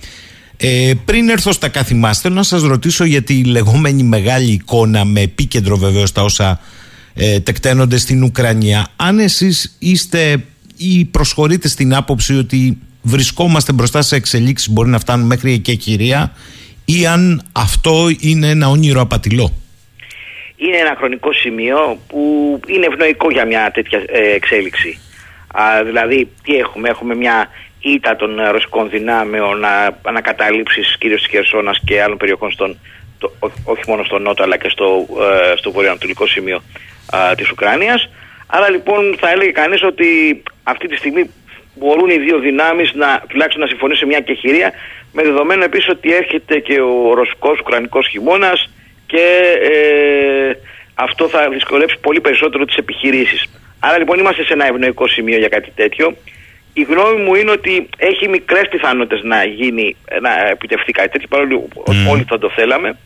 Ε, 0.56 0.92
πριν 1.04 1.28
έρθω 1.28 1.52
στα 1.52 1.68
κάθημά, 1.68 2.14
θέλω 2.14 2.34
να 2.34 2.42
σας 2.42 2.62
ρωτήσω 2.62 3.04
για 3.04 3.22
τη 3.22 3.44
λεγόμενη 3.44 4.02
μεγάλη 4.02 4.52
εικόνα 4.52 5.04
με 5.04 5.20
επίκεντρο 5.20 5.76
βεβαίως 5.76 6.12
τα 6.12 6.22
όσα 6.22 6.60
ε, 7.14 7.40
τεκταίνονται 7.40 7.98
στην 7.98 8.22
Ουκρανία. 8.22 8.86
Αν 8.96 9.18
εσείς 9.18 9.76
είστε 9.78 10.44
ή 10.80 11.04
προσχωρείτε 11.04 11.68
στην 11.68 11.94
άποψη 11.94 12.36
ότι 12.38 12.78
βρισκόμαστε 13.02 13.72
μπροστά 13.72 14.02
σε 14.02 14.16
εξελίξεις 14.16 14.68
μπορεί 14.70 14.88
να 14.88 14.98
φτάνουν 14.98 15.26
μέχρι 15.26 15.58
και 15.58 15.74
κυρία 15.74 16.32
ή 16.84 17.06
αν 17.06 17.42
αυτό 17.52 18.08
είναι 18.20 18.48
ένα 18.48 18.68
όνειρο 18.68 19.00
απατηλό; 19.00 19.52
Είναι 20.56 20.76
ένα 20.76 20.94
χρονικό 20.98 21.32
σημείο 21.32 21.98
που 22.08 22.20
είναι 22.66 22.86
ευνοϊκό 22.86 23.30
για 23.30 23.44
μια 23.46 23.70
τέτοια 23.74 24.02
ε, 24.06 24.34
εξέλιξη. 24.34 24.98
Α, 25.54 25.62
δηλαδή, 25.84 26.28
τι 26.42 26.54
έχουμε, 26.56 26.88
έχουμε 26.88 27.14
μια 27.14 27.48
ήττα 27.80 28.16
των 28.16 28.38
ε, 28.38 28.48
ρωσικών 28.50 28.90
δυνάμεων, 28.90 29.64
α, 29.64 29.98
ανακαταλήψεις 30.02 30.96
κυρίως 30.98 31.20
της 31.22 31.30
Χερσόνας 31.30 31.80
και 31.84 32.02
άλλων 32.02 32.16
περιοχών, 32.16 32.50
στον, 32.50 32.78
το- 33.18 33.32
ό- 33.38 33.50
όχι 33.64 33.82
μόνο 33.88 34.04
στο 34.04 34.18
νότο 34.18 34.42
αλλά 34.42 34.56
και 34.56 34.68
στο, 34.68 35.06
ε, 35.52 35.56
στο 35.56 35.72
βορειοανατολικό 35.72 36.26
σημείο 36.26 36.62
α, 37.10 37.34
της 37.36 37.50
Ουκρανίας. 37.50 38.08
Άρα 38.50 38.70
λοιπόν 38.70 39.16
θα 39.20 39.30
έλεγε 39.30 39.50
κανείς 39.50 39.82
ότι 39.82 40.42
αυτή 40.62 40.88
τη 40.88 40.96
στιγμή 40.96 41.30
μπορούν 41.74 42.10
οι 42.10 42.18
δύο 42.18 42.38
δυνάμεις 42.38 42.92
να, 42.94 43.22
τουλάχιστον 43.28 43.62
να 43.62 43.68
συμφωνήσουν 43.68 44.00
σε 44.00 44.06
μια 44.06 44.20
κεχηρία 44.20 44.72
με 45.12 45.22
δεδομένο 45.22 45.64
επίσης 45.64 45.88
ότι 45.88 46.14
έρχεται 46.14 46.58
και 46.58 46.80
ο 46.80 47.14
ρωσικός 47.14 47.58
ουκρανικός 47.58 48.08
χειμώνας 48.08 48.70
και 49.06 49.26
ε, 49.62 50.52
αυτό 50.94 51.28
θα 51.28 51.48
δυσκολέψει 51.48 51.98
πολύ 52.00 52.20
περισσότερο 52.20 52.64
τις 52.64 52.76
επιχειρήσεις. 52.76 53.50
Άρα 53.80 53.98
λοιπόν 53.98 54.18
είμαστε 54.18 54.44
σε 54.44 54.52
ένα 54.52 54.66
ευνοϊκό 54.66 55.08
σημείο 55.08 55.38
για 55.38 55.48
κάτι 55.48 55.72
τέτοιο. 55.74 56.16
Η 56.72 56.82
γνώμη 56.82 57.22
μου 57.22 57.34
είναι 57.34 57.50
ότι 57.50 57.88
έχει 57.96 58.28
μικρές 58.28 58.68
πιθανότητες 58.68 59.22
να 59.22 59.44
γίνει, 59.44 59.96
να 60.20 60.48
επιτευχθεί 60.48 60.92
κάτι 60.92 61.08
τέτοιο 61.08 61.28
παρόλο 61.28 61.58
που 61.58 61.82
όλοι 62.10 62.24
θα 62.28 62.38
το 62.38 62.50
θέλαμε. 62.50 62.98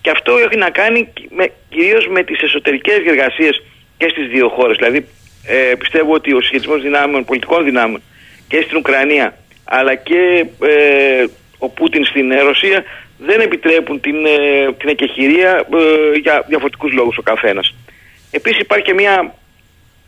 Και 0.00 0.10
αυτό 0.10 0.36
έχει 0.36 0.56
να 0.56 0.70
κάνει 0.70 1.08
με, 1.30 1.50
κυρίως 1.68 2.06
με 2.06 2.22
τις 2.22 2.40
εσωτερικές 2.40 2.98
διεργασίες 2.98 3.62
και 3.98 4.08
στις 4.08 4.28
δύο 4.28 4.48
χώρες. 4.48 4.76
Δηλαδή 4.76 5.06
ε, 5.46 5.74
πιστεύω 5.74 6.12
ότι 6.12 6.32
ο 6.32 6.40
συσχετισμός 6.40 6.82
δυνάμεων, 6.82 7.24
πολιτικών 7.24 7.64
δυνάμεων 7.64 8.02
και 8.48 8.62
στην 8.64 8.76
Ουκρανία 8.76 9.36
αλλά 9.64 9.94
και 9.94 10.46
ε, 10.62 11.24
ο 11.58 11.68
Πούτιν 11.68 12.04
στην 12.04 12.30
ε, 12.30 12.40
Ρωσία 12.40 12.84
δεν 13.18 13.40
επιτρέπουν 13.40 14.00
την, 14.00 14.26
ε, 14.26 14.72
την 14.78 14.88
εκεχηρία 14.88 15.66
ε, 15.72 16.18
για 16.18 16.44
διαφορετικούς 16.48 16.92
λόγους 16.92 17.16
ο 17.16 17.22
καθένας. 17.22 17.74
Επίσης 18.30 18.58
υπάρχει 18.58 18.84
και 18.84 18.94
μια 18.94 19.34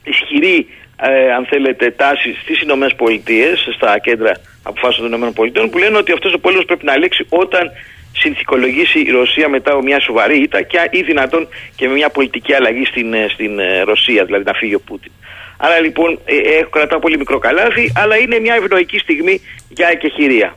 ισχυρή 0.05 0.67
ε, 1.01 1.33
αν 1.33 1.47
θέλετε 1.47 1.91
τάση 1.91 2.37
στις 2.43 2.61
Ηνωμένες 2.61 2.95
Πολιτείες 2.95 3.69
στα 3.75 3.99
κέντρα 3.99 4.33
αποφάσεων 4.63 5.01
των 5.01 5.07
Ηνωμένων 5.07 5.35
Πολιτείων 5.35 5.71
που 5.71 5.79
λένε 5.79 5.97
ότι 5.97 6.13
αυτός 6.13 6.33
ο 6.33 6.39
πόλεμος 6.39 6.65
πρέπει 6.65 6.85
να 6.85 6.97
λήξει 6.97 7.27
όταν 7.29 7.71
συνθηκολογήσει 8.13 8.99
η 8.99 9.11
Ρωσία 9.11 9.49
μετά 9.49 9.73
από 9.73 9.83
μια 9.83 10.01
σοβαρή 10.01 10.43
ήττα 10.43 10.63
και 10.63 10.89
ή 10.91 11.03
δυνατόν 11.03 11.49
και 11.77 11.87
με 11.89 11.95
μια 11.95 12.09
πολιτική 12.11 12.55
αλλαγή 12.55 12.85
στην, 12.85 13.15
ε, 13.15 13.27
στην 13.29 13.59
ε, 13.59 13.81
Ρωσία, 13.81 14.25
δηλαδή 14.25 14.45
να 14.45 14.53
φύγει 14.53 14.75
ο 14.75 14.81
Πούτιν. 14.81 15.13
Άρα 15.57 15.81
λοιπόν 15.81 16.21
ε, 16.25 16.37
έχω 16.59 16.71
κρατάω 16.71 16.99
πολύ 16.99 17.19
μικρό 17.19 17.39
καλάθι, 17.39 17.93
αλλά 17.95 18.17
είναι 18.17 18.39
μια 18.39 18.55
ευνοϊκή 18.55 18.99
στιγμή 18.99 19.41
για 19.69 19.89
εκεχηρία. 19.89 20.57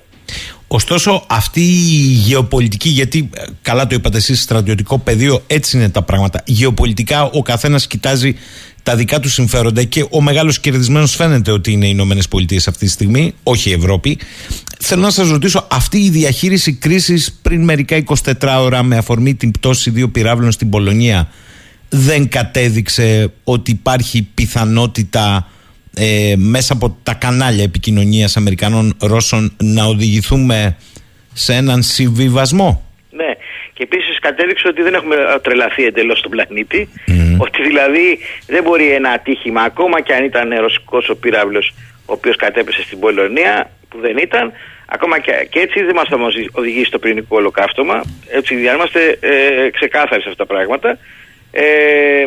Ωστόσο, 0.74 1.26
αυτή 1.30 1.62
η 1.62 2.14
γεωπολιτική, 2.28 2.90
γιατί 2.90 3.30
ε, 3.36 3.44
καλά 3.62 3.88
το 3.88 3.96
είπατε 3.96 4.18
εσείς, 4.18 4.42
στρατιωτικό 4.42 5.00
πεδίο, 5.00 5.44
έτσι 5.48 5.78
είναι 5.78 5.90
τα 5.90 6.02
πράγματα. 6.02 6.44
Γεωπολιτικά 6.46 7.24
ο 7.24 7.42
καθένας 7.42 7.88
κοιτάζει 7.88 8.38
τα 8.84 8.96
δικά 8.96 9.20
του 9.20 9.30
συμφέροντα 9.30 9.84
και 9.84 10.06
ο 10.10 10.22
μεγάλος 10.22 10.60
κερδισμένος 10.60 11.16
φαίνεται 11.16 11.52
ότι 11.52 11.72
είναι 11.72 11.86
οι 11.86 11.92
Ηνωμένες 11.92 12.28
Πολιτείες 12.28 12.68
αυτή 12.68 12.86
τη 12.86 12.92
στιγμή, 12.92 13.34
όχι 13.44 13.70
η 13.70 13.74
Ευρώπη. 13.74 14.18
Θέλω 14.80 15.02
να 15.02 15.10
σας 15.10 15.30
ρωτήσω, 15.30 15.68
αυτή 15.72 15.98
η 15.98 16.10
διαχείριση 16.10 16.74
κρίσης 16.74 17.40
πριν 17.42 17.64
μερικά 17.64 18.04
24 18.06 18.58
ώρα 18.60 18.84
με 18.84 18.98
αφορμή 18.98 19.36
την 19.36 19.52
πτώση 19.52 19.90
δύο 19.90 20.10
πυράβλων 20.10 20.52
στην 20.52 20.70
Πολωνία 20.70 21.30
δεν 21.94 22.30
κατέδειξε 22.30 23.34
ότι 23.44 23.72
υπάρχει 23.72 24.28
πιθανότητα 24.34 25.48
ε, 25.94 26.34
μέσα 26.38 26.74
από 26.74 26.98
τα 27.04 27.14
κανάλια 27.14 27.64
επικοινωνίας 27.64 28.38
Αμερικανών 28.38 28.94
Ρώσων 29.00 29.54
να 29.58 29.86
οδηγηθούμε 29.86 30.78
σε 31.34 31.54
έναν 31.54 31.84
συμβιβασμό; 31.84 32.84
Ναι. 33.72 33.74
Και 33.74 33.84
επίσης 33.84 34.20
κατέδειξε 34.20 34.68
ότι 34.68 34.82
δεν 34.82 34.94
έχουμε 34.94 35.16
τρελαθεί 35.42 35.84
εντελώς 35.86 36.20
στον 36.20 36.32
πλανήτη. 36.32 36.90
Ότι 37.38 37.62
δηλαδή 37.62 38.20
δεν 38.48 38.64
μπορεί 38.64 38.92
ένα 38.92 39.10
ατύχημα, 39.10 39.62
ακόμα 39.62 40.02
και 40.02 40.14
αν 40.14 40.24
ήταν 40.24 40.54
ρωσικός 40.60 41.10
ο 41.10 41.16
πύραυλος 41.16 41.74
ο 42.06 42.14
οποίος 42.14 42.36
κατέπεσε 42.36 42.82
στην 42.82 43.00
Πολωνία, 43.00 43.72
που 43.90 44.00
δεν 44.00 44.18
ήταν, 44.18 44.52
ακόμα 44.86 45.20
και, 45.20 45.32
και 45.50 45.60
έτσι 45.60 45.84
δεν 45.84 45.96
μας 45.96 46.08
θα 46.10 46.18
μας 46.18 46.34
οδηγήσει 46.52 46.86
στο 46.86 47.00
πυρηνικό 47.00 47.38
ολοκαύτωμα. 47.38 48.02
Έτσι 48.30 48.60
για 48.60 48.72
να 48.72 48.78
είμαστε 48.78 49.18
ε, 49.20 49.70
ξεκάθαροι 49.70 50.22
σε 50.22 50.30
αυτά 50.30 50.46
τα 50.46 50.54
πράγματα. 50.54 50.98
Ε, 51.52 52.26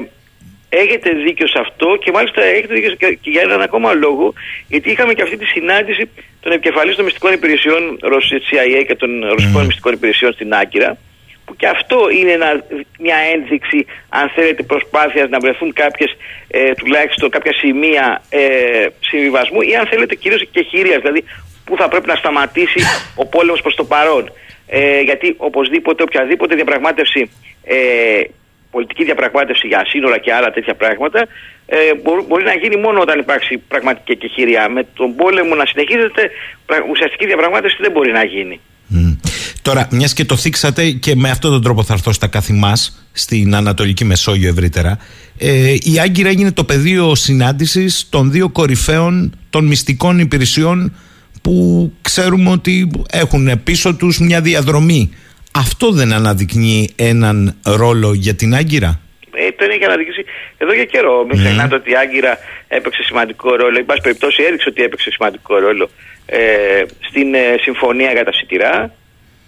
έχετε 0.69 1.11
δίκιο 1.11 1.47
σε 1.47 1.59
αυτό 1.61 1.97
και 2.03 2.11
μάλιστα 2.11 2.43
έχετε 2.45 2.75
δίκιο 2.75 2.95
και 2.95 3.19
και 3.21 3.31
για 3.31 3.43
έναν 3.43 3.61
ακόμα 3.63 3.93
λόγο, 3.95 4.33
γιατί 4.69 4.91
είχαμε 4.91 5.15
και 5.15 5.23
αυτή 5.23 5.37
τη 5.37 5.45
συνάντηση 5.45 6.09
των 6.41 6.53
επικεφαλής 6.53 6.97
των 6.97 7.05
μυστικών 7.05 7.33
υπηρεσιών 7.33 7.99
Ρωσίας 8.03 8.43
CIA 8.51 8.85
και 8.87 8.95
των 8.95 9.11
ρωσικών 9.29 9.65
μυστικών 9.65 9.93
υπηρεσιών 9.93 10.33
στην 10.33 10.55
Άκυρα, 10.55 10.97
που 11.45 11.57
και 11.57 11.67
αυτό 11.67 11.99
είναι 12.19 12.31
ένα- 12.33 12.65
μια 12.99 13.17
ένδειξη, 13.35 13.87
αν 14.09 14.29
θέλετε, 14.35 14.63
προσπάθειας 14.63 15.29
να 15.29 15.39
βρεθούν 15.39 15.73
κάποιες, 15.73 16.17
ε, 16.49 16.73
τουλάχιστον 16.75 17.31
κάποια 17.31 17.53
σημεία 17.53 18.23
ε, 18.29 18.87
συμβιβασμού 19.01 19.61
ή 19.61 19.77
αν 19.77 19.87
θέλετε 19.87 20.15
κυρίως 20.15 20.47
και 20.51 20.63
χειρίας, 20.63 21.01
δηλαδή 21.01 21.25
που 21.65 21.77
θα 21.77 21.89
πρέπει 21.89 22.07
να 22.07 22.15
σταματήσει 22.15 22.81
ο 23.15 23.27
πόλεμος 23.27 23.61
προς 23.63 23.75
το 23.75 23.85
παρόν. 23.85 24.33
Ε, 24.67 25.01
γιατί 25.01 25.35
οπωσδήποτε 25.37 26.03
οποιαδήποτε 26.03 26.55
διαπραγμάτευση, 26.55 27.31
ε, 27.65 27.77
πολιτική 28.71 29.05
διαπραγμάτευση 29.05 29.67
για 29.67 29.85
σύνορα 29.89 30.19
και 30.19 30.33
άλλα 30.33 30.51
τέτοια 30.51 30.75
πράγματα 30.75 31.27
ε, 31.67 31.95
μπορεί, 32.03 32.23
μπορεί 32.29 32.45
να 32.45 32.55
γίνει 32.55 32.77
μόνο 32.77 33.01
όταν 33.01 33.19
υπάρξει 33.19 33.59
πραγματική 33.59 34.13
εκεχηρία. 34.13 34.69
Με 34.69 34.87
τον 34.95 35.15
πόλεμο 35.17 35.55
να 35.55 35.67
συνεχίζεται, 35.67 36.31
πρα- 36.67 36.87
ουσιαστική 36.91 37.27
διαπραγμάτευση 37.27 37.77
δεν 37.81 37.91
μπορεί 37.91 38.13
να 38.13 38.25
γίνει. 38.25 38.61
Τώρα, 39.65 39.89
μιας 39.91 40.13
και 40.13 40.25
το 40.25 40.37
θίξατε 40.37 40.91
και 40.91 41.15
με 41.17 41.31
αυτόν 41.31 41.51
τον 41.51 41.63
τρόπο 41.63 41.83
θα 41.83 41.93
έρθω 41.93 42.13
στα 42.13 42.27
καθημά 42.27 42.73
στην 43.13 43.55
Ανατολική 43.55 44.05
Μεσόγειο 44.05 44.49
ευρύτερα. 44.49 44.99
Ε, 45.39 45.73
η 45.73 45.99
Άγκυρα 46.03 46.29
έγινε 46.29 46.53
το 46.53 46.65
πεδίο 46.65 47.15
συνάντησης 47.15 48.09
των 48.11 48.31
δύο 48.31 48.49
κορυφαίων 48.49 49.39
των 49.51 49.65
μυστικών 49.65 50.19
υπηρεσιών 50.19 50.97
που 51.43 51.93
ξέρουμε 52.03 52.51
ότι 52.51 52.91
έχουν 53.11 53.63
πίσω 53.65 53.95
τους 53.95 54.19
μια 54.19 54.41
διαδρομή. 54.41 55.15
Αυτό 55.53 55.91
δεν 55.91 56.13
αναδεικνύει 56.13 56.93
έναν 56.97 57.57
ρόλο 57.65 58.13
για 58.15 58.35
την 58.35 58.55
Άγκυρα; 58.55 59.01
Ε, 59.35 59.51
το 59.51 59.65
έχει 59.71 59.85
αναδείξει 59.85 60.25
εδώ 60.59 60.75
για 60.75 60.85
καιρό. 60.85 61.27
Μην 61.29 61.37
ξεχνάτε 61.39 61.75
ότι 61.75 61.91
η 61.91 61.97
Άγκυρα 61.97 62.39
έπαιξε 62.69 63.03
σημαντικό 63.03 63.57
ρόλο. 63.57 63.79
Εν 63.79 63.85
πάση 63.85 64.01
περιπτώσει, 64.01 64.43
έδειξε 64.43 64.69
ότι 64.69 64.83
έπαιξε 64.83 65.11
σημαντικό 65.11 65.59
ρόλο 65.59 65.91
ε, 66.27 66.39
στην 67.01 67.35
ε, 67.35 67.57
συμφωνία 67.61 68.13
για 68.13 68.25
τα 68.25 68.33
σιτηρά. 68.33 68.95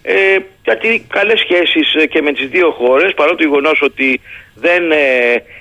Ε, 0.09 0.37
γιατί 0.63 1.05
καλές 1.09 1.39
σχέσεις 1.39 2.07
και 2.09 2.21
με 2.21 2.31
τις 2.31 2.47
δύο 2.47 2.71
χώρες, 2.71 3.13
παρότι 3.13 3.37
το 3.37 3.43
γεγονός 3.43 3.81
ότι 3.81 4.21
δεν 4.55 4.91
ε, 4.91 4.97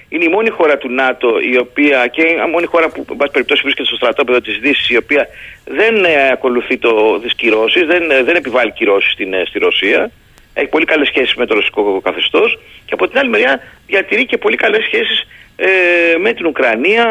είναι 0.09 0.25
η 0.25 0.29
μόνη 0.29 0.49
χώρα 0.49 0.79
του 0.79 0.91
ΝΑΤΟ 0.91 1.39
η 1.53 1.59
οποία 1.59 2.07
και 2.07 2.23
η 2.23 2.51
μόνη 2.53 2.67
χώρα 2.67 2.89
που 2.89 3.05
εν 3.11 3.17
πάση 3.17 3.31
περιπτώσει 3.31 3.63
βρίσκεται 3.63 3.87
στο 3.87 3.97
στρατόπεδο 3.97 4.41
της 4.41 4.59
Δύσης, 4.59 4.91
η 4.91 4.97
οποία 4.97 5.29
δεν 5.65 6.05
ε, 6.05 6.31
ακολουθεί 6.33 6.79
το, 6.79 7.21
τις 7.21 7.35
κυρώσεις, 7.35 7.87
δεν, 7.87 8.11
ε, 8.11 8.23
δεν 8.23 8.37
επιβάλλει 8.37 8.73
κυρώσεις 8.73 9.13
στην, 9.13 9.33
ε, 9.33 9.43
στη 9.47 9.59
Ρωσία. 9.59 10.11
Έχει 10.55 10.69
πολύ 10.69 10.85
καλές 10.85 11.09
σχέσεις 11.09 11.35
με 11.35 11.47
το 11.47 11.55
ρωσικό 11.55 12.01
καθεστώς 12.01 12.59
και 12.85 12.95
από 12.95 13.09
την 13.09 13.19
άλλη 13.19 13.29
μεριά 13.29 13.63
διατηρεί 13.87 14.27
και 14.27 14.39
πολύ 14.39 14.57
καλές 14.57 14.85
σχέσεις 14.85 15.27
ε, 15.57 15.69
με 16.19 16.33
την 16.33 16.47
Ουκρανία, 16.47 17.07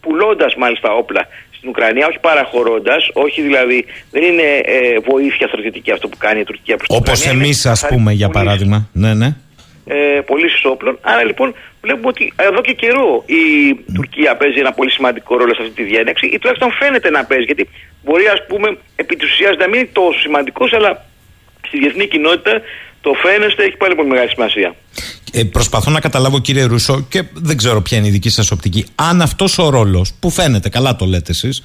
πουλώντας 0.00 0.54
μάλιστα 0.54 0.92
όπλα 0.92 1.28
στην 1.58 1.68
Ουκρανία, 1.68 2.06
όχι 2.06 2.18
παραχωρώντας, 2.18 3.10
όχι 3.12 3.42
δηλαδή, 3.42 3.84
δεν 4.10 4.22
είναι 4.22 4.48
ε, 4.64 4.98
βοήθεια 5.10 5.46
στρατιωτική 5.48 5.90
αυτό 5.92 6.08
που 6.08 6.16
κάνει 6.18 6.40
η 6.40 6.44
Τουρκία 6.44 6.76
προς 6.76 6.88
την 6.88 6.96
Όπως 6.96 7.20
Ουκρανία. 7.20 7.42
εμείς, 7.42 7.64
είναι 7.64 7.72
ας 7.72 7.86
πούμε, 7.88 8.12
για 8.12 8.28
παράδειγμα. 8.28 8.88
Ναι, 8.92 9.14
ναι. 9.14 9.36
ε, 9.86 10.20
πωλήσει 10.26 10.66
όπλων. 10.66 10.98
Άρα 11.00 11.24
λοιπόν 11.24 11.54
βλέπουμε 11.82 12.08
ότι 12.08 12.32
εδώ 12.36 12.60
και 12.60 12.72
καιρό 12.72 13.24
η 13.26 13.42
Τουρκία 13.94 14.36
παίζει 14.36 14.58
ένα 14.58 14.72
πολύ 14.72 14.90
σημαντικό 14.90 15.36
ρόλο 15.36 15.54
σε 15.54 15.62
αυτή 15.62 15.74
τη 15.74 15.82
διένεξη 15.82 16.26
ή 16.26 16.38
τουλάχιστον 16.38 16.72
φαίνεται 16.72 17.10
να 17.10 17.24
παίζει. 17.24 17.44
Γιατί 17.44 17.68
μπορεί, 18.04 18.26
ας 18.26 18.46
πούμε, 18.48 18.76
επί 18.96 19.16
της 19.16 19.30
ουσίας 19.30 19.56
να 19.56 19.68
μην 19.68 19.78
είναι 19.80 19.88
τόσο 19.92 20.18
σημαντικός, 20.18 20.72
αλλά 20.72 21.06
στη 21.66 21.78
διεθνή 21.78 22.06
κοινότητα 22.06 22.60
το 23.00 23.10
φαίνεστε 23.22 23.64
έχει 23.64 23.76
πάλι 23.76 23.94
πολύ 23.94 24.08
μεγάλη 24.08 24.28
σημασία. 24.28 24.74
Ε, 25.32 25.44
προσπαθώ 25.44 25.90
να 25.90 26.00
καταλάβω 26.00 26.40
κύριε 26.40 26.64
Ρούσο 26.64 27.06
και 27.08 27.22
δεν 27.34 27.56
ξέρω 27.56 27.80
ποια 27.82 27.98
είναι 27.98 28.06
η 28.06 28.10
δική 28.10 28.28
σας 28.28 28.50
οπτική 28.50 28.86
αν 28.94 29.22
αυτός 29.22 29.58
ο 29.58 29.68
ρόλος 29.68 30.12
που 30.20 30.30
φαίνεται 30.30 30.68
καλά 30.68 30.96
το 30.96 31.04
λέτε 31.06 31.30
εσείς 31.32 31.62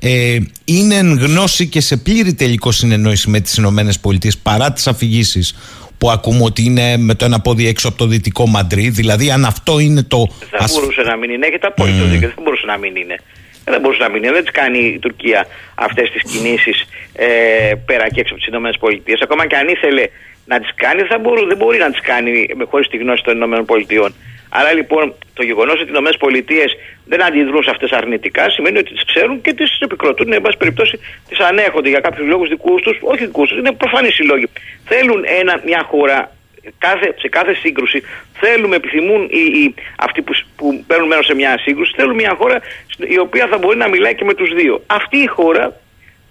ε, 0.00 0.38
είναι 0.64 0.94
εν 0.94 1.18
γνώση 1.18 1.66
και 1.68 1.80
σε 1.80 1.96
πλήρη 1.96 2.34
τελικό 2.34 2.72
συνεννόηση 2.72 3.30
με 3.30 3.40
τις 3.40 3.56
Ηνωμένες 3.56 3.98
Πολιτείες 4.00 4.38
παρά 4.38 4.72
τις 4.72 4.86
αφηγήσεις 4.86 5.54
που 5.98 6.10
ακούμε 6.10 6.42
ότι 6.44 6.62
είναι 6.64 6.96
με 6.96 7.14
το 7.14 7.24
ένα 7.24 7.40
πόδι 7.40 7.66
έξω 7.68 7.88
από 7.88 7.96
το 7.98 8.06
δυτικό 8.06 8.46
Μαντρί 8.46 8.88
δηλαδή 8.88 9.30
αν 9.30 9.44
αυτό 9.44 9.78
είναι 9.78 10.02
το 10.02 10.28
Δεν 10.50 10.62
ασφ- 10.62 10.74
μπορούσε 10.78 11.00
να 11.02 11.16
μην 11.16 11.30
είναι. 11.30 11.46
Έχετε 11.46 11.66
απόλυτο 11.66 12.04
δίκιο. 12.04 12.28
Δεν 12.34 12.44
μπορούσε 12.44 12.66
να 12.66 12.78
μην 12.78 12.96
είναι. 12.96 13.16
Δεν 13.64 13.80
μπορούσε 13.80 14.02
να 14.02 14.08
μην 14.08 14.22
είναι. 14.22 14.32
Δεν 14.32 14.42
τις 14.42 14.52
κάνει 14.52 14.78
η 14.78 14.98
Τουρκία 14.98 15.46
αυτές 15.74 16.10
τις 16.10 16.22
κινήσεις 16.32 16.84
ε, 17.12 17.26
πέρα 17.86 18.08
και 18.10 18.20
έξω 18.20 18.34
από 18.34 18.42
τις 18.42 18.52
ΗΠΑ. 18.76 19.24
Ακόμα 19.24 19.46
και 19.46 19.56
αν 19.56 19.68
ήθελε 19.68 20.04
να 20.46 20.60
τις 20.60 20.74
κάνεις, 20.74 21.06
θα 21.06 21.18
μπορού, 21.18 21.46
δεν 21.46 21.56
μπορεί 21.56 21.78
να 21.78 21.90
τις 21.90 22.00
κάνει 22.00 22.46
χωρίς 22.70 22.88
τη 22.88 22.96
γνώση 22.96 23.22
των 23.22 23.42
ΗΠΑ. 23.42 24.12
Άρα 24.54 24.72
λοιπόν 24.72 25.14
το 25.34 25.42
γεγονός 25.42 25.80
ότι 25.80 25.90
οι 25.90 26.38
ΗΠΑ 26.38 26.64
δεν 27.04 27.22
αντιδρούν 27.24 27.62
σε 27.62 27.70
αυτές 27.70 27.90
αρνητικά 27.92 28.50
σημαίνει 28.50 28.78
ότι 28.78 28.92
τις 28.92 29.04
ξέρουν 29.04 29.40
και 29.40 29.52
τις 29.54 29.78
επικροτούν. 29.80 30.32
Εν 30.32 30.40
πάση 30.40 30.56
περιπτώσει 30.56 30.98
τις 31.28 31.38
ανέχονται 31.38 31.88
για 31.88 32.00
κάποιους 32.00 32.26
λόγους 32.26 32.48
δικούς 32.48 32.82
τους, 32.82 32.98
όχι 33.00 33.24
δικούς 33.24 33.48
τους, 33.48 33.58
είναι 33.58 33.72
προφανείς 33.72 34.18
οι 34.18 34.22
λόγοι. 34.24 34.46
Θέλουν 34.84 35.24
ένα, 35.40 35.60
μια 35.64 35.82
χώρα 35.90 36.30
κάθε, 36.78 37.14
σε 37.18 37.28
κάθε 37.28 37.54
σύγκρουση 37.54 38.02
θέλουμε, 38.32 38.76
επιθυμούν 38.76 39.28
οι, 39.30 39.40
οι, 39.60 39.74
αυτοί 39.96 40.22
που, 40.22 40.34
σ- 40.34 40.46
που 40.56 40.84
παίρνουν 40.86 41.08
μέρος 41.08 41.26
σε 41.26 41.34
μια 41.34 41.58
σύγκρουση, 41.58 41.92
θέλουν 41.96 42.14
μια 42.14 42.34
χώρα 42.38 42.60
στην- 42.88 43.10
η 43.12 43.18
οποία 43.18 43.46
θα 43.46 43.58
μπορεί 43.58 43.76
να 43.76 43.88
μιλάει 43.88 44.14
και 44.14 44.24
με 44.24 44.34
τους 44.34 44.54
δύο. 44.54 44.82
Αυτή 44.86 45.16
η 45.18 45.26
χώρα, 45.26 45.80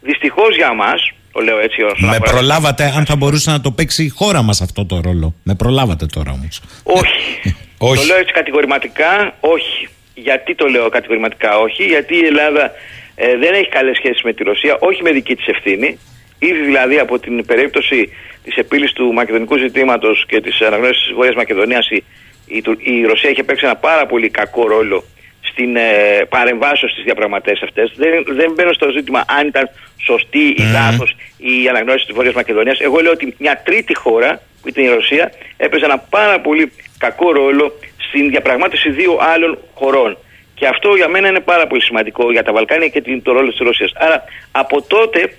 δυστυχώς 0.01 0.55
για 0.55 0.73
μας, 0.73 1.11
το 1.31 1.39
λέω 1.39 1.59
έτσι 1.59 1.81
όσον 1.81 2.09
με 2.09 2.15
αφορά- 2.15 2.31
προλάβατε 2.31 2.93
αν 2.95 3.05
θα 3.05 3.15
μπορούσε 3.15 3.51
να 3.51 3.61
το 3.61 3.71
παίξει 3.71 4.03
η 4.03 4.09
χώρα 4.09 4.41
μας 4.41 4.61
αυτό 4.61 4.85
το 4.85 5.01
ρόλο 5.03 5.33
με 5.43 5.55
προλάβατε 5.55 6.05
τώρα 6.05 6.31
όμως 6.31 6.61
Όχι. 6.83 7.41
Όχι. 7.83 7.95
Το 7.99 8.05
λέω 8.05 8.17
έτσι 8.17 8.33
κατηγορηματικά, 8.33 9.35
όχι. 9.39 9.87
Γιατί 10.13 10.55
το 10.55 10.67
λέω 10.67 10.89
κατηγορηματικά, 10.89 11.57
όχι. 11.59 11.83
Γιατί 11.83 12.15
η 12.15 12.25
Ελλάδα 12.25 12.71
ε, 13.15 13.37
δεν 13.37 13.53
έχει 13.53 13.69
καλές 13.69 13.97
σχέσεις 13.97 14.21
με 14.23 14.33
τη 14.33 14.43
Ρωσία, 14.43 14.77
όχι 14.79 15.01
με 15.03 15.11
δική 15.11 15.35
της 15.35 15.47
ευθύνη. 15.47 15.97
Ήδη 16.39 16.61
δηλαδή 16.65 16.97
από 16.99 17.19
την 17.19 17.45
περίπτωση 17.45 18.09
της 18.43 18.55
επίλυσης 18.55 18.93
του 18.93 19.13
μακεδονικού 19.13 19.57
ζητήματος 19.57 20.25
και 20.27 20.41
της 20.41 20.61
αναγνώρισης 20.61 21.03
της 21.03 21.13
Βόρειας 21.15 21.35
Μακεδονίας 21.35 21.89
η, 21.89 22.03
η, 22.45 22.61
Του- 22.61 22.77
η 22.83 23.01
Ρωσία 23.05 23.29
είχε 23.29 23.43
παίξει 23.43 23.65
ένα 23.65 23.75
πάρα 23.75 24.05
πολύ 24.05 24.29
κακό 24.29 24.67
ρόλο 24.67 25.03
στην 25.41 25.75
ε, 25.75 25.81
παρεμβάσεως 26.29 26.91
στις 26.91 27.03
διαπραγματεύσεις 27.03 27.63
αυτές. 27.67 27.93
Δεν, 27.95 28.23
δεν 28.27 28.51
μπαίνω 28.51 28.73
στο 28.73 28.89
ζήτημα 28.89 29.23
αν 29.27 29.47
ήταν 29.47 29.69
σωστή 29.97 30.45
ή 30.57 30.63
λάθος 30.71 31.15
η 31.37 31.67
αναγνώριση 31.69 32.05
της 32.05 32.15
Βόρειας 32.15 32.33
Μακεδονίας. 32.33 32.79
Εγώ 32.79 32.99
λέω 32.99 33.11
ότι 33.11 33.35
μια 33.37 33.61
τρίτη 33.65 33.95
χώρα 33.95 34.41
που 34.61 34.67
ήταν 34.67 34.83
η 34.83 34.87
Ρωσία 34.87 35.31
έπαιζε 35.57 35.85
ένα 35.85 35.97
πάρα 35.97 36.39
πολύ 36.39 36.71
κακό 36.97 37.31
ρόλο 37.31 37.79
στην 37.97 38.29
διαπραγμάτευση 38.29 38.89
δύο 38.89 39.17
άλλων 39.21 39.57
χωρών. 39.73 40.17
Και 40.53 40.67
αυτό 40.67 40.95
για 40.95 41.07
μένα 41.07 41.27
είναι 41.27 41.39
πάρα 41.39 41.67
πολύ 41.67 41.81
σημαντικό 41.81 42.31
για 42.31 42.43
τα 42.43 42.53
Βαλκάνια 42.53 42.87
και 42.87 43.01
την, 43.01 43.21
το 43.21 43.31
ρόλο 43.31 43.49
της 43.49 43.59
Ρωσίας. 43.59 43.91
Άρα 43.95 44.23
από 44.51 44.81
τότε 44.81 45.35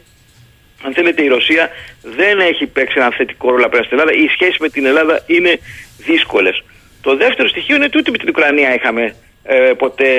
αν 0.84 0.92
θέλετε, 0.92 1.22
η 1.22 1.28
Ρωσία 1.28 1.70
δεν 2.02 2.40
έχει 2.40 2.66
παίξει 2.66 2.98
ένα 2.98 3.10
θετικό 3.10 3.50
ρόλο 3.50 3.64
απέναντι 3.64 3.86
στην 3.86 3.98
Ελλάδα. 3.98 4.18
Οι 4.18 4.28
σχέσεις 4.28 4.58
με 4.58 4.68
την 4.68 4.86
Ελλάδα 4.86 5.22
είναι 5.26 5.58
δύσκολες. 5.96 6.62
Το 7.02 7.16
δεύτερο 7.16 7.48
στοιχείο 7.48 7.76
είναι 7.76 7.84
ότι 7.84 7.98
ούτε 7.98 8.10
με 8.10 8.18
την 8.18 8.28
Ουκρανία 8.28 8.74
είχαμε 8.74 9.14
ε, 9.42 9.72
ποτέ 9.78 10.10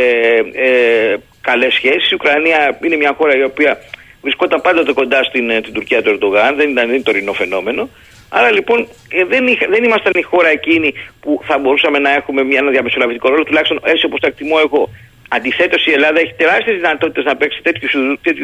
ε, 0.54 1.16
καλές 1.42 1.74
σχέσεις. 1.74 2.12
Η 2.12 2.14
Ουκρανία 2.14 2.78
είναι 2.84 2.96
μια 2.96 3.14
χώρα 3.18 3.38
η 3.38 3.44
οποία 3.44 3.78
βρισκόταν 4.22 4.62
πάντοτε 4.62 4.94
κοντά 4.94 5.24
στην 5.24 5.50
ε, 5.50 5.62
την 5.62 5.74
Τουρκία 5.74 6.02
του 6.02 6.10
Ερντογάν, 6.10 6.56
δεν 6.56 6.70
ήταν 6.70 6.86
δεν 6.86 6.96
είναι 6.96 7.04
τωρινό 7.04 7.34
φαινόμενο. 7.34 7.90
Άρα 8.30 8.52
λοιπόν 8.52 8.88
ε, 9.10 9.26
δεν, 9.26 9.48
είχα, 9.48 9.66
δεν 9.70 9.84
ήμασταν 9.84 10.12
η 10.16 10.22
χώρα 10.22 10.50
εκείνη 10.50 10.94
που 11.22 11.42
θα 11.48 11.58
μπορούσαμε 11.58 12.00
να 12.00 12.12
έχουμε 12.14 12.44
μια, 12.44 12.60
ένα 12.62 12.72
διαμεσολαβητικό 12.72 13.30
ρόλο, 13.30 13.44
τουλάχιστον 13.44 13.80
έτσι 13.84 14.06
όπως 14.06 14.20
το 14.20 14.28
εκτιμώ 14.28 14.58
εγώ. 14.66 14.90
Αντιθέτως, 15.30 15.86
η 15.86 15.92
Ελλάδα 15.92 16.20
έχει 16.20 16.34
τεράστιες 16.34 16.76
δυνατότητες 16.76 17.24
να 17.24 17.36
παίξει 17.36 17.60
τέτοιους 17.62 17.94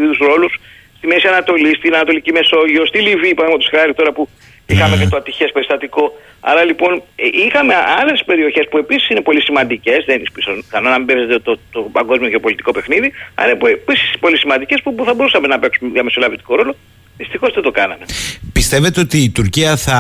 είδους 0.04 0.18
ρόλους 0.18 0.54
στη 0.98 1.08
Μέση 1.08 1.28
Ανατολή, 1.28 1.76
στην 1.76 1.96
Ανατολική 1.96 2.32
Μεσόγειο, 2.32 2.86
στη 2.86 3.00
Λιβύη, 3.00 3.34
παραδείγματος 3.34 3.70
χάρη 3.76 3.94
τώρα 3.94 4.12
που 4.12 4.30
είχαμε 4.74 4.98
και 4.98 5.08
το 5.08 5.18
ατυχές 5.18 5.52
περιστατικό. 5.52 6.04
Άρα 6.40 6.64
λοιπόν 6.64 6.92
ε, 7.16 7.24
είχαμε 7.46 7.74
άλλες 8.00 8.24
περιοχές 8.26 8.66
που 8.70 8.78
επίσης 8.78 9.10
είναι 9.10 9.22
πολύ 9.22 9.42
σημαντικές, 9.42 10.06
δεν 10.06 10.16
είναι 10.16 10.30
πιθανό 10.34 10.90
να 10.90 10.98
μην 10.98 11.08
παίζεται 11.08 11.40
το, 11.40 11.60
το 11.72 11.80
παγκόσμιο 11.82 12.30
γεωπολιτικό 12.30 12.72
παιχνίδι, 12.72 13.12
αλλά 13.36 13.58
που 13.58 13.68
επίσης 13.68 14.14
πολύ 14.20 14.38
σημαντικές 14.38 14.82
που, 14.84 14.96
που 14.96 15.04
θα 15.06 15.14
μπορούσαμε 15.14 15.48
να 15.48 15.60
παίξουμε 15.60 15.90
διαμεσολαβητικό 15.92 16.56
ρόλο. 16.56 16.76
Δυστυχώς 17.18 17.54
δεν 17.54 17.64
το 17.64 17.72
κάναμε. 17.72 18.06
Πιστεύετε 18.54 19.00
ότι 19.00 19.18
η 19.18 19.30
Τουρκία 19.30 19.76
θα 19.78 20.00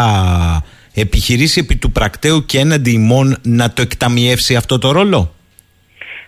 επιχειρήσει 0.93 1.59
επί 1.59 1.75
του 1.75 1.91
πρακτέου 1.91 2.45
και 2.45 2.59
έναντι 2.59 2.91
ημών 2.91 3.37
να 3.43 3.73
το 3.73 3.81
εκταμιεύσει 3.81 4.55
αυτό 4.55 4.77
το 4.77 4.91
ρόλο; 4.91 5.35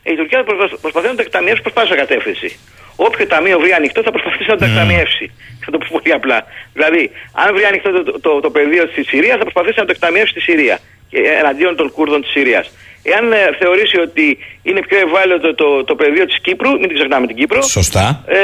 Η 0.04 0.16
Τουρκία 0.16 0.44
προσπα- 0.44 0.78
προσπαθεί 0.82 1.08
να 1.08 1.16
το 1.16 1.22
εκταμιεύσει 1.22 1.62
προς 1.62 1.74
πάσα 1.74 1.96
κατεύθυνση. 1.96 2.60
Όποιο 3.08 3.28
ταμείο 3.28 3.60
βρει 3.60 3.72
ανοιχτό 3.74 4.00
θα 4.08 4.12
προσπαθήσει 4.12 4.50
να 4.50 4.58
το 4.58 4.66
εκταμιεύσει. 4.66 5.26
Θα 5.66 5.72
το 5.72 5.78
πω 5.78 5.86
πολύ 5.96 6.12
απλά. 6.14 6.40
Δηλαδή, 6.74 7.12
αν 7.44 7.48
βρει 7.56 7.66
ανοιχτό 7.72 7.90
το, 7.92 8.20
το, 8.20 8.40
το 8.40 8.50
πεδίο 8.50 8.84
στη 8.92 9.04
Συρία, 9.04 9.34
θα 9.38 9.44
προσπαθήσει 9.48 9.80
να 9.80 9.86
το 9.86 9.92
εκταμιεύσει 9.96 10.32
στη 10.32 10.42
Συρία. 10.42 10.80
Και, 11.10 11.18
ε, 11.18 11.40
εναντίον 11.42 11.76
των 11.76 11.92
Κούρδων 11.92 12.22
της 12.22 12.32
Συρίας. 12.32 12.66
Εάν 13.04 13.34
ε, 13.34 13.38
θεωρήσει 13.60 13.98
ότι 14.00 14.38
είναι 14.64 14.82
πιο 14.88 14.98
ευάλωτο 15.06 15.56
το, 15.56 15.84
το 15.84 15.96
πεδίο 15.96 16.26
της 16.26 16.40
Κύπρου, 16.42 16.72
μην 16.72 16.88
την 16.88 16.96
ξεχνάμε 16.98 17.28
την 17.28 17.36
Κύπρο. 17.36 17.62
Σωστά. 17.62 18.24
Ε, 18.28 18.40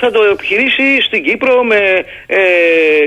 θα 0.00 0.10
το 0.10 0.22
επιχειρήσει 0.32 1.00
στην 1.06 1.22
Κύπρο 1.22 1.62
με 1.62 1.80
ε, 2.26 2.40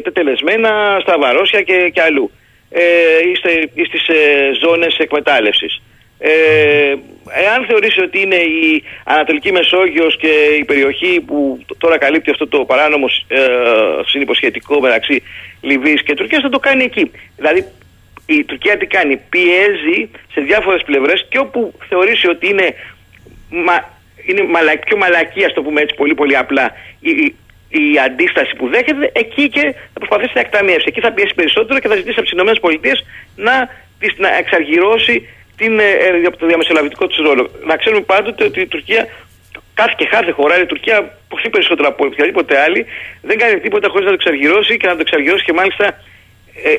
τετελεσμένα 0.03 0.97
στα 1.01 1.17
Βαρόσια 1.19 1.61
και, 1.61 1.89
και 1.93 2.01
αλλού. 2.01 2.31
Ε, 2.71 2.81
είστε, 3.31 3.49
ή 3.73 3.83
στις 3.83 4.07
ε, 4.07 4.15
ζώνες 4.61 4.97
εκμετάλλευσης. 4.97 5.81
Ε, 6.23 6.95
εάν 7.45 7.65
θεωρήσει 7.68 8.02
ότι 8.02 8.22
είναι 8.22 8.35
η 8.35 8.84
Ανατολική 9.03 9.52
Μεσόγειος 9.52 10.18
και 10.18 10.27
η 10.60 10.65
περιοχή 10.65 11.22
που 11.27 11.60
τ- 11.68 11.77
τώρα 11.77 11.98
καλύπτει 11.98 12.30
αυτό 12.30 12.48
το 12.48 12.65
παράνομο 12.65 13.06
ε, 13.27 13.39
συνυποσχετικό 14.06 14.80
μεταξύ 14.80 15.23
Λιβύης 15.61 16.03
και 16.03 16.14
Τουρκίας 16.14 16.41
θα 16.41 16.49
το 16.49 16.60
κάνει 16.60 16.84
εκεί. 16.84 17.11
Δηλαδή 17.35 17.65
η 18.26 18.43
Τουρκία 18.43 18.77
τι 18.77 18.85
κάνει, 18.85 19.22
πιέζει 19.30 20.10
σε 20.34 20.41
διάφορες 20.41 20.81
πλευρές 20.85 21.26
και 21.30 21.38
όπου 21.39 21.73
θεωρήσει 21.89 22.27
ότι 22.30 22.49
είναι, 22.49 22.73
μα, 23.49 23.76
είναι 24.26 24.43
μαλα, 24.43 24.80
πιο 24.85 24.98
μαλακή, 24.98 25.43
ας 25.45 25.53
το 25.53 25.61
πούμε 25.61 25.81
έτσι 25.81 25.95
πολύ 25.95 26.15
πολύ 26.15 26.38
απλά, 26.38 26.72
η, 26.99 27.10
η, 27.10 27.35
η 27.69 27.99
αντίσταση 28.06 28.56
που 28.56 28.68
δέχεται, 28.68 29.11
εκεί 29.14 29.49
και 29.49 29.76
θα 29.93 29.99
προσπαθήσει 29.99 30.31
να 30.35 30.41
εκταμιεύσει. 30.41 30.85
Εκεί 30.88 30.99
θα 30.99 31.11
πιέσει 31.11 31.34
περισσότερο 31.34 31.80
και 31.80 31.88
θα 31.88 31.95
ζητήσει 31.95 32.19
από 32.19 32.27
τις 32.27 32.73
ΗΠΑ 32.73 32.91
να, 33.35 33.69
να 34.18 34.38
εξαργυρώσει 34.38 35.27
την, 35.60 35.80
ε, 35.80 35.90
ε, 36.06 36.30
το 36.40 36.45
διαμεσολαβητικό 36.48 37.07
τη 37.07 37.15
ρόλο. 37.22 37.44
Να 37.69 37.76
ξέρουμε 37.76 38.02
πάντοτε 38.02 38.44
ότι 38.44 38.60
η 38.61 38.68
Τουρκία 38.68 39.07
κάθε 39.73 39.94
και 39.98 40.07
κάθε 40.15 40.32
χώρα, 40.32 40.61
η 40.61 40.65
Τουρκία 40.65 40.98
πολύ 41.28 41.49
περισσότερο 41.49 41.88
από 41.88 42.06
οποιαδήποτε 42.06 42.53
άλλη, 42.65 42.86
δεν 43.22 43.38
κάνει 43.38 43.60
τίποτα 43.60 43.88
χωρίς 43.90 44.06
να 44.06 44.11
το 44.15 44.19
εξαργυρώσει 44.19 44.78
και 44.78 44.88
να 44.88 44.95
το 44.98 45.02
εξαργυρώσει 45.06 45.44
και 45.44 45.53
μάλιστα 45.53 45.86
ε, 46.64 46.72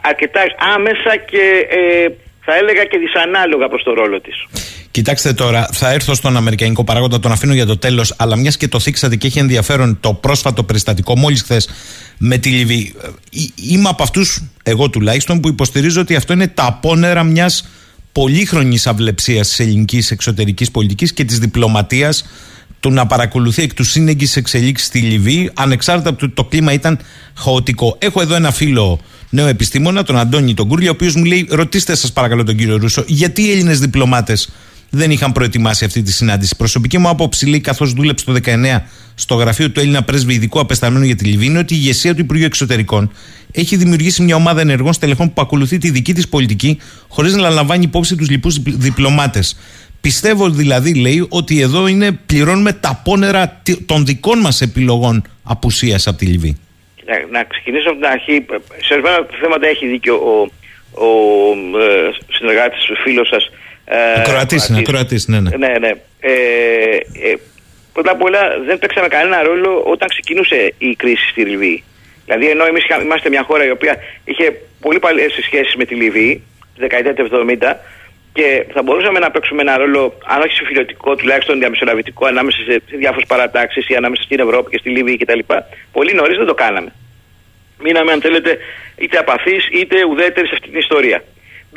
αρκετά 0.00 0.40
άμεσα 0.74 1.16
και 1.30 1.42
ε, 1.78 2.08
θα 2.44 2.56
έλεγα 2.56 2.84
και 2.84 2.98
δυσανάλογα 2.98 3.68
προς 3.68 3.82
το 3.82 3.92
ρόλο 3.94 4.20
της. 4.20 4.46
Κοιτάξτε 4.90 5.32
τώρα, 5.32 5.68
θα 5.72 5.92
έρθω 5.92 6.14
στον 6.14 6.36
Αμερικανικό 6.36 6.84
παράγοντα, 6.84 7.20
τον 7.20 7.32
αφήνω 7.32 7.54
για 7.54 7.66
το 7.66 7.78
τέλος. 7.78 8.14
Αλλά 8.18 8.36
μιας 8.36 8.56
και 8.56 8.68
το 8.68 8.80
θίξατε 8.80 9.16
και 9.16 9.26
έχει 9.26 9.38
ενδιαφέρον 9.38 9.98
το 10.00 10.14
πρόσφατο 10.14 10.62
περιστατικό 10.62 11.16
μόλις 11.16 11.42
χθες 11.42 11.68
με 12.18 12.38
τη 12.38 12.48
Λιβύη. 12.48 12.94
Ε, 13.02 13.08
είμαι 13.72 13.88
από 13.88 14.02
αυτούς, 14.02 14.42
εγώ 14.62 14.90
τουλάχιστον, 14.90 15.40
που 15.40 15.48
υποστηρίζω 15.48 16.00
ότι 16.00 16.16
αυτό 16.16 16.32
είναι 16.32 16.48
τα 16.48 16.64
απόνερα 16.66 17.22
μιας 17.22 17.68
πολύχρονης 18.16 18.86
αυλεψίας 18.86 19.48
της 19.48 19.60
ελληνικής 19.60 20.10
εξωτερικής 20.10 20.70
πολιτικής 20.70 21.12
και 21.12 21.24
της 21.24 21.38
διπλωματίας 21.38 22.24
του 22.80 22.90
να 22.90 23.06
παρακολουθεί 23.06 23.62
εκ 23.62 23.74
του 23.74 23.84
σύνεγγυς 23.84 24.36
εξελίξεις 24.36 24.86
στη 24.86 24.98
Λιβύη, 24.98 25.50
ανεξάρτητα 25.54 26.08
από 26.08 26.18
το, 26.18 26.30
το 26.30 26.44
κλίμα 26.44 26.72
ήταν 26.72 26.98
χαοτικό. 27.34 27.96
Έχω 27.98 28.20
εδώ 28.20 28.34
ένα 28.34 28.50
φίλο 28.50 29.00
νέο 29.30 29.46
επιστήμονα, 29.46 30.02
τον 30.02 30.18
Αντώνη 30.18 30.54
τον 30.54 30.68
Κούρλια, 30.68 30.90
ο 30.90 30.92
οποίος 30.92 31.14
μου 31.14 31.24
λέει: 31.24 31.46
Ρωτήστε 31.50 31.94
σας 31.94 32.12
παρακαλώ 32.12 32.44
τον 32.44 32.56
κύριο 32.56 32.76
Ρούσο, 32.76 33.04
γιατί 33.06 33.42
οι 33.42 33.50
Έλληνες 33.50 33.78
διπλωμάτες 33.78 34.48
δεν 34.90 35.10
είχαν 35.10 35.32
προετοιμάσει 35.32 35.84
αυτή 35.84 36.02
τη 36.02 36.12
συνάντηση. 36.12 36.56
Προσωπική 36.56 36.98
μου 36.98 37.08
άποψη, 37.08 37.46
λέει, 37.46 37.60
καθώς 37.60 37.92
δούλεψε 37.92 38.24
το 38.24 38.32
19 38.44 38.82
στο 39.14 39.34
γραφείο 39.34 39.70
του 39.70 39.80
Έλληνα 39.80 40.02
πρέσβη 40.02 40.34
ειδικού 40.34 40.60
απεσταλμένου 40.60 41.04
για 41.04 41.16
τη 41.16 41.24
Λιβύη, 41.24 41.46
είναι 41.50 41.58
ότι 41.58 41.74
η 41.74 41.78
ηγεσία 41.80 42.14
του 42.14 42.20
Υπουργείου 42.20 42.46
Εξωτερικών 42.46 43.12
έχει 43.52 43.76
δημιουργήσει 43.76 44.22
μια 44.22 44.36
ομάδα 44.36 44.60
ενεργών 44.60 44.92
στελεχών 44.92 45.32
που 45.32 45.40
ακολουθεί 45.40 45.78
τη 45.78 45.90
δική 45.90 46.12
της 46.12 46.28
πολιτική, 46.28 46.78
χωρίς 47.08 47.34
να 47.34 47.50
λαμβάνει 47.50 47.84
υπόψη 47.84 48.16
τους 48.16 48.30
λοιπούς 48.30 48.58
διπλωμάτες. 48.62 49.58
Πιστεύω 50.00 50.50
δηλαδή, 50.50 50.94
λέει, 50.94 51.26
ότι 51.28 51.60
εδώ 51.60 51.86
είναι, 51.86 52.12
πληρώνουμε 52.26 52.72
τα 52.72 53.00
πόνερα 53.04 53.62
των 53.86 54.06
δικών 54.06 54.38
μας 54.38 54.60
επιλογών 54.60 55.24
απουσίας 55.42 56.06
από 56.06 56.18
τη 56.18 56.26
Λιβύη 56.26 56.56
να, 57.30 57.44
ξεκινήσω 57.44 57.88
από 57.90 57.98
την 57.98 58.08
αρχή. 58.08 58.46
Σε 58.84 58.92
ορισμένα 58.92 59.26
θέματα 59.40 59.66
έχει 59.66 59.86
δίκιο 59.86 60.14
ο, 60.14 60.34
ο 61.04 61.08
ε, 61.80 62.10
συνεργάτης, 62.28 62.90
ο 62.90 62.94
φίλος 62.94 63.28
σας. 63.28 63.50
Ε, 63.88 64.22
Κροατής 64.22 64.68
είναι, 64.68 64.82
Κροατής, 64.82 65.26
ναι, 65.26 65.40
ναι. 65.40 65.56
ναι, 65.56 65.78
ναι. 65.78 65.92
Ε, 66.20 66.30
ε, 67.30 67.34
πρώτα 67.92 68.10
απ' 68.10 68.22
όλα 68.22 68.40
δεν 68.66 68.78
παίξαμε 68.78 69.08
κανένα 69.08 69.42
ρόλο 69.42 69.82
όταν 69.86 70.08
ξεκινούσε 70.08 70.74
η 70.78 70.94
κρίση 70.94 71.28
στη 71.28 71.44
Λιβύη. 71.44 71.84
Δηλαδή, 72.24 72.46
ενώ 72.50 72.64
εμείς 72.64 72.84
είμαστε 73.02 73.28
μια 73.28 73.42
χώρα 73.42 73.66
η 73.66 73.70
οποία 73.70 73.96
είχε 74.24 74.60
πολύ 74.80 74.98
παλιές 74.98 75.32
σχέσεις 75.42 75.74
με 75.74 75.84
τη 75.84 75.94
Λιβύη, 75.94 76.42
τη 76.74 76.80
δεκαετία 76.80 77.14
του 77.14 77.28
70, 77.60 77.76
και 78.32 78.66
θα 78.72 78.82
μπορούσαμε 78.82 79.18
να 79.18 79.30
παίξουμε 79.30 79.62
ένα 79.62 79.76
ρόλο, 79.76 80.18
αν 80.24 80.40
όχι 80.40 80.54
συμφιλωτικό, 80.54 81.16
τουλάχιστον 81.16 81.58
διαμεσολαβητικό, 81.58 82.26
ανάμεσα 82.26 82.58
σε, 82.66 82.72
σε 82.88 82.96
διάφορες 82.96 83.26
παρατάξεις 83.26 83.88
ή 83.88 83.94
ανάμεσα 83.94 84.22
στην 84.22 84.40
Ευρώπη 84.40 84.70
και 84.70 84.78
στη 84.78 84.88
Λιβύη 84.90 85.16
κτλ. 85.16 85.38
Πολύ 85.92 86.14
νωρίς 86.14 86.36
δεν 86.36 86.46
το 86.46 86.54
κάναμε. 86.54 86.92
Μείναμε, 87.82 88.12
αν 88.12 88.20
θέλετε, 88.20 88.58
είτε 88.96 89.18
απαθείς 89.18 89.68
είτε 89.72 90.04
ουδέτεροι 90.04 90.46
σε 90.46 90.54
αυτή 90.54 90.68
την 90.68 90.78
ιστορία. 90.78 91.22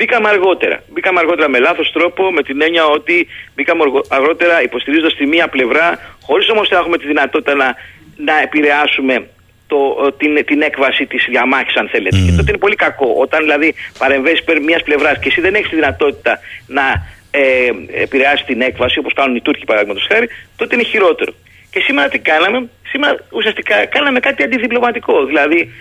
Μπήκαμε 0.00 0.28
αργότερα. 0.28 0.82
Μπήκαμε 0.92 1.18
αργότερα 1.18 1.48
με 1.48 1.58
λάθος 1.58 1.92
τρόπο, 1.92 2.32
με 2.32 2.42
την 2.42 2.62
έννοια 2.62 2.84
ότι 2.86 3.26
μπήκαμε 3.54 3.82
αργότερα 4.08 4.62
υποστηρίζοντας 4.62 5.14
τη 5.14 5.26
μία 5.26 5.48
πλευρά, 5.48 5.98
χωρίς 6.22 6.48
όμως 6.48 6.68
να 6.70 6.78
έχουμε 6.78 6.98
τη 6.98 7.06
δυνατότητα 7.06 7.54
να, 7.54 7.74
να 8.16 8.40
επηρεάσουμε 8.40 9.26
το, 9.66 9.78
την, 10.16 10.44
την 10.44 10.62
έκβαση 10.62 11.06
της 11.06 11.26
διαμάχης, 11.28 11.76
αν 11.76 11.88
θέλετε. 11.88 12.16
Mm. 12.16 12.24
Και 12.24 12.32
τότε 12.36 12.50
είναι 12.50 12.58
πολύ 12.58 12.74
κακό. 12.74 13.14
Όταν 13.18 13.40
δηλαδή 13.40 13.74
παρεμβαίνεις 13.98 14.38
υπέρ 14.38 14.60
μιας 14.60 14.82
πλευράς 14.82 15.18
και 15.18 15.28
εσύ 15.28 15.40
δεν 15.40 15.54
έχεις 15.54 15.68
τη 15.68 15.74
δυνατότητα 15.74 16.38
να 16.66 16.86
ε, 17.30 17.70
επηρεάσεις 18.02 18.46
την 18.46 18.60
έκβαση, 18.60 18.98
όπως 18.98 19.12
κάνουν 19.12 19.36
οι 19.36 19.40
Τούρκοι 19.40 19.64
παραδείγματος 19.64 20.06
χάρη, 20.12 20.28
τότε 20.56 20.74
είναι 20.74 20.84
χειρότερο. 20.84 21.32
Και 21.70 21.80
σήμερα 21.80 22.08
τι 22.08 22.18
κάναμε, 22.18 22.68
σήμερα 22.88 23.16
ουσιαστικά 23.30 23.86
κάναμε 23.86 24.20
κάτι 24.20 24.42
αντιδιπλωματικό. 24.42 25.24
Δηλαδή, 25.24 25.72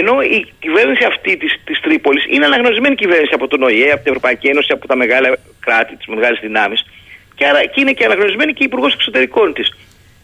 ενώ 0.00 0.14
η 0.36 0.38
κυβέρνηση 0.64 1.04
αυτή 1.12 1.36
της 1.36 1.52
της 1.64 1.80
Τρίπολης 1.80 2.24
είναι 2.34 2.46
αναγνωρισμένη 2.50 2.94
κυβέρνηση 2.94 3.32
από 3.34 3.46
τον 3.48 3.62
ΟΗΕ, 3.62 3.90
από 3.94 4.02
την 4.02 4.12
Ευρωπαϊκή 4.12 4.46
Ένωση, 4.46 4.70
από 4.72 4.86
τα 4.86 4.96
μεγάλα 4.96 5.28
κράτη, 5.66 5.96
τις 5.96 6.06
μεγάλες 6.06 6.38
δυνάμεις, 6.46 6.80
και 7.34 7.44
άρα 7.46 7.60
και 7.72 7.80
είναι 7.80 7.92
και 7.92 8.04
αναγνωρισμένη 8.04 8.52
και 8.52 8.62
η 8.62 8.68
Υπουργός 8.70 8.92
Εξωτερικών 8.94 9.52
της. 9.52 9.68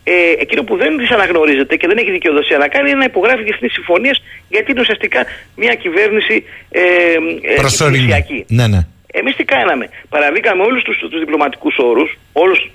Ε, 0.04 0.12
εκείνο 0.44 0.62
που 0.62 0.76
δεν 0.76 0.96
της 0.96 1.10
αναγνωρίζεται 1.10 1.76
και 1.76 1.86
δεν 1.86 1.96
έχει 1.96 2.10
δικαιοδοσία 2.10 2.58
να 2.58 2.68
κάνει 2.68 2.90
είναι 2.90 2.98
να 2.98 3.04
υπογράφει 3.04 3.42
διεθνεί 3.42 3.68
συμφωνίες, 3.68 4.22
γιατί 4.48 4.70
είναι 4.70 4.80
ουσιαστικά 4.80 5.20
μια 5.56 5.74
κυβέρνηση 5.74 6.44
ε, 6.70 6.82
ε, 7.42 7.54
Ναι, 8.48 8.66
ναι. 8.66 8.80
Εμείς 9.12 9.36
τι 9.36 9.44
κάναμε; 9.44 9.88
Παραβήκαμε 10.08 10.62
όλους 10.62 10.82
τους 10.82 11.18
διπλωματικούς 11.18 11.76
όρους, 11.78 12.18
όλους 12.32 12.70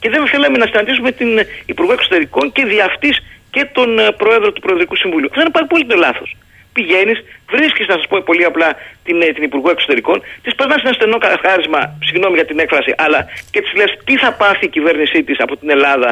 και 0.00 0.10
δεν 0.10 0.26
θέλαμε 0.26 0.58
να 0.58 0.66
συναντήσουμε 0.66 1.12
την 1.12 1.28
Υπουργό 1.66 1.92
Εξωτερικών 1.92 2.52
και 2.52 2.64
δι' 2.64 2.80
αυτής 2.80 3.14
και 3.54 3.62
τον 3.76 3.98
ε, 3.98 4.10
Πρόεδρο 4.22 4.52
του 4.52 4.60
Προεδρικού 4.60 4.96
Συμβουλίου. 4.96 5.28
Αυτό 5.30 5.40
είναι 5.40 5.54
πάρα 5.58 5.66
πολύ 5.66 5.84
το 5.86 5.96
λάθος. 5.96 6.30
Πηγαίνεις, 6.76 7.18
βρίσκεις, 7.54 7.86
να 7.86 7.96
σα 8.00 8.04
πω 8.10 8.16
πολύ 8.30 8.44
απλά, 8.44 8.68
την, 9.06 9.16
ε, 9.22 9.26
την 9.36 9.42
Υπουργό 9.42 9.70
Εξωτερικών, 9.70 10.22
της 10.42 10.54
περνάς 10.54 10.82
ένα 10.82 10.92
στενό 10.92 11.18
καθάρισμα, 11.18 11.80
συγγνώμη 12.06 12.34
για 12.34 12.48
την 12.50 12.58
έκφραση, 12.58 12.92
αλλά 13.04 13.20
και 13.52 13.60
της 13.60 13.72
λες 13.78 13.90
τι 14.04 14.14
θα 14.22 14.30
πάθει 14.32 14.64
η 14.64 14.72
κυβέρνησή 14.76 15.22
της 15.22 15.38
από 15.44 15.56
την 15.56 15.70
Ελλάδα 15.70 16.10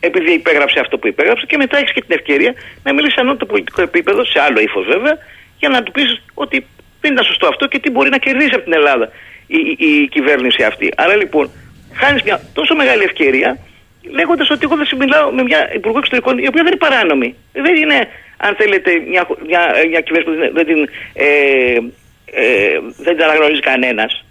επειδή 0.00 0.32
υπέγραψε 0.32 0.80
αυτό 0.80 0.98
που 0.98 1.06
υπέγραψε 1.06 1.46
και 1.46 1.56
μετά 1.56 1.78
έχεις 1.78 1.92
και 1.92 2.00
την 2.00 2.14
ευκαιρία 2.18 2.54
να 2.84 2.92
μιλήσεις 2.92 3.14
σε 3.14 3.20
ανώτατο 3.20 3.46
πολιτικό 3.46 3.82
επίπεδο, 3.82 4.24
σε 4.24 4.40
άλλο 4.40 4.60
ύφος 4.60 4.84
βέβαια, 4.86 5.14
για 5.58 5.68
να 5.68 5.82
του 5.82 5.92
πεις 5.92 6.22
ότι 6.34 6.66
δεν 7.00 7.12
ήταν 7.12 7.24
σωστό 7.24 7.46
αυτό 7.46 7.66
και 7.66 7.78
τι 7.78 7.90
μπορεί 7.90 8.10
να 8.10 8.18
κερδίσει 8.18 8.54
από 8.54 8.64
την 8.64 8.72
Ελλάδα 8.72 9.10
η, 9.46 9.56
η, 9.78 10.02
η 10.02 10.08
κυβέρνηση 10.08 10.62
αυτή. 10.62 10.92
Άρα 10.96 11.16
λοιπόν, 11.16 11.50
χάνεις 11.94 12.22
μια 12.22 12.40
τόσο 12.52 12.74
μεγάλη 12.74 13.02
ευκαιρία 13.02 13.58
λέγοντας 14.18 14.50
ότι 14.50 14.60
εγώ 14.62 14.76
δεν 14.76 14.86
συμμιλάω 14.86 15.30
με 15.30 15.42
μια 15.42 15.60
υπουργό 15.74 15.98
εξωτερικών 15.98 16.38
η 16.38 16.46
οποία 16.50 16.62
δεν 16.62 16.72
είναι 16.72 16.84
παράνομη. 16.86 17.34
Δεν 17.52 17.74
είναι, 17.76 17.98
αν 18.36 18.54
θέλετε, 18.60 18.90
μια, 19.10 19.22
μια, 19.48 19.62
μια 19.90 20.00
κυβέρνηση 20.00 20.28
που 20.30 20.54
δεν, 20.58 20.66
την, 20.66 20.80
ε, 21.12 21.26
ε, 22.42 22.78
δεν 23.04 23.14
την 23.16 23.24
αναγνωρίζει 23.24 23.60
κανένας. 23.60 24.24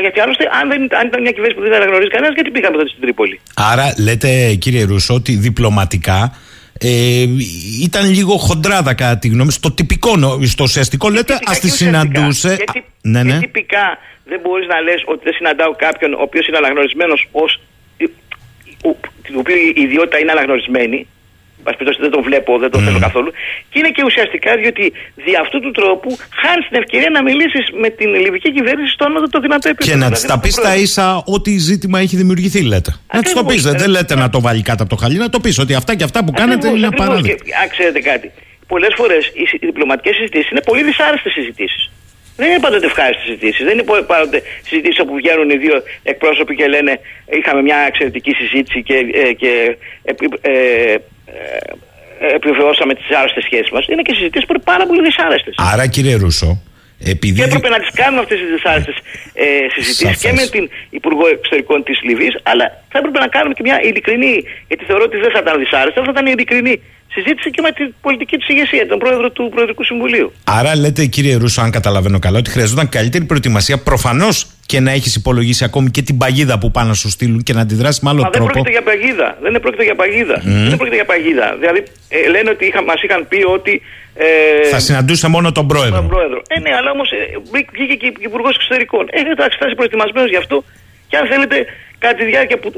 Γιατί 0.00 0.20
άλλωστε, 0.20 0.44
αν, 0.60 0.68
δεν, 0.68 0.80
αν 1.00 1.06
ήταν 1.06 1.20
μια 1.20 1.34
κυβέρνηση 1.36 1.54
που 1.54 1.62
δεν 1.64 1.70
την 1.70 1.80
αναγνωρίζει 1.80 2.10
κανένας, 2.10 2.34
γιατί 2.34 2.50
πήγαμε 2.50 2.76
τότε 2.76 2.88
στην 2.88 3.00
Τρίπολη; 3.00 3.40
Άρα, 3.54 3.94
λέτε, 4.06 4.54
κύριε 4.54 4.84
Ρούσο, 4.84 5.14
ότι 5.14 5.32
διπλωματικά 5.36 6.20
ε, 6.80 7.26
ήταν 7.82 8.10
λίγο 8.10 8.36
χοντράδα 8.36 8.94
κατά 8.94 9.18
τη 9.18 9.28
γνώμη 9.28 9.52
Στο 9.52 9.72
τυπικό, 9.72 10.12
στο 10.42 10.64
ουσιαστικό 10.64 11.08
λέτε, 11.08 11.38
ας 11.44 11.58
τη 11.58 11.70
συναντούσε. 11.70 12.56
Και, 12.72 12.82
ναι, 13.00 13.22
ναι. 13.22 13.32
και 13.32 13.38
τυπικά 13.38 13.98
δεν 14.24 14.40
μπορείς 14.42 14.66
να 14.66 14.80
λες 14.80 15.02
ότι 15.06 15.20
δεν 15.24 15.32
συναντάω 15.32 15.74
κάποιον 15.76 16.14
ο 16.14 16.22
οποίος 16.22 16.46
είναι 16.46 16.56
αναγνωρισμένος 16.56 17.28
ως 17.32 17.60
την 19.26 19.34
οποία 19.40 19.56
η 19.56 19.82
ιδιότητα 19.86 20.18
είναι 20.18 20.32
αναγνωρισμένη. 20.36 21.06
δεν 22.04 22.10
τον 22.10 22.22
βλέπω, 22.22 22.58
δεν 22.58 22.70
τον 22.70 22.80
mm. 22.80 22.84
θέλω 22.86 22.98
καθόλου. 22.98 23.30
Και 23.70 23.78
είναι 23.78 23.88
και 23.96 24.02
ουσιαστικά 24.04 24.50
διότι 24.56 24.92
δι' 25.24 25.36
αυτού 25.42 25.60
του 25.60 25.70
τρόπου 25.70 26.10
χάνει 26.40 26.62
την 26.68 26.76
ευκαιρία 26.82 27.10
να 27.10 27.22
μιλήσεις 27.22 27.64
με 27.82 27.88
την 27.88 28.08
λιβική 28.14 28.52
κυβέρνηση 28.52 28.92
στο 28.92 29.04
όνομα 29.04 29.28
το 29.28 29.40
δυνατό 29.40 29.68
επίπεδο. 29.68 29.90
Και 29.90 30.04
να 30.04 30.10
της 30.10 30.22
τα 30.22 30.38
πεις 30.40 30.54
στα 30.54 30.76
ίσα 30.76 31.22
ό,τι 31.26 31.58
ζήτημα 31.58 31.98
έχει 32.00 32.16
δημιουργηθεί, 32.16 32.60
λέτε. 32.62 32.90
Να 33.14 33.22
της 33.22 33.32
το 33.32 33.44
πεις. 33.44 33.62
Δεν 33.62 33.90
λέτε 33.90 34.14
να 34.14 34.30
το 34.30 34.40
βάλει 34.40 34.62
κάτω 34.62 34.82
από 34.82 34.94
το 34.94 35.00
χαλί, 35.02 35.18
να 35.18 35.28
το 35.28 35.40
πεις 35.40 35.58
ότι 35.58 35.74
αυτά 35.74 35.94
και 35.94 36.04
αυτά 36.04 36.24
που 36.24 36.32
κάνετε 36.32 36.68
είναι 36.68 36.86
απαράδεκτα. 36.86 37.44
Αν 37.62 37.68
ξέρετε 37.68 38.00
κάτι. 38.00 38.30
Πολλές 38.66 38.92
φορές 38.96 39.32
οι 39.60 39.66
διπλωματικές 39.66 40.14
συζητήσεις 40.14 40.50
είναι 40.50 40.60
πολύ 40.60 40.82
δυσάρεστες 40.82 41.32
συζητήσεις. 41.32 41.90
Δεν 42.36 42.50
είναι 42.50 42.60
πάντοτε 42.60 42.86
ευχάριστες 42.86 43.24
συζητήσεις. 43.24 43.64
Δεν 43.64 43.78
είναι 43.78 44.02
πάντοτε 44.06 44.42
συζητήσεις 44.62 45.00
όπου 45.00 45.14
βγαίνουν 45.14 45.50
οι 45.50 45.56
δύο 45.56 45.82
εκπρόσωποι 46.02 46.54
και 46.54 46.66
λένε 46.66 47.00
Είχαμε 47.38 47.62
μια 47.62 47.76
εξαιρετική 47.86 48.32
συζήτηση 48.34 48.82
και, 48.82 48.94
ε, 48.94 49.32
και 49.32 49.76
ε, 50.02 50.12
ε, 50.42 50.96
επιβεβαιώσαμε 52.34 52.94
τις 52.94 53.16
άρρωστες 53.16 53.44
σχέσεις 53.44 53.70
μας. 53.70 53.86
Είναι 53.86 54.02
και 54.02 54.14
συζητήσεις 54.14 54.46
που 54.46 54.52
είναι 54.54 54.62
πάρα 54.64 54.86
πολύ 54.86 55.02
δυσάρεστες. 55.02 55.54
Άρα, 55.72 55.86
κύριε 55.86 56.14
Ρούσο, 56.16 56.62
επειδή... 57.14 57.38
Και 57.38 57.46
έπρεπε 57.50 57.68
να 57.68 57.78
τις 57.82 57.90
κάνουμε 58.00 58.20
αυτές 58.24 58.38
τι 58.40 58.46
δυσάρεστες 58.54 58.96
ε, 59.34 59.46
συζητήσεις 59.74 60.22
και 60.24 60.32
με 60.40 60.44
την 60.54 60.64
Υπουργό 60.98 61.24
Εξωτερικών 61.34 61.78
της 61.88 61.96
Λιβύης, 62.06 62.34
αλλά 62.50 62.66
θα 62.90 62.98
έπρεπε 63.00 63.18
να 63.18 63.28
κάνουμε 63.36 63.54
και 63.54 63.64
μια 63.68 63.78
ειλικρινή, 63.88 64.34
γιατί 64.68 64.82
θεωρώ 64.88 65.04
ότι 65.10 65.16
δεν 65.24 65.30
θα 65.34 65.40
ήταν 65.44 65.54
δυσάρεστα, 65.62 66.02
θα 66.04 66.10
ήταν 66.14 66.26
ειλικρινή 66.26 66.74
συζήτηση 67.14 67.50
και 67.50 67.62
με 67.62 67.70
την 67.72 67.94
πολιτική 68.00 68.36
της 68.36 68.48
ηγεσία, 68.48 68.86
τον 68.86 68.98
πρόεδρο 68.98 69.30
του 69.30 69.48
Προεδρικού 69.54 69.84
Συμβουλίου. 69.84 70.32
Άρα, 70.44 70.76
λέτε, 70.76 71.06
κύριε 71.06 71.36
Ρούσο, 71.36 71.60
αν 71.60 71.70
καταλαβαίνω 71.70 72.18
καλά, 72.18 72.38
ότι 72.38 72.50
χρειαζόταν 72.50 72.88
καλύτερη 72.88 73.24
προετοιμασία 73.24 73.78
προφανώς 73.78 74.46
και 74.66 74.80
να 74.80 74.90
έχεις 74.90 75.14
υπολογίσει 75.16 75.64
ακόμη 75.64 75.90
και 75.90 76.02
την 76.02 76.16
παγίδα 76.16 76.58
που 76.58 76.70
πάνε 76.70 76.88
να 76.88 76.94
σου 76.94 77.10
στείλουν 77.10 77.42
και 77.42 77.52
να 77.52 77.60
αντιδράσεις 77.60 78.00
με 78.02 78.10
άλλο 78.10 78.22
Μα 78.22 78.30
τρόπο. 78.30 78.52
Δεν 78.52 78.62
πρόκειται 78.62 78.70
για 78.70 78.82
παγίδα. 78.82 79.38
Δεν 79.40 79.60
πρόκειται 79.60 79.84
για 79.84 79.94
παγίδα. 79.94 80.36
Mm. 80.38 80.68
Δεν 80.68 80.76
πρόκειται 80.76 80.94
για 80.94 81.04
παγίδα. 81.04 81.56
Δηλαδή, 81.60 81.82
ε, 82.08 82.28
λένε 82.28 82.50
ότι 82.50 82.64
είχα, 82.66 82.82
μας 82.82 83.02
είχαν 83.02 83.28
πει 83.28 83.44
ότι 83.56 83.82
Ε, 84.16 84.68
Θα 84.68 84.78
συναντούσε 84.78 85.28
μόνο 85.28 85.52
τον 85.52 85.66
πρόεδρο. 85.66 85.96
τον 85.96 86.08
πρόεδρο. 86.08 86.42
Ε, 86.48 86.60
ναι, 86.60 86.72
αλλά 86.78 86.90
όμως 86.90 87.08
βγήκε 87.72 87.94
και 87.94 88.12
υπουργός 88.18 88.54
εξωτερικών. 88.54 89.08
Ε, 89.10 89.20
εντάξει, 89.30 89.58
θα 89.60 89.66
είσαι 89.66 89.74
προετοιμασμένος 89.74 90.30
γι' 90.30 90.36
αυτό. 90.36 90.64
Και 91.08 91.16
αν 91.16 91.26
θέλετε, 91.26 91.56
κατά 91.98 92.14
τη 92.18 92.24
διάρκεια 92.24 92.58
που. 92.58 92.68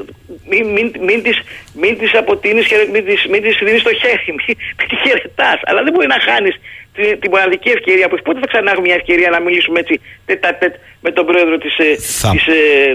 Μην, 0.51 0.65
μην, 0.75 0.87
μην 1.07 1.19
της 1.25 1.37
μην 1.81 1.97
τις 1.99 2.11
αποτείνεις 2.21 2.67
και 2.67 2.75
μην 2.93 3.05
της 3.05 3.19
μην 3.31 3.41
τις 3.45 3.55
δίνεις 3.65 3.81
στο 3.85 3.93
χέρι. 4.01 4.23
Μην, 4.27 4.55
μην 4.77 4.87
τη 4.89 4.95
χαιρετάς. 5.03 5.59
Αλλά 5.67 5.79
δεν 5.85 5.91
μπορεί 5.93 6.07
να 6.15 6.19
χάνεις 6.27 6.55
την, 6.95 7.19
την 7.21 7.29
μοναδική 7.33 7.69
ευκαιρία 7.77 8.05
που 8.07 8.13
έχεις. 8.15 8.25
Πότε 8.27 8.39
θα 8.43 8.47
ξανά 8.51 8.69
έχουμε 8.71 8.87
μια 8.89 8.97
ευκαιρία 9.01 9.29
να 9.35 9.39
μιλήσουμε 9.45 9.79
έτσι 9.83 9.95
τέτα 10.29 10.49
τέτ 10.61 10.73
με 11.05 11.11
τον 11.11 11.25
πρόεδρο 11.29 11.57
της, 11.63 11.73
ε, 11.77 11.95
Θα 12.21 12.29
της, 12.31 12.45
ε, 12.47 12.53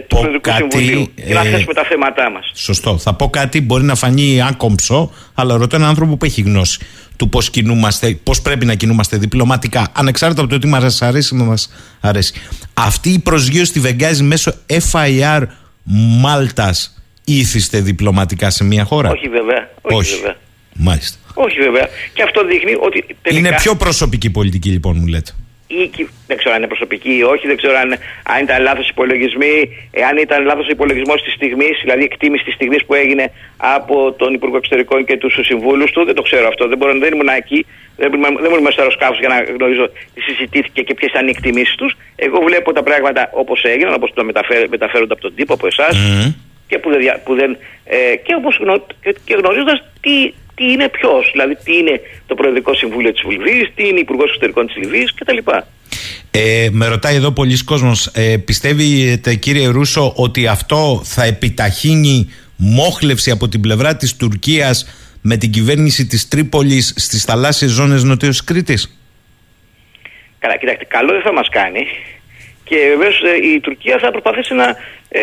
του 0.09 0.17
Προεδρικού 0.17 0.41
κάτι, 0.41 0.57
Συμβουλίου 0.61 1.05
και 1.27 1.35
να 1.35 1.41
ε, 1.47 1.51
θέσουμε 1.51 1.75
τα 1.81 1.85
θέματά 1.91 2.31
μας. 2.31 2.45
Σωστό. 2.55 2.99
Θα 2.99 3.15
πω 3.15 3.27
κάτι, 3.31 3.61
μπορεί 3.61 3.85
να 3.93 3.95
φανεί 3.95 4.43
άκομψο, 4.51 5.13
αλλά 5.35 5.57
ρωτώ 5.57 5.77
έναν 5.77 5.89
άνθρωπο 5.89 6.17
που 6.17 6.25
έχει 6.25 6.41
γνώση 6.41 6.79
του 7.23 7.29
πώς 7.29 7.51
κινούμαστε, 7.51 8.19
πώς 8.23 8.43
πρέπει 8.43 8.65
να 8.65 8.75
κινούμαστε 8.75 9.17
διπλωματικά, 9.17 9.89
ανεξάρτητα 9.93 10.43
από 10.43 10.51
το 10.51 10.59
τι 10.59 10.67
μας 10.67 11.03
αρέσει 11.03 11.35
ή 11.35 11.39
δεν 11.39 11.47
μας 11.47 11.73
αρέσει. 12.01 12.35
Αυτή 12.75 13.11
η 13.11 13.19
προσγείωση 13.19 13.65
στη 13.65 13.81
Βεγγάζη 13.81 14.23
μέσω 14.23 14.55
FIR 14.93 15.43
Μάλτας 16.21 17.03
ήθιστε 17.25 17.81
διπλωματικά 17.81 18.51
σε 18.51 18.65
μια 18.65 18.85
χώρα; 18.85 19.11
Όχι 19.11 19.29
βέβαια. 19.29 19.71
Όχι, 19.83 19.97
Όχι. 19.97 20.15
βέβαια. 20.15 20.37
Μάλιστα. 20.75 21.19
Όχι 21.35 21.59
βέβαια. 21.59 21.89
Και 22.15 22.23
αυτό 22.23 22.45
δείχνει 22.47 22.73
ότι 22.81 23.17
τελικά. 23.23 23.49
Είναι 23.49 23.57
πιο 23.57 23.75
προσωπική 23.75 24.31
πολιτική 24.31 24.69
λοιπόν 24.69 24.97
μου 24.99 25.07
λέτε. 25.07 25.31
Ή 25.81 25.87
κυ- 25.95 26.09
δεν 26.27 26.37
ξέρω 26.37 26.53
αν 26.55 26.59
είναι 26.61 26.67
προσωπική 26.75 27.13
ή 27.17 27.23
όχι, 27.23 27.47
δεν 27.47 27.57
ξέρω 27.57 27.75
αν, 27.79 27.89
αν 28.35 28.43
ήταν 28.43 28.63
λάθος 28.63 28.89
υπολογισμοί, 28.89 29.57
αν 30.11 30.17
ήταν 30.17 30.45
λάθος 30.45 30.69
υπολογισμός 30.69 31.23
της 31.23 31.33
στιγμής, 31.33 31.75
δηλαδή 31.83 32.03
εκτίμηση 32.05 32.45
της 32.45 32.55
στιγμής 32.55 32.85
που 32.87 32.95
έγινε 32.95 33.25
από 33.57 34.13
τον 34.13 34.35
Υπουργό 34.35 34.57
Εξωτερικών 34.57 35.05
και 35.05 35.17
τους 35.17 35.39
συμβούλους 35.43 35.91
του. 35.93 36.05
Δεν 36.05 36.15
το 36.15 36.23
ξέρω 36.23 36.47
αυτό. 36.49 36.69
Δεν, 36.69 36.79
μπορώ, 36.79 36.99
δεν 36.99 37.13
ήμουν 37.13 37.29
εκεί, 37.29 37.67
δεν 37.97 38.13
ήμουν, 38.13 38.37
δεν 38.37 38.45
ήμουν 38.51 38.61
μέσα 38.63 38.73
στο 38.73 38.81
αεροσκάφο 38.83 39.15
για 39.21 39.29
να 39.29 39.37
γνωρίζω 39.57 39.89
τι 40.15 40.21
συζητήθηκε 40.21 40.83
και 40.83 40.95
ποιες 40.95 41.11
ήταν 41.11 41.27
οι 41.27 41.31
εκτιμήσεις 41.31 41.75
τους. 41.75 41.93
Εγώ 42.17 42.41
βλέπω 42.41 42.73
τα 42.73 42.83
πράγματα 42.83 43.31
όπως 43.33 43.65
έγιναν, 43.65 43.95
όπως 43.95 44.11
το 44.15 44.25
μεταφέρ- 44.25 44.69
μεταφέρονται 44.69 45.13
από 45.13 45.23
τον 45.23 45.35
τύπο, 45.35 45.55
από 45.55 45.67
εσάς 45.67 45.97
και 46.67 46.79
που 46.79 46.91
δεν, 46.91 47.01
δια- 47.01 47.21
που 47.25 47.35
δεν 47.35 47.57
ε, 47.85 48.17
και, 48.17 48.35
όπως 48.35 48.57
γνω, 48.61 48.87
και, 49.03 49.15
και 49.25 49.35
γνωρίζοντας 49.35 49.83
τι, 50.01 50.33
τι 50.63 50.73
είναι 50.73 50.89
ποιος, 50.89 51.31
δηλαδή 51.33 51.57
τι 51.65 51.77
είναι 51.77 52.01
το 52.27 52.35
Προεδρικό 52.35 52.75
Συμβούλιο 52.75 53.13
της 53.13 53.23
Λιβύης, 53.23 53.71
τι 53.75 53.89
είναι 53.89 54.01
Υπουργός 54.01 54.29
Εξωτερικών 54.29 54.67
της 54.67 54.77
Λιβύης 54.77 55.15
κτλ. 55.15 55.39
Ε, 56.31 56.69
με 56.73 56.87
ρωτάει 56.87 57.15
εδώ 57.15 57.33
πολλοί 57.33 57.65
κόσμος, 57.65 58.07
ε, 58.07 58.37
πιστεύετε 58.45 59.35
κύριε 59.35 59.67
Ρούσο 59.67 60.13
ότι 60.17 60.47
αυτό 60.47 61.01
θα 61.05 61.25
επιταχύνει 61.25 62.31
μόχλευση 62.57 63.31
από 63.31 63.49
την 63.49 63.61
πλευρά 63.61 63.97
της 63.97 64.17
Τουρκίας 64.17 64.87
με 65.23 65.37
την 65.37 65.51
κυβέρνηση 65.51 66.07
της 66.07 66.29
Τρίπολης 66.29 66.95
στις 66.97 67.25
θαλάσσιες 67.25 67.71
ζώνες 67.71 68.03
νοτίως 68.03 68.45
Κρήτης; 68.45 68.97
Καλά, 70.39 70.57
κοιτάξτε, 70.57 70.85
καλό 70.85 71.13
δεν 71.13 71.23
θα 71.23 71.33
μας 71.33 71.49
κάνει 71.49 71.87
και 72.65 72.77
βεβαίως 72.97 73.23
η 73.55 73.61
Τουρκία 73.61 73.99
θα 73.99 74.11
προσπαθήσει 74.11 74.55
να 74.55 74.77
ε, 75.09 75.23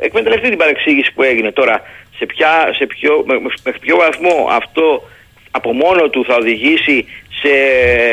εκμεταλλευτεί 0.00 0.48
την 0.48 0.58
παρεξήγηση 0.58 1.12
που 1.14 1.22
έγινε 1.22 1.52
τώρα. 1.52 1.82
Σε, 2.22 2.28
ποια, 2.28 2.72
σε 2.78 2.86
ποιο, 2.86 3.24
με- 3.26 3.40
με- 3.40 3.54
μέχρι 3.64 3.80
ποιο 3.80 3.96
βαθμό 3.96 4.48
αυτό 4.50 5.08
από 5.50 5.72
μόνο 5.72 6.08
του 6.08 6.24
θα 6.24 6.34
οδηγήσει 6.34 7.06
σε 7.42 7.52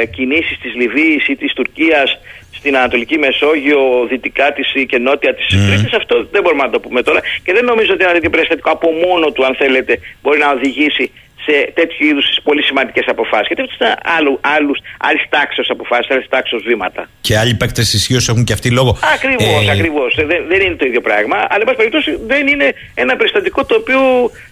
κινήσεις 0.06 0.58
της 0.62 0.74
Λιβύης 0.76 1.28
ή 1.28 1.36
της 1.36 1.54
Τουρκίας 1.54 2.20
στην 2.52 2.78
Ανατολική 2.78 3.18
Μεσόγειο, 3.18 4.06
δυτικά 4.10 4.54
της 4.54 4.68
και 4.88 4.98
νότια 4.98 5.36
της 5.36 5.46
Κρήτης, 5.48 5.94
αυτό 5.94 6.28
δεν 6.32 6.42
μπορούμε 6.42 6.64
να 6.64 6.70
το 6.70 6.80
πούμε 6.80 7.02
τώρα 7.04 7.22
και 7.44 7.54
δεν 7.54 7.66
νομίζω 7.66 7.94
ότι 7.94 8.04
ένα 8.04 8.14
τέτοιο 8.14 8.30
περιστατικό 8.30 8.70
από 8.72 8.92
μόνο 8.92 9.32
του, 9.32 9.46
αν 9.46 9.56
θέλετε, 9.56 10.00
μπορεί 10.22 10.40
να 10.40 10.52
οδηγήσει 10.52 11.12
σε 11.50 11.72
τέτοιου 11.74 12.06
είδους 12.08 12.26
πολύ 12.44 12.64
σημαντικές 12.64 13.06
αποφάσεις. 13.08 13.48
Γιατί 13.48 13.62
αυτό 13.62 13.86
είναι 13.86 13.96
άλλου, 14.18 14.40
άλλους, 14.42 14.78
άλλης 15.08 15.24
τάξεω 15.30 15.64
αποφάσεις, 15.68 16.12
άλλης 16.12 16.28
τάξεω 16.30 16.60
βήματα. 16.60 17.10
Και 17.22 17.38
άλλοι 17.38 17.56
παίκτες 17.56 17.94
ισχύως 17.94 18.30
έχουν 18.30 18.44
και 18.44 18.54
αυτοί 18.54 18.70
λόγο. 18.72 18.98
Ακριβώς, 19.16 19.68
Ε, 19.68 19.72
ακριβώς. 19.72 20.16
Δεν, 20.16 20.40
δεν 20.48 20.60
είναι 20.62 20.76
το 20.76 20.86
ίδιο 20.86 21.02
πράγμα. 21.02 21.38
Αλλά, 21.50 21.60
εν 21.60 21.66
πάση 21.66 21.78
περιπτώσει, 21.78 22.12
δεν 22.28 22.48
είναι 22.48 22.74
ένα 22.94 23.16
περιστατικό 23.16 23.66
το 23.66 23.76
οποίο 23.76 24.00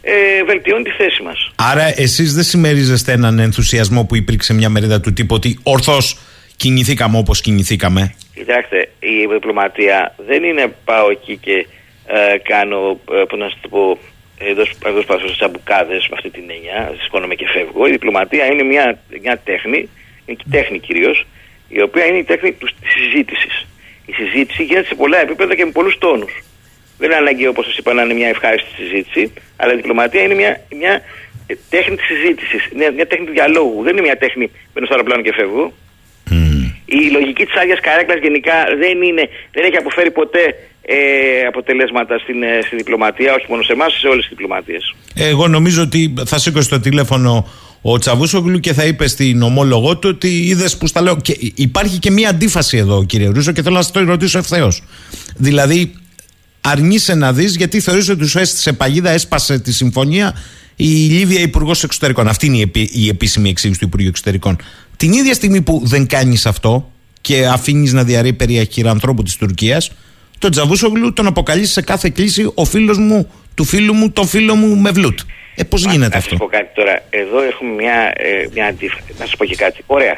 ε, 0.02 0.44
βελτιώνει 0.46 0.84
τη 0.84 0.92
θέση 0.92 1.22
μας. 1.24 1.52
Άρα 1.56 1.86
εσείς 1.96 2.34
δεν 2.34 2.44
συμμερίζεστε 2.44 3.12
έναν 3.12 3.40
ενθουσιασμό 3.40 4.06
που 4.06 4.16
υπήρξε 4.16 4.54
μια 4.54 4.70
μερίδα 4.70 5.00
του 5.00 5.14
τύπου 5.14 5.36
ότι 5.36 5.60
ορθώς 5.64 6.20
κινηθήκαμε 6.58 7.18
όπως 7.18 7.42
κινηθήκαμε; 7.42 8.16
Κοιτάξτε, 8.34 8.90
η 9.00 9.26
διπλωματία 9.34 10.16
δεν 10.28 10.44
είναι 10.44 10.74
πάω 10.86 11.10
εκεί 11.12 11.38
και 11.38 11.68
ε, 12.06 12.38
κάνω, 12.38 13.00
ε, 13.12 13.24
πώς 13.30 13.40
να 13.40 13.50
σας 13.50 13.58
το 13.62 13.68
πω, 13.70 13.98
εδώ 14.38 14.62
εδώ 14.86 15.02
πάω 15.02 15.18
σε 15.20 15.44
αμπουκάδες 15.46 16.08
με 16.10 16.16
αυτή 16.18 16.30
την 16.30 16.44
έννοια, 16.50 16.94
σηκώνομαι 17.02 17.36
και 17.36 17.48
φεύγω. 17.48 17.88
Η 17.88 17.92
διπλωματία 17.92 18.46
είναι 18.46 18.64
μια, 18.64 19.00
μια 19.22 19.38
τέχνη, 19.44 19.90
είναι 20.26 20.38
και 20.38 20.46
τέχνη 20.52 20.80
κυρίως, 20.80 21.26
η 21.70 21.82
οποία 21.82 22.06
είναι 22.06 22.18
η 22.18 22.24
τέχνη 22.24 22.52
του- 22.52 22.70
της 22.82 22.92
συζήτησης. 22.92 23.66
Η 24.06 24.14
συζήτηση 24.14 24.64
γίνεται 24.64 24.88
σε 24.88 24.96
πολλά 24.96 25.22
επίπεδα 25.22 25.56
και 25.56 25.66
με 25.66 25.72
πολλούς 25.72 25.98
τόνους. 25.98 26.32
Δεν 26.98 27.10
είναι 27.10 27.18
ανάγκη, 27.20 27.48
όπως 27.48 27.66
σας 27.66 27.78
είπα, 27.78 27.94
να 27.94 28.02
είναι 28.04 28.14
μια 28.14 28.28
ευχάριστη 28.28 28.70
συζήτηση, 28.76 29.34
αλλά 29.58 29.74
η 29.74 29.76
διπλωματία 29.76 30.22
είναι 30.22 30.34
μια, 30.34 30.62
μια 30.76 31.02
ε, 31.48 31.54
τέχνη 31.70 31.96
της 31.96 32.06
συζήτησης, 32.06 32.66
είναι 32.74 32.92
μια 32.92 33.08
τέχνη 33.08 33.26
του 33.26 33.32
διαλόγου. 33.32 33.84
Δεν 33.84 33.92
είναι 33.94 34.02
μια 34.02 34.18
τέχνη 34.18 34.52
μπαίνω 34.74 34.86
στο 34.86 34.96
αεροπλάνο 34.96 35.22
και 35.22 35.34
φεύγω. 35.34 35.74
Η 36.86 37.10
λογική 37.12 37.46
της 37.46 37.56
άδειας 37.56 37.80
καρέκλας 37.80 38.20
γενικά 38.20 38.66
δεν, 38.78 39.02
είναι, 39.02 39.30
δεν 39.52 39.64
έχει 39.66 39.76
αποφέρει 39.78 40.12
ποτέ 40.12 40.56
ε, 40.90 41.48
αποτελέσματα 41.48 42.18
στην, 42.18 42.44
ε, 42.44 42.60
στη 42.66 42.76
διπλωματία, 42.76 43.34
όχι 43.34 43.46
μόνο 43.50 43.62
σε 43.64 43.74
εμάς, 43.74 43.94
σε 44.00 44.08
όλες 44.08 44.20
τις 44.20 44.30
διπλωματίες. 44.30 44.96
Εγώ 45.14 45.48
νομίζω 45.48 45.82
ότι 45.82 46.14
θα 46.26 46.40
σήκωσε 46.40 46.70
το 46.70 46.80
τηλέφωνο 46.80 47.48
ο 47.82 47.98
Τσαβούσογλου 47.98 48.60
και 48.60 48.74
θα 48.74 48.86
είπε 48.86 49.08
στην 49.08 49.42
ομόλογό 49.42 49.98
του 49.98 50.10
ότι 50.14 50.28
είδες 50.28 50.78
που 50.78 50.88
στα 50.88 51.02
λέω. 51.02 51.18
Και 51.22 51.38
υπάρχει 51.56 52.00
και 52.00 52.12
μία 52.12 52.30
αντίφαση 52.30 52.78
εδώ, 52.78 53.06
κύριε 53.06 53.28
Ρούσο, 53.28 53.52
και 53.52 53.62
θέλω 53.62 53.76
να 53.76 53.82
σα 53.82 53.92
το 53.92 54.04
ρωτήσω 54.04 54.38
ευθέως. 54.38 54.84
Δηλαδή, 55.36 55.94
αρνείσαι 56.62 57.16
να 57.16 57.34
δεις 57.34 57.56
γιατί 57.56 57.80
θεωρείς 57.80 58.10
ότι 58.10 58.28
σου 58.28 58.40
έστησε 58.40 58.74
παγίδα, 58.74 59.10
έσπασε 59.10 59.60
τη 59.60 59.74
συμφωνία 59.74 60.36
η 60.76 60.86
Λίβια 60.86 61.42
Υπουργός 61.42 61.84
Εξωτερικών. 61.84 62.28
Αυτή 62.28 62.46
είναι 62.46 62.58
η, 62.58 62.62
επί- 62.62 62.96
η 62.96 63.08
επίσημη 63.08 63.50
εξήγηση 63.50 63.80
του 63.80 63.86
Υπουργείου 63.86 64.10
Εξωτερικών. 64.10 64.58
Την 64.98 65.12
ίδια 65.12 65.34
στιγμή 65.34 65.62
που 65.62 65.82
δεν 65.84 66.08
κάνεις 66.08 66.46
αυτό 66.46 66.92
και 67.22 67.48
αφήνεις 67.48 67.94
να 67.94 68.04
διαρρεί 68.04 68.34
περί 68.34 68.60
αχυρανθρώπου 68.60 69.24
της 69.24 69.36
Τουρκίας, 69.36 69.92
τον 70.40 70.52
Τζαβούσογλου 70.52 71.14
τον 71.14 71.28
αποκαλείς 71.28 71.72
σε 71.72 71.82
κάθε 71.82 72.10
κλίση 72.10 72.52
ο 72.56 72.66
φίλος 72.66 72.98
μου, 72.98 73.32
του 73.56 73.64
φίλου 73.64 73.94
μου, 73.94 74.12
τον 74.12 74.28
φίλο 74.28 74.56
μου 74.56 74.76
Μευλούτ. 74.78 75.20
Ε, 75.56 75.64
πώς 75.64 75.86
γίνεται 75.86 76.12
Να 76.12 76.18
αυτό; 76.18 76.30
σα 76.30 76.38
πω 76.38 76.46
κάτι 76.46 76.70
τώρα. 76.76 77.02
Εδώ 77.10 77.42
έχουμε 77.42 77.72
μια, 77.74 78.14
ε, 78.16 78.48
μια 78.54 78.66
αντίφαση. 78.66 79.04
Να 79.20 79.26
σα 79.26 79.36
πω 79.36 79.46
και 79.46 79.56
κάτι. 79.56 79.84
Ωραία. 79.88 80.18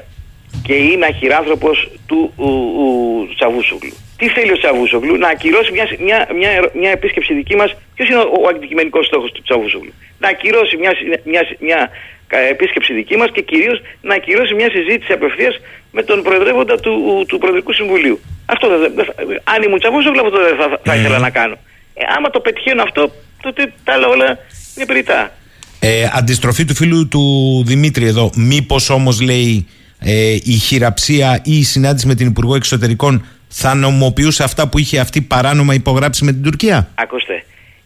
Και 0.63 0.73
είναι 0.73 1.05
αχυράνθρωπος 1.05 1.89
του 2.05 2.33
ου, 2.35 2.45
ου, 2.47 3.33
Τσαβούσογλου. 3.35 3.93
Τι 4.17 4.27
θέλει 4.29 4.51
ο 4.51 4.57
Τσαβούσογλου, 4.57 5.17
να 5.17 5.27
ακυρώσει 5.27 5.71
μια, 5.71 5.85
μια, 5.99 6.27
μια, 6.35 6.49
ερω- 6.49 6.71
μια 6.75 6.89
επίσκεψη 6.91 7.33
δική 7.33 7.55
μας. 7.55 7.75
Ποιος 7.95 8.07
είναι 8.09 8.17
ο, 8.19 8.41
ο 8.43 8.47
αντικειμενικός 8.47 9.05
στόχος 9.05 9.31
του 9.31 9.41
Τσαβούσογλου. 9.41 9.93
Να 10.19 10.27
ακυρώσει 10.29 10.77
μια, 10.77 10.91
μια, 11.23 11.41
μια, 11.59 11.79
κα- 11.79 11.89
επίσκεψη 12.37 12.93
δική 12.93 13.15
μας 13.17 13.29
και 13.33 13.41
κυρίως 13.41 13.81
να 14.01 14.15
ακυρώσει 14.15 14.53
μια 14.53 14.69
συζήτηση 14.69 15.11
απευθείας 15.13 15.55
με 15.91 16.03
τον 16.03 16.21
Προεδρεύοντα 16.23 16.75
του, 16.79 17.25
του 17.27 17.37
Προεδρικού 17.37 17.73
Συμβουλίου. 17.73 18.19
Αυτό 18.45 18.67
δεν, 18.69 18.91
δεν 18.95 19.05
θα- 19.05 19.13
αν 19.53 19.63
ήμουν 19.63 19.79
Τσαβούσογλου, 19.79 20.21
αυτό 20.25 20.37
δεν 20.47 20.55
θα, 20.57 20.79
θα 20.83 20.95
ήθελα 20.95 21.19
να 21.19 21.29
κάνω. 21.29 21.55
Ε, 21.93 22.03
άμα 22.17 22.29
το 22.29 22.39
πετυχαίνω 22.39 22.81
αυτό, 22.83 23.11
τότε 23.41 23.73
τα 23.83 23.93
άλλα 23.93 24.07
όλα 24.07 24.37
είναι 24.75 24.85
περιτά. 24.85 25.31
Ε, 25.79 26.07
αντιστροφή 26.13 26.65
του 26.65 26.75
φίλου 26.75 27.07
του 27.07 27.23
Δημήτρη 27.65 28.05
εδώ. 28.05 28.31
Μήπως 28.35 28.89
όμως 28.89 29.21
λέει 29.21 29.67
ε, 29.99 30.31
η 30.43 30.51
χειραψία 30.51 31.41
ή 31.43 31.57
η 31.57 31.63
συνάντηση 31.63 32.07
με 32.07 32.15
την 32.15 32.27
Υπουργό 32.27 32.55
Εξωτερικών 32.55 33.25
θα 33.47 33.75
νομοποιούσε 33.75 34.43
αυτά 34.43 34.67
που 34.69 34.79
είχε 34.79 34.99
αυτή 34.99 35.21
παράνομα 35.21 35.73
υπογράψει 35.73 36.23
με 36.23 36.31
την 36.31 36.43
Τουρκία; 36.43 36.89
Ακούστε, 36.95 37.43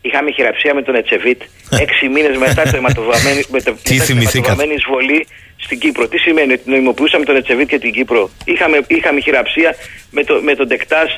είχαμε 0.07 0.31
χειραψία 0.31 0.73
με 0.73 0.81
τον 0.81 0.95
Ετσεβίτ 0.95 1.41
έξι 1.85 2.07
μήνες 2.09 2.37
μετά 2.37 2.61
το 2.71 2.77
αιματοβαμμένη, 2.77 3.41
με 3.53 3.61
το, 3.61 3.71
Τι 3.71 3.93
μετά 3.93 4.05
την 4.05 4.15
θυμηθήκατε; 4.15 4.37
αιματοβαμμένη 4.37 4.73
εισβολή 4.79 5.27
στην 5.65 5.79
Κύπρο. 5.79 6.07
Τι 6.07 6.17
σημαίνει 6.17 6.53
ότι 6.53 6.69
νοημοποιούσαμε 6.69 7.25
τον 7.25 7.35
Ετσεβίτ 7.35 7.67
και 7.69 7.79
την 7.79 7.91
Κύπρο. 7.93 8.29
Είχαμε, 8.45 8.77
είχαμε 8.87 9.19
χειραψία 9.19 9.75
με, 10.11 10.23
το, 10.23 10.33
με 10.41 10.55
τον 10.55 10.67
Τεκτάς, 10.67 11.09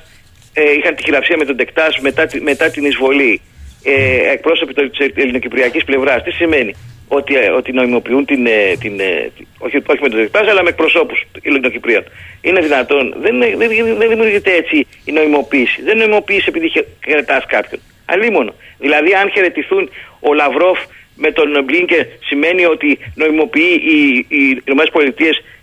ε, 0.54 0.62
είχαν 0.78 0.96
τη 0.96 1.04
χειραψία 1.04 1.38
με 1.38 1.46
τον 1.46 1.56
Τεκτάς 1.58 2.00
μετά, 2.00 2.26
τη- 2.26 2.42
μετά 2.42 2.70
την 2.70 2.86
εισβολή. 2.86 3.42
Ε, 3.88 4.32
εκπρόσωποι 4.32 4.74
τη 4.74 5.22
ελληνοκυπριακής 5.22 5.84
πλευράς. 5.84 6.24
Τι 6.24 6.32
σημαίνει, 6.32 6.74
ότι, 7.08 7.36
ε, 7.38 7.50
ότι 7.50 7.72
νοημοποιούν 7.72 8.26
την. 8.26 8.46
ε, 8.46 8.76
την 8.80 9.00
ε, 9.00 9.32
τη- 9.38 9.46
όχι, 9.58 9.78
όχι 9.86 10.02
με 10.02 10.10
τον 10.10 10.20
Τεκτάς, 10.20 10.48
αλλά 10.48 10.64
με 10.64 10.70
εκπροσώπους 10.70 11.24
Ελληνοκυπρίων. 11.42 12.04
Είναι 12.42 12.60
δυνατόν; 12.62 13.16
Δεν, 13.22 13.36
είναι- 13.36 13.56
δεν, 13.58 13.70
δεν 13.98 14.10
δημιουργείται 14.10 14.52
έτσι 14.54 14.88
η 15.06 15.12
νοημοποίηση. 15.12 15.82
Δεν 15.82 15.98
νοημοποίηση 15.98 16.46
επειδή 16.48 16.72
χαιρετά 17.06 17.44
κάποιον. 17.48 17.80
Αλλήμον. 18.06 18.54
Δηλαδή, 18.86 19.12
αν 19.22 19.32
χαιρετηθούν 19.34 19.90
ο 20.20 20.34
Λαυρόφ 20.34 20.80
με 21.16 21.32
τον 21.32 21.50
Μπλίνκερ, 21.66 22.04
σημαίνει 22.30 22.66
ότι 22.66 23.00
νοημοποιεί 23.16 23.74
οι, 23.92 23.98
οι 24.36 24.62
ΗΠΑ 24.66 24.84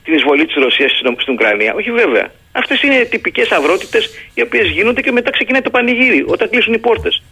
την 0.05 0.15
εισβολή 0.15 0.47
της 0.47 0.55
Ρωσίας 0.55 0.91
στην, 0.91 1.17
στην 1.21 1.33
Ουκρανία. 1.33 1.75
Όχι 1.75 1.91
βέβαια. 1.91 2.27
Αυτές 2.53 2.83
είναι 2.83 3.07
τυπικές 3.11 3.51
αυρότητες 3.51 4.11
οι 4.35 4.43
οποίες 4.43 4.69
γίνονται 4.69 5.01
και 5.01 5.13
μετά 5.13 5.31
ξεκινάει 5.31 5.61
το 5.61 5.71
πανηγύρι 5.71 6.25
όταν 6.27 6.51
κλείσουν 6.51 6.73
οι 6.73 6.79
πόρτες. 6.79 7.23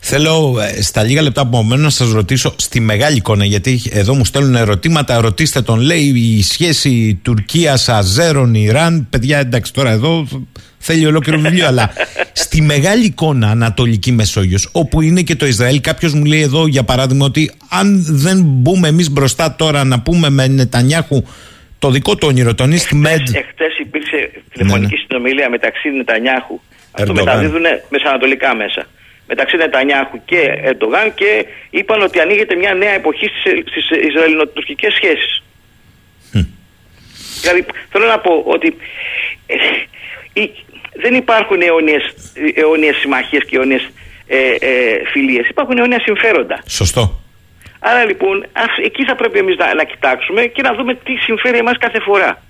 Θέλω 0.00 0.56
ε, 0.60 0.82
στα 0.82 1.02
λίγα 1.02 1.22
λεπτά 1.22 1.46
που 1.46 1.62
μένουν 1.62 1.84
να 1.84 1.90
σας 1.90 2.12
ρωτήσω 2.12 2.54
στη 2.56 2.80
μεγάλη 2.80 3.16
εικόνα, 3.16 3.44
γιατί 3.44 3.82
εδώ 3.90 4.14
μου 4.14 4.24
στέλνουν 4.24 4.54
ερωτήματα. 4.54 5.20
Ρωτήστε 5.20 5.62
τον, 5.62 5.80
λέει, 5.80 6.12
η 6.16 6.42
σχέση 6.42 7.20
Τουρκία-Αζέρων, 7.22 8.54
Ιράν. 8.54 9.06
Παιδιά, 9.10 9.38
εντάξει, 9.38 9.72
τώρα 9.72 9.90
εδώ 9.90 10.26
θέλει 10.86 11.06
ολόκληρο 11.06 11.38
βιβλίο, 11.38 11.66
αλλά 11.66 11.90
στη 12.32 12.62
μεγάλη 12.62 13.04
εικόνα 13.04 13.50
Ανατολική 13.50 14.12
Μεσόγειος, 14.12 14.68
όπου 14.72 15.00
είναι 15.00 15.22
και 15.22 15.34
το 15.36 15.46
Ισραήλ, 15.46 15.80
κάποιος 15.80 16.12
μου 16.14 16.24
λέει 16.24 16.40
εδώ 16.40 16.66
για 16.66 16.82
παράδειγμα 16.82 17.24
ότι 17.26 17.52
αν 17.68 18.04
δεν 18.08 18.40
μπούμε 18.44 18.88
εμείς 18.88 19.10
μπροστά 19.10 19.54
τώρα 19.56 19.84
να 19.84 20.00
πούμε 20.00 20.30
με 20.30 20.46
Νετανιάχου 20.46 21.22
το 21.78 21.90
δικό 21.90 22.16
του 22.16 22.26
όνειρο, 22.30 22.54
τον 22.54 22.70
East 22.72 22.92
Med. 23.06 23.26
Εχθές 23.42 23.78
υπήρξε 23.78 24.30
τηλεφωνική 24.52 24.94
Ναι, 24.94 25.00
ναι. 25.00 25.04
συνομιλία 25.06 25.50
μεταξύ 25.50 25.90
Νετανιάχου. 25.90 26.60
Αυτό 26.90 27.12
Ερντογάν. 27.12 27.24
μεταδίδουν 27.24 27.64
μεσανατολικά 27.88 28.54
μέσα. 28.54 28.86
Μεταξύ 29.26 29.56
Νετανιάχου 29.56 30.18
και 30.24 30.40
Ερντογάν 30.64 31.14
και 31.14 31.46
είπαν 31.70 32.02
ότι 32.02 32.20
ανοίγεται 32.20 32.54
μια 32.54 32.74
νέα 32.74 32.94
εποχή 33.00 33.26
στις 33.70 33.84
Ισραηλινοτουρκικές 34.08 34.92
σχέσεις. 34.94 35.42
Δηλαδή 37.40 37.64
θέλω 37.90 38.06
να 38.06 38.18
πω 38.18 38.32
ότι 38.46 38.76
ε, 39.46 39.54
ε, 40.40 40.50
δεν 41.00 41.14
υπάρχουν 41.14 41.60
αιώνιες, 41.62 42.14
αιώνιες 42.54 42.96
συμμαχίες 42.96 43.44
και 43.48 43.56
αιώνιες 43.56 43.88
ε, 44.26 44.36
ε, 44.68 44.68
φιλίες. 45.12 45.48
Υπάρχουν 45.48 45.78
αιώνια 45.78 46.00
συμφέροντα. 46.00 46.62
Σωστό. 46.66 47.20
Άρα 47.78 48.04
λοιπόν 48.04 48.46
ας- 48.52 48.78
εκεί 48.84 49.04
θα 49.04 49.14
πρέπει 49.14 49.38
εμείς 49.38 49.56
να, 49.56 49.74
να 49.74 49.84
κοιτάξουμε 49.84 50.42
και 50.46 50.62
να 50.62 50.74
δούμε 50.74 50.94
τι 50.94 51.16
συμφέρει 51.16 51.58
εμάς 51.58 51.78
κάθε 51.78 52.00
φορά. 52.00 52.42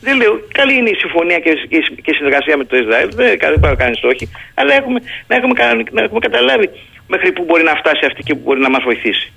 Δεν 0.00 0.16
λέω, 0.16 0.40
καλή 0.52 0.74
είναι 0.76 0.90
η 0.90 0.94
συμφωνία 0.94 1.38
και, 1.38 1.52
και, 1.68 1.78
και 2.02 2.10
η 2.10 2.14
συνεργασία 2.14 2.56
με 2.56 2.64
το 2.64 2.76
Ισραήλ, 2.76 3.08
δεν 3.14 3.38
δεν 3.40 3.60
πάω 3.60 3.76
κανείς 3.76 4.02
όχι, 4.02 4.30
αλλά 4.54 4.74
έχουμε, 4.74 5.00
να, 5.26 5.36
έχουμε, 5.36 5.54
κανονι- 5.54 5.92
να 5.92 6.02
έχουμε 6.02 6.18
καταλάβει 6.18 6.70
μέχρι 7.06 7.32
πού 7.32 7.44
μπορεί 7.44 7.62
να 7.62 7.74
φτάσει 7.74 8.04
αυτή 8.06 8.22
και 8.22 8.34
πού 8.34 8.40
μπορεί 8.44 8.60
να 8.60 8.70
μας 8.70 8.82
βοηθήσει. 8.82 9.32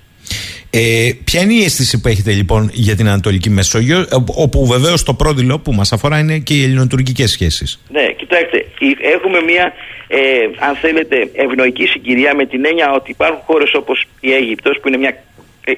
Ε, 0.74 1.10
ποια 1.24 1.40
είναι 1.42 1.52
η 1.54 1.62
αίσθηση 1.64 2.00
που 2.00 2.08
έχετε 2.08 2.32
λοιπόν 2.32 2.70
για 2.72 2.96
την 2.96 3.08
Ανατολική 3.08 3.50
Μεσόγειο, 3.50 3.98
ε, 3.98 4.04
όπου 4.26 4.66
βεβαίως 4.66 5.02
το 5.02 5.14
πρόδειλο 5.14 5.58
που 5.58 5.72
μας 5.72 5.92
αφορά 5.92 6.18
είναι 6.18 6.38
και 6.38 6.54
οι 6.54 6.62
ελληνοτουρκικές 6.62 7.30
σχέσεις; 7.30 7.80
Ναι, 7.90 8.06
κοιτάξτε, 8.12 8.56
η- 8.78 8.96
έχουμε 9.14 9.40
μια, 9.42 9.72
ε, 10.06 10.18
αν 10.58 10.74
θέλετε, 10.74 11.30
ευνοϊκή 11.34 11.86
συγκυρία 11.86 12.34
με 12.34 12.46
την 12.46 12.64
έννοια 12.64 12.92
ότι 12.92 13.10
υπάρχουν 13.10 13.40
χώρες 13.46 13.74
όπως 13.74 14.04
η 14.20 14.32
Αίγυπτος 14.32 14.78
που 14.80 14.88
είναι 14.88 14.96
μια, 14.96 15.22
ε, 15.64 15.72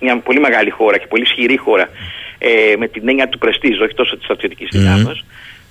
μια 0.00 0.16
πολύ 0.18 0.40
μεγάλη 0.40 0.70
χώρα 0.70 0.98
και 0.98 1.06
πολύ 1.08 1.22
ισχυρή 1.22 1.56
χώρα 1.56 1.88
ε, 2.38 2.76
με 2.78 2.88
την 2.88 3.08
έννοια 3.08 3.28
του 3.28 3.38
πρεστίζ, 3.38 3.80
όχι 3.80 3.94
τόσο 3.94 4.14
της 4.16 4.24
στρατιωτικής 4.24 4.68
δυνάμεως, 4.72 5.24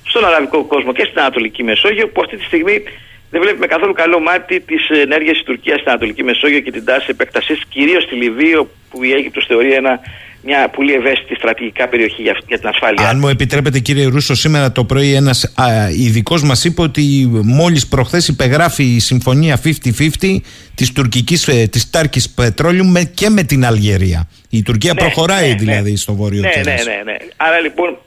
στον 0.03 0.25
αραβικό 0.25 0.63
κόσμο 0.63 0.93
και 0.93 1.03
στην 1.09 1.19
Ανατολική 1.19 1.63
Μεσόγειο, 1.63 2.07
που 2.07 2.21
αυτή 2.23 2.37
τη 2.37 2.43
στιγμή 2.43 2.83
δεν 3.29 3.41
βλέπει 3.41 3.59
με 3.59 3.67
καθόλου 3.67 3.93
καλό 3.93 4.19
μάτι 4.19 4.59
τι 4.59 4.75
ενέργειε 5.01 5.31
της 5.31 5.43
Τουρκίας 5.43 5.79
στην 5.79 5.89
Ανατολική 5.89 6.23
Μεσόγειο 6.23 6.59
και 6.59 6.71
την 6.71 6.85
τάση 6.85 7.05
επέκτασή 7.09 7.59
κυρίως 7.69 8.03
στη 8.03 8.15
Λιβύη, 8.15 8.53
όπου 8.57 9.03
η 9.03 9.11
Αίγυπτος 9.11 9.45
θεωρεί 9.47 9.73
ένα, 9.73 9.99
μια 10.43 10.69
πολύ 10.69 10.93
ευαίσθητη 10.93 11.35
στρατηγικά 11.35 11.87
περιοχή 11.87 12.21
για, 12.21 12.37
για 12.47 12.59
την 12.59 12.67
ασφάλεια. 12.67 13.09
Αν 13.09 13.17
μου 13.19 13.27
επιτρέπετε, 13.27 13.79
κύριε 13.79 14.05
Ρούσο, 14.05 14.35
σήμερα 14.35 14.71
το 14.71 14.83
πρωί 14.83 15.13
ένας 15.13 15.53
ειδικός 15.97 16.43
μας 16.43 16.63
είπε 16.63 16.81
ότι 16.81 17.29
μόλις 17.43 17.87
προχθές 17.87 18.27
υπεγράφει 18.27 18.83
η 18.83 18.99
συμφωνία 18.99 19.59
50-50 19.63 20.41
της 20.75 20.91
τουρκικής, 20.91 21.47
ε, 21.47 21.67
της 21.67 21.89
Τάρκης 21.89 22.29
Πετρόλιου 22.29 22.85
με, 22.85 23.03
και 23.03 23.29
με 23.29 23.43
την 23.43 23.65
Αλγερία. 23.65 24.27
Η 24.49 24.61
Τουρκία 24.63 24.93
Ναι, 24.93 24.99
προχωράει 24.99 25.49
ναι, 25.49 25.55
δηλαδή 25.55 25.91
ναι. 25.91 25.97
στο 25.97 26.13
βόρειο 26.13 26.41
ναι, 26.41 26.47
ναι, 26.47 26.53
κέρας. 26.53 26.85
ναι, 26.85 27.01
ναι. 27.05 27.17
Άρα 27.37 27.59
λοιπόν 27.59 27.97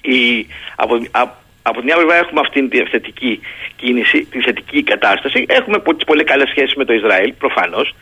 η, 0.00 0.46
από, 0.76 0.94
α- 1.10 1.42
από 1.66 1.76
την 1.76 1.84
μια 1.84 1.96
πλευρά 1.96 2.16
έχουμε 2.16 2.40
αυτή 2.40 2.68
τη 2.68 2.84
θετική 2.84 3.40
κίνηση, 3.76 4.24
τη 4.24 4.40
θετική 4.40 4.82
κατάσταση. 4.82 5.44
Έχουμε 5.48 5.78
τις 5.96 6.04
πολύ 6.04 6.24
καλές 6.24 6.48
σχέσεις 6.48 6.74
με 6.74 6.84
το 6.84 6.92
Ισραήλ, 6.92 7.32
προφανώς. 7.32 7.94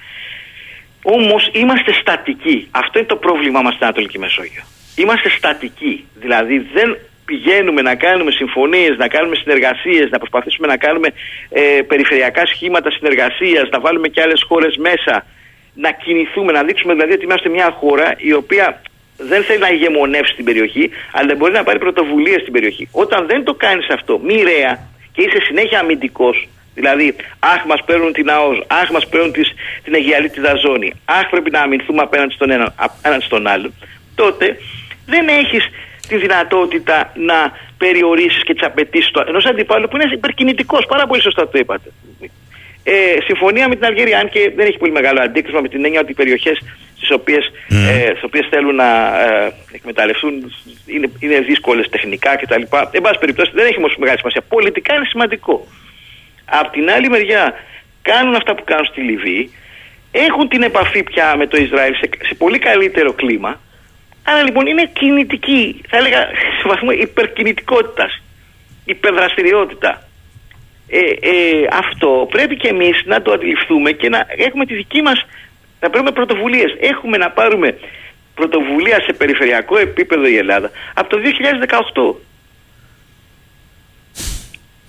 Όμως 1.03 1.51
είμαστε 1.53 1.93
στατικοί. 1.93 2.69
Αυτό 2.71 2.99
είναι 2.99 3.09
το 3.09 3.17
πρόβλημά 3.17 3.61
μας 3.63 3.73
στην 3.73 3.85
Ανατολική 3.85 4.19
Μεσόγειο. 4.19 4.63
Είμαστε 4.97 5.29
στατικοί. 5.29 6.05
Δηλαδή 6.15 6.59
δεν 6.59 6.99
πηγαίνουμε 7.25 7.83
να 7.83 7.95
κάνουμε 7.95 8.31
συμφωνίες, 8.31 8.97
να 8.97 9.09
κάνουμε 9.09 9.37
συνεργασίες, 9.37 10.11
να 10.11 10.19
προσπαθήσουμε 10.19 10.67
να 10.67 10.77
κάνουμε 10.77 11.09
ε, 11.51 11.83
περιφερειακά 11.87 12.47
σχήματα 12.47 12.91
συνεργασίας, 12.91 13.69
να 13.69 13.81
βάλουμε 13.81 14.09
και 14.09 14.21
άλλες 14.21 14.45
χώρες 14.49 14.77
μέσα, 14.77 15.27
να 15.75 15.91
κινηθούμε, 15.93 16.53
να 16.53 16.63
δείξουμε 16.63 16.93
δηλαδή 16.93 17.13
ότι 17.13 17.25
είμαστε 17.25 17.49
μια 17.49 17.71
χώρα 17.71 18.15
η 18.17 18.33
οποία 18.33 18.83
δεν 19.29 19.43
θέλει 19.45 19.59
να 19.59 19.69
ηγεμονεύσει 19.69 20.35
την 20.35 20.45
περιοχή, 20.45 20.91
αλλά 21.13 21.35
μπορεί 21.35 21.53
να 21.53 21.63
πάρει 21.63 21.79
πρωτοβουλία 21.79 22.39
στην 22.39 22.53
περιοχή. 22.53 22.89
Όταν 22.93 23.27
δεν 23.27 23.45
το 23.45 23.55
κάνεις 23.55 23.89
αυτό 23.89 24.19
μοιραία 24.19 24.79
και 25.13 25.23
είσαι 25.23 25.41
συνέχεια 25.41 25.79
αμυντικός, 25.79 26.49
δηλαδή, 26.75 27.17
αχ, 27.39 27.65
μας 27.65 27.85
παίρνουν 27.85 28.13
την 28.13 28.31
ΑΟΣ, 28.31 28.63
αχ, 28.67 28.91
μας 28.91 29.09
παίρνουν 29.09 29.33
τις, 29.33 29.53
την 29.85 29.95
Αιγιαλίτιδα 29.95 30.55
ζώνη, 30.55 30.93
αχ, 31.05 31.29
πρέπει 31.31 31.51
να 31.51 31.61
αμυνθούμε 31.61 32.03
απέναντι 32.03 32.33
στον 32.33 32.51
έναν, 32.51 32.73
απέναντι 32.77 33.25
στον 33.25 33.47
άλλον, 33.47 33.73
τότε 34.15 34.57
δεν 35.07 35.29
έχεις 35.29 35.69
τη 36.09 36.17
δυνατότητα 36.17 37.13
να 37.15 37.53
περιορίσεις 37.79 38.43
και 38.45 38.53
τις 38.53 38.63
απαιτήσεις 38.63 39.11
ενός 39.27 39.47
αντιπάλου 39.47 39.89
που 39.89 39.97
είναι 39.97 40.13
υπερκινητικός. 40.13 40.87
Πάρα 40.87 41.07
πολύ 41.07 41.23
σωστά 41.23 41.49
το 41.49 41.59
είπατε. 41.59 41.91
Ε, 42.85 43.17
συμφωνία 43.25 43.69
με 43.69 43.75
την 43.75 43.85
Αλγερία, 43.85 44.19
αν 44.19 44.29
και 44.29 44.53
δεν 44.57 44.67
έχει 44.67 44.79
πολύ 44.79 44.93
μεγάλο 44.93 45.21
αντίκρισμα 45.23 45.61
με 45.61 45.69
την 45.69 45.85
έννοια 45.85 46.01
ότι 46.01 46.11
οι 46.11 46.15
περιοχές 46.15 46.59
στις 46.97 47.11
οποίες 47.11 47.53
ε, 47.69 48.07
στις 48.11 48.23
οποίες 48.23 48.47
θέλουν 48.51 48.75
να 48.75 48.91
ε, 49.27 49.53
εκμεταλλευτούν 49.73 50.53
είναι, 50.87 51.11
είναι 51.19 51.41
δύσκολες 51.41 51.89
τεχνικά 51.89 52.37
κτλ. 52.37 52.63
Εν 52.91 53.03
πάση 53.03 53.19
περιπτώσει 53.19 53.51
δεν 53.55 53.67
έχει 53.67 53.79
όμως 53.79 53.97
μεγάλη 53.99 54.19
σημασία. 54.19 54.43
Πολιτικά 54.49 54.95
είναι 54.95 55.05
σημαντικό. 55.05 55.67
Απ' 56.45 56.71
την 56.73 56.91
άλλη 56.91 57.09
μεριά 57.09 57.55
κάνουν 58.03 58.35
αυτά 58.35 58.55
που 58.55 58.65
κάνουν 58.65 58.87
στη 58.87 59.01
Λιβύη, 59.01 59.51
έχουν 60.11 60.49
την 60.49 60.63
επαφή 60.63 61.03
πια 61.03 61.37
με 61.37 61.47
το 61.47 61.57
Ισραήλ 61.57 61.95
σε, 61.95 62.09
σε 62.29 62.35
πολύ 62.35 62.59
καλύτερο 62.59 63.13
κλίμα. 63.13 63.61
Άρα 64.23 64.43
λοιπόν 64.43 64.67
είναι 64.67 64.91
κινητική, 64.93 65.81
θα 65.89 65.97
έλεγα 65.97 66.21
σε 66.61 66.69
βαθμό 66.69 66.91
υπερκινητικότητας, 66.91 68.23
υπερδραστηριότητα. 68.85 70.03
Ε, 70.95 70.99
ε, 71.31 71.67
αυτό 71.73 72.27
πρέπει 72.31 72.57
και 72.57 72.69
εμείς 72.69 73.03
να 73.05 73.23
το 73.23 73.33
αντιληφθούμε 73.33 73.93
και 73.93 74.09
να 74.09 74.27
έχουμε 74.37 74.67
τη 74.67 74.75
δική 74.75 75.03
μας, 75.03 75.27
να 75.81 75.91
παίρνουμε 75.91 76.13
πρωτοβουλίες. 76.13 76.77
Έχουμε 76.81 77.17
να 77.17 77.31
πάρουμε 77.31 77.79
πρωτοβουλία 78.35 79.01
σε 79.01 79.13
περιφερειακό 79.13 79.79
επίπεδο 79.79 80.27
η 80.27 80.37
Ελλάδα 80.37 80.71
από 80.95 81.09
το 81.09 81.19
2018. 81.19 82.15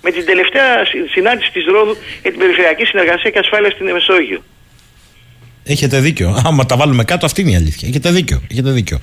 Με 0.01 0.11
την 0.11 0.25
τελευταία 0.25 0.85
συ- 0.85 1.09
συνάντηση 1.09 1.51
της 1.51 1.65
Ρόδου 1.65 1.95
για 2.21 2.31
την 2.31 2.39
περιφερειακή 2.39 2.85
συνεργασία 2.85 3.29
και 3.29 3.39
ασφάλεια 3.39 3.69
στην 3.69 3.91
Μεσόγειο. 3.91 4.43
Έχετε 5.65 5.99
δίκιο. 5.99 6.41
Άμα 6.45 6.65
τα 6.65 6.75
βάλουμε 6.77 7.03
κάτω, 7.03 7.25
αυτή 7.25 7.41
είναι 7.41 7.51
η 7.51 7.55
αλήθεια. 7.55 7.87
Έχετε 7.87 8.09
δίκιο. 8.11 8.41
Έχετε 8.51 8.71
δίκιο. 8.71 8.99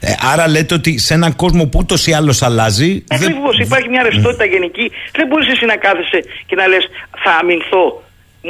Ε, 0.00 0.12
άρα 0.32 0.48
λέτε 0.48 0.74
ότι 0.74 0.98
σε 0.98 1.14
έναν 1.14 1.36
κόσμο 1.36 1.66
που 1.66 1.78
ούτως 1.82 2.06
ή 2.06 2.12
άλλως 2.12 2.42
αλλάζει. 2.42 3.04
δεν- 3.06 3.22
Ακριβώς 3.22 3.58
υπάρχει 3.58 3.88
μια 3.88 4.02
ρευστότητα 4.02 4.44
γενική. 4.44 4.90
Δεν 5.18 5.26
μπορείς 5.26 5.48
εσύ 5.54 5.64
να 5.72 5.76
κάθεσαι 5.76 6.20
και 6.46 6.54
να 6.54 6.66
λες 6.66 6.84
θα 7.24 7.30
αμυνθώ 7.40 7.84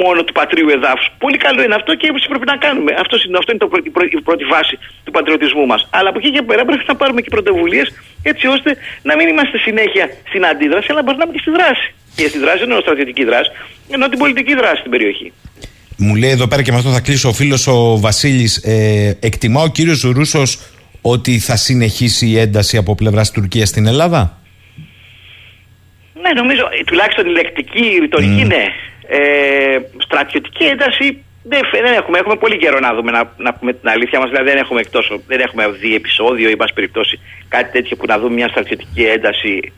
μόνο 0.03 0.19
του 0.23 0.33
πατρίου 0.39 0.69
εδάφους. 0.77 1.07
Πολύ 1.23 1.37
καλό 1.45 1.59
είναι 1.65 1.75
αυτό 1.79 1.91
και 1.99 2.07
έτσι 2.11 2.27
πρέπει 2.31 2.47
να 2.53 2.57
κάνουμε. 2.65 2.91
Αυτό 3.03 3.15
είναι, 3.25 3.37
αυτό 3.41 3.49
είναι 3.51 3.61
το, 3.65 3.69
πρω- 3.73 3.85
η, 3.89 3.91
πρω- 3.95 4.13
η 4.19 4.21
πρώτη 4.29 4.43
βάση 4.53 4.75
του 5.05 5.11
πατριωτισμού 5.17 5.65
μας. 5.71 5.81
Αλλά 5.97 6.07
από 6.11 6.17
εκεί 6.21 6.31
και 6.35 6.41
πέρα 6.49 6.61
πρέπει 6.69 6.83
να 6.91 6.95
πάρουμε 7.01 7.21
και 7.23 7.29
πρωτοβουλίες 7.35 7.87
έτσι 8.31 8.45
ώστε 8.55 8.69
να 9.09 9.13
μην 9.17 9.25
είμαστε 9.31 9.57
συνέχεια 9.67 10.05
στην 10.29 10.41
αντίδραση, 10.51 10.87
αλλά 10.91 11.01
μπορεί 11.03 11.17
να 11.17 11.23
είμαι 11.25 11.33
και 11.37 11.43
στη 11.45 11.51
δράση. 11.57 11.87
Και 12.17 12.25
στη 12.31 12.39
δράση 12.43 12.57
δεν 12.61 12.67
εννοώ 12.69 12.81
στρατιωτική 12.85 13.23
δράση, 13.29 13.49
εννοώ 13.93 14.07
την 14.13 14.19
πολιτική 14.23 14.53
δράση 14.61 14.79
στην 14.83 14.91
περιοχή. 14.95 15.27
Μου 15.97 16.15
λέει 16.15 16.29
εδώ 16.29 16.47
πέρα 16.47 16.61
και 16.61 16.71
με 16.71 16.77
αυτό 16.77 16.89
θα 16.89 16.99
κλείσω 17.01 17.29
ο 17.29 17.33
φίλος 17.33 17.67
ο 17.67 17.97
Βασίλης. 17.99 18.57
Ε, 18.57 19.17
εκτιμά 19.21 19.61
ο 19.61 19.67
κύριος 19.67 20.01
Ρούσος 20.01 20.59
ότι 21.01 21.39
θα 21.39 21.55
συνεχίσει 21.55 22.27
η 22.27 22.37
ένταση 22.39 22.77
από 22.77 22.95
πλευράς 22.95 23.31
Τουρκίας 23.31 23.69
στην 23.69 23.85
Ελλάδα; 23.87 24.37
Ναι, 26.21 26.29
νομίζω 26.41 26.61
ε, 26.79 26.83
τουλάχιστον 26.83 27.25
η 27.27 27.31
λεκτική, 27.31 27.85
η 27.95 27.99
ρητορική, 27.99 28.43
ναι. 28.43 28.63
Ε, 29.07 29.77
στρατιωτική 29.97 30.63
ένταση 30.63 31.23
δεν, 31.43 31.61
φε- 31.71 31.83
δεν 31.83 31.93
έχουμε. 31.93 32.17
Έχουμε 32.17 32.35
πολύ 32.35 32.57
καιρό 32.57 32.79
να 32.79 32.93
δούμε, 32.95 33.11
να, 33.11 33.33
να 33.37 33.53
πούμε 33.53 33.73
την 33.73 33.89
αλήθεια 33.89 34.19
μας. 34.19 34.29
Δηλαδή 34.29 34.49
δεν 34.49 34.57
έχουμε, 34.57 34.79
εκτός, 34.79 35.19
δεν 35.27 35.39
έχουμε 35.39 35.63
δει 35.81 35.95
επεισόδιο 35.95 36.47
ή, 36.47 36.51
εν 36.51 36.57
πάση 36.57 36.73
περιπτώσει, 36.73 37.19
κάτι 37.47 37.71
τέτοιο 37.71 37.95
που 37.97 38.05
να 38.07 38.19
δούμε 38.19 38.33
μια 38.33 38.47
στρατιωτική 38.47 39.03
ένταση. 39.03 39.71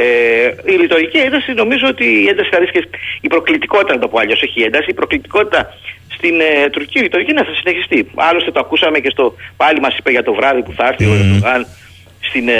Ε, 0.00 0.72
η 0.72 0.76
ρητορική 0.76 1.18
ένταση 1.18 1.52
νομίζω 1.52 1.86
ότι 1.94 2.06
η 2.24 2.26
ένταση 2.32 2.48
θα 2.50 2.58
και 2.72 2.88
η 3.20 3.28
προκλητικότητα, 3.28 3.94
να 3.94 4.00
το 4.00 4.08
πω 4.08 4.18
αλλιώς, 4.18 4.42
όχι 4.42 4.60
η 4.60 4.64
ένταση, 4.64 4.90
η 4.90 4.94
προκλητικότητα 4.94 5.60
στην 6.16 6.34
ε, 6.40 6.70
τουρκική 6.70 6.98
ρητορική 7.00 7.32
ναι, 7.32 7.44
θα 7.44 7.54
συνεχιστεί. 7.60 8.10
Άλλωστε 8.14 8.50
το 8.50 8.60
ακούσαμε 8.60 8.98
και 8.98 9.10
στο. 9.10 9.34
Πάλι 9.56 9.80
μας 9.80 9.96
είπε 9.96 10.10
για 10.10 10.22
το 10.22 10.32
βράδυ 10.34 10.62
που 10.62 10.72
θα 10.76 10.86
έρθει 10.86 11.04
ο 11.04 11.14
Ερντογάν 11.14 11.66
στην, 12.28 12.48
ε, 12.48 12.54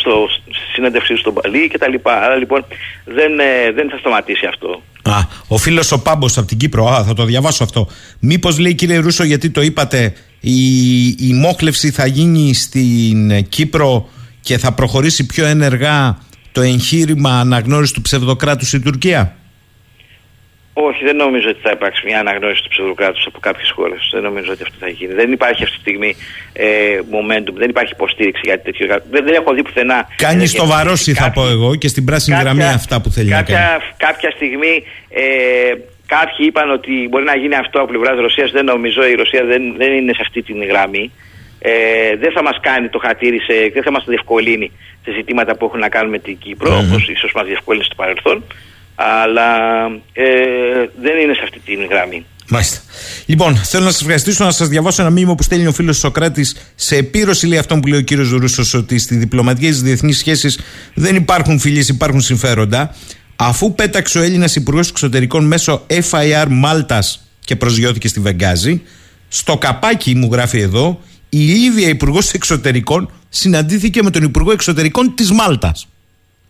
στο, 0.00 0.12
στη 0.58 0.64
συνέντευξή 0.74 1.12
του 1.12 1.18
στον 1.18 1.34
Παλί 1.34 1.68
κτλ. 1.68 1.94
Άρα 2.02 2.36
λοιπόν 2.36 2.64
δεν, 3.04 3.38
ε, 3.40 3.72
δεν 3.74 3.90
θα 3.90 3.96
σταματήσει 3.98 4.46
αυτό. 4.46 4.82
Α, 5.02 5.18
ο 5.48 5.56
φίλος 5.56 5.92
ο 5.92 6.02
Πάμπος 6.02 6.38
από 6.38 6.46
την 6.46 6.58
Κύπρο. 6.58 6.86
Α, 6.86 7.04
θα 7.04 7.14
το 7.14 7.24
διαβάσω 7.24 7.64
αυτό. 7.64 7.88
Μήπως 8.20 8.58
λέει 8.58 8.74
κύριε 8.74 8.98
Ρούσο, 8.98 9.24
γιατί 9.24 9.50
το 9.50 9.60
είπατε, 9.62 10.12
η, 10.40 11.06
η 11.08 11.32
μόχλευση 11.34 11.90
θα 11.90 12.06
γίνει 12.06 12.54
στην 12.54 13.48
Κύπρο 13.48 14.08
και 14.40 14.58
θα 14.58 14.72
προχωρήσει 14.72 15.26
πιο 15.26 15.46
ενεργά 15.46 16.18
το 16.58 16.64
εγχείρημα 16.64 17.40
αναγνώρισης 17.40 17.94
του 17.94 18.00
ψευδοκράτους 18.00 18.68
στην 18.68 18.82
Τουρκία; 18.82 19.22
Όχι, 20.72 21.04
δεν 21.04 21.16
νομίζω 21.16 21.48
ότι 21.48 21.60
θα 21.62 21.70
υπάρξει 21.74 22.02
μια 22.06 22.18
αναγνώριση 22.20 22.62
του 22.62 22.68
ψευδοκράτους 22.68 23.24
από 23.26 23.38
κάποιες 23.38 23.70
χώρες. 23.76 24.00
Δεν 24.12 24.22
νομίζω 24.22 24.52
ότι 24.52 24.62
αυτό 24.62 24.76
θα 24.80 24.88
γίνει. 24.88 25.12
Δεν 25.14 25.32
υπάρχει 25.32 25.62
αυτή 25.62 25.74
τη 25.74 25.80
στιγμή 25.80 26.10
ε, 26.52 26.66
momentum, 27.16 27.52
δεν 27.62 27.68
υπάρχει 27.74 27.92
υποστήριξη 27.92 28.40
για 28.44 28.60
τέτοιο. 28.60 28.86
Δεν, 28.86 29.24
δεν 29.24 29.34
έχω 29.34 29.54
δει 29.54 29.62
πουθενά. 29.62 29.98
Κάνει 30.16 30.42
ε, 30.42 30.46
στο 30.46 30.66
βαρόσι, 30.66 31.12
θα 31.14 31.30
πω 31.30 31.46
εγώ, 31.48 31.74
και 31.74 31.88
στην 31.88 32.04
πράσινη 32.04 32.36
κάποια- 32.36 32.52
γραμμή 32.52 32.74
αυτά 32.74 33.00
που 33.00 33.10
θέλει 33.10 33.28
να 33.28 33.42
κάνει. 33.42 33.46
κάποια, 33.46 33.80
κάποια 33.96 34.30
στιγμή 34.30 34.74
ε, 35.08 35.22
κάποιοι 36.06 36.42
είπαν 36.48 36.70
ότι 36.70 36.92
μπορεί 37.10 37.24
να 37.24 37.36
γίνει 37.36 37.54
αυτό 37.54 37.78
από 37.78 37.88
πλευράς 37.92 38.18
Ρωσίας. 38.18 38.50
Δεν 38.50 38.64
νομίζω. 38.64 39.06
Η 39.06 39.14
Ρωσία 39.14 39.44
δεν, 39.44 39.62
δεν 39.76 39.92
είναι 39.92 40.12
σε 40.12 40.22
αυτή 40.26 40.42
την 40.42 40.64
γραμμή. 40.64 41.10
Ε, 41.58 42.16
δεν 42.16 42.32
θα 42.32 42.42
μας 42.42 42.58
κάνει 42.60 42.88
το 42.88 42.98
χατήρι, 42.98 43.38
σε, 43.38 43.54
δεν 43.72 43.82
θα 43.82 43.90
μας 43.90 44.04
διευκολύνει 44.06 44.70
σε 45.04 45.12
ζητήματα 45.12 45.56
που 45.56 45.64
έχουν 45.64 45.80
να 45.80 45.88
κάνουν 45.88 46.10
με 46.10 46.18
την 46.18 46.38
Κύπρο, 46.38 46.70
Μμμ. 46.70 46.88
όπως 46.88 47.08
ίσως 47.08 47.32
μας 47.34 47.46
διευκόλυνε 47.46 47.84
στο 47.84 47.94
παρελθόν. 47.94 48.44
Αλλά 48.94 49.50
ε, 50.12 50.24
δεν 51.00 51.18
είναι 51.18 51.34
σε 51.34 51.40
αυτή 51.42 51.58
την 51.58 51.86
γραμμή. 51.90 52.26
Μάλιστα. 52.50 52.80
Λοιπόν, 53.26 53.56
θέλω 53.56 53.84
να 53.84 53.90
σας 53.90 54.00
ευχαριστήσω 54.00 54.44
να 54.44 54.50
σας 54.50 54.68
διαβάσω 54.68 55.02
ένα 55.02 55.10
μήνυμα 55.10 55.34
που 55.34 55.42
στέλνει 55.42 55.66
ο 55.66 55.72
φίλος 55.72 55.98
Σοκράτης 55.98 56.72
σε 56.74 56.96
επίρρωση 56.96 57.46
λέει 57.46 57.58
αυτόν 57.58 57.80
που 57.80 57.86
λέει 57.86 57.98
ο 57.98 58.02
κύριος 58.02 58.30
Ρούσος 58.30 58.74
ότι 58.74 58.98
στη 58.98 59.16
διπλωματία 59.16 59.68
και 59.68 59.74
στι 59.74 59.84
διεθνεί 59.84 60.12
σχέσει 60.12 60.58
δεν 60.94 61.16
υπάρχουν 61.16 61.58
φιλίες, 61.58 61.88
υπάρχουν 61.88 62.20
συμφέροντα. 62.20 62.94
Αφού 63.36 63.74
πέταξε 63.74 64.18
ο 64.18 64.22
Έλληνας 64.22 64.56
Υπουργός 64.56 64.88
Εξωτερικών 64.88 65.44
μέσω 65.44 65.86
FIR 66.10 66.46
Μάλτα 66.48 67.02
και 67.44 67.56
προσγειώθηκε 67.56 68.08
στη 68.08 68.20
Βεγγάζη, 68.20 68.82
στο 69.28 69.58
καπάκι 69.58 70.14
μου 70.14 70.28
γράφει 70.32 70.60
εδώ, 70.60 71.00
η 71.28 71.36
Λίβια 71.38 71.88
Υπουργός 71.88 72.32
Εξωτερικών 72.32 73.10
συναντήθηκε 73.28 74.02
με 74.02 74.10
τον 74.10 74.22
Υπουργό 74.22 74.52
Εξωτερικών 74.52 75.14
της 75.14 75.30
Μάλτας. 75.32 75.88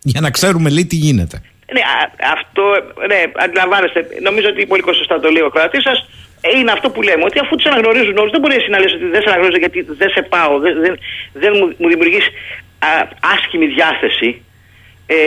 Για 0.03 0.21
να 0.21 0.29
ξέρουμε, 0.31 0.69
λέει, 0.69 0.85
τι 0.85 0.95
γίνεται. 0.95 1.41
Ναι, 1.73 1.79
α- 1.97 2.31
αυτό, 2.35 2.63
ναι, 3.07 3.21
αντιλαμβάνεστε. 3.43 4.07
Νομίζω 4.21 4.47
ότι 4.49 4.65
πολύ 4.65 4.83
σωστά 4.95 5.19
το 5.19 5.29
λέει 5.29 5.41
ο 5.41 5.49
κράτη 5.49 5.81
σας. 5.81 6.09
Είναι 6.55 6.71
αυτό 6.71 6.89
που 6.89 7.01
λέμε, 7.01 7.23
ότι 7.23 7.39
αφού 7.39 7.55
τους 7.55 7.65
αναγνωρίζουν 7.65 8.17
όλους, 8.17 8.31
δεν 8.31 8.41
μπορεί 8.41 8.55
εσύ 8.55 8.69
να 8.69 8.79
λες 8.79 8.93
ότι 8.93 9.05
δεν 9.05 9.21
σε 9.21 9.29
αναγνωρίζω 9.29 9.59
γιατί 9.63 9.79
δεν 10.01 10.09
σε 10.09 10.21
πάω, 10.33 10.59
δεν, 10.59 10.73
δεν, 10.83 10.93
δεν 11.41 11.51
μου, 11.57 11.65
μου 11.79 11.87
δημιουργείς 11.93 12.25
άσχημη 13.33 13.65
διάθεση, 13.75 14.29
ε, 15.05 15.17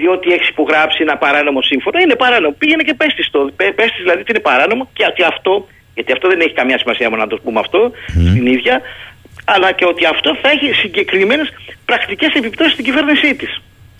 διότι 0.00 0.32
έχεις 0.32 0.48
υπογράψει 0.48 0.98
ένα 1.06 1.16
παράνομο 1.24 1.62
σύμφωνο. 1.62 1.98
Είναι 1.98 2.16
παράνομο. 2.24 2.54
Πήγαινε 2.58 2.82
και 2.82 2.94
πες 2.94 3.14
της 3.14 3.26
το. 3.30 3.50
Πε- 3.56 3.74
Πες 3.78 3.90
της 3.92 4.00
δηλαδή 4.04 4.20
ότι 4.20 4.30
είναι 4.30 4.40
παράνομο 4.50 4.90
και 4.92 5.04
ότι 5.10 5.22
αυτό, 5.22 5.52
γιατί 5.96 6.10
αυτό 6.12 6.28
δεν 6.28 6.40
έχει 6.40 6.54
καμιά 6.60 6.78
σημασία 6.78 7.10
μόνο 7.10 7.22
να 7.22 7.28
το 7.28 7.36
πούμε 7.44 7.58
αυτό 7.64 7.80
στην 8.30 8.46
ίδια, 8.54 8.74
αλλά 9.44 9.68
και 9.72 9.84
ότι 9.92 10.02
αυτό 10.14 10.30
θα 10.42 10.48
έχει 10.54 10.68
συγκεκριμένες 10.82 11.48
πρακτικές 11.84 12.30
επιπτώσεις 12.40 12.72
στην 12.72 12.84
κυβέρνησή 12.84 13.34
της. 13.34 13.52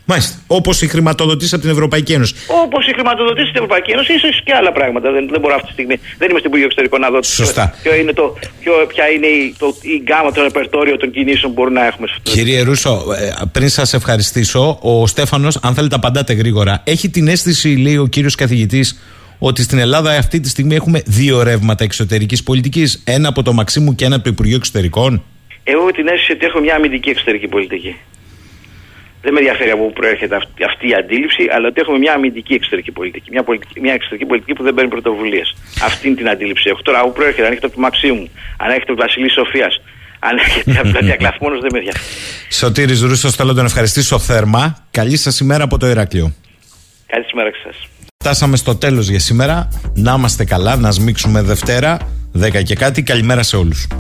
Μάλιστα. 0.09 0.35
Όπως 0.47 0.83
η 0.83 0.87
χρηματοδοτήση 0.87 1.55
από 1.55 1.63
την 1.63 1.73
Ευρωπαϊκή 1.73 2.13
Ένωση. 2.13 2.35
Όπως 2.65 2.87
η 2.87 2.93
χρηματοδοτήση 2.93 3.47
στην 3.47 3.57
Ευρωπαϊκή 3.63 3.91
Ένωση, 3.91 4.13
ίσως 4.13 4.43
και 4.45 4.53
άλλα 4.55 4.73
πράγματα. 4.73 5.11
Δεν, 5.11 5.29
δεν 5.31 5.41
μπορώ 5.41 5.55
αυτή 5.55 5.67
τη 5.67 5.73
στιγμή. 5.73 5.97
Δεν 6.19 6.27
είμαι 6.29 6.39
στην 6.39 6.49
Υπουργείο 6.51 6.67
Εξωτερικών 6.67 7.01
να 7.01 7.11
δω 7.11 7.23
Σωστά. 7.23 7.75
ποιο 7.83 7.95
είναι 7.95 8.13
το, 8.13 8.37
ποιο, 8.61 8.73
ποια 8.89 9.09
είναι 9.09 9.27
η, 9.27 9.55
το, 9.59 9.77
η 9.81 10.01
γκάμα, 10.03 10.33
το 10.33 10.43
ρεπερτόριο 10.43 10.97
των 10.97 11.11
κινήσεων 11.11 11.55
που 11.55 11.61
μπορούμε 11.61 11.81
να 11.81 11.87
έχουμε 11.87 12.07
σε 12.07 12.15
αυτό. 12.17 12.31
Κύριε 12.31 12.63
Ρούσο, 12.63 13.05
ε, 13.21 13.31
πριν 13.53 13.69
σας 13.69 13.95
ευχαριστήσω, 13.95 14.79
ο 14.81 15.07
Στέφανος, 15.07 15.59
αν 15.63 15.75
θέλετε, 15.75 15.95
απαντάτε 15.95 16.33
γρήγορα. 16.33 16.83
Έχει 16.85 17.09
την 17.11 17.29
αίσθηση, 17.29 17.69
λέει 17.77 17.97
ο 17.97 18.07
κύριος 18.07 18.35
καθηγητής, 18.35 18.99
ότι 19.39 19.63
στην 19.63 19.79
Ελλάδα 19.79 20.17
αυτή 20.17 20.41
τη 20.41 20.49
στιγμή 20.49 20.75
έχουμε 20.75 21.03
δύο 21.07 21.43
ρεύματα 21.43 21.85
εξωτερικής 21.85 22.43
πολιτικής. 22.43 23.03
Ένα 23.07 23.29
από 23.29 23.43
το 23.43 23.53
Μαξίμου 23.53 23.95
και 23.95 24.05
ένα 24.05 24.15
από 24.15 24.25
το 24.25 24.31
Υπουργείο 24.31 24.57
Εξωτερικών. 24.57 25.23
Εγώ 25.65 25.81
έχω 25.81 25.91
την 25.91 26.09
αίσθηση 26.09 26.33
ότι 26.33 26.47
έχω 26.47 26.61
μια 26.61 26.75
αμυντική 26.75 27.09
εξωτερική 27.11 27.49
πολιτική. 27.49 27.97
Δεν 29.23 29.33
με 29.33 29.41
ενδιαφέρει 29.41 29.71
από 29.71 29.85
πού 29.87 29.93
προέρχεται 29.93 30.37
αυτή, 30.37 30.65
αυτή 30.65 30.89
η 30.89 30.95
αντίληψη, 30.95 31.43
αλλά 31.55 31.69
ότι 31.69 31.81
έχουμε 31.81 31.99
μια 31.99 32.13
αμυντική 32.13 32.55
εξωτερική 32.55 32.93
πολιτική. 32.93 33.29
Μια, 33.31 33.43
πολιτική, 33.43 33.81
μια 33.81 33.93
εξωτερική 33.93 34.27
πολιτική 34.27 34.53
που 34.53 34.63
δεν 34.63 34.75
παίρνει 34.75 34.91
πρωτοβουλίες. 34.91 35.57
Αυτή 35.83 36.07
είναι 36.07 36.17
την 36.17 36.29
αντίληψη 36.29 36.69
έχω. 36.69 36.83
Τώρα, 36.83 36.99
από 36.99 37.09
πού 37.09 37.15
προέρχεται, 37.15 37.43
αν 37.43 37.49
έρχεται 37.49 37.67
από 37.67 37.75
το 37.75 37.81
Μαξίμου, 37.81 38.29
αν 38.57 38.69
έρχεται 38.71 38.93
από 38.93 39.01
τη 39.01 39.07
Βασιλή 39.07 39.31
Σοφίας, 39.31 39.81
αν 40.19 40.39
έρχεται 40.39 40.79
από 40.79 40.99
την 40.99 41.07
Διακλαθμόνο, 41.07 41.55
δεν 41.65 41.71
με 41.73 41.79
ενδιαφέρει. 41.79 42.05
Σωτήρης 42.51 43.01
Ρούσος, 43.01 43.35
θέλω 43.35 43.49
να 43.49 43.55
τον 43.55 43.65
ευχαριστήσω 43.65 44.19
θερμά. 44.19 44.87
Καλή 44.91 45.17
σας 45.17 45.41
ημέρα 45.41 45.65
από 45.65 45.79
το 45.79 45.87
Ηράκλειο. 45.87 46.35
Καλή 47.07 47.25
σήμερα 47.25 47.51
και 47.51 47.59
σας. 47.65 47.77
Φτάσαμε 48.19 48.57
στο 48.57 48.77
τέλος 48.77 49.09
για 49.09 49.19
σήμερα. 49.21 49.69
Να 49.95 50.15
είμαστε 50.15 50.45
καλά, 50.45 50.77
να 50.77 50.91
σμίξουμε 50.91 51.43
Δευτέρα, 51.43 51.99
10 52.33 52.63
και 52.63 52.75
κάτι. 52.75 53.03
Καλημέρα 53.03 53.43
σε 53.43 53.57
όλους. 53.57 53.87